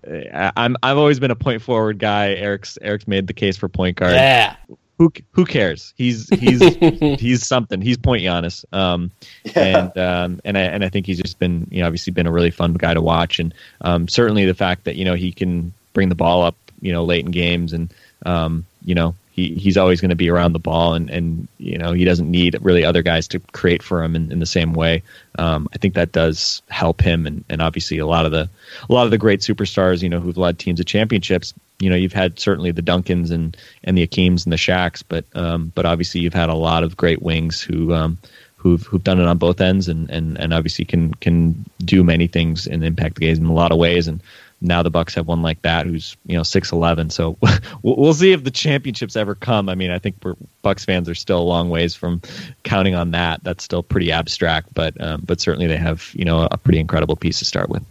I'm 0.08 0.78
I've 0.82 0.97
always 0.97 1.20
been 1.20 1.32
a 1.32 1.36
point 1.36 1.62
forward 1.62 1.99
guy. 1.99 2.34
Eric's 2.34 2.78
Eric's 2.82 3.08
made 3.08 3.28
the 3.28 3.34
case 3.34 3.58
for 3.58 3.70
point 3.70 3.97
guard. 3.97 4.14
Yeah. 4.14 4.56
Who 4.97 5.12
who 5.32 5.45
cares? 5.45 5.93
He's 5.97 6.30
he's 6.30 6.62
he's 7.20 7.45
something. 7.45 7.82
He's 7.82 7.97
point 7.97 8.24
Giannis. 8.24 8.66
Um, 8.72 9.12
yeah. 9.43 9.52
and 9.62 9.97
um, 9.97 10.41
and 10.45 10.58
I 10.58 10.62
and 10.62 10.84
I 10.84 10.89
think 10.89 11.06
he's 11.06 11.20
just 11.20 11.39
been 11.39 11.68
you 11.72 11.82
know 11.82 11.88
obviously 11.88 12.14
been 12.14 12.28
a 12.28 12.32
really 12.32 12.52
fun 12.52 12.74
guy 12.74 12.93
to 12.93 13.02
watch, 13.02 13.39
and 13.39 13.54
um, 13.82 14.08
certainly 14.08 14.45
the 14.45 14.54
fact 14.54 14.84
that 14.86 14.95
you 14.95 15.06
know 15.06 15.16
he 15.16 15.32
can 15.32 15.74
bring 15.93 16.10
the 16.10 16.16
ball 16.16 16.43
up 16.43 16.56
you 16.82 16.91
know 16.91 17.04
late 17.04 17.26
in 17.26 17.32
games, 17.32 17.74
and 17.74 17.91
um, 18.26 18.66
you 18.86 18.93
know 18.93 19.16
he, 19.32 19.56
he's 19.56 19.78
always 19.78 20.02
going 20.02 20.10
to 20.10 20.16
be 20.16 20.30
around 20.30 20.54
the 20.54 20.60
ball, 20.60 20.94
and, 20.94 21.10
and 21.10 21.48
you 21.58 21.78
know 21.78 21.94
he 21.94 22.06
doesn't 22.06 22.30
need 22.30 22.58
really 22.62 22.84
other 22.84 23.02
guys 23.02 23.28
to 23.30 23.40
create 23.52 23.82
for 23.82 24.04
him 24.04 24.16
in, 24.16 24.32
in 24.32 24.40
the 24.40 24.46
same 24.46 24.74
way. 24.74 25.04
Um, 25.40 25.70
I 25.74 25.78
think 25.78 25.94
that 25.94 26.12
does 26.12 26.62
help 26.70 27.02
him, 27.02 27.26
and, 27.26 27.44
and 27.50 27.62
obviously 27.62 27.98
a 27.98 28.06
lot 28.06 28.26
of 28.26 28.32
the 28.32 28.50
a 28.90 28.94
lot 28.94 29.06
of 29.06 29.12
the 29.12 29.18
great 29.18 29.40
superstars, 29.40 30.04
you 30.04 30.10
know, 30.10 30.20
who've 30.20 30.38
led 30.38 30.60
teams 30.60 30.80
to 30.80 30.84
championships. 30.84 31.54
You 31.80 31.90
know, 31.90 31.96
you've 31.96 32.14
had 32.14 32.40
certainly 32.40 32.72
the 32.72 32.82
Duncans 32.82 33.32
and 33.32 33.56
and 33.84 33.98
the 33.98 34.06
Akeems 34.06 34.46
and 34.46 34.54
the 34.54 34.58
Shaqs, 34.58 35.04
but 35.08 35.26
um, 35.34 35.72
but 35.76 35.86
obviously 35.86 36.22
you've 36.22 36.34
had 36.34 36.50
a 36.50 36.56
lot 36.56 36.84
of 36.84 36.98
great 36.98 37.22
wings 37.22 37.62
who 37.62 37.94
um, 37.94 38.18
who've 38.58 38.84
who've 38.84 39.04
done 39.04 39.20
it 39.20 39.28
on 39.28 39.38
both 39.38 39.62
ends, 39.62 39.88
and, 39.88 40.10
and, 40.12 40.38
and 40.40 40.54
obviously 40.54 40.86
can 40.86 41.14
can 41.16 41.66
do 41.80 42.04
many 42.04 42.28
things 42.28 42.68
and 42.68 42.84
impact 42.84 43.16
the 43.16 43.22
game 43.22 43.38
in 43.38 43.46
a 43.46 43.54
lot 43.54 43.72
of 43.72 43.78
ways. 43.78 44.08
And 44.08 44.22
now 44.62 44.84
the 44.84 44.91
Bucks 44.91 45.16
have 45.16 45.28
one 45.28 45.41
like 45.41 45.62
that 45.64 45.86
who's 45.88 46.16
you 46.26 46.38
know 46.38 46.43
six 46.43 46.72
eleven. 46.72 47.09
So 47.09 47.38
we'll 47.82 48.14
see 48.14 48.32
if 48.32 48.43
the 48.43 48.51
championships 48.51 49.16
ever 49.16 49.36
come. 49.36 49.68
I 49.68 49.76
mean, 49.76 49.91
I 49.91 49.99
think 49.99 50.16
Bucks 50.62 50.86
fans 50.86 51.09
are 51.09 51.16
still 51.16 51.39
a 51.39 51.43
long 51.43 51.70
ways 51.70 51.95
from 51.95 52.22
counting 52.64 52.95
on 52.95 53.12
that. 53.12 53.43
That's 53.43 53.64
still 53.64 53.84
pretty 53.84 54.12
abstract, 54.12 54.74
but 54.74 54.99
um, 55.01 55.24
but 55.26 55.41
certainly 55.41 55.68
they 55.68 55.78
have 55.78 56.12
you 56.14 56.26
know 56.26 56.47
a 56.49 56.57
pretty 56.57 56.80
incredible 56.80 57.16
piece 57.16 57.39
to 57.39 57.45
start 57.45 57.70
with. 57.70 57.84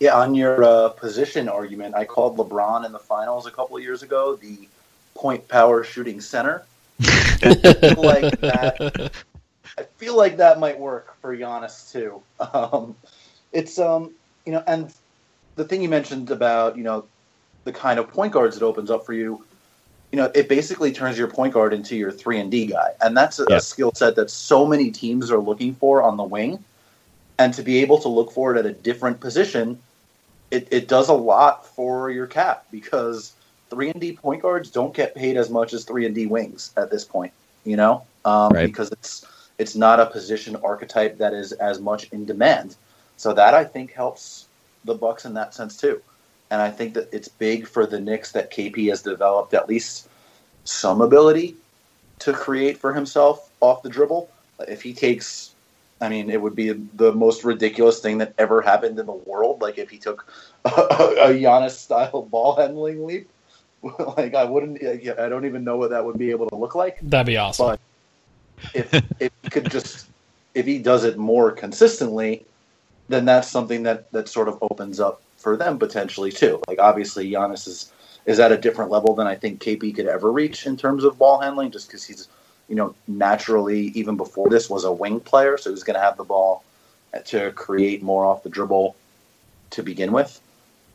Yeah, 0.00 0.16
on 0.16 0.34
your 0.34 0.64
uh, 0.64 0.88
position 0.88 1.48
argument, 1.48 1.94
I 1.94 2.04
called 2.04 2.36
LeBron 2.36 2.84
in 2.84 2.90
the 2.90 2.98
finals 2.98 3.46
a 3.46 3.52
couple 3.52 3.76
of 3.76 3.84
years 3.84 4.02
ago 4.02 4.34
the 4.34 4.68
point 5.14 5.46
power 5.46 5.84
shooting 5.84 6.20
center. 6.20 6.64
I 7.00 7.54
feel 7.54 8.02
like 8.02 8.40
that. 8.40 9.12
I 9.78 9.82
feel 9.96 10.16
like 10.16 10.38
that 10.38 10.58
might 10.58 10.78
work 10.78 11.16
for 11.20 11.36
Giannis 11.36 11.92
too. 11.92 12.22
Um, 12.52 12.96
it's 13.52 13.78
um, 13.78 14.12
you 14.46 14.52
know, 14.52 14.64
and 14.66 14.92
the 15.56 15.64
thing 15.64 15.82
you 15.82 15.88
mentioned 15.88 16.30
about 16.30 16.76
you 16.76 16.82
know 16.82 17.04
the 17.64 17.72
kind 17.72 17.98
of 17.98 18.08
point 18.08 18.32
guards 18.32 18.56
it 18.56 18.62
opens 18.62 18.90
up 18.90 19.06
for 19.06 19.12
you, 19.12 19.44
you 20.10 20.16
know, 20.16 20.30
it 20.34 20.48
basically 20.48 20.92
turns 20.92 21.16
your 21.16 21.28
point 21.28 21.54
guard 21.54 21.72
into 21.72 21.96
your 21.96 22.10
three 22.10 22.38
and 22.38 22.50
D 22.50 22.66
guy, 22.66 22.92
and 23.00 23.16
that's 23.16 23.38
a, 23.38 23.46
yeah. 23.48 23.56
a 23.56 23.60
skill 23.60 23.92
set 23.94 24.16
that 24.16 24.30
so 24.30 24.66
many 24.66 24.90
teams 24.90 25.30
are 25.30 25.38
looking 25.38 25.74
for 25.74 26.02
on 26.02 26.16
the 26.16 26.24
wing, 26.24 26.62
and 27.38 27.54
to 27.54 27.62
be 27.62 27.78
able 27.78 27.98
to 27.98 28.08
look 28.08 28.32
for 28.32 28.54
it 28.54 28.58
at 28.58 28.66
a 28.66 28.72
different 28.72 29.20
position, 29.20 29.78
it, 30.50 30.68
it 30.70 30.88
does 30.88 31.08
a 31.08 31.14
lot 31.14 31.66
for 31.66 32.10
your 32.10 32.26
cap 32.26 32.66
because 32.70 33.32
three 33.70 33.90
and 33.90 34.00
D 34.00 34.12
point 34.12 34.42
guards 34.42 34.70
don't 34.70 34.94
get 34.94 35.14
paid 35.14 35.36
as 35.36 35.48
much 35.48 35.72
as 35.72 35.84
three 35.84 36.04
and 36.04 36.14
D 36.14 36.26
wings 36.26 36.72
at 36.76 36.90
this 36.90 37.04
point, 37.04 37.32
you 37.64 37.76
know, 37.76 38.04
um, 38.24 38.52
right. 38.52 38.66
because 38.66 38.92
it's 38.92 39.24
it's 39.58 39.74
not 39.74 39.98
a 39.98 40.06
position 40.06 40.56
archetype 40.56 41.18
that 41.18 41.32
is 41.32 41.52
as 41.52 41.80
much 41.80 42.10
in 42.12 42.26
demand. 42.26 42.76
So 43.16 43.32
that 43.32 43.54
I 43.54 43.64
think 43.64 43.92
helps 43.92 44.46
the 44.84 44.94
Bucks 44.94 45.24
in 45.24 45.34
that 45.34 45.54
sense 45.54 45.76
too. 45.76 46.00
And 46.50 46.60
I 46.60 46.70
think 46.70 46.94
that 46.94 47.08
it's 47.12 47.28
big 47.28 47.66
for 47.66 47.86
the 47.86 48.00
Knicks 48.00 48.32
that 48.32 48.50
KP 48.50 48.90
has 48.90 49.02
developed 49.02 49.54
at 49.54 49.68
least 49.68 50.08
some 50.64 51.00
ability 51.00 51.56
to 52.20 52.32
create 52.32 52.78
for 52.78 52.92
himself 52.92 53.50
off 53.60 53.82
the 53.82 53.88
dribble. 53.88 54.30
If 54.68 54.82
he 54.82 54.92
takes, 54.92 55.54
I 56.00 56.08
mean, 56.08 56.30
it 56.30 56.40
would 56.40 56.54
be 56.54 56.72
the 56.72 57.12
most 57.12 57.42
ridiculous 57.42 58.00
thing 58.00 58.18
that 58.18 58.34
ever 58.38 58.60
happened 58.60 58.98
in 58.98 59.06
the 59.06 59.12
world. 59.12 59.62
Like 59.62 59.78
if 59.78 59.90
he 59.90 59.98
took 59.98 60.30
a, 60.64 60.68
a 60.68 61.28
Giannis 61.28 61.70
style 61.70 62.22
ball 62.22 62.56
handling 62.56 63.06
leap. 63.06 63.28
like 64.16 64.34
I 64.34 64.44
wouldn't, 64.44 64.80
I 64.84 65.28
don't 65.28 65.44
even 65.44 65.64
know 65.64 65.76
what 65.76 65.90
that 65.90 66.04
would 66.04 66.16
be 66.16 66.30
able 66.30 66.48
to 66.50 66.54
look 66.54 66.74
like. 66.76 67.00
That'd 67.02 67.26
be 67.26 67.36
awesome. 67.36 67.66
But 67.66 67.80
if 68.74 68.94
if 69.18 69.32
he 69.42 69.50
could 69.50 69.70
just, 69.70 70.06
if 70.54 70.66
he 70.66 70.78
does 70.78 71.02
it 71.04 71.18
more 71.18 71.50
consistently, 71.50 72.44
then 73.08 73.24
that's 73.24 73.48
something 73.48 73.82
that 73.84 74.10
that 74.12 74.28
sort 74.28 74.48
of 74.48 74.58
opens 74.62 75.00
up 75.00 75.22
for 75.36 75.56
them 75.56 75.78
potentially 75.78 76.32
too. 76.32 76.60
Like 76.68 76.78
obviously 76.78 77.30
Giannis 77.30 77.66
is 77.66 77.92
is 78.24 78.38
at 78.38 78.52
a 78.52 78.56
different 78.56 78.90
level 78.90 79.14
than 79.14 79.26
I 79.26 79.34
think 79.34 79.60
KP 79.60 79.94
could 79.94 80.06
ever 80.06 80.30
reach 80.30 80.66
in 80.66 80.76
terms 80.76 81.04
of 81.04 81.18
ball 81.18 81.40
handling, 81.40 81.72
just 81.72 81.88
because 81.88 82.04
he's, 82.04 82.28
you 82.68 82.76
know, 82.76 82.94
naturally 83.08 83.86
even 83.88 84.16
before 84.16 84.48
this 84.48 84.70
was 84.70 84.84
a 84.84 84.92
wing 84.92 85.18
player, 85.20 85.58
so 85.58 85.70
he's 85.70 85.82
going 85.82 85.94
to 85.94 86.00
have 86.00 86.16
the 86.16 86.24
ball 86.24 86.62
to 87.24 87.50
create 87.52 88.02
more 88.02 88.24
off 88.24 88.42
the 88.42 88.48
dribble 88.48 88.96
to 89.70 89.82
begin 89.82 90.12
with. 90.12 90.40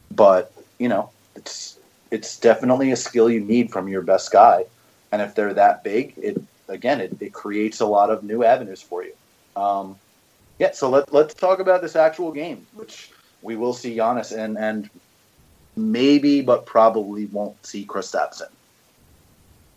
But 0.10 0.54
you 0.80 0.90
know, 0.90 1.10
it's 1.36 1.78
it's 2.10 2.40
definitely 2.40 2.92
a 2.92 2.96
skill 2.96 3.30
you 3.30 3.42
need 3.42 3.72
from 3.72 3.88
your 3.88 4.02
best 4.02 4.32
guy, 4.32 4.66
and 5.12 5.22
if 5.22 5.36
they're 5.36 5.54
that 5.54 5.84
big, 5.84 6.14
it 6.18 6.42
again 6.70 7.02
it, 7.02 7.18
it 7.22 7.34
creates 7.34 7.82
a 7.82 7.86
lot 7.86 8.10
of 8.10 8.24
new 8.24 8.44
avenues 8.44 8.82
for 8.82 9.04
you. 9.04 9.14
Um, 9.56 9.98
yeah, 10.60 10.72
so 10.72 10.90
let 10.90 11.14
let's 11.14 11.34
talk 11.34 11.60
about 11.60 11.82
this 11.82 11.96
actual 11.96 12.32
game, 12.32 12.68
which 12.74 13.12
we 13.42 13.56
will 13.56 13.74
see 13.74 13.96
Giannis 13.96 14.36
and 14.36 14.58
and 14.58 14.90
maybe, 15.76 16.42
but 16.42 16.66
probably 16.66 17.26
won't 17.26 17.66
see 17.66 17.86
Kristaps 17.86 18.42
in. 18.42 18.48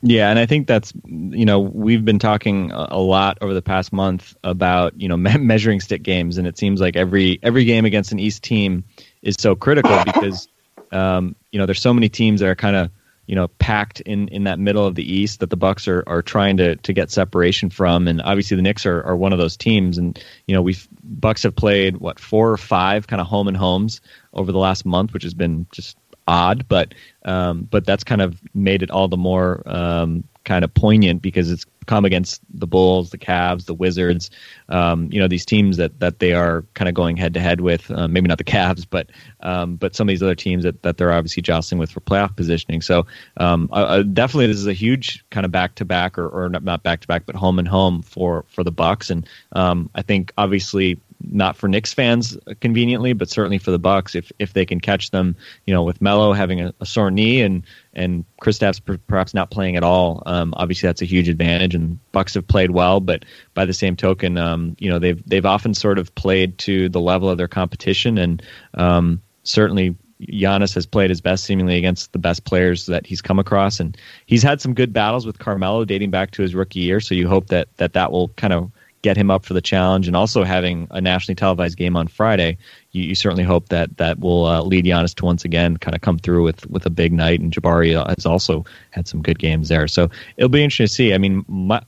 Yeah, 0.02 0.30
and 0.30 0.38
I 0.38 0.46
think 0.46 0.66
that's 0.66 0.92
you 1.04 1.44
know 1.44 1.60
we've 1.60 2.04
been 2.04 2.18
talking 2.18 2.72
a 2.72 2.98
lot 2.98 3.36
over 3.42 3.52
the 3.52 3.60
past 3.60 3.92
month 3.92 4.34
about 4.42 4.98
you 4.98 5.08
know 5.08 5.16
me- 5.18 5.36
measuring 5.36 5.80
stick 5.80 6.02
games, 6.02 6.38
and 6.38 6.46
it 6.46 6.56
seems 6.56 6.80
like 6.80 6.96
every 6.96 7.38
every 7.42 7.64
game 7.64 7.84
against 7.84 8.12
an 8.12 8.18
East 8.18 8.42
team 8.42 8.84
is 9.22 9.36
so 9.38 9.54
critical 9.54 10.02
because 10.06 10.48
um, 10.92 11.36
you 11.52 11.58
know 11.58 11.66
there's 11.66 11.82
so 11.82 11.92
many 11.92 12.08
teams 12.08 12.40
that 12.40 12.48
are 12.48 12.54
kind 12.54 12.76
of 12.76 12.90
you 13.30 13.36
know 13.36 13.46
packed 13.46 14.00
in 14.00 14.26
in 14.28 14.42
that 14.42 14.58
middle 14.58 14.84
of 14.84 14.96
the 14.96 15.04
East 15.04 15.38
that 15.38 15.50
the 15.50 15.56
Bucks 15.56 15.86
are 15.86 16.02
are 16.08 16.20
trying 16.20 16.56
to 16.56 16.74
to 16.74 16.92
get 16.92 17.12
separation 17.12 17.70
from, 17.70 18.08
and 18.08 18.20
obviously 18.22 18.56
the 18.56 18.62
Knicks 18.62 18.84
are 18.84 19.04
are 19.04 19.14
one 19.14 19.32
of 19.32 19.38
those 19.38 19.56
teams, 19.56 19.98
and 19.98 20.20
you 20.48 20.54
know 20.54 20.60
we've 20.60 20.88
Bucks 21.04 21.44
have 21.44 21.54
played 21.54 21.98
what 21.98 22.18
four 22.18 22.50
or 22.50 22.56
five 22.56 23.06
kind 23.06 23.20
of 23.20 23.28
home 23.28 23.46
and 23.46 23.56
homes 23.56 24.00
over 24.34 24.50
the 24.50 24.58
last 24.58 24.84
month, 24.84 25.14
which 25.14 25.22
has 25.22 25.32
been 25.32 25.68
just 25.70 25.96
odd, 26.26 26.66
but 26.66 26.92
um, 27.24 27.68
but 27.70 27.86
that's 27.86 28.02
kind 28.02 28.20
of 28.20 28.40
made 28.52 28.82
it 28.82 28.90
all 28.90 29.06
the 29.06 29.16
more 29.16 29.62
um, 29.64 30.24
kind 30.44 30.64
of 30.64 30.72
poignant 30.72 31.22
because 31.22 31.50
it's 31.50 31.66
come 31.86 32.04
against 32.04 32.40
the 32.52 32.66
Bulls, 32.66 33.10
the 33.10 33.18
Cavs, 33.18 33.64
the 33.64 33.74
Wizards, 33.74 34.30
um, 34.68 35.08
you 35.10 35.20
know 35.20 35.28
these 35.28 35.44
teams 35.44 35.76
that 35.78 35.98
that 36.00 36.18
they 36.18 36.32
are 36.32 36.64
kind 36.74 36.88
of 36.88 36.94
going 36.94 37.16
head 37.16 37.34
to 37.34 37.40
head 37.40 37.60
with. 37.60 37.90
Uh, 37.90 38.08
maybe 38.08 38.28
not 38.28 38.38
the 38.38 38.44
Cavs, 38.44 38.86
but 38.88 39.10
um, 39.40 39.76
but 39.76 39.96
some 39.96 40.08
of 40.08 40.12
these 40.12 40.22
other 40.22 40.34
teams 40.34 40.64
that, 40.64 40.82
that 40.82 40.96
they're 40.96 41.12
obviously 41.12 41.42
jostling 41.42 41.78
with 41.78 41.90
for 41.90 42.00
playoff 42.00 42.36
positioning. 42.36 42.80
So 42.80 43.06
um, 43.38 43.68
uh, 43.72 44.02
definitely 44.02 44.46
this 44.46 44.58
is 44.58 44.66
a 44.66 44.72
huge 44.72 45.24
kind 45.30 45.44
of 45.44 45.52
back 45.52 45.74
to 45.76 45.84
back 45.84 46.18
or, 46.18 46.28
or 46.28 46.48
not 46.48 46.82
back 46.82 47.00
to 47.00 47.08
back, 47.08 47.26
but 47.26 47.34
home 47.34 47.58
and 47.58 47.68
home 47.68 48.02
for 48.02 48.44
for 48.48 48.62
the 48.62 48.72
Bucks. 48.72 49.10
And 49.10 49.28
um, 49.52 49.90
I 49.94 50.02
think 50.02 50.32
obviously 50.38 51.00
not 51.28 51.56
for 51.56 51.68
Knicks 51.68 51.92
fans 51.92 52.36
conveniently, 52.60 53.12
but 53.12 53.28
certainly 53.28 53.58
for 53.58 53.70
the 53.70 53.78
Bucks 53.78 54.14
if 54.14 54.32
if 54.38 54.52
they 54.52 54.64
can 54.64 54.80
catch 54.80 55.10
them, 55.10 55.36
you 55.66 55.74
know, 55.74 55.82
with 55.82 56.00
Melo 56.00 56.32
having 56.32 56.60
a, 56.60 56.74
a 56.80 56.86
sore 56.86 57.10
knee 57.10 57.42
and 57.42 57.64
and 57.92 58.24
Kristaps 58.40 58.82
per, 58.84 58.96
perhaps 58.96 59.34
not 59.34 59.50
playing 59.50 59.76
at 59.76 59.82
all. 59.82 60.22
Um, 60.26 60.54
obviously, 60.56 60.86
that's 60.86 61.02
a 61.02 61.06
huge 61.06 61.28
advantage, 61.28 61.74
and 61.74 61.98
Bucks 62.12 62.34
have 62.34 62.46
played 62.46 62.70
well. 62.70 63.00
But 63.00 63.24
by 63.54 63.64
the 63.64 63.74
same 63.74 63.96
token, 63.96 64.38
um, 64.38 64.76
you 64.78 64.88
know 64.88 64.98
they've 64.98 65.22
they've 65.26 65.46
often 65.46 65.74
sort 65.74 65.98
of 65.98 66.14
played 66.14 66.58
to 66.58 66.88
the 66.88 67.00
level 67.00 67.28
of 67.28 67.38
their 67.38 67.48
competition, 67.48 68.18
and 68.18 68.42
um, 68.74 69.22
certainly 69.42 69.96
Giannis 70.22 70.74
has 70.74 70.86
played 70.86 71.10
his 71.10 71.20
best 71.20 71.44
seemingly 71.44 71.76
against 71.76 72.12
the 72.12 72.18
best 72.18 72.44
players 72.44 72.86
that 72.86 73.06
he's 73.06 73.22
come 73.22 73.38
across, 73.38 73.80
and 73.80 73.96
he's 74.26 74.42
had 74.42 74.60
some 74.60 74.74
good 74.74 74.92
battles 74.92 75.26
with 75.26 75.38
Carmelo 75.38 75.84
dating 75.84 76.10
back 76.10 76.30
to 76.32 76.42
his 76.42 76.54
rookie 76.54 76.80
year. 76.80 77.00
So 77.00 77.14
you 77.14 77.28
hope 77.28 77.48
that 77.48 77.68
that 77.76 77.92
that 77.94 78.12
will 78.12 78.28
kind 78.30 78.52
of 78.52 78.70
get 79.02 79.16
him 79.16 79.30
up 79.30 79.44
for 79.44 79.54
the 79.54 79.62
challenge, 79.62 80.06
and 80.06 80.16
also 80.16 80.44
having 80.44 80.86
a 80.90 81.00
nationally 81.00 81.34
televised 81.34 81.76
game 81.78 81.96
on 81.96 82.06
Friday, 82.06 82.58
you, 82.92 83.02
you 83.04 83.14
certainly 83.14 83.44
hope 83.44 83.68
that 83.70 83.96
that 83.96 84.20
will 84.20 84.46
uh, 84.46 84.62
lead 84.62 84.84
Giannis 84.84 85.14
to 85.14 85.24
once 85.24 85.44
again 85.44 85.76
kind 85.76 85.94
of 85.94 86.00
come 86.00 86.18
through 86.18 86.44
with 86.44 86.68
with 86.70 86.86
a 86.86 86.90
big 86.90 87.12
night. 87.12 87.40
And 87.40 87.52
Jabari 87.52 87.94
has 88.08 88.26
also 88.26 88.64
had 88.90 89.08
some 89.08 89.22
good 89.22 89.38
games 89.38 89.68
there, 89.68 89.88
so 89.88 90.10
it'll 90.36 90.48
be 90.48 90.62
interesting 90.62 90.86
to 90.86 90.92
see. 90.92 91.14
I 91.14 91.18
mean, 91.18 91.44
my 91.48 91.82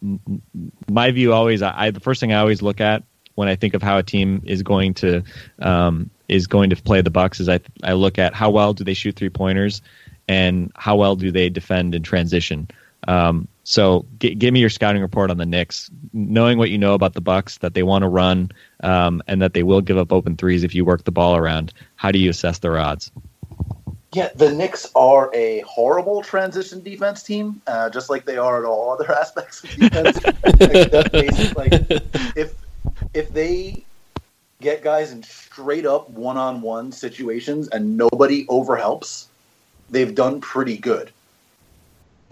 my 0.91 1.11
view 1.11 1.33
always, 1.33 1.63
I, 1.63 1.87
I 1.87 1.91
the 1.91 2.01
first 2.01 2.21
thing 2.21 2.33
I 2.33 2.39
always 2.39 2.63
look 2.63 2.81
at 2.81 3.03
when 3.35 3.49
I 3.49 3.57
think 3.57 3.75
of 3.75 3.83
how 3.83 3.99
a 3.99 4.03
team 4.03 4.43
is 4.45 4.63
going 4.63 4.95
to 4.95 5.23
um, 5.59 6.11
is 6.29 6.47
going 6.47 6.71
to 6.71 6.77
play 6.77 7.03
the 7.03 7.11
Bucks 7.11 7.41
is 7.41 7.49
I 7.49 7.61
I 7.83 7.93
look 7.93 8.19
at 8.19 8.35
how 8.35 8.51
well 8.51 8.73
do 8.73 8.85
they 8.85 8.95
shoot 8.95 9.17
three 9.17 9.31
pointers, 9.31 9.83
and 10.29 10.73
how 10.77 10.97
well 10.97 11.17
do 11.17 11.31
they 11.31 11.49
defend 11.49 11.95
in 11.95 12.03
transition. 12.03 12.69
Um, 13.09 13.49
so 13.65 14.05
g- 14.19 14.35
give 14.35 14.53
me 14.53 14.61
your 14.61 14.71
scouting 14.71 15.03
report 15.03 15.31
on 15.31 15.37
the 15.37 15.47
Knicks, 15.47 15.91
knowing 16.13 16.59
what 16.59 16.71
you 16.71 16.79
know 16.79 16.95
about 16.95 17.15
the 17.15 17.21
Bucks, 17.21 17.59
that 17.59 17.75
they 17.75 17.83
want 17.83 18.03
to 18.03 18.09
run, 18.09 18.51
um, 18.83 19.23
and 19.27 19.41
that 19.41 19.55
they 19.55 19.63
will 19.63 19.81
give 19.81 19.97
up 19.97 20.13
open 20.13 20.37
threes 20.37 20.65
if 20.65 20.75
you 20.75 20.85
work 20.85 21.05
the 21.05 21.13
ball 21.13 21.37
around. 21.37 21.73
How 21.97 22.11
do 22.11 22.19
you 22.19 22.31
assess 22.31 22.59
their 22.59 22.79
odds? 22.79 23.11
Yeah, 24.13 24.29
the 24.35 24.53
Knicks 24.53 24.91
are 24.95 25.31
a 25.35 25.61
horrible 25.61 26.23
transition 26.23 26.83
defense 26.83 27.23
team, 27.23 27.63
uh, 27.67 27.89
just 27.89 28.11
like 28.11 28.27
they 28.27 28.37
are 28.37 28.59
at 28.59 28.69
all 28.69 28.93
other 28.93 29.11
aspects 29.19 29.65
of 29.65 29.71
defense. 29.71 30.19
like, 31.57 31.73
if 32.37 32.55
if 33.15 33.33
they 33.33 33.85
get 34.61 34.83
guys 34.83 35.13
in 35.13 35.23
straight 35.23 35.87
up 35.87 36.11
one 36.11 36.37
on 36.37 36.63
one 36.63 36.93
situations 36.93 37.69
and 37.69 37.97
nobody 37.97 38.45
overhelps, 38.49 39.29
they've 39.91 40.15
done 40.15 40.41
pretty 40.41 40.77
good 40.77 41.11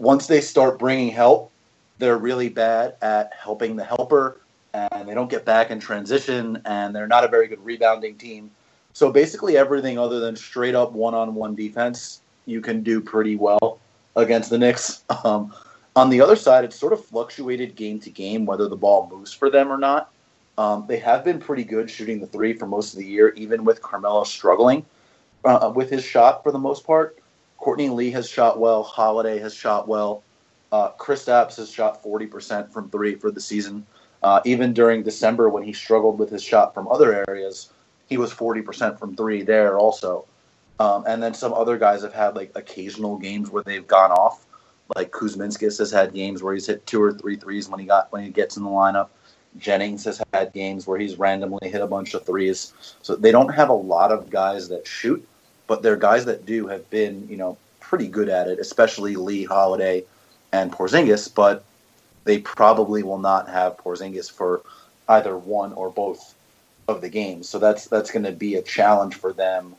once 0.01 0.25
they 0.25 0.41
start 0.41 0.79
bringing 0.79 1.09
help, 1.09 1.51
they're 1.99 2.17
really 2.17 2.49
bad 2.49 2.95
at 3.03 3.31
helping 3.39 3.75
the 3.75 3.83
helper, 3.83 4.41
and 4.73 5.07
they 5.07 5.13
don't 5.13 5.29
get 5.29 5.45
back 5.45 5.69
in 5.69 5.79
transition, 5.79 6.59
and 6.65 6.95
they're 6.95 7.07
not 7.07 7.23
a 7.23 7.27
very 7.27 7.47
good 7.47 7.63
rebounding 7.63 8.17
team. 8.17 8.49
So 8.93 9.11
basically, 9.11 9.57
everything 9.57 9.99
other 9.99 10.19
than 10.19 10.35
straight 10.35 10.73
up 10.73 10.91
one 10.93 11.13
on 11.13 11.35
one 11.35 11.53
defense, 11.53 12.21
you 12.47 12.61
can 12.61 12.81
do 12.81 12.99
pretty 12.99 13.35
well 13.35 13.79
against 14.15 14.49
the 14.49 14.57
Knicks. 14.57 15.03
Um, 15.23 15.53
on 15.95 16.09
the 16.09 16.21
other 16.21 16.37
side, 16.37 16.63
it's 16.63 16.79
sort 16.79 16.93
of 16.93 17.03
fluctuated 17.05 17.75
game 17.75 17.99
to 17.99 18.09
game 18.09 18.45
whether 18.45 18.69
the 18.69 18.77
ball 18.77 19.09
moves 19.11 19.33
for 19.33 19.49
them 19.49 19.69
or 19.69 19.77
not. 19.77 20.09
Um, 20.57 20.85
they 20.87 20.97
have 20.99 21.25
been 21.25 21.37
pretty 21.37 21.65
good 21.65 21.91
shooting 21.91 22.21
the 22.21 22.27
three 22.27 22.53
for 22.53 22.65
most 22.65 22.93
of 22.93 22.99
the 22.99 23.05
year, 23.05 23.33
even 23.35 23.65
with 23.65 23.81
Carmelo 23.81 24.23
struggling 24.23 24.85
uh, 25.43 25.71
with 25.75 25.89
his 25.89 26.03
shot 26.03 26.43
for 26.43 26.53
the 26.53 26.57
most 26.57 26.87
part. 26.87 27.20
Courtney 27.61 27.89
Lee 27.89 28.09
has 28.11 28.27
shot 28.27 28.59
well. 28.59 28.81
Holiday 28.81 29.37
has 29.39 29.53
shot 29.53 29.87
well. 29.87 30.23
Uh, 30.71 30.91
Apps 30.91 31.57
has 31.57 31.71
shot 31.71 32.03
40% 32.03 32.71
from 32.71 32.89
three 32.89 33.15
for 33.15 33.29
the 33.29 33.39
season. 33.39 33.85
Uh, 34.23 34.41
even 34.45 34.73
during 34.73 35.03
December 35.03 35.47
when 35.47 35.63
he 35.63 35.71
struggled 35.71 36.17
with 36.17 36.29
his 36.29 36.43
shot 36.43 36.73
from 36.73 36.87
other 36.87 37.23
areas, 37.27 37.71
he 38.07 38.17
was 38.17 38.33
40% 38.33 38.97
from 38.97 39.15
three 39.15 39.43
there 39.43 39.77
also. 39.77 40.25
Um, 40.79 41.03
and 41.07 41.21
then 41.21 41.35
some 41.35 41.53
other 41.53 41.77
guys 41.77 42.01
have 42.01 42.13
had 42.13 42.35
like 42.35 42.51
occasional 42.55 43.17
games 43.17 43.51
where 43.51 43.63
they've 43.63 43.85
gone 43.85 44.11
off. 44.11 44.45
Like 44.95 45.11
Kuzminskas 45.11 45.77
has 45.77 45.91
had 45.91 46.15
games 46.15 46.41
where 46.41 46.55
he's 46.55 46.65
hit 46.65 46.85
two 46.87 47.01
or 47.01 47.13
three 47.13 47.35
threes 47.35 47.69
when 47.69 47.79
he 47.79 47.85
got 47.85 48.11
when 48.11 48.23
he 48.23 48.31
gets 48.31 48.57
in 48.57 48.63
the 48.63 48.69
lineup. 48.69 49.09
Jennings 49.57 50.05
has 50.05 50.21
had 50.33 50.51
games 50.53 50.87
where 50.87 50.97
he's 50.97 51.19
randomly 51.19 51.69
hit 51.69 51.81
a 51.81 51.87
bunch 51.87 52.15
of 52.15 52.25
threes. 52.25 52.73
So 53.03 53.15
they 53.15 53.31
don't 53.31 53.53
have 53.53 53.69
a 53.69 53.73
lot 53.73 54.11
of 54.11 54.29
guys 54.29 54.67
that 54.69 54.87
shoot, 54.87 55.25
but 55.71 55.83
their 55.83 55.95
guys 55.95 56.25
that 56.25 56.45
do 56.45 56.67
have 56.67 56.89
been, 56.89 57.25
you 57.29 57.37
know, 57.37 57.57
pretty 57.79 58.09
good 58.09 58.27
at 58.27 58.49
it, 58.49 58.59
especially 58.59 59.15
Lee 59.15 59.45
Holiday 59.45 60.03
and 60.51 60.69
Porzingis. 60.69 61.33
But 61.33 61.63
they 62.25 62.39
probably 62.39 63.03
will 63.03 63.19
not 63.19 63.47
have 63.47 63.77
Porzingis 63.77 64.29
for 64.29 64.63
either 65.07 65.37
one 65.37 65.71
or 65.71 65.89
both 65.89 66.35
of 66.89 66.99
the 66.99 67.07
games. 67.07 67.47
So 67.47 67.57
that's 67.57 67.85
that's 67.85 68.11
going 68.11 68.25
to 68.25 68.33
be 68.33 68.55
a 68.55 68.61
challenge 68.61 69.15
for 69.15 69.31
them, 69.31 69.73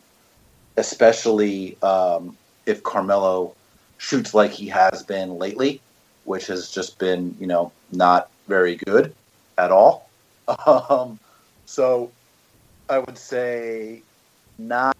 especially 0.79 1.77
um, 1.83 2.39
if 2.65 2.83
Carmelo 2.83 3.55
shoots 3.99 4.33
like 4.33 4.51
he 4.51 4.69
has 4.69 5.03
been 5.03 5.37
lately, 5.37 5.83
which 6.25 6.47
has 6.47 6.71
just 6.71 6.99
been, 6.99 7.37
you 7.39 7.47
know, 7.47 7.71
not 7.93 8.31
very 8.49 8.77
good 8.77 9.15
at 9.59 9.71
all. 9.71 10.09
Um, 10.67 11.19
so 11.67 12.11
I 12.89 12.99
would 12.99 13.19
say 13.19 14.01
not 14.59 14.92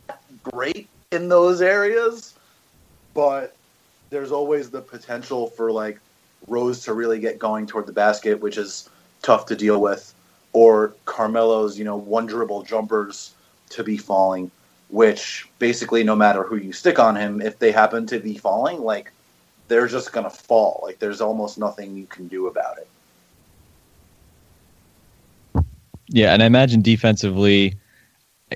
great 0.43 0.89
in 1.11 1.29
those 1.29 1.61
areas, 1.61 2.35
but 3.15 3.55
there's 4.11 4.33
always 4.33 4.71
the 4.71 4.81
potential 4.81 5.49
for 5.49 5.73
like 5.73 5.99
Rose 6.49 6.81
to 6.85 6.93
really 6.93 7.19
get 7.19 7.39
going 7.39 7.67
toward 7.67 7.87
the 7.87 7.93
basket, 7.93 8.41
which 8.41 8.59
is 8.59 8.89
tough 9.23 9.47
to 9.47 9.57
deal 9.57 9.81
with, 9.81 10.15
or 10.53 10.95
Carmelo's, 11.05 11.79
you 11.79 11.85
know, 11.85 11.97
one 11.97 12.27
dribble 12.27 12.65
jumpers 12.65 13.35
to 13.71 13.85
be 13.85 13.97
falling, 13.97 14.51
which 14.89 15.49
basically 15.59 16.03
no 16.03 16.17
matter 16.17 16.43
who 16.43 16.57
you 16.57 16.73
stick 16.73 16.99
on 16.99 17.17
him, 17.17 17.41
if 17.41 17.59
they 17.59 17.73
happen 17.73 18.07
to 18.07 18.19
be 18.19 18.37
falling, 18.37 18.81
like 18.81 19.13
they're 19.69 19.87
just 19.87 20.13
gonna 20.13 20.31
fall. 20.31 20.81
Like 20.83 20.99
there's 20.99 21.21
almost 21.21 21.59
nothing 21.59 21.97
you 21.97 22.07
can 22.07 22.29
do 22.29 22.49
about 22.49 22.79
it. 22.79 22.89
Yeah, 26.09 26.35
and 26.35 26.43
I 26.43 26.47
imagine 26.47 26.83
defensively, 26.83 27.75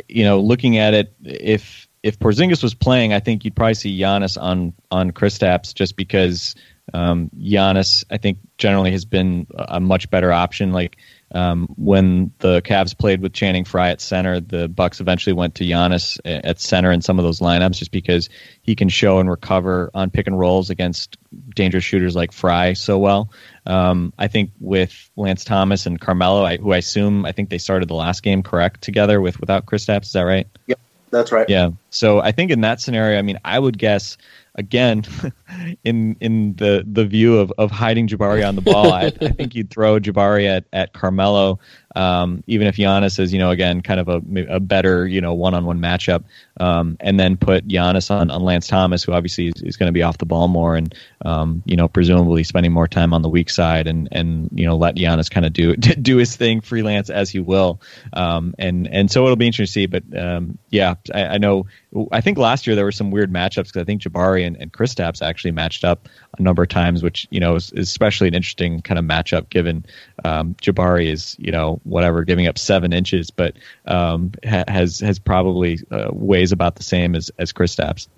you 0.08 0.24
know, 0.24 0.40
looking 0.40 0.78
at 0.78 0.94
it, 0.94 1.14
if 1.24 1.88
if 2.02 2.18
Porzingis 2.18 2.62
was 2.62 2.74
playing, 2.74 3.12
I 3.12 3.20
think 3.20 3.44
you'd 3.44 3.56
probably 3.56 3.74
see 3.74 3.98
Giannis 3.98 4.40
on 4.40 4.72
on 4.90 5.10
Kristaps 5.10 5.74
just 5.74 5.96
because 5.96 6.54
um, 6.94 7.30
Giannis, 7.38 8.04
I 8.10 8.16
think, 8.16 8.38
generally 8.58 8.92
has 8.92 9.04
been 9.04 9.46
a 9.56 9.80
much 9.80 10.08
better 10.10 10.32
option. 10.32 10.72
Like 10.72 10.96
um, 11.36 11.68
when 11.76 12.32
the 12.38 12.62
Cavs 12.62 12.96
played 12.96 13.20
with 13.20 13.34
Channing 13.34 13.64
Frye 13.64 13.90
at 13.90 14.00
center, 14.00 14.40
the 14.40 14.68
Bucks 14.68 15.00
eventually 15.00 15.34
went 15.34 15.56
to 15.56 15.64
Giannis 15.64 16.18
at 16.24 16.58
center 16.58 16.90
in 16.90 17.02
some 17.02 17.18
of 17.18 17.24
those 17.24 17.40
lineups, 17.40 17.76
just 17.76 17.90
because 17.90 18.30
he 18.62 18.74
can 18.74 18.88
show 18.88 19.18
and 19.18 19.28
recover 19.28 19.90
on 19.92 20.08
pick 20.08 20.26
and 20.26 20.38
rolls 20.38 20.70
against 20.70 21.18
dangerous 21.54 21.84
shooters 21.84 22.16
like 22.16 22.32
Frye 22.32 22.72
so 22.72 22.96
well. 22.96 23.30
Um, 23.66 24.14
I 24.18 24.28
think 24.28 24.52
with 24.60 25.10
Lance 25.14 25.44
Thomas 25.44 25.84
and 25.84 26.00
Carmelo, 26.00 26.42
I, 26.42 26.56
who 26.56 26.72
I 26.72 26.78
assume 26.78 27.26
I 27.26 27.32
think 27.32 27.50
they 27.50 27.58
started 27.58 27.88
the 27.88 27.94
last 27.94 28.22
game 28.22 28.42
correct 28.42 28.80
together 28.80 29.20
with 29.20 29.38
without 29.38 29.66
Kristaps. 29.66 30.04
Is 30.04 30.12
that 30.12 30.22
right? 30.22 30.46
Yep, 30.68 30.80
that's 31.10 31.32
right. 31.32 31.48
Yeah. 31.50 31.70
So 31.90 32.18
I 32.18 32.32
think 32.32 32.50
in 32.50 32.62
that 32.62 32.80
scenario, 32.80 33.18
I 33.18 33.22
mean, 33.22 33.38
I 33.44 33.58
would 33.58 33.76
guess 33.76 34.16
again, 34.56 35.04
in 35.84 36.16
in 36.20 36.54
the 36.56 36.84
the 36.90 37.06
view 37.06 37.38
of, 37.38 37.52
of 37.58 37.70
hiding 37.70 38.08
Jabari 38.08 38.46
on 38.46 38.56
the 38.56 38.62
ball, 38.62 38.92
I, 38.92 39.06
I 39.06 39.10
think 39.10 39.54
you'd 39.54 39.70
throw 39.70 40.00
Jabari 40.00 40.46
at, 40.46 40.64
at 40.72 40.92
Carmelo, 40.92 41.58
um, 41.96 42.44
even 42.46 42.66
if 42.66 42.76
Giannis 42.76 43.18
is, 43.18 43.32
you 43.32 43.38
know, 43.38 43.50
again, 43.50 43.80
kind 43.80 43.98
of 43.98 44.08
a, 44.08 44.20
a 44.48 44.60
better, 44.60 45.06
you 45.06 45.22
know, 45.22 45.32
one 45.32 45.54
on 45.54 45.64
one 45.64 45.80
matchup, 45.80 46.24
um, 46.60 46.98
and 47.00 47.18
then 47.18 47.38
put 47.38 47.66
Giannis 47.66 48.10
on, 48.10 48.30
on 48.30 48.42
Lance 48.42 48.66
Thomas, 48.66 49.02
who 49.02 49.12
obviously 49.12 49.48
is, 49.48 49.62
is 49.62 49.76
going 49.78 49.88
to 49.88 49.92
be 49.92 50.02
off 50.02 50.18
the 50.18 50.26
ball 50.26 50.46
more 50.46 50.76
and, 50.76 50.94
um, 51.24 51.62
you 51.64 51.74
know, 51.74 51.88
presumably 51.88 52.44
spending 52.44 52.70
more 52.70 52.86
time 52.86 53.14
on 53.14 53.22
the 53.22 53.30
weak 53.30 53.48
side 53.48 53.86
and, 53.86 54.08
and 54.12 54.50
you 54.54 54.66
know, 54.66 54.76
let 54.76 54.96
Giannis 54.96 55.30
kind 55.30 55.46
of 55.46 55.54
do 55.54 55.74
do 55.76 56.18
his 56.18 56.36
thing 56.36 56.60
freelance 56.60 57.08
as 57.08 57.30
he 57.30 57.40
will. 57.40 57.80
Um, 58.12 58.54
and, 58.58 58.86
and 58.86 59.10
so 59.10 59.24
it'll 59.24 59.36
be 59.36 59.46
interesting 59.46 59.66
to 59.66 59.72
see. 59.72 59.86
But 59.86 60.18
um, 60.18 60.58
yeah, 60.68 60.94
I, 61.14 61.24
I 61.24 61.38
know, 61.38 61.66
I 62.12 62.20
think 62.20 62.36
last 62.36 62.66
year 62.66 62.76
there 62.76 62.84
were 62.84 62.92
some 62.92 63.10
weird 63.10 63.32
matchups 63.32 63.68
because 63.68 63.80
I 63.80 63.84
think 63.84 64.02
Jabari 64.02 64.46
and, 64.46 64.56
and 64.60 64.70
Kristaps 64.70 65.22
actually 65.22 65.52
matched 65.52 65.82
up 65.82 66.10
a 66.38 66.42
number 66.42 66.62
of 66.62 66.68
times, 66.68 67.02
which, 67.02 67.26
you 67.30 67.40
know, 67.40 67.54
is, 67.54 67.72
is 67.72 67.88
especially 67.88 68.28
an 68.28 68.34
interesting 68.34 68.80
kind 68.82 68.98
of 68.98 69.04
matchup 69.04 69.48
given 69.50 69.84
um, 70.24 70.54
Jabari 70.62 71.10
is, 71.10 71.36
you 71.38 71.52
know, 71.52 71.80
whatever, 71.84 72.24
giving 72.24 72.46
up 72.46 72.58
seven 72.58 72.92
inches, 72.92 73.30
but 73.30 73.56
um, 73.86 74.32
ha- 74.44 74.64
has 74.68 75.00
has 75.00 75.18
probably 75.18 75.78
uh, 75.90 76.08
weighs 76.12 76.52
about 76.52 76.76
the 76.76 76.82
same 76.82 77.14
as 77.14 77.30
as 77.38 77.52
Kristaps 77.52 78.08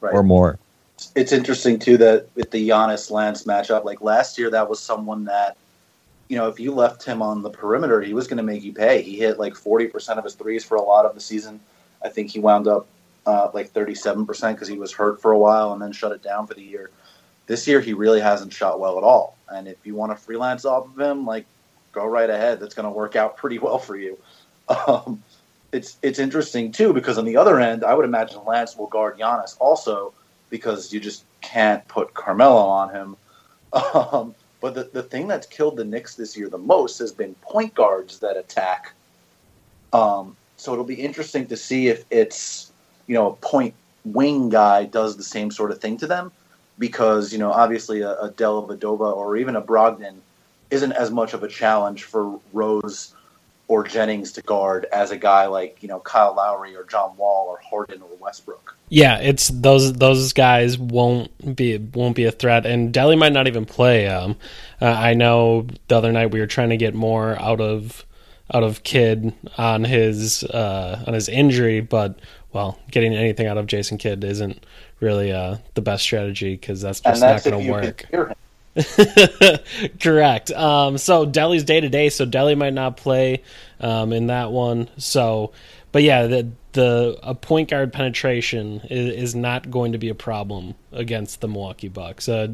Right. 0.00 0.12
or 0.12 0.22
more. 0.22 0.58
It's 1.14 1.32
interesting 1.32 1.78
too 1.78 1.96
that 1.96 2.28
with 2.34 2.50
the 2.50 2.68
Giannis 2.68 3.10
Lance 3.10 3.44
matchup, 3.44 3.84
like 3.84 4.02
last 4.02 4.38
year, 4.38 4.50
that 4.50 4.68
was 4.68 4.80
someone 4.80 5.24
that, 5.24 5.56
you 6.28 6.36
know, 6.36 6.48
if 6.48 6.60
you 6.60 6.74
left 6.74 7.02
him 7.04 7.22
on 7.22 7.40
the 7.40 7.48
perimeter, 7.48 8.02
he 8.02 8.12
was 8.12 8.28
going 8.28 8.36
to 8.36 8.42
make 8.42 8.62
you 8.62 8.74
pay. 8.74 9.00
He 9.00 9.16
hit 9.16 9.38
like 9.38 9.54
forty 9.54 9.86
percent 9.86 10.18
of 10.18 10.24
his 10.24 10.34
threes 10.34 10.62
for 10.62 10.76
a 10.76 10.82
lot 10.82 11.06
of 11.06 11.14
the 11.14 11.22
season. 11.22 11.58
I 12.04 12.10
think 12.10 12.30
he 12.30 12.38
wound 12.38 12.68
up 12.68 12.86
uh, 13.24 13.50
like 13.54 13.70
thirty-seven 13.70 14.26
percent 14.26 14.56
because 14.56 14.68
he 14.68 14.76
was 14.76 14.92
hurt 14.92 15.22
for 15.22 15.32
a 15.32 15.38
while 15.38 15.72
and 15.72 15.80
then 15.80 15.92
shut 15.92 16.12
it 16.12 16.22
down 16.22 16.46
for 16.46 16.52
the 16.52 16.62
year. 16.62 16.90
This 17.46 17.66
year, 17.66 17.80
he 17.80 17.92
really 17.92 18.20
hasn't 18.20 18.52
shot 18.52 18.80
well 18.80 18.96
at 18.96 19.04
all. 19.04 19.36
And 19.48 19.68
if 19.68 19.76
you 19.84 19.94
want 19.94 20.12
to 20.12 20.16
freelance 20.16 20.64
off 20.64 20.86
of 20.86 20.98
him, 20.98 21.26
like 21.26 21.46
go 21.94 22.06
right 22.06 22.28
ahead. 22.28 22.60
That's 22.60 22.74
going 22.74 22.84
to 22.84 22.90
work 22.90 23.16
out 23.16 23.36
pretty 23.36 23.58
well 23.58 23.78
for 23.78 23.96
you. 23.96 24.18
Um, 24.88 25.22
it's 25.72 25.98
it's 26.00 26.18
interesting 26.18 26.72
too 26.72 26.94
because 26.94 27.18
on 27.18 27.26
the 27.26 27.36
other 27.36 27.60
end, 27.60 27.84
I 27.84 27.92
would 27.92 28.06
imagine 28.06 28.42
Lance 28.46 28.78
will 28.78 28.86
guard 28.86 29.18
Giannis 29.18 29.56
also 29.60 30.14
because 30.48 30.90
you 30.90 31.00
just 31.00 31.24
can't 31.42 31.86
put 31.88 32.14
Carmelo 32.14 32.62
on 32.62 32.90
him. 32.90 33.16
Um, 33.92 34.34
but 34.62 34.74
the, 34.74 34.84
the 34.84 35.02
thing 35.02 35.28
that's 35.28 35.46
killed 35.46 35.76
the 35.76 35.84
Knicks 35.84 36.14
this 36.14 36.34
year 36.34 36.48
the 36.48 36.56
most 36.56 36.98
has 37.00 37.12
been 37.12 37.34
point 37.42 37.74
guards 37.74 38.20
that 38.20 38.38
attack. 38.38 38.94
Um, 39.92 40.34
so 40.56 40.72
it'll 40.72 40.84
be 40.84 40.94
interesting 40.94 41.46
to 41.48 41.56
see 41.56 41.88
if 41.88 42.04
it's 42.08 42.72
you 43.06 43.14
know 43.14 43.32
a 43.32 43.36
point 43.36 43.74
wing 44.06 44.48
guy 44.48 44.84
does 44.84 45.18
the 45.18 45.24
same 45.24 45.50
sort 45.50 45.72
of 45.72 45.80
thing 45.80 45.98
to 45.98 46.06
them 46.06 46.32
because 46.78 47.32
you 47.32 47.38
know 47.38 47.52
obviously 47.52 48.00
a, 48.00 48.12
a 48.12 48.30
Dellavedova 48.30 49.16
or 49.16 49.36
even 49.36 49.56
a 49.56 49.62
Brogdon 49.62 50.16
isn't 50.70 50.92
as 50.92 51.10
much 51.10 51.34
of 51.34 51.42
a 51.42 51.48
challenge 51.48 52.04
for 52.04 52.38
Rose 52.52 53.14
or 53.68 53.84
Jennings 53.84 54.32
to 54.32 54.42
guard 54.42 54.86
as 54.92 55.10
a 55.10 55.16
guy 55.16 55.46
like 55.46 55.82
you 55.82 55.88
know 55.88 56.00
Kyle 56.00 56.34
Lowry 56.34 56.76
or 56.76 56.84
John 56.84 57.16
Wall 57.16 57.46
or 57.48 57.58
Harden 57.58 58.02
or 58.02 58.08
Westbrook. 58.20 58.76
Yeah, 58.88 59.18
it's 59.18 59.48
those 59.48 59.94
those 59.94 60.32
guys 60.32 60.78
won't 60.78 61.56
be 61.56 61.78
won't 61.78 62.16
be 62.16 62.24
a 62.24 62.32
threat, 62.32 62.66
and 62.66 62.92
Delly 62.92 63.18
might 63.18 63.32
not 63.32 63.46
even 63.46 63.64
play. 63.64 64.06
Um, 64.08 64.36
uh, 64.80 64.86
I 64.86 65.14
know 65.14 65.66
the 65.88 65.96
other 65.96 66.12
night 66.12 66.32
we 66.32 66.40
were 66.40 66.46
trying 66.46 66.70
to 66.70 66.76
get 66.76 66.94
more 66.94 67.40
out 67.40 67.60
of 67.60 68.04
out 68.52 68.62
of 68.62 68.82
Kidd 68.82 69.32
on 69.56 69.84
his 69.84 70.44
uh, 70.44 71.02
on 71.06 71.14
his 71.14 71.28
injury, 71.28 71.80
but 71.80 72.18
well, 72.52 72.78
getting 72.90 73.14
anything 73.14 73.46
out 73.46 73.58
of 73.58 73.66
Jason 73.66 73.98
Kidd 73.98 74.22
isn't 74.22 74.64
really 75.04 75.32
uh, 75.32 75.58
the 75.74 75.82
best 75.82 76.02
strategy 76.02 76.54
because 76.54 76.80
that's 76.80 77.00
just 77.00 77.20
that's 77.20 77.44
not 77.44 77.50
going 77.50 77.64
to 77.64 77.70
work. 77.70 77.98
can 77.98 78.08
hear 78.10 78.26
him. 78.28 78.34
Correct. 80.00 80.50
Um, 80.50 80.98
so 80.98 81.26
Delly's 81.26 81.62
day 81.62 81.80
to 81.80 81.88
day, 81.88 82.08
so 82.08 82.26
Delly 82.26 82.56
might 82.56 82.74
not 82.74 82.96
play 82.96 83.42
um, 83.78 84.12
in 84.12 84.26
that 84.28 84.50
one. 84.50 84.88
So, 84.96 85.52
but 85.92 86.02
yeah, 86.02 86.26
the 86.26 86.50
the 86.72 87.18
a 87.22 87.34
point 87.34 87.70
guard 87.70 87.92
penetration 87.92 88.80
is, 88.90 89.14
is 89.14 89.34
not 89.34 89.70
going 89.70 89.92
to 89.92 89.98
be 89.98 90.08
a 90.08 90.14
problem 90.14 90.74
against 90.90 91.40
the 91.40 91.48
Milwaukee 91.48 91.88
Bucks. 91.88 92.28
Uh, 92.28 92.48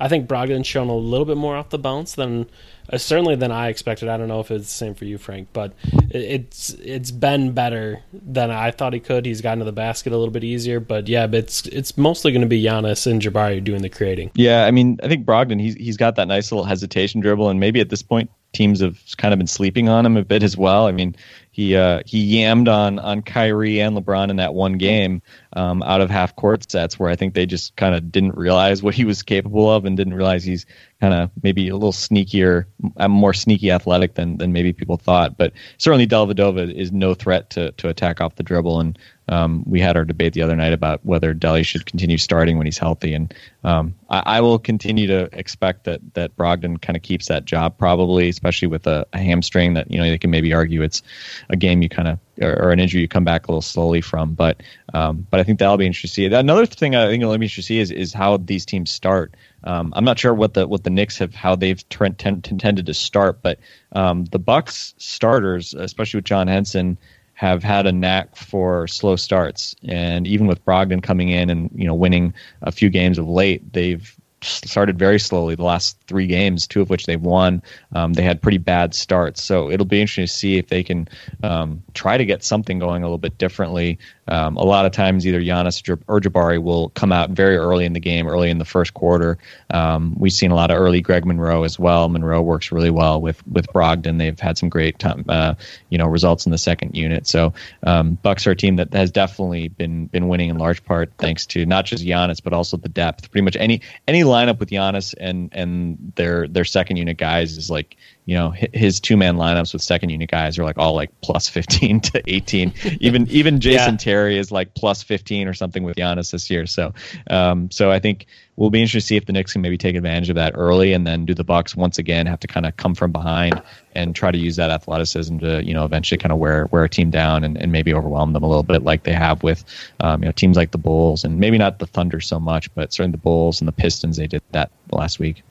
I 0.00 0.08
think 0.08 0.28
Brogdon's 0.28 0.66
shown 0.66 0.88
a 0.88 0.96
little 0.96 1.24
bit 1.24 1.36
more 1.36 1.56
off 1.56 1.70
the 1.70 1.78
bounce 1.78 2.14
than 2.14 2.46
uh, 2.92 2.98
certainly 2.98 3.36
than 3.36 3.50
I 3.50 3.68
expected. 3.68 4.08
I 4.08 4.16
don't 4.16 4.28
know 4.28 4.40
if 4.40 4.50
it's 4.50 4.66
the 4.66 4.74
same 4.74 4.94
for 4.94 5.04
you, 5.04 5.18
Frank, 5.18 5.48
but 5.52 5.72
it, 6.10 6.16
it's 6.16 6.70
it's 6.74 7.10
been 7.10 7.52
better 7.52 8.02
than 8.12 8.50
I 8.50 8.70
thought 8.70 8.92
he 8.92 9.00
could. 9.00 9.24
He's 9.24 9.40
gotten 9.40 9.60
to 9.60 9.64
the 9.64 9.72
basket 9.72 10.12
a 10.12 10.16
little 10.16 10.32
bit 10.32 10.44
easier, 10.44 10.80
but 10.80 11.08
yeah, 11.08 11.26
but 11.26 11.38
it's 11.38 11.66
it's 11.66 11.96
mostly 11.96 12.32
going 12.32 12.42
to 12.42 12.48
be 12.48 12.62
Giannis 12.62 13.06
and 13.10 13.22
Jabari 13.22 13.62
doing 13.62 13.82
the 13.82 13.88
creating. 13.88 14.30
Yeah, 14.34 14.64
I 14.66 14.70
mean, 14.70 14.98
I 15.02 15.08
think 15.08 15.24
Brogdon 15.24 15.60
he's 15.60 15.74
he's 15.74 15.96
got 15.96 16.16
that 16.16 16.28
nice 16.28 16.52
little 16.52 16.64
hesitation 16.64 17.20
dribble, 17.20 17.48
and 17.48 17.60
maybe 17.60 17.80
at 17.80 17.88
this 17.88 18.02
point 18.02 18.30
teams 18.54 18.80
have 18.80 18.98
kind 19.16 19.34
of 19.34 19.38
been 19.38 19.46
sleeping 19.46 19.88
on 19.88 20.06
him 20.06 20.16
a 20.16 20.24
bit 20.24 20.42
as 20.42 20.56
well. 20.56 20.86
I 20.86 20.92
mean, 20.92 21.16
he 21.50 21.76
uh, 21.76 22.02
he 22.06 22.36
yammed 22.36 22.68
on 22.68 22.98
on 22.98 23.22
Kyrie 23.22 23.80
and 23.80 23.96
LeBron 23.96 24.30
in 24.30 24.36
that 24.36 24.54
one 24.54 24.74
game 24.74 25.22
um, 25.54 25.82
out 25.82 26.00
of 26.00 26.10
half 26.10 26.34
court 26.36 26.70
sets 26.70 26.98
where 26.98 27.08
I 27.08 27.16
think 27.16 27.34
they 27.34 27.46
just 27.46 27.76
kind 27.76 27.94
of 27.94 28.10
didn't 28.10 28.36
realize 28.36 28.82
what 28.82 28.94
he 28.94 29.04
was 29.04 29.22
capable 29.22 29.70
of 29.70 29.84
and 29.84 29.96
didn't 29.96 30.14
realize 30.14 30.44
he's 30.44 30.66
kind 31.00 31.14
of 31.14 31.30
maybe 31.42 31.68
a 31.68 31.74
little 31.74 31.92
sneakier, 31.92 32.64
more 33.08 33.34
sneaky 33.34 33.70
athletic 33.70 34.14
than 34.14 34.38
than 34.38 34.52
maybe 34.52 34.72
people 34.72 34.96
thought. 34.96 35.36
But 35.36 35.52
certainly 35.78 36.06
Dellavedova 36.06 36.72
is 36.72 36.92
no 36.92 37.14
threat 37.14 37.50
to 37.50 37.72
to 37.72 37.88
attack 37.88 38.20
off 38.20 38.36
the 38.36 38.42
dribble 38.42 38.80
and. 38.80 38.98
Um, 39.26 39.64
we 39.66 39.80
had 39.80 39.96
our 39.96 40.04
debate 40.04 40.34
the 40.34 40.42
other 40.42 40.54
night 40.54 40.74
about 40.74 41.02
whether 41.02 41.32
Delly 41.32 41.64
should 41.64 41.86
continue 41.86 42.18
starting 42.18 42.58
when 42.58 42.66
he's 42.66 42.76
healthy, 42.76 43.14
and 43.14 43.32
um, 43.64 43.94
I, 44.10 44.22
I, 44.26 44.40
will 44.42 44.58
continue 44.58 45.06
to 45.06 45.30
expect 45.32 45.84
that 45.84 46.02
that 46.12 46.36
Brogdon 46.36 46.78
kind 46.78 46.94
of 46.94 47.02
keeps 47.02 47.28
that 47.28 47.46
job 47.46 47.78
probably, 47.78 48.28
especially 48.28 48.68
with 48.68 48.86
a, 48.86 49.06
a, 49.14 49.18
hamstring 49.18 49.72
that 49.74 49.90
you 49.90 49.96
know 49.96 50.04
they 50.04 50.18
can 50.18 50.30
maybe 50.30 50.52
argue 50.52 50.82
it's 50.82 51.02
a 51.48 51.56
game 51.56 51.80
you 51.80 51.88
kind 51.88 52.08
of 52.08 52.18
or, 52.40 52.70
an 52.70 52.80
injury 52.80 53.00
you 53.00 53.08
come 53.08 53.24
back 53.24 53.46
a 53.46 53.50
little 53.50 53.62
slowly 53.62 54.00
from, 54.00 54.34
but 54.34 54.62
um, 54.92 55.26
but 55.30 55.40
I 55.40 55.42
think 55.42 55.58
that'll 55.58 55.76
be 55.76 55.86
interesting 55.86 56.30
to 56.30 56.30
see. 56.30 56.36
Another 56.36 56.66
thing 56.66 56.94
I 56.94 57.08
think 57.08 57.22
it'll 57.22 57.36
be 57.36 57.46
interesting 57.46 57.62
to 57.62 57.66
see 57.66 57.78
is 57.80 57.90
is 57.90 58.12
how 58.12 58.36
these 58.38 58.66
teams 58.66 58.90
start. 58.90 59.34
Um, 59.64 59.92
I'm 59.96 60.04
not 60.04 60.18
sure 60.18 60.34
what 60.34 60.54
the 60.54 60.66
what 60.66 60.84
the 60.84 60.90
Knicks 60.90 61.18
have 61.18 61.34
how 61.34 61.56
they've 61.56 61.88
t- 61.88 62.10
t- 62.10 62.40
tended 62.40 62.86
to 62.86 62.94
start, 62.94 63.42
but 63.42 63.58
um, 63.92 64.24
the 64.26 64.38
Bucks 64.38 64.94
starters, 64.98 65.74
especially 65.74 66.18
with 66.18 66.24
John 66.26 66.48
Henson 66.48 66.98
have 67.34 67.64
had 67.64 67.84
a 67.84 67.92
knack 67.92 68.36
for 68.36 68.86
slow 68.86 69.16
starts. 69.16 69.74
And 69.86 70.26
even 70.26 70.46
with 70.46 70.64
Brogdon 70.64 71.02
coming 71.02 71.30
in 71.30 71.50
and 71.50 71.70
you 71.74 71.86
know 71.86 71.94
winning 71.94 72.34
a 72.62 72.72
few 72.72 72.90
games 72.90 73.18
of 73.18 73.28
late, 73.28 73.72
they've 73.72 74.16
started 74.44 74.98
very 74.98 75.18
slowly. 75.18 75.54
The 75.54 75.64
last 75.64 75.98
three 76.06 76.26
games, 76.26 76.66
two 76.66 76.80
of 76.80 76.90
which 76.90 77.06
they've 77.06 77.20
won, 77.20 77.62
um, 77.94 78.12
they 78.12 78.22
had 78.22 78.42
pretty 78.42 78.58
bad 78.58 78.94
starts. 78.94 79.42
So 79.42 79.70
it'll 79.70 79.86
be 79.86 80.00
interesting 80.00 80.26
to 80.26 80.32
see 80.32 80.58
if 80.58 80.68
they 80.68 80.82
can 80.82 81.08
um, 81.42 81.82
try 81.94 82.16
to 82.16 82.24
get 82.24 82.44
something 82.44 82.78
going 82.78 83.02
a 83.02 83.06
little 83.06 83.18
bit 83.18 83.38
differently. 83.38 83.98
Um, 84.28 84.56
a 84.56 84.64
lot 84.64 84.86
of 84.86 84.92
times, 84.92 85.26
either 85.26 85.40
Giannis 85.40 85.98
or 86.08 86.20
Jabari 86.20 86.62
will 86.62 86.88
come 86.90 87.12
out 87.12 87.30
very 87.30 87.56
early 87.56 87.84
in 87.84 87.92
the 87.92 88.00
game, 88.00 88.26
early 88.26 88.50
in 88.50 88.58
the 88.58 88.64
first 88.64 88.94
quarter. 88.94 89.38
Um, 89.70 90.14
we've 90.18 90.32
seen 90.32 90.50
a 90.50 90.54
lot 90.54 90.70
of 90.70 90.78
early 90.78 91.00
Greg 91.00 91.26
Monroe 91.26 91.64
as 91.64 91.78
well. 91.78 92.08
Monroe 92.08 92.42
works 92.42 92.72
really 92.72 92.90
well 92.90 93.20
with 93.20 93.46
with 93.46 93.66
Brogdon. 93.72 94.18
They've 94.18 94.38
had 94.38 94.56
some 94.56 94.68
great 94.68 94.98
time, 94.98 95.24
uh, 95.28 95.54
you 95.90 95.98
know, 95.98 96.06
results 96.06 96.46
in 96.46 96.52
the 96.52 96.58
second 96.58 96.96
unit. 96.96 97.26
So 97.26 97.52
um, 97.82 98.18
Bucks 98.22 98.46
are 98.46 98.52
a 98.52 98.56
team 98.56 98.76
that 98.76 98.92
has 98.94 99.10
definitely 99.10 99.68
been 99.68 100.06
been 100.06 100.28
winning 100.28 100.50
in 100.50 100.58
large 100.58 100.84
part 100.84 101.12
thanks 101.18 101.46
to 101.46 101.66
not 101.66 101.84
just 101.84 102.04
Giannis 102.04 102.42
but 102.42 102.52
also 102.52 102.76
the 102.76 102.88
depth. 102.88 103.30
Pretty 103.30 103.44
much 103.44 103.56
any 103.56 103.82
any 104.08 104.22
lineup 104.22 104.58
with 104.58 104.70
Giannis 104.70 105.14
and 105.18 105.50
and 105.52 106.12
their 106.16 106.48
their 106.48 106.64
second 106.64 106.96
unit 106.96 107.18
guys 107.18 107.56
is 107.56 107.70
like 107.70 107.96
you 108.26 108.34
know 108.34 108.54
his 108.72 109.00
two 109.00 109.16
man 109.16 109.36
lineups 109.36 109.72
with 109.72 109.82
second 109.82 110.10
unit 110.10 110.30
guys 110.30 110.58
are 110.58 110.64
like 110.64 110.78
all 110.78 110.94
like 110.94 111.10
plus 111.20 111.48
15 111.48 112.00
to 112.00 112.22
18 112.26 112.72
even 113.00 113.26
even 113.30 113.60
Jason 113.60 113.94
Yeah. 113.94 113.98
Terry 113.98 114.38
is 114.38 114.50
like 114.50 114.74
plus 114.74 115.02
15 115.02 115.46
or 115.46 115.54
something 115.54 115.82
with 115.82 115.96
Giannis 115.96 116.30
this 116.30 116.48
year. 116.50 116.66
So 116.66 116.94
um 117.28 117.70
so 117.70 117.90
I 117.90 117.98
think 117.98 118.26
we'll 118.56 118.70
be 118.70 118.80
interested 118.80 119.00
to 119.00 119.06
see 119.06 119.16
if 119.16 119.26
the 119.26 119.32
Knicks 119.32 119.52
can 119.52 119.62
maybe 119.62 119.76
take 119.76 119.96
advantage 119.96 120.30
of 120.30 120.36
that 120.36 120.52
early 120.54 120.92
and 120.92 121.06
then 121.06 121.26
do 121.26 121.34
the 121.34 121.44
Bucks 121.44 121.76
once 121.76 121.98
again 121.98 122.26
have 122.26 122.40
to 122.40 122.46
kind 122.46 122.66
of 122.66 122.76
come 122.76 122.94
from 122.94 123.12
behind 123.12 123.60
and 123.94 124.14
try 124.14 124.30
to 124.30 124.38
use 124.38 124.56
that 124.56 124.70
athleticism 124.70 125.38
to 125.38 125.62
you 125.64 125.74
know 125.74 125.84
eventually 125.84 126.18
kind 126.18 126.32
of 126.32 126.38
wear 126.38 126.66
wear 126.70 126.84
a 126.84 126.88
team 126.88 127.10
down 127.10 127.44
and, 127.44 127.58
and 127.58 127.72
maybe 127.72 127.92
overwhelm 127.92 128.32
them 128.32 128.42
a 128.42 128.48
little 128.48 128.62
bit 128.62 128.82
like 128.84 129.02
they 129.02 129.12
have 129.12 129.42
with 129.42 129.64
um, 130.00 130.22
you 130.22 130.26
know 130.26 130.32
teams 130.32 130.56
like 130.56 130.70
the 130.70 130.78
Bulls 130.78 131.24
and 131.24 131.38
maybe 131.38 131.58
not 131.58 131.78
the 131.78 131.86
Thunder 131.86 132.20
so 132.20 132.40
much 132.40 132.74
but 132.74 132.92
certainly 132.92 133.12
the 133.12 133.18
Bulls 133.18 133.60
and 133.60 133.68
the 133.68 133.72
Pistons 133.72 134.16
they 134.16 134.26
did 134.26 134.42
that 134.52 134.70
last 134.90 135.18
week 135.18 135.42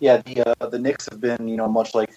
Yeah, 0.00 0.18
the 0.18 0.50
uh, 0.60 0.66
the 0.66 0.78
Knicks 0.78 1.08
have 1.08 1.20
been 1.20 1.48
you 1.48 1.56
know 1.56 1.68
much 1.68 1.94
like 1.94 2.10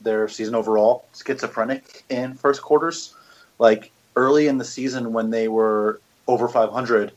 their 0.00 0.28
season 0.28 0.54
overall 0.54 1.04
schizophrenic 1.14 2.04
in 2.08 2.34
first 2.34 2.62
quarters. 2.62 3.14
Like 3.58 3.90
early 4.16 4.48
in 4.48 4.58
the 4.58 4.64
season 4.64 5.12
when 5.12 5.30
they 5.30 5.48
were 5.48 6.00
over 6.26 6.48
500, 6.48 7.12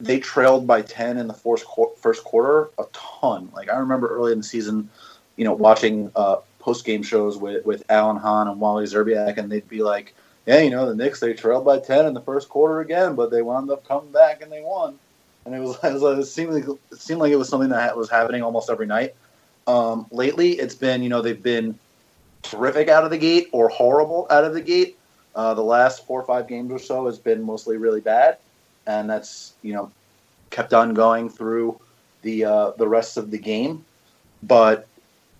they 0.00 0.18
trailed 0.18 0.66
by 0.66 0.82
10 0.82 1.16
in 1.16 1.26
the 1.26 1.34
first 1.34 1.64
first 1.98 2.24
quarter 2.24 2.70
a 2.78 2.84
ton. 2.92 3.50
Like 3.54 3.70
I 3.70 3.76
remember 3.76 4.08
early 4.08 4.32
in 4.32 4.38
the 4.38 4.44
season, 4.44 4.88
you 5.36 5.44
know, 5.44 5.52
watching 5.52 6.10
uh, 6.16 6.36
post 6.58 6.84
game 6.84 7.02
shows 7.02 7.36
with 7.38 7.64
with 7.64 7.84
Alan 7.88 8.16
Hahn 8.16 8.48
and 8.48 8.60
Wally 8.60 8.84
Szczerbiak, 8.84 9.38
and 9.38 9.50
they'd 9.50 9.68
be 9.68 9.82
like, 9.82 10.14
"Yeah, 10.46 10.60
you 10.60 10.70
know, 10.70 10.86
the 10.86 10.94
Knicks 10.94 11.20
they 11.20 11.32
trailed 11.32 11.64
by 11.64 11.78
10 11.78 12.06
in 12.06 12.14
the 12.14 12.20
first 12.20 12.48
quarter 12.48 12.80
again, 12.80 13.14
but 13.14 13.30
they 13.30 13.42
wound 13.42 13.70
up 13.70 13.86
coming 13.86 14.12
back 14.12 14.42
and 14.42 14.52
they 14.52 14.62
won." 14.62 14.98
And 15.44 15.54
it 15.54 15.60
was, 15.60 15.76
it, 15.84 16.00
was, 16.00 16.28
it 16.28 16.30
seemed 16.30 16.52
like 16.52 16.64
it 16.92 17.00
seemed 17.00 17.20
like 17.20 17.32
it 17.32 17.36
was 17.36 17.48
something 17.48 17.70
that 17.70 17.96
was 17.96 18.10
happening 18.10 18.42
almost 18.42 18.68
every 18.68 18.86
night. 18.86 19.14
Um, 19.66 20.06
lately, 20.10 20.52
it's 20.52 20.74
been 20.74 21.02
you 21.02 21.08
know 21.08 21.22
they've 21.22 21.42
been 21.42 21.78
terrific 22.42 22.88
out 22.88 23.04
of 23.04 23.10
the 23.10 23.18
gate 23.18 23.48
or 23.52 23.68
horrible 23.68 24.26
out 24.30 24.44
of 24.44 24.54
the 24.54 24.60
gate. 24.60 24.98
Uh, 25.34 25.52
the 25.52 25.62
last 25.62 26.06
four 26.06 26.20
or 26.20 26.24
five 26.24 26.48
games 26.48 26.72
or 26.72 26.78
so 26.78 27.06
has 27.06 27.18
been 27.18 27.42
mostly 27.42 27.76
really 27.76 28.00
bad, 28.00 28.38
and 28.86 29.08
that's 29.10 29.54
you 29.62 29.72
know 29.72 29.90
kept 30.50 30.72
on 30.72 30.94
going 30.94 31.28
through 31.28 31.78
the 32.22 32.44
uh, 32.44 32.70
the 32.78 32.88
rest 32.88 33.16
of 33.16 33.30
the 33.30 33.38
game. 33.38 33.84
But 34.42 34.86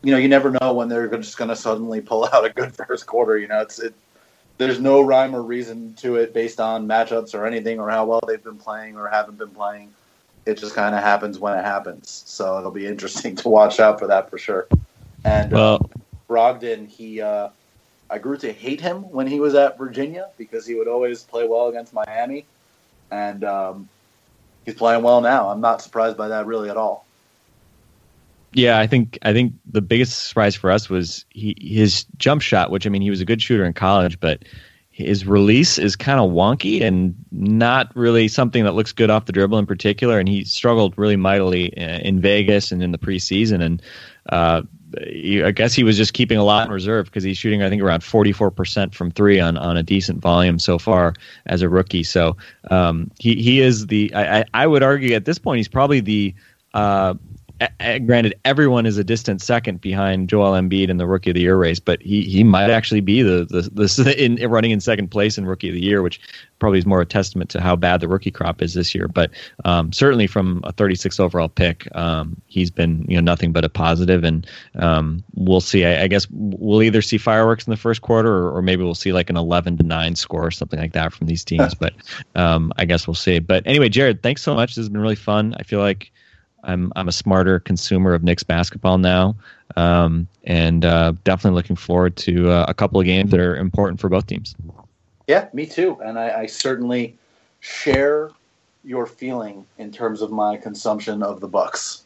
you 0.03 0.13
know, 0.13 0.19
you 0.19 0.29
never 0.29 0.51
know 0.51 0.73
when 0.73 0.89
they're 0.89 1.09
just 1.17 1.37
going 1.37 1.49
to 1.49 1.57
suddenly 1.57 2.01
pull 2.01 2.25
out 2.33 2.45
a 2.45 2.51
good 2.51 2.75
first 2.75 3.07
quarter. 3.07 3.39
You 3.39 3.49
know, 3.49 3.61
it's 3.61 3.79
it. 3.79 3.95
There's 4.59 4.81
no 4.81 5.03
rhyme 5.03 5.37
or 5.37 5.43
reason 5.43 5.93
to 5.95 6.17
it 6.17 6.33
based 6.33 6.61
on 6.61 6.89
matchups 6.89 7.35
or 7.35 7.45
anything 7.45 7.79
or 7.79 7.91
how 7.91 8.07
well 8.07 8.21
they've 8.27 8.43
been 8.43 8.57
playing 8.57 8.97
or 8.97 9.07
haven't 9.07 9.37
been 9.37 9.51
playing. 9.51 9.93
It 10.47 10.59
just 10.59 10.75
kind 10.75 10.95
of 10.95 11.03
happens 11.03 11.39
when 11.39 11.59
it 11.59 11.65
happens. 11.65 12.23
So 12.27 12.59
it'll 12.59 12.71
be 12.71 12.87
interesting 12.87 13.37
to 13.43 13.49
watch 13.49 13.81
out 13.81 13.99
for 13.99 14.07
that 14.07 14.31
for 14.31 14.39
sure. 14.39 14.67
And 15.25 15.53
uh, 15.53 15.79
Brogdon, 16.29 16.87
he, 16.89 17.21
uh, 17.21 17.49
I 18.09 18.19
grew 18.19 18.37
to 18.39 18.53
hate 18.53 18.81
him 18.81 19.11
when 19.11 19.27
he 19.27 19.41
was 19.41 19.55
at 19.55 19.77
Virginia 19.77 20.29
because 20.39 20.67
he 20.67 20.75
would 20.75 20.89
always 20.89 21.23
play 21.23 21.47
well 21.47 21.69
against 21.69 21.93
Miami, 21.93 22.47
and 23.11 23.43
um, 23.43 23.89
he's 24.65 24.75
playing 24.75 25.03
well 25.03 25.21
now. 25.21 25.49
I'm 25.49 25.61
not 25.61 25.83
surprised 25.83 26.17
by 26.17 26.29
that 26.29 26.47
really 26.47 26.71
at 26.71 26.77
all. 26.77 27.05
Yeah, 28.53 28.79
I 28.79 28.87
think 28.87 29.19
I 29.23 29.33
think 29.33 29.53
the 29.71 29.83
biggest 29.83 30.29
surprise 30.29 30.55
for 30.55 30.71
us 30.71 30.89
was 30.89 31.25
he 31.31 31.57
his 31.61 32.07
jump 32.17 32.41
shot, 32.41 32.71
which 32.71 32.87
I 32.87 32.91
mean 32.91 33.03
he 33.03 33.11
was 33.11 33.21
a 33.21 33.27
good 33.27 33.43
shooter 33.43 33.65
in 33.65 33.73
college, 33.73 34.19
but 34.21 34.45
his 34.97 35.27
release 35.27 35.77
is 35.77 35.95
kind 35.95 36.19
of 36.19 36.31
wonky 36.31 36.81
and 36.81 37.15
not 37.31 37.95
really 37.95 38.29
something 38.29 38.65
that 38.65 38.73
looks 38.73 38.93
good 38.93 39.11
off 39.11 39.27
the 39.27 39.33
dribble 39.33 39.59
in 39.59 39.67
particular. 39.67 40.19
And 40.19 40.27
he 40.27 40.43
struggled 40.45 40.97
really 40.97 41.17
mightily 41.17 41.67
in 41.67 42.19
Vegas 42.19 42.73
and 42.73 42.83
in 42.83 42.93
the 42.93 42.99
preseason. 42.99 43.63
And 43.63 43.83
uh, 44.31 44.63
I 45.45 45.51
guess 45.51 45.75
he 45.75 45.85
was 45.85 45.99
just 45.99 46.15
keeping 46.15 46.39
a 46.39 46.45
lot 46.45 46.67
in 46.67 46.73
reserve 46.73 47.05
because 47.05 47.25
he's 47.25 47.37
shooting, 47.37 47.63
I 47.63 47.69
think, 47.69 47.83
around 47.83 48.01
44% 48.01 48.95
from 48.95 49.11
three 49.11 49.39
on, 49.39 49.59
on 49.59 49.77
a 49.77 49.83
decent 49.83 50.21
volume 50.23 50.59
so 50.59 50.79
far 50.79 51.13
as 51.45 51.61
a 51.61 51.69
rookie. 51.69 52.03
So 52.03 52.39
um, 52.71 53.11
he, 53.19 53.35
he 53.35 53.61
is 53.61 53.89
the, 53.89 54.11
I, 54.15 54.47
I 54.55 54.67
would 54.67 54.83
argue 54.83 55.15
at 55.15 55.27
this 55.27 55.39
point, 55.39 55.59
he's 55.59 55.69
probably 55.69 56.01
the, 56.01 56.35
uh, 56.73 57.13
granted, 57.81 58.35
everyone 58.45 58.87
is 58.87 58.99
a 58.99 59.05
distant 59.05 59.41
second 59.41 59.81
behind 59.81 60.29
Joel 60.29 60.53
Embiid 60.53 60.89
in 60.89 60.99
the 60.99 61.07
Rookie 61.07 61.31
of 61.31 61.35
the 61.35 61.41
Year 61.41 61.57
race, 61.57 61.81
but 61.81 62.03
he 62.03 62.23
he 62.23 62.45
might 62.45 62.71
actually 62.71 63.01
be 63.01 63.23
the 63.23 63.45
the, 63.45 63.71
the 63.73 64.15
in, 64.25 64.37
running 64.51 64.71
in 64.71 64.81
second 64.81 65.09
place 65.09 65.39
in 65.39 65.47
Rookie 65.47 65.69
of 65.69 65.75
the 65.75 65.83
Year, 65.83 66.03
which 66.03 66.21
probably 66.59 66.79
is 66.79 66.87
more 66.87 67.01
a 67.01 67.07
testament 67.07 67.51
to 67.51 67.61
how 67.61 67.77
bad 67.77 68.01
the 68.01 68.09
rookie 68.09 68.31
crop 68.31 68.63
is 68.63 68.75
this 68.75 68.95
year. 68.95 69.09
But 69.09 69.31
um, 69.65 69.93
certainly 69.93 70.27
from 70.27 70.61
a 70.65 70.73
36 70.73 71.21
overall 71.21 71.49
pick, 71.49 71.89
um, 71.97 72.41
he's 72.47 72.71
been 72.71 73.05
you 73.09 73.17
know 73.17 73.23
nothing 73.23 73.53
but 73.53 73.65
a 73.65 73.69
positive, 73.69 74.25
and 74.25 74.47
um, 74.77 75.25
we'll 75.35 75.61
see. 75.61 75.85
I, 75.85 76.03
I, 76.03 76.09
guess 76.09 76.27
we'll 76.31 76.83
either 76.83 77.03
see 77.03 77.19
fireworks 77.19 77.67
in 77.67 77.71
the 77.71 77.77
first 77.77 78.03
quarter, 78.03 78.33
or, 78.33 78.57
or, 78.57 78.63
maybe 78.63 78.83
we'll 78.83 78.95
see 78.95 79.13
like 79.13 79.31
an 79.31 79.37
11 79.37 79.79
to 79.79 79.83
nine 79.83 80.15
score 80.17 80.47
or 80.47 80.51
something 80.51 80.79
like 80.79 80.93
that 80.93 81.13
from 81.13 81.27
these 81.27 81.45
teams. 81.45 81.75
but 81.81 81.95
um, 82.35 82.73
I 82.77 82.85
guess 82.85 83.07
we'll 83.07 83.15
see. 83.15 83.39
But 83.39 83.63
anyway, 83.67 83.89
Jared, 83.89 84.23
thanks 84.23 84.43
so 84.43 84.55
much. 84.55 84.71
This 84.71 84.83
has 84.85 84.89
been 84.89 85.01
really 85.01 85.17
fun. 85.17 85.55
I 85.59 85.63
feel 85.63 85.81
like 85.81 86.13
I'm 86.67 86.93
I'm 86.97 87.09
a 87.09 87.13
smarter 87.13 87.61
consumer 87.61 88.13
of 88.13 88.23
Knicks 88.23 88.43
basketball 88.43 88.99
now, 88.99 89.35
um, 89.77 90.29
and 90.45 90.85
uh, 90.85 91.13
definitely 91.25 91.57
looking 91.57 91.77
forward 91.77 92.17
to 92.17 92.51
uh, 92.51 92.67
a 92.69 92.75
couple 92.75 93.01
of 93.01 93.07
games 93.07 93.31
that 93.31 93.41
are 93.41 93.57
important 93.57 94.01
for 94.01 94.09
both 94.09 94.27
teams. 94.27 94.55
Yeah, 95.27 95.49
me 95.53 95.67
too, 95.67 95.99
and 96.05 96.19
I, 96.19 96.43
I 96.43 96.47
certainly 96.47 97.17
share 97.61 98.31
your 98.85 99.07
feeling 99.07 99.67
in 99.79 99.91
terms 99.91 100.23
of 100.23 100.31
my 100.31 100.57
consumption 100.57 101.23
of 101.23 101.41
the 101.41 101.49
Bucks. 101.49 102.05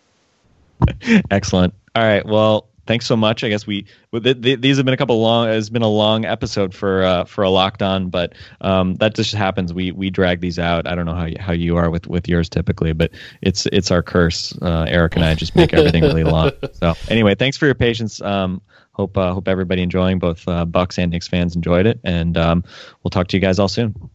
Excellent. 1.31 1.74
All 1.95 2.03
right. 2.03 2.24
Well, 2.24 2.69
thanks 2.90 3.06
so 3.06 3.16
much. 3.16 3.44
I 3.44 3.48
guess 3.48 3.68
we 3.68 3.86
these 4.12 4.76
have 4.78 4.84
been 4.84 4.94
a 4.94 4.96
couple 4.96 5.20
long. 5.20 5.48
It's 5.48 5.68
been 5.68 5.82
a 5.82 5.88
long 5.88 6.24
episode 6.24 6.74
for 6.74 7.04
uh, 7.04 7.24
for 7.24 7.44
a 7.44 7.48
Locked 7.48 7.82
On, 7.82 8.10
but 8.10 8.34
um, 8.60 8.96
that 8.96 9.14
just 9.14 9.32
happens. 9.32 9.72
We 9.72 9.92
we 9.92 10.10
drag 10.10 10.40
these 10.40 10.58
out. 10.58 10.88
I 10.88 10.96
don't 10.96 11.06
know 11.06 11.14
how 11.14 11.26
you, 11.26 11.36
how 11.38 11.52
you 11.52 11.76
are 11.76 11.88
with 11.88 12.08
with 12.08 12.28
yours 12.28 12.48
typically, 12.48 12.92
but 12.92 13.12
it's 13.42 13.66
it's 13.66 13.92
our 13.92 14.02
curse. 14.02 14.52
Uh, 14.60 14.86
Eric 14.88 15.14
and 15.14 15.24
I 15.24 15.36
just 15.36 15.54
make 15.54 15.72
everything 15.72 16.02
really 16.02 16.24
long. 16.24 16.50
So 16.72 16.94
anyway, 17.08 17.34
thanks 17.34 17.58
for 17.58 17.66
your 17.66 17.74
patience. 17.74 18.20
Um, 18.22 18.62
hope 18.92 19.16
uh, 19.16 19.34
hope 19.34 19.46
everybody 19.46 19.82
enjoying 19.82 20.18
both 20.18 20.48
uh, 20.48 20.64
Bucks 20.64 20.98
and 20.98 21.12
Knicks 21.12 21.28
fans 21.28 21.54
enjoyed 21.54 21.86
it, 21.86 22.00
and 22.02 22.36
um, 22.36 22.64
we'll 23.02 23.10
talk 23.10 23.28
to 23.28 23.36
you 23.36 23.40
guys 23.40 23.58
all 23.58 23.68
soon. 23.68 24.10